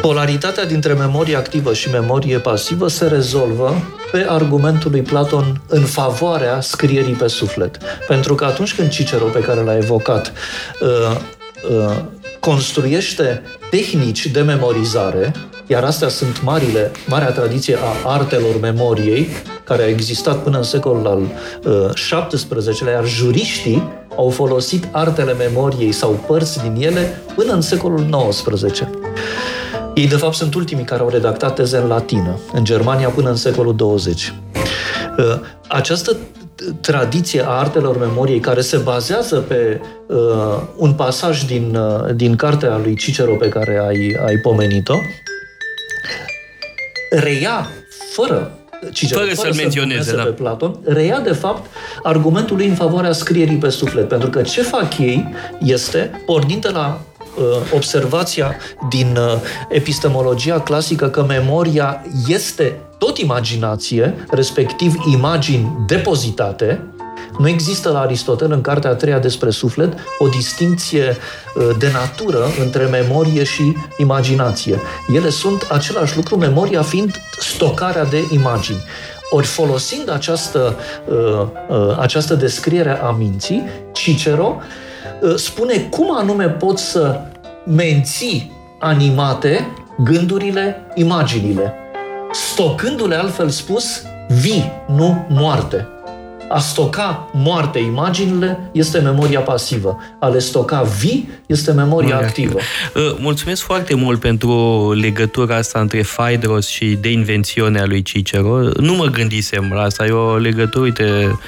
Polaritatea 0.00 0.64
dintre 0.64 0.92
memorie 0.92 1.36
activă 1.36 1.74
și 1.74 1.90
memorie 1.90 2.38
pasivă 2.38 2.88
se 2.88 3.06
rezolvă 3.06 3.74
pe 4.12 4.26
argumentul 4.28 4.90
lui 4.90 5.02
Platon 5.02 5.60
în 5.68 5.82
favoarea 5.82 6.60
scrierii 6.60 7.14
pe 7.14 7.28
suflet. 7.28 7.78
Pentru 8.08 8.34
că 8.34 8.44
atunci 8.44 8.74
când 8.74 8.88
Cicero, 8.88 9.24
pe 9.24 9.38
care 9.38 9.60
l-a 9.60 9.76
evocat, 9.76 10.32
uh, 10.80 11.16
uh, 11.70 11.96
construiește 12.40 13.42
tehnici 13.70 14.26
de 14.26 14.40
memorizare, 14.40 15.32
iar 15.66 15.84
astea 15.84 16.08
sunt 16.08 16.42
marile, 16.42 16.90
marea 17.06 17.30
tradiție 17.30 17.76
a 17.76 18.10
artelor 18.10 18.60
memoriei, 18.60 19.28
care 19.64 19.82
a 19.82 19.88
existat 19.88 20.42
până 20.42 20.56
în 20.56 20.62
secolul 20.62 21.06
al 21.06 21.22
XVII-lea, 22.30 22.92
iar 22.92 23.06
juriștii 23.06 23.88
au 24.16 24.30
folosit 24.30 24.88
artele 24.90 25.32
memoriei 25.32 25.92
sau 25.92 26.24
părți 26.26 26.60
din 26.62 26.82
ele 26.82 27.22
până 27.34 27.52
în 27.52 27.60
secolul 27.60 28.28
XIX. 28.28 28.82
Ei, 30.00 30.08
de 30.08 30.16
fapt, 30.16 30.34
sunt 30.34 30.54
ultimii 30.54 30.84
care 30.84 31.00
au 31.00 31.08
redactat 31.08 31.54
teze 31.54 31.76
în 31.76 31.86
latină, 31.86 32.38
în 32.52 32.64
Germania 32.64 33.08
până 33.08 33.28
în 33.28 33.36
secolul 33.36 33.76
20. 33.76 34.34
Uh, 35.18 35.40
această 35.68 36.16
tradiție 36.80 37.42
a 37.46 37.50
artelor 37.50 37.98
memoriei 37.98 38.40
care 38.40 38.60
se 38.60 38.76
bazează 38.76 39.36
pe 39.36 39.80
uh, 40.06 40.16
un 40.76 40.92
pasaj 40.92 41.42
din, 41.42 41.74
uh, 41.74 42.14
din 42.14 42.36
cartea 42.36 42.80
lui 42.82 42.96
Cicero 42.96 43.34
pe 43.34 43.48
care 43.48 43.78
ai, 43.88 44.16
ai 44.26 44.36
pomenit-o, 44.36 44.94
reia 47.10 47.68
fără 48.12 48.58
Cicero, 48.92 49.20
fără, 49.20 49.34
fără 49.34 49.50
să-l 49.50 49.62
menționeze, 49.62 50.16
da. 50.16 50.22
pe 50.22 50.30
Platon, 50.30 50.78
reia 50.84 51.20
de 51.20 51.32
fapt 51.32 51.70
argumentul 52.02 52.56
lui 52.56 52.66
în 52.66 52.74
favoarea 52.74 53.12
scrierii 53.12 53.56
pe 53.56 53.68
suflet, 53.68 54.08
pentru 54.08 54.30
că 54.30 54.42
ce 54.42 54.62
fac 54.62 54.98
ei 54.98 55.28
este, 55.60 56.22
pornind 56.26 56.60
de 56.60 56.68
la 56.68 57.00
Uh, 57.04 57.09
observația 57.74 58.56
din 58.88 59.16
uh, 59.16 59.40
epistemologia 59.68 60.60
clasică 60.60 61.08
că 61.08 61.24
memoria 61.24 62.04
este 62.28 62.80
tot 62.98 63.18
imaginație, 63.18 64.26
respectiv 64.30 64.94
imagini 65.12 65.84
depozitate, 65.86 66.84
nu 67.38 67.48
există 67.48 67.90
la 67.90 68.00
Aristotel, 68.00 68.52
în 68.52 68.60
Cartea 68.60 68.90
a 68.90 68.94
treia 68.94 69.18
despre 69.18 69.50
suflet, 69.50 69.98
o 70.18 70.28
distinție 70.28 71.16
uh, 71.54 71.70
de 71.78 71.90
natură 71.92 72.46
între 72.64 72.84
memorie 72.84 73.44
și 73.44 73.76
imaginație. 73.98 74.78
Ele 75.14 75.30
sunt 75.30 75.66
același 75.70 76.16
lucru, 76.16 76.36
memoria 76.36 76.82
fiind 76.82 77.20
stocarea 77.38 78.04
de 78.04 78.24
imagini. 78.30 78.84
Ori 79.32 79.46
folosind 79.46 80.10
această, 80.10 80.76
această 81.98 82.34
descriere 82.34 83.00
a 83.00 83.10
minții, 83.10 83.64
Cicero 83.92 84.56
Uh, 84.56 84.89
spune 85.36 85.78
cum 85.90 86.16
anume 86.16 86.44
poți 86.44 86.90
să 86.90 87.20
menții 87.64 88.52
animate 88.78 89.68
gândurile, 90.04 90.76
imaginile, 90.94 91.74
stocându-le, 92.32 93.14
altfel 93.14 93.48
spus, 93.48 94.02
vii, 94.28 94.72
nu 94.86 95.26
moarte. 95.28 95.88
A 96.48 96.58
stoca 96.58 97.30
moarte 97.32 97.78
imaginile 97.78 98.70
este 98.72 98.98
memoria 98.98 99.40
pasivă. 99.40 99.98
A 100.18 100.26
le 100.28 100.38
stoca 100.38 100.82
vii 100.82 101.28
este 101.46 101.72
memoria 101.72 102.16
activă. 102.16 102.58
activă. 102.58 103.08
Uh, 103.08 103.16
mulțumesc 103.20 103.62
foarte 103.62 103.94
mult 103.94 104.20
pentru 104.20 104.92
legătura 104.92 105.56
asta 105.56 105.80
între 105.80 106.00
Phaedros 106.00 106.66
și 106.66 106.98
de 107.00 107.10
invențiunea 107.10 107.86
lui 107.86 108.02
Cicero. 108.02 108.58
Nu 108.76 108.94
mă 108.94 109.04
gândisem 109.04 109.70
la 109.74 109.82
asta. 109.82 110.06
E 110.06 110.10
o 110.10 110.36
legătură, 110.36 110.84
uite, 110.84 111.38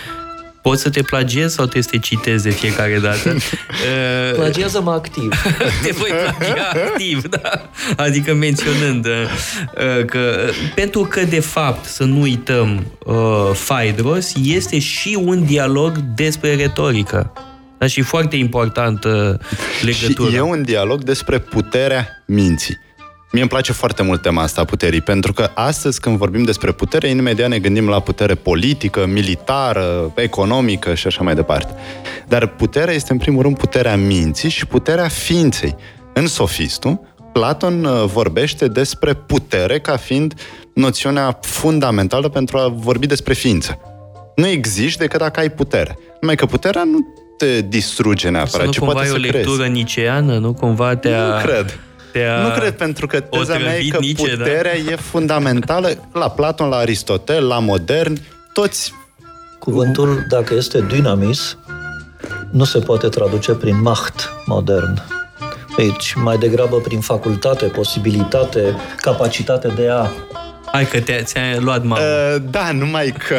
Poți 0.62 0.82
să 0.82 0.90
te 0.90 1.02
plagiezi 1.02 1.54
sau 1.54 1.64
trebuie 1.64 1.82
să 1.82 1.88
te 1.90 1.98
citezi 1.98 2.42
de 2.42 2.50
fiecare 2.50 2.98
dată? 2.98 3.30
Uh, 3.30 4.34
Plagiază-mă 4.40 4.90
activ. 4.90 5.42
te 5.82 5.90
voi 5.92 6.10
plagia 6.10 6.68
activ, 6.74 7.28
da. 7.28 7.70
Adică 7.96 8.34
menționând 8.34 9.06
uh, 9.06 10.04
că 10.06 10.50
pentru 10.74 11.00
că, 11.02 11.24
de 11.24 11.40
fapt, 11.40 11.84
să 11.84 12.04
nu 12.04 12.20
uităm, 12.20 12.86
uh, 13.06 13.50
Phaedros 13.66 14.32
este 14.44 14.78
și 14.78 15.18
un 15.24 15.44
dialog 15.44 15.98
despre 16.14 16.54
retorică. 16.54 17.32
Da, 17.78 17.86
și 17.86 18.00
foarte 18.00 18.36
importantă 18.36 19.40
legătură. 19.82 20.30
Și 20.30 20.36
e 20.36 20.40
un 20.40 20.62
dialog 20.62 21.02
despre 21.02 21.38
puterea 21.38 22.22
minții. 22.26 22.78
Mie 23.32 23.40
îmi 23.40 23.50
place 23.50 23.72
foarte 23.72 24.02
mult 24.02 24.22
tema 24.22 24.42
asta 24.42 24.60
a 24.60 24.64
puterii, 24.64 25.00
pentru 25.00 25.32
că 25.32 25.50
astăzi 25.54 26.00
când 26.00 26.16
vorbim 26.16 26.42
despre 26.42 26.72
putere, 26.72 27.08
imediat 27.08 27.48
ne 27.48 27.58
gândim 27.58 27.88
la 27.88 28.00
putere 28.00 28.34
politică, 28.34 29.06
militară, 29.06 30.12
economică 30.14 30.94
și 30.94 31.06
așa 31.06 31.22
mai 31.22 31.34
departe. 31.34 31.74
Dar 32.28 32.46
puterea 32.46 32.94
este 32.94 33.12
în 33.12 33.18
primul 33.18 33.42
rând 33.42 33.56
puterea 33.56 33.96
minții 33.96 34.48
și 34.48 34.66
puterea 34.66 35.08
ființei. 35.08 35.76
În 36.12 36.26
sofistul, 36.26 37.00
Platon 37.32 37.84
uh, 37.84 38.04
vorbește 38.04 38.68
despre 38.68 39.14
putere 39.14 39.78
ca 39.78 39.96
fiind 39.96 40.34
noțiunea 40.74 41.38
fundamentală 41.40 42.28
pentru 42.28 42.58
a 42.58 42.68
vorbi 42.68 43.06
despre 43.06 43.34
ființă. 43.34 43.78
Nu 44.36 44.46
există 44.46 45.02
decât 45.02 45.20
dacă 45.20 45.40
ai 45.40 45.50
putere. 45.50 45.98
Numai 46.20 46.36
că 46.36 46.46
puterea 46.46 46.82
nu 46.84 46.98
te 47.36 47.60
distruge 47.60 48.28
neapărat, 48.28 48.68
ci 48.68 48.78
poate 48.78 49.06
să 49.06 49.12
crezi. 49.14 49.34
o 49.34 49.36
lectură 49.36 49.66
niceană, 49.66 50.38
nu 50.38 50.52
cumva 50.52 50.96
te-a... 50.96 51.26
Nu 51.26 51.42
cred 51.42 51.78
te-a 52.12 52.42
Nu 52.42 52.50
cred, 52.50 52.72
pentru 52.72 53.06
că 53.06 53.20
teza 53.20 53.58
mea 53.58 53.78
e 53.78 53.88
că 53.88 53.98
Nietzsche, 54.00 54.36
da? 54.36 54.42
puterea 54.42 54.82
da? 54.84 54.92
e 54.92 54.96
fundamentală 54.96 56.08
la 56.12 56.30
Platon, 56.30 56.68
la 56.68 56.76
Aristotel, 56.76 57.46
la 57.46 57.58
modern, 57.58 58.18
toți... 58.52 58.94
Cuvântul, 59.58 60.24
dacă 60.28 60.54
este 60.54 60.84
dynamis, 60.88 61.56
nu 62.50 62.64
se 62.64 62.78
poate 62.78 63.08
traduce 63.08 63.52
prin 63.52 63.80
macht 63.80 64.32
modern. 64.46 65.02
Aici, 65.78 66.14
mai 66.14 66.38
degrabă 66.38 66.76
prin 66.76 67.00
facultate, 67.00 67.64
posibilitate, 67.64 68.76
capacitate 68.96 69.68
de 69.68 69.88
a... 69.88 70.06
Hai 70.72 70.86
că 70.86 71.00
te, 71.00 71.22
ți-ai 71.22 71.58
luat 71.58 71.84
mamă. 71.84 72.02
Uh, 72.02 72.42
da, 72.50 72.72
numai 72.72 73.14
că... 73.28 73.36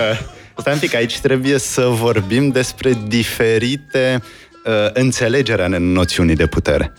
Stai 0.58 0.74
un 0.74 0.80
pic, 0.80 0.96
aici 0.96 1.20
trebuie 1.20 1.58
să 1.58 1.82
vorbim 1.82 2.50
despre 2.50 2.94
diferite 3.08 4.22
uh, 4.66 4.90
înțelegeri 4.94 5.62
ale 5.62 5.78
noțiunii 5.78 6.36
de 6.36 6.48
putere. 6.48 6.94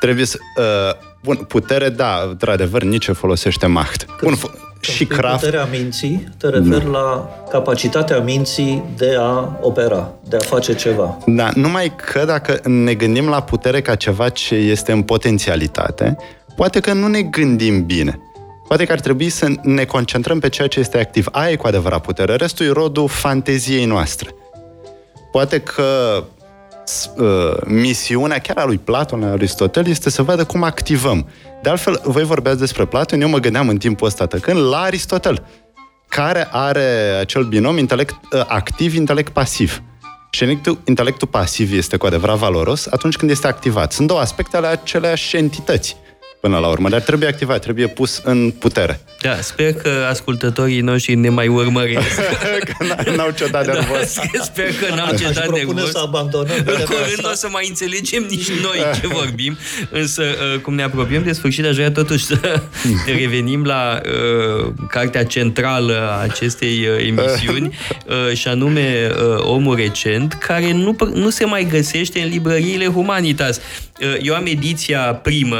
Trebuie 0.00 0.24
să... 0.24 0.38
Uh, 0.56 1.14
Bun, 1.26 1.36
putere, 1.36 1.88
da, 1.88 2.26
într-adevăr, 2.28 2.82
nici 2.82 3.10
folosește 3.10 3.66
macht. 3.66 4.06
Când, 4.16 4.40
Bun, 4.40 4.50
f- 4.50 4.54
și 4.80 5.06
craft... 5.06 5.38
puterea 5.38 5.64
minții, 5.64 6.28
te 6.38 6.48
referi 6.48 6.84
mm. 6.84 6.92
la 6.92 7.28
capacitatea 7.50 8.18
minții 8.20 8.84
de 8.96 9.16
a 9.18 9.58
opera, 9.60 10.12
de 10.28 10.36
a 10.36 10.44
face 10.44 10.74
ceva. 10.74 11.18
Da, 11.26 11.50
numai 11.54 11.92
că 11.96 12.24
dacă 12.24 12.60
ne 12.64 12.94
gândim 12.94 13.28
la 13.28 13.42
putere 13.42 13.80
ca 13.80 13.94
ceva 13.94 14.28
ce 14.28 14.54
este 14.54 14.92
în 14.92 15.02
potențialitate, 15.02 16.16
poate 16.56 16.80
că 16.80 16.92
nu 16.92 17.06
ne 17.06 17.22
gândim 17.22 17.86
bine. 17.86 18.20
Poate 18.68 18.84
că 18.84 18.92
ar 18.92 19.00
trebui 19.00 19.28
să 19.28 19.46
ne 19.62 19.84
concentrăm 19.84 20.38
pe 20.38 20.48
ceea 20.48 20.68
ce 20.68 20.80
este 20.80 20.98
activ. 20.98 21.26
Aia 21.32 21.50
e 21.50 21.56
cu 21.56 21.66
adevărat 21.66 22.00
putere. 22.00 22.34
Restul 22.34 22.66
e 22.66 22.70
rodul 22.70 23.08
fanteziei 23.08 23.84
noastre. 23.84 24.34
Poate 25.32 25.60
că 25.60 26.22
uh, 27.16 27.26
misiunea 27.64 28.38
chiar 28.38 28.56
a 28.56 28.64
lui 28.64 28.78
Platon, 28.78 29.22
a 29.22 29.30
Aristotel, 29.30 29.86
este 29.86 30.10
să 30.10 30.22
vadă 30.22 30.44
cum 30.44 30.62
activăm. 30.62 31.28
De 31.62 31.68
altfel, 31.68 32.00
voi 32.04 32.24
vorbeați 32.24 32.58
despre 32.58 32.84
Platon, 32.84 33.20
eu 33.20 33.28
mă 33.28 33.38
gândeam 33.38 33.68
în 33.68 33.76
timpul 33.76 34.06
ăsta 34.06 34.26
tăcând 34.26 34.58
la 34.58 34.80
Aristotel, 34.80 35.46
care 36.08 36.48
are 36.50 37.16
acel 37.20 37.44
binom 37.44 37.78
intelect 37.78 38.14
uh, 38.32 38.44
activ, 38.46 38.94
intelect 38.94 39.32
pasiv. 39.32 39.82
Și 40.30 40.42
intelectul, 40.42 40.78
intelectul 40.84 41.28
pasiv 41.28 41.72
este 41.72 41.96
cu 41.96 42.06
adevărat 42.06 42.36
valoros 42.36 42.86
atunci 42.86 43.16
când 43.16 43.30
este 43.30 43.46
activat. 43.46 43.92
Sunt 43.92 44.06
două 44.06 44.20
aspecte 44.20 44.56
ale 44.56 44.66
aceleași 44.66 45.28
șentități 45.28 45.96
până 46.46 46.58
la 46.58 46.68
urmă, 46.68 46.88
dar 46.88 47.00
trebuie 47.00 47.28
activat, 47.28 47.60
trebuie 47.60 47.86
pus 47.86 48.20
în 48.24 48.50
putere. 48.50 49.00
Da, 49.20 49.40
sper 49.40 49.72
că 49.72 49.90
ascultătorii 50.10 50.80
noștri 50.80 51.14
ne 51.14 51.28
mai 51.28 51.48
urmăresc. 51.48 52.20
că 53.04 53.10
n-au 53.16 53.30
cedat 53.30 53.64
de 53.64 53.72
nervos. 53.72 54.14
Da, 54.14 54.42
sper 54.52 54.66
că 54.66 54.94
n-au 54.94 55.16
cedat 55.16 55.50
de 55.52 55.62
nervos. 55.62 55.90
să 55.90 55.98
abandonăm. 56.02 56.64
Curând 56.64 57.26
o 57.30 57.34
să 57.34 57.48
mai 57.50 57.66
înțelegem 57.68 58.26
nici 58.28 58.50
noi 58.50 58.78
ce 59.00 59.06
vorbim, 59.06 59.58
însă 59.90 60.22
uh, 60.22 60.60
cum 60.60 60.74
ne 60.74 60.82
apropiem 60.82 61.22
de 61.22 61.32
sfârșit, 61.32 61.64
aș 61.64 61.74
vrea 61.74 61.90
totuși 61.90 62.24
să 62.24 62.62
revenim 63.18 63.64
la 63.64 64.00
uh, 64.04 64.72
cartea 64.88 65.24
centrală 65.24 66.08
a 66.10 66.22
acestei 66.22 66.86
uh, 66.86 67.06
emisiuni, 67.06 67.78
uh, 68.06 68.36
și 68.36 68.48
anume 68.48 69.10
uh, 69.10 69.44
Omul 69.44 69.76
Recent, 69.76 70.32
care 70.32 70.72
nu, 70.72 70.96
nu 71.14 71.30
se 71.30 71.44
mai 71.44 71.66
găsește 71.70 72.20
în 72.20 72.28
librăriile 72.28 72.86
Humanitas. 72.86 73.60
Uh, 74.00 74.16
eu 74.22 74.34
am 74.34 74.46
ediția 74.46 75.00
primă, 75.22 75.56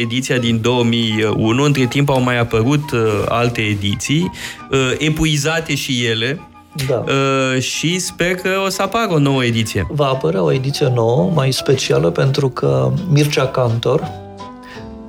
ediția 0.00 0.38
din 0.38 0.60
2001, 0.60 1.62
între 1.64 1.86
timp 1.86 2.10
au 2.10 2.20
mai 2.20 2.38
apărut 2.38 2.90
uh, 2.90 3.24
alte 3.28 3.60
ediții, 3.60 4.30
uh, 4.70 4.94
epuizate 4.98 5.74
și 5.74 6.04
ele, 6.04 6.40
da. 6.88 7.04
Uh, 7.06 7.62
și 7.62 7.98
sper 7.98 8.34
că 8.34 8.48
o 8.66 8.68
să 8.68 8.82
apară 8.82 9.12
o 9.12 9.18
nouă 9.18 9.44
ediție. 9.44 9.86
Va 9.90 10.06
apărea 10.06 10.42
o 10.42 10.52
ediție 10.52 10.88
nouă, 10.94 11.30
mai 11.34 11.52
specială, 11.52 12.10
pentru 12.10 12.48
că 12.48 12.92
Mircea 13.08 13.46
Cantor 13.46 14.10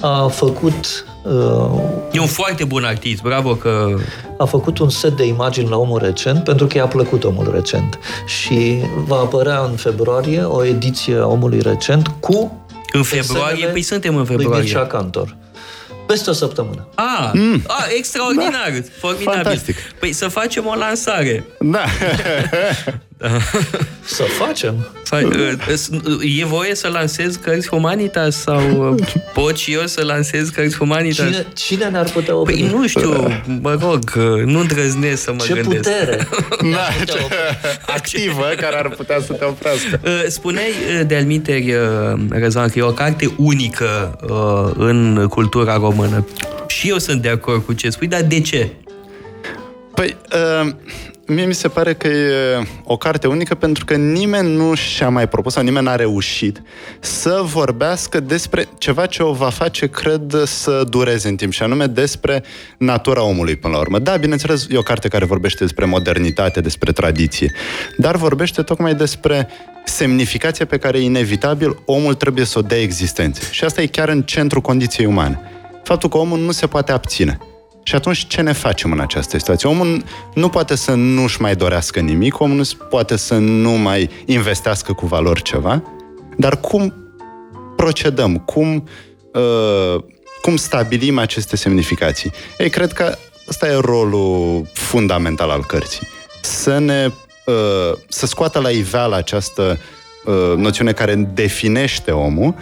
a 0.02 0.28
făcut... 0.28 1.06
Uh, 1.24 1.82
e 2.12 2.20
un 2.20 2.28
foarte 2.28 2.64
bun 2.64 2.84
artist, 2.84 3.22
bravo 3.22 3.56
că... 3.56 3.88
A 4.38 4.46
făcut 4.46 4.78
un 4.78 4.90
set 4.90 5.18
de 5.18 5.28
imagini 5.28 5.70
la 5.70 5.78
omul 5.78 6.00
recent, 6.00 6.44
pentru 6.44 6.68
că 6.68 6.78
i-a 6.78 6.88
plăcut 6.88 7.24
omul 7.24 7.52
recent. 7.54 8.00
Și 8.26 8.78
va 9.06 9.16
apărea 9.16 9.60
în 9.60 9.76
februarie 9.76 10.42
o 10.42 10.66
ediție 10.66 11.16
a 11.16 11.28
omului 11.28 11.60
recent 11.62 12.08
cu 12.20 12.61
în 12.92 13.04
februarie? 13.04 13.68
Păi 13.68 13.82
suntem 13.82 14.16
în 14.16 14.26
februarie. 14.26 14.56
Lui 14.56 14.64
Mircea 14.64 14.88
Cantor 14.88 15.36
Peste 16.08 16.30
o 16.30 16.34
săptămână. 16.34 16.88
A, 16.96 17.32
mm. 17.34 17.64
a 17.68 17.86
extraordinar, 17.98 18.72
da. 18.74 18.82
formidabil. 19.00 19.42
Fantastic. 19.44 19.76
Păi 20.00 20.12
să 20.12 20.28
facem 20.28 20.66
o 20.66 20.76
lansare. 20.76 21.46
Da. 21.60 21.84
Să 24.06 24.24
facem. 24.24 24.76
E 26.40 26.46
voie 26.46 26.76
să 26.76 26.88
lansez 26.88 27.36
cărți 27.36 27.68
Humanitas 27.68 28.36
sau 28.36 28.94
uh, 28.94 29.08
pot 29.34 29.58
și 29.58 29.74
eu 29.74 29.86
să 29.86 30.04
lansez 30.04 30.50
cărți 30.50 30.78
Humanitas? 30.78 31.26
Cine, 31.26 31.46
cine 31.54 31.86
ne-ar 31.86 32.10
putea 32.10 32.36
opri? 32.36 32.54
Păi 32.54 32.70
nu 32.72 32.88
știu, 32.88 33.42
mă 33.62 33.78
rog, 33.82 34.12
nu 34.46 34.60
îndrăznesc 34.60 35.22
să 35.22 35.32
mă 35.32 35.44
Ce 35.44 35.54
gândesc. 35.54 35.90
putere! 35.90 36.28
da 36.76 37.04
ce 37.06 37.20
activă 37.96 38.46
care 38.58 38.76
ar 38.76 38.90
putea 38.90 39.20
să 39.26 39.34
te 39.34 39.46
oprească. 39.46 40.00
Uh, 40.04 40.24
spuneai 40.28 40.70
uh, 40.70 41.08
de 41.08 41.16
almiteri, 41.16 41.74
Răzvan, 42.30 42.70
că 42.70 42.80
e 42.80 42.82
o 42.82 42.92
carte 42.92 43.34
unică 43.38 44.20
în 44.78 45.28
cultura 45.30 45.76
română. 45.78 46.26
Și 46.68 46.90
eu 46.90 46.98
sunt 46.98 47.22
de 47.22 47.30
acord 47.30 47.66
cu 47.66 47.74
ce 47.74 47.90
spui, 47.90 48.08
dar 48.08 48.22
de 48.22 48.42
ce? 48.42 48.70
Păi, 49.94 50.16
uh, 50.64 50.72
mie 51.34 51.46
mi 51.46 51.54
se 51.54 51.68
pare 51.68 51.94
că 51.94 52.08
e 52.08 52.68
o 52.84 52.98
carte 52.98 53.28
unică 53.28 53.56
pentru 53.56 53.86
că 53.86 53.96
nimeni 53.96 54.56
nu 54.56 54.74
și-a 54.74 55.10
mai 55.10 55.28
propus 55.28 55.54
sau 55.54 55.64
nimeni 55.64 55.86
n-a 55.86 55.96
reușit 55.96 56.62
să 57.00 57.42
vorbească 57.44 58.20
despre 58.20 58.68
ceva 58.78 59.06
ce 59.06 59.24
o 59.24 59.32
va 59.32 59.50
face, 59.50 59.88
cred, 59.88 60.44
să 60.46 60.84
dureze 60.90 61.28
în 61.28 61.36
timp 61.36 61.52
și 61.52 61.64
anume 61.64 61.86
despre 61.86 62.44
natura 62.78 63.24
omului 63.24 63.56
până 63.56 63.74
la 63.74 63.80
urmă. 63.80 64.00
Da, 64.00 64.16
bineînțeles, 64.18 64.68
e 64.70 64.78
o 64.78 64.82
carte 64.82 65.08
care 65.08 65.26
vorbește 65.26 65.64
despre 65.64 65.86
modernitate, 65.86 66.62
despre 66.62 66.92
tradiție, 66.92 67.52
dar 67.98 68.16
vorbește 68.16 68.62
tocmai 68.62 68.96
despre 68.96 69.48
semnificația 69.86 70.66
pe 70.66 70.78
care 70.78 71.00
inevitabil 71.00 71.82
omul 71.86 72.14
trebuie 72.14 72.46
să 72.46 72.60
o 72.60 72.62
dea 72.62 72.82
existențe. 72.82 73.42
Și 73.52 73.64
asta 73.64 73.82
e 73.82 73.86
chiar 73.86 74.10
în 74.10 74.22
centrul 74.22 74.62
condiției 74.62 75.08
umane. 75.08 75.40
Faptul 75.84 76.10
că 76.10 76.18
omul 76.18 76.40
nu 76.40 76.52
se 76.52 76.68
poate 76.68 76.92
abține 76.92 77.38
și 77.84 77.96
atunci 77.96 78.28
ce 78.28 78.42
ne 78.42 78.52
facem 78.52 78.92
în 78.92 79.00
această 79.00 79.38
situație? 79.38 79.70
Omul 79.70 80.04
nu 80.34 80.50
poate 80.50 80.76
să 80.76 80.94
nu-și 80.94 81.42
mai 81.42 81.56
dorească 81.56 82.00
nimic, 82.00 82.40
omul 82.40 82.56
nu 82.56 82.86
poate 82.90 83.16
să 83.16 83.38
nu 83.38 83.72
mai 83.72 84.10
investească 84.26 84.94
cu 84.94 85.06
valori 85.06 85.42
ceva, 85.42 85.84
dar 86.38 86.60
cum 86.60 86.94
procedăm? 87.76 88.38
Cum, 88.38 88.88
uh, 89.34 90.04
cum 90.42 90.56
stabilim 90.56 91.18
aceste 91.18 91.56
semnificații? 91.56 92.32
Ei, 92.58 92.70
cred 92.70 92.92
că 92.92 93.16
ăsta 93.50 93.68
e 93.68 93.76
rolul 93.76 94.68
fundamental 94.74 95.50
al 95.50 95.64
cărții. 95.66 96.08
Să 96.42 96.78
ne 96.78 97.12
uh, 97.46 97.98
să 98.08 98.26
scoată 98.26 98.60
la 98.60 98.70
iveală 98.70 99.16
această 99.16 99.78
uh, 100.26 100.54
noțiune 100.56 100.92
care 100.92 101.16
definește 101.16 102.12
omul 102.12 102.56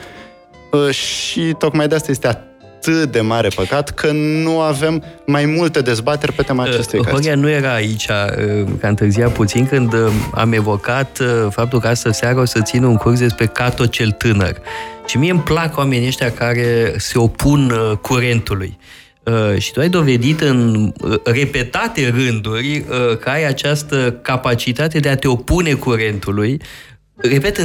uh, 0.71 0.89
și 0.89 1.55
tocmai 1.57 1.87
de 1.87 1.95
asta 1.95 2.11
este 2.11 2.27
atât 2.27 2.48
atât 2.80 3.11
de 3.11 3.22
mare 3.22 3.47
păcat 3.56 3.89
că 3.89 4.11
nu 4.11 4.60
avem 4.60 5.03
mai 5.26 5.45
multe 5.45 5.81
dezbateri 5.81 6.34
pe 6.34 6.41
tema 6.41 6.64
acestei 6.64 6.99
uh, 6.99 7.06
cărți. 7.06 7.22
Horia 7.22 7.41
nu 7.41 7.49
era 7.49 7.73
aici, 7.73 8.07
uh, 8.07 8.65
că 8.80 8.88
întârzia 8.88 9.30
puțin, 9.30 9.65
când 9.65 9.93
uh, 9.93 10.11
am 10.34 10.53
evocat 10.53 11.22
faptul 11.49 11.80
că 11.80 11.88
astă 11.88 12.11
seară 12.11 12.39
o 12.39 12.45
să 12.45 12.61
țin 12.61 12.84
un 12.84 12.95
curs 12.95 13.19
despre 13.19 13.45
Cato 13.45 13.85
cel 13.85 14.11
tânăr. 14.11 14.57
Și 15.06 15.18
mie 15.18 15.31
îmi 15.31 15.41
plac 15.41 15.77
oamenii 15.77 16.07
ăștia 16.07 16.31
care 16.31 16.93
se 16.97 17.18
opun 17.18 17.73
curentului. 18.01 18.77
și 19.57 19.72
tu 19.72 19.80
ai 19.80 19.89
dovedit 19.89 20.41
în 20.41 20.91
repetate 21.23 22.14
rânduri 22.15 22.85
că 23.19 23.30
ai 23.30 23.47
această 23.47 24.19
capacitate 24.22 24.99
de 24.99 25.10
a 25.10 25.15
te 25.15 25.27
opune 25.27 25.73
curentului, 25.73 26.61
repet, 27.15 27.60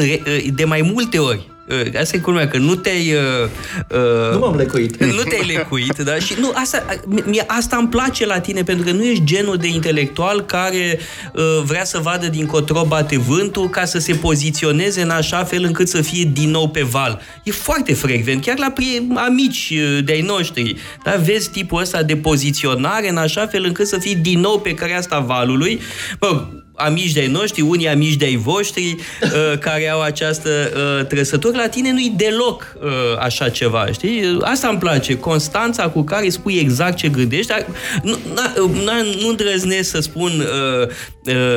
de 0.55 0.65
mai 0.65 0.91
multe 0.93 1.19
ori. 1.19 1.53
Uh, 1.69 1.99
asta 2.01 2.16
e 2.16 2.19
culmea, 2.19 2.49
că 2.49 2.59
nu 2.59 2.74
te-ai... 2.74 3.12
Uh, 3.12 3.49
uh, 3.91 4.32
nu 4.32 4.39
m-am 4.39 4.57
lecuit. 4.57 5.05
Nu 5.05 5.23
te-ai 5.23 5.47
lecuit, 5.47 5.97
da? 5.99 6.15
Și 6.15 6.35
nu, 6.41 6.53
asta, 6.55 6.85
mie, 7.24 7.45
asta 7.47 7.77
îmi 7.77 7.89
place 7.89 8.27
la 8.27 8.41
tine, 8.41 8.62
pentru 8.62 8.85
că 8.85 8.91
nu 8.91 9.05
ești 9.05 9.24
genul 9.24 9.57
de 9.57 9.66
intelectual 9.66 10.41
care 10.41 10.99
uh, 11.32 11.43
vrea 11.65 11.85
să 11.85 11.99
vadă 11.99 12.28
din 12.28 12.47
cotro 12.47 12.85
bate 12.89 13.19
vântul 13.19 13.69
ca 13.69 13.85
să 13.85 13.99
se 13.99 14.15
poziționeze 14.15 15.03
în 15.03 15.11
așa 15.11 15.45
fel 15.45 15.65
încât 15.65 15.89
să 15.89 16.03
fie 16.03 16.31
din 16.32 16.51
nou 16.51 16.69
pe 16.69 16.82
val. 16.82 17.20
E 17.43 17.51
foarte 17.51 17.95
frecvent, 17.95 18.45
chiar 18.45 18.59
la 18.59 18.73
pri- 18.73 19.27
amici 19.27 19.73
uh, 19.73 20.05
de-ai 20.05 20.20
noștri. 20.20 20.77
Da? 21.05 21.15
Vezi 21.24 21.51
tipul 21.51 21.81
ăsta 21.81 22.03
de 22.03 22.16
poziționare 22.16 23.09
în 23.09 23.16
așa 23.16 23.47
fel 23.47 23.65
încât 23.65 23.86
să 23.86 23.99
fii 23.99 24.15
din 24.15 24.41
nou 24.41 24.61
pe 24.61 24.74
creasta 24.74 25.19
valului. 25.19 25.81
Bă, 26.19 26.45
amici 26.74 27.12
de-ai 27.12 27.26
noștri, 27.26 27.60
unii 27.60 27.88
amici 27.88 28.14
de-ai 28.14 28.36
voștri 28.36 28.94
uh, 29.22 29.59
care 29.59 29.88
au 29.88 30.01
această 30.01 30.51
uh, 30.74 31.06
trăsătură. 31.06 31.56
La 31.56 31.68
tine 31.68 31.92
nu-i 31.92 32.12
deloc 32.16 32.76
uh, 32.82 32.90
așa 33.18 33.48
ceva, 33.48 33.86
știi? 33.86 34.38
Asta 34.40 34.68
îmi 34.68 34.78
place, 34.78 35.18
constanța 35.18 35.88
cu 35.88 36.02
care 36.02 36.28
spui 36.28 36.55
exact 36.55 36.96
ce 36.96 37.09
gândești. 37.09 37.46
Dar 37.46 37.66
nu, 38.02 38.16
na, 38.84 39.02
nu 39.20 39.28
îndrăznesc 39.28 39.90
să 39.90 40.01
spun, 40.01 40.32
uh, 40.40 40.64
uh, 40.82 40.88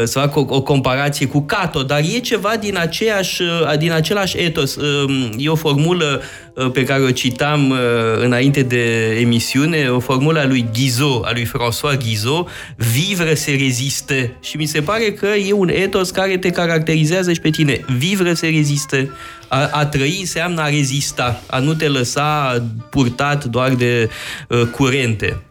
să 0.03 0.19
fac 0.19 0.35
o, 0.35 0.45
o 0.48 0.61
comparație 0.61 1.27
cu 1.27 1.41
Cato, 1.41 1.84
dar 1.84 1.99
e 1.99 2.19
ceva 2.19 2.53
din, 2.60 2.77
aceeași, 2.77 3.41
uh, 3.41 3.77
din 3.77 3.91
același 3.91 4.38
etos. 4.38 4.76
Uh, 4.76 5.30
e 5.38 5.49
o 5.49 5.56
formulă 5.56 6.22
uh, 6.53 6.72
pe 6.72 6.84
care 6.84 7.03
o 7.03 7.11
citam 7.11 7.69
uh, 7.69 7.77
înainte 8.19 8.61
de 8.61 9.15
emisiune, 9.19 9.89
o 9.89 9.99
formulă 9.99 10.39
a 10.39 10.45
lui 10.45 10.69
Guizot, 10.73 11.26
a 11.26 11.31
lui 11.34 11.48
François 11.48 11.98
Guizot, 12.03 12.49
vivre 12.76 13.34
se 13.34 13.52
reziste. 13.52 14.35
Și 14.41 14.57
mi 14.57 14.65
se 14.65 14.81
pare 14.81 15.11
că 15.11 15.27
e 15.48 15.53
un 15.53 15.69
etos 15.69 16.10
care 16.10 16.38
te 16.38 16.49
caracterizează 16.49 17.34
și 17.34 17.41
pe 17.41 17.49
tine. 17.49 17.80
Vivre 17.98 18.34
se 18.34 18.48
reziste. 18.48 19.11
A, 19.48 19.69
a 19.72 19.85
trăi 19.85 20.18
înseamnă 20.19 20.61
a 20.61 20.69
rezista, 20.69 21.41
a 21.48 21.60
nu 21.60 21.73
te 21.73 21.88
lăsa 21.88 22.64
purtat 22.89 23.45
doar 23.45 23.69
de 23.73 24.10
uh, 24.48 24.61
curente. 24.72 25.41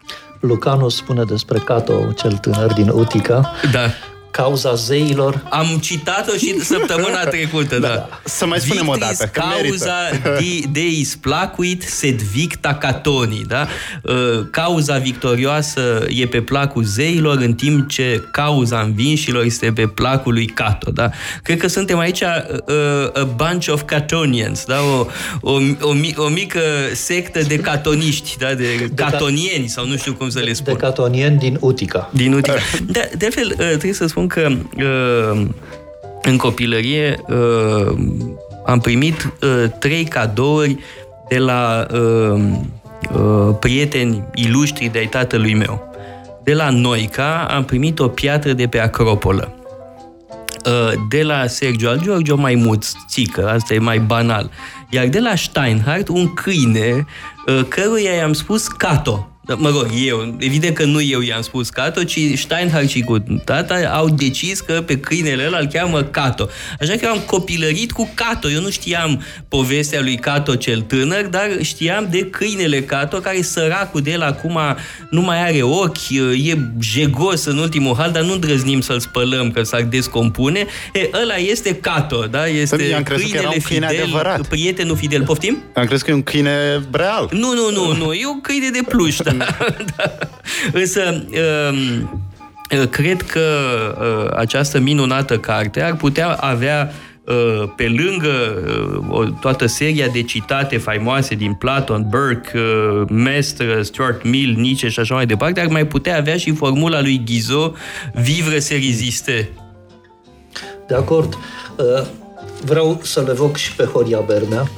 Lucanu 0.41 0.89
spune 0.89 1.25
despre 1.25 1.59
Cato, 1.59 2.13
cel 2.13 2.33
tânăr 2.33 2.73
din 2.73 2.89
Utica, 2.89 3.53
da 3.73 3.91
cauza 4.37 4.75
zeilor. 4.75 5.43
Am 5.51 5.79
citat-o 5.81 6.37
și 6.37 6.61
săptămâna 6.73 7.25
trecută, 7.25 7.79
da. 7.79 7.89
da. 7.89 8.09
Să 8.25 8.47
mai 8.47 8.61
spunem 8.61 8.85
Victris 8.85 9.05
o 9.05 9.07
dată, 9.07 9.31
că 9.33 9.41
cauza 9.41 9.95
de, 10.41 10.61
deis 10.73 11.17
placuit 11.17 11.83
sed 11.83 12.21
victa 12.21 12.75
catoni, 12.75 13.45
da? 13.49 13.67
Uh, 14.03 14.47
cauza 14.51 14.99
victorioasă 14.99 16.07
e 16.09 16.27
pe 16.27 16.41
placul 16.41 16.85
zeilor, 16.85 17.37
în 17.37 17.55
timp 17.55 17.89
ce 17.89 18.25
cauza 18.31 18.81
învinșilor 18.81 19.45
este 19.45 19.73
pe 19.73 19.87
placul 19.87 20.33
lui 20.33 20.47
Cato, 20.47 20.91
da? 20.91 21.11
Cred 21.43 21.59
că 21.59 21.67
suntem 21.67 21.99
aici 21.99 22.21
uh, 22.21 23.21
a 23.21 23.25
bunch 23.25 23.69
of 23.69 23.83
catonians, 23.85 24.65
da? 24.65 24.77
O, 24.81 25.07
o, 25.41 25.53
o, 25.81 25.93
o 26.17 26.29
mică 26.29 26.61
sectă 26.95 27.41
de 27.41 27.57
catoniști, 27.57 28.37
da? 28.39 28.55
De, 28.55 28.65
de 28.77 28.91
catonieni, 28.95 29.69
sau 29.69 29.87
nu 29.87 29.97
știu 29.97 30.15
cum 30.15 30.29
să 30.29 30.39
le 30.39 30.53
spun. 30.53 30.73
De 30.73 30.79
catonieni 30.79 31.39
din 31.39 31.57
Utica. 31.61 32.11
Din 32.13 32.33
Utica. 32.33 32.57
De, 32.87 33.11
de 33.17 33.25
altfel, 33.25 33.47
uh, 33.51 33.57
trebuie 33.57 33.93
să 33.93 34.07
spun 34.07 34.26
spun 34.29 34.43
că 34.43 34.49
uh, 34.85 35.47
în 36.23 36.37
copilărie 36.37 37.21
uh, 37.29 37.95
am 38.67 38.81
primit 38.81 39.33
uh, 39.43 39.65
trei 39.79 40.05
cadouri 40.05 40.79
de 41.29 41.39
la 41.39 41.87
prieteni 43.61 44.25
ilustri 44.35 44.89
de-ai 44.89 45.07
tatălui 45.07 45.55
meu. 45.55 45.95
De 46.45 46.55
la 46.55 46.71
Noica 46.71 47.47
am 47.51 47.65
primit 47.65 47.99
o 47.99 48.09
piatră 48.09 48.53
de 48.53 48.67
pe 48.67 48.79
Acropolă. 48.79 49.55
De 51.09 51.23
la 51.23 51.47
Sergio 51.47 51.89
al 51.89 52.01
Giorgio 52.03 52.35
o 52.35 52.37
maimuțică, 52.37 53.49
asta 53.49 53.75
e 53.75 53.79
mai 53.79 53.99
banal. 53.99 54.51
Iar 54.91 55.07
de 55.07 55.21
la 55.21 55.35
Steinhardt 55.35 56.09
un 56.09 56.35
câine 56.35 57.07
căruia 57.69 58.13
i-am 58.13 58.33
spus 58.33 58.69
Cato. 58.69 59.36
Da, 59.47 59.55
mă 59.55 59.69
rog, 59.69 59.89
eu, 60.05 60.37
evident 60.39 60.75
că 60.75 60.85
nu 60.85 61.03
eu 61.03 61.21
i-am 61.21 61.43
spus 61.43 61.69
Cato, 61.69 62.05
ci 62.05 62.19
Steinhardt 62.35 62.89
și 62.89 63.01
cu 63.01 63.19
tata 63.45 63.91
au 63.93 64.09
decis 64.09 64.61
că 64.61 64.83
pe 64.87 64.99
câinele 64.99 65.47
ăla 65.47 65.59
îl 65.59 65.67
cheamă 65.67 66.03
Cato. 66.03 66.49
Așa 66.81 66.93
că 66.93 66.99
eu 67.03 67.11
am 67.11 67.19
copilărit 67.27 67.93
cu 67.93 68.11
Cato. 68.15 68.51
Eu 68.51 68.61
nu 68.61 68.71
știam 68.71 69.23
povestea 69.49 70.01
lui 70.01 70.17
Cato 70.17 70.55
cel 70.55 70.81
tânăr, 70.81 71.27
dar 71.27 71.49
știam 71.63 72.09
de 72.11 72.19
câinele 72.19 72.83
Cato, 72.83 73.19
care 73.19 73.43
săracul 73.43 74.01
de 74.01 74.11
el 74.11 74.23
acum 74.23 74.59
nu 75.11 75.21
mai 75.21 75.49
are 75.49 75.63
ochi, 75.63 76.09
e 76.45 76.57
jegos 76.81 77.45
în 77.45 77.59
ultimul 77.59 77.95
hal, 77.99 78.11
dar 78.11 78.23
nu 78.23 78.33
îndrăznim 78.33 78.81
să-l 78.81 79.01
spălăm, 79.01 79.51
că 79.51 79.63
s-ar 79.63 79.83
descompune. 79.83 80.67
E, 80.93 81.09
ăla 81.23 81.35
este 81.37 81.75
Cato, 81.75 82.25
da? 82.31 82.47
Este 82.47 82.77
câinele 82.77 83.03
că 83.03 83.15
era 83.37 83.49
un 83.49 83.61
câine 83.63 83.87
fidel, 83.87 84.03
adevărat. 84.03 84.49
prietenul 84.49 84.97
fidel. 84.97 85.23
Poftim? 85.25 85.63
Am 85.75 85.85
crezut 85.85 86.05
că 86.05 86.11
e 86.11 86.15
un 86.15 86.23
câine 86.23 86.51
real. 86.93 87.29
Nu, 87.33 87.55
nu, 87.55 87.71
nu, 87.71 87.97
nu. 87.97 88.13
E 88.13 88.27
un 88.27 88.41
câine 88.41 88.69
de 88.71 88.81
pluș, 88.89 89.17
da. 89.17 89.36
da. 89.97 90.19
Însă, 90.73 91.25
um, 91.71 92.25
cred 92.91 93.23
că 93.23 93.41
uh, 94.01 94.37
această 94.37 94.79
minunată 94.79 95.39
carte 95.39 95.83
ar 95.83 95.97
putea 95.97 96.33
avea 96.33 96.93
uh, 97.25 97.69
pe 97.77 97.89
lângă 97.89 98.63
uh, 98.67 99.19
o, 99.19 99.25
toată 99.25 99.67
seria 99.67 100.07
de 100.07 100.23
citate 100.23 100.79
faimoase 100.79 101.35
din 101.35 101.53
Platon, 101.53 102.07
Burke, 102.09 102.59
Mestre, 103.09 103.83
Stuart 103.83 104.25
Mill, 104.25 104.61
Nietzsche 104.61 104.89
și 104.89 105.01
așa 105.01 105.15
mai 105.15 105.27
departe, 105.27 105.61
ar 105.61 105.67
mai 105.67 105.87
putea 105.87 106.17
avea 106.17 106.37
și 106.37 106.55
formula 106.55 107.01
lui 107.01 107.23
Ghizo, 107.25 107.73
vivre 108.15 108.59
se 108.59 108.75
reziste. 108.75 109.49
De 110.87 110.95
acord. 110.95 111.39
Vreau 112.65 113.01
să 113.03 113.21
le 113.21 113.31
evoc 113.31 113.57
și 113.57 113.75
pe 113.75 113.85
Horia 113.85 114.21
Bernea, 114.21 114.71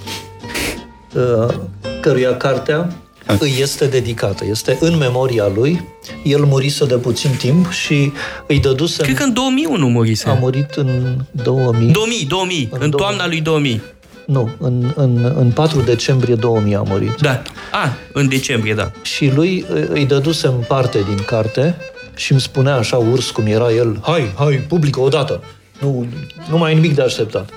căruia 2.01 2.37
cartea 2.37 2.89
îi 3.45 3.55
este 3.61 3.87
dedicată. 3.87 4.45
Este 4.51 4.77
în 4.81 4.97
memoria 4.97 5.51
lui. 5.55 5.89
El 6.23 6.45
murise 6.45 6.87
de 6.87 6.97
puțin 6.97 7.31
timp 7.31 7.71
și 7.71 8.13
îi 8.47 8.61
dăduse... 8.61 9.03
Cred 9.03 9.17
că 9.17 9.23
în 9.23 9.33
2001 9.33 9.89
murise. 9.89 10.29
A 10.29 10.35
murit 10.35 10.71
în 10.75 11.17
2000. 11.31 11.91
2000, 11.91 12.25
2000, 12.29 12.69
în, 12.73 12.79
în 12.83 12.91
toamna 12.91 13.27
lui 13.27 13.41
2000. 13.41 13.83
Nu, 14.27 14.51
în, 14.59 14.93
în, 14.97 15.33
în 15.37 15.51
4 15.51 15.81
decembrie 15.81 16.35
2000 16.35 16.75
a 16.75 16.83
murit. 16.83 17.15
Da. 17.21 17.43
A, 17.73 17.97
în 18.13 18.29
decembrie, 18.29 18.75
da. 18.75 18.91
Și 19.03 19.31
lui 19.35 19.65
îi 19.89 20.07
dădusem 20.07 20.65
parte 20.69 20.99
din 21.09 21.25
carte 21.27 21.77
și 22.17 22.33
îmi 22.33 22.41
spunea 22.41 22.75
așa 22.75 22.97
urs 22.97 23.31
cum 23.31 23.47
era 23.47 23.73
el, 23.73 23.99
hai, 24.03 24.33
hai, 24.37 24.65
publică 24.69 25.01
odată. 25.01 25.43
Nu, 25.81 26.07
nu 26.51 26.59
mai 26.59 26.73
e 26.73 26.75
nimic 26.75 26.95
de 26.95 27.03
așteptat. 27.03 27.51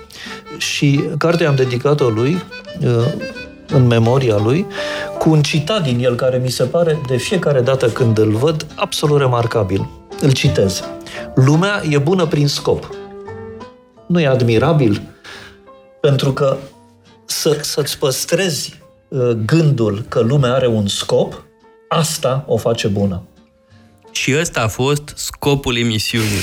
Și 0.58 1.04
cartea 1.18 1.50
am 1.50 1.56
dedicat-o 1.56 2.10
lui, 2.10 2.44
uh, 2.82 3.06
în 3.72 3.88
memoria 3.88 4.38
lui, 4.38 4.66
cu 5.18 5.30
un 5.30 5.42
citat 5.42 5.84
din 5.84 6.04
el 6.04 6.16
care 6.16 6.38
mi 6.38 6.50
se 6.50 6.64
pare, 6.64 7.02
de 7.08 7.18
fiecare 7.18 7.62
dată 7.62 7.88
când 7.88 8.18
îl 8.18 8.32
văd, 8.32 8.66
absolut 8.76 9.20
remarcabil. 9.20 9.90
Îl 10.22 10.32
citez. 10.32 10.84
Lumea 11.36 11.82
e 11.90 11.98
bună 11.98 12.26
prin 12.26 12.48
scop. 12.48 12.90
Nu 14.06 14.20
e 14.20 14.28
admirabil? 14.28 15.02
Pentru 16.02 16.34
că 16.34 16.58
să, 17.26 17.58
să-ți 17.62 17.98
păstrezi 17.98 18.80
uh, 19.08 19.30
gândul 19.46 20.06
că 20.08 20.20
lumea 20.20 20.54
are 20.54 20.68
un 20.68 20.88
scop, 20.88 21.44
asta 21.88 22.44
o 22.48 22.58
face 22.58 22.88
bună. 22.88 23.22
Și 24.12 24.36
ăsta 24.40 24.62
a 24.62 24.68
fost 24.68 25.14
scopul 25.16 25.78
emisiunii. 25.78 26.42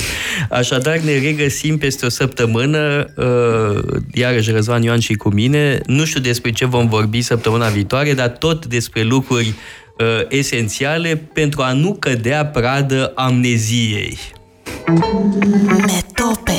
Așadar, 0.49 0.97
ne 0.97 1.19
regăsim 1.19 1.77
peste 1.77 2.05
o 2.05 2.09
săptămână, 2.09 3.05
uh, 3.15 4.01
iarăși 4.13 4.51
Răzvan 4.51 4.81
Ioan 4.81 4.99
și 4.99 5.13
cu 5.13 5.29
mine. 5.29 5.79
Nu 5.85 6.05
știu 6.05 6.19
despre 6.19 6.51
ce 6.51 6.65
vom 6.65 6.87
vorbi 6.87 7.21
săptămâna 7.21 7.67
viitoare, 7.67 8.13
dar 8.13 8.29
tot 8.29 8.65
despre 8.65 9.03
lucruri 9.03 9.47
uh, 9.47 10.05
esențiale 10.29 11.15
pentru 11.33 11.61
a 11.61 11.73
nu 11.73 11.95
cădea 11.99 12.45
pradă 12.45 13.11
amneziei. 13.15 14.17
Metop 15.85 16.49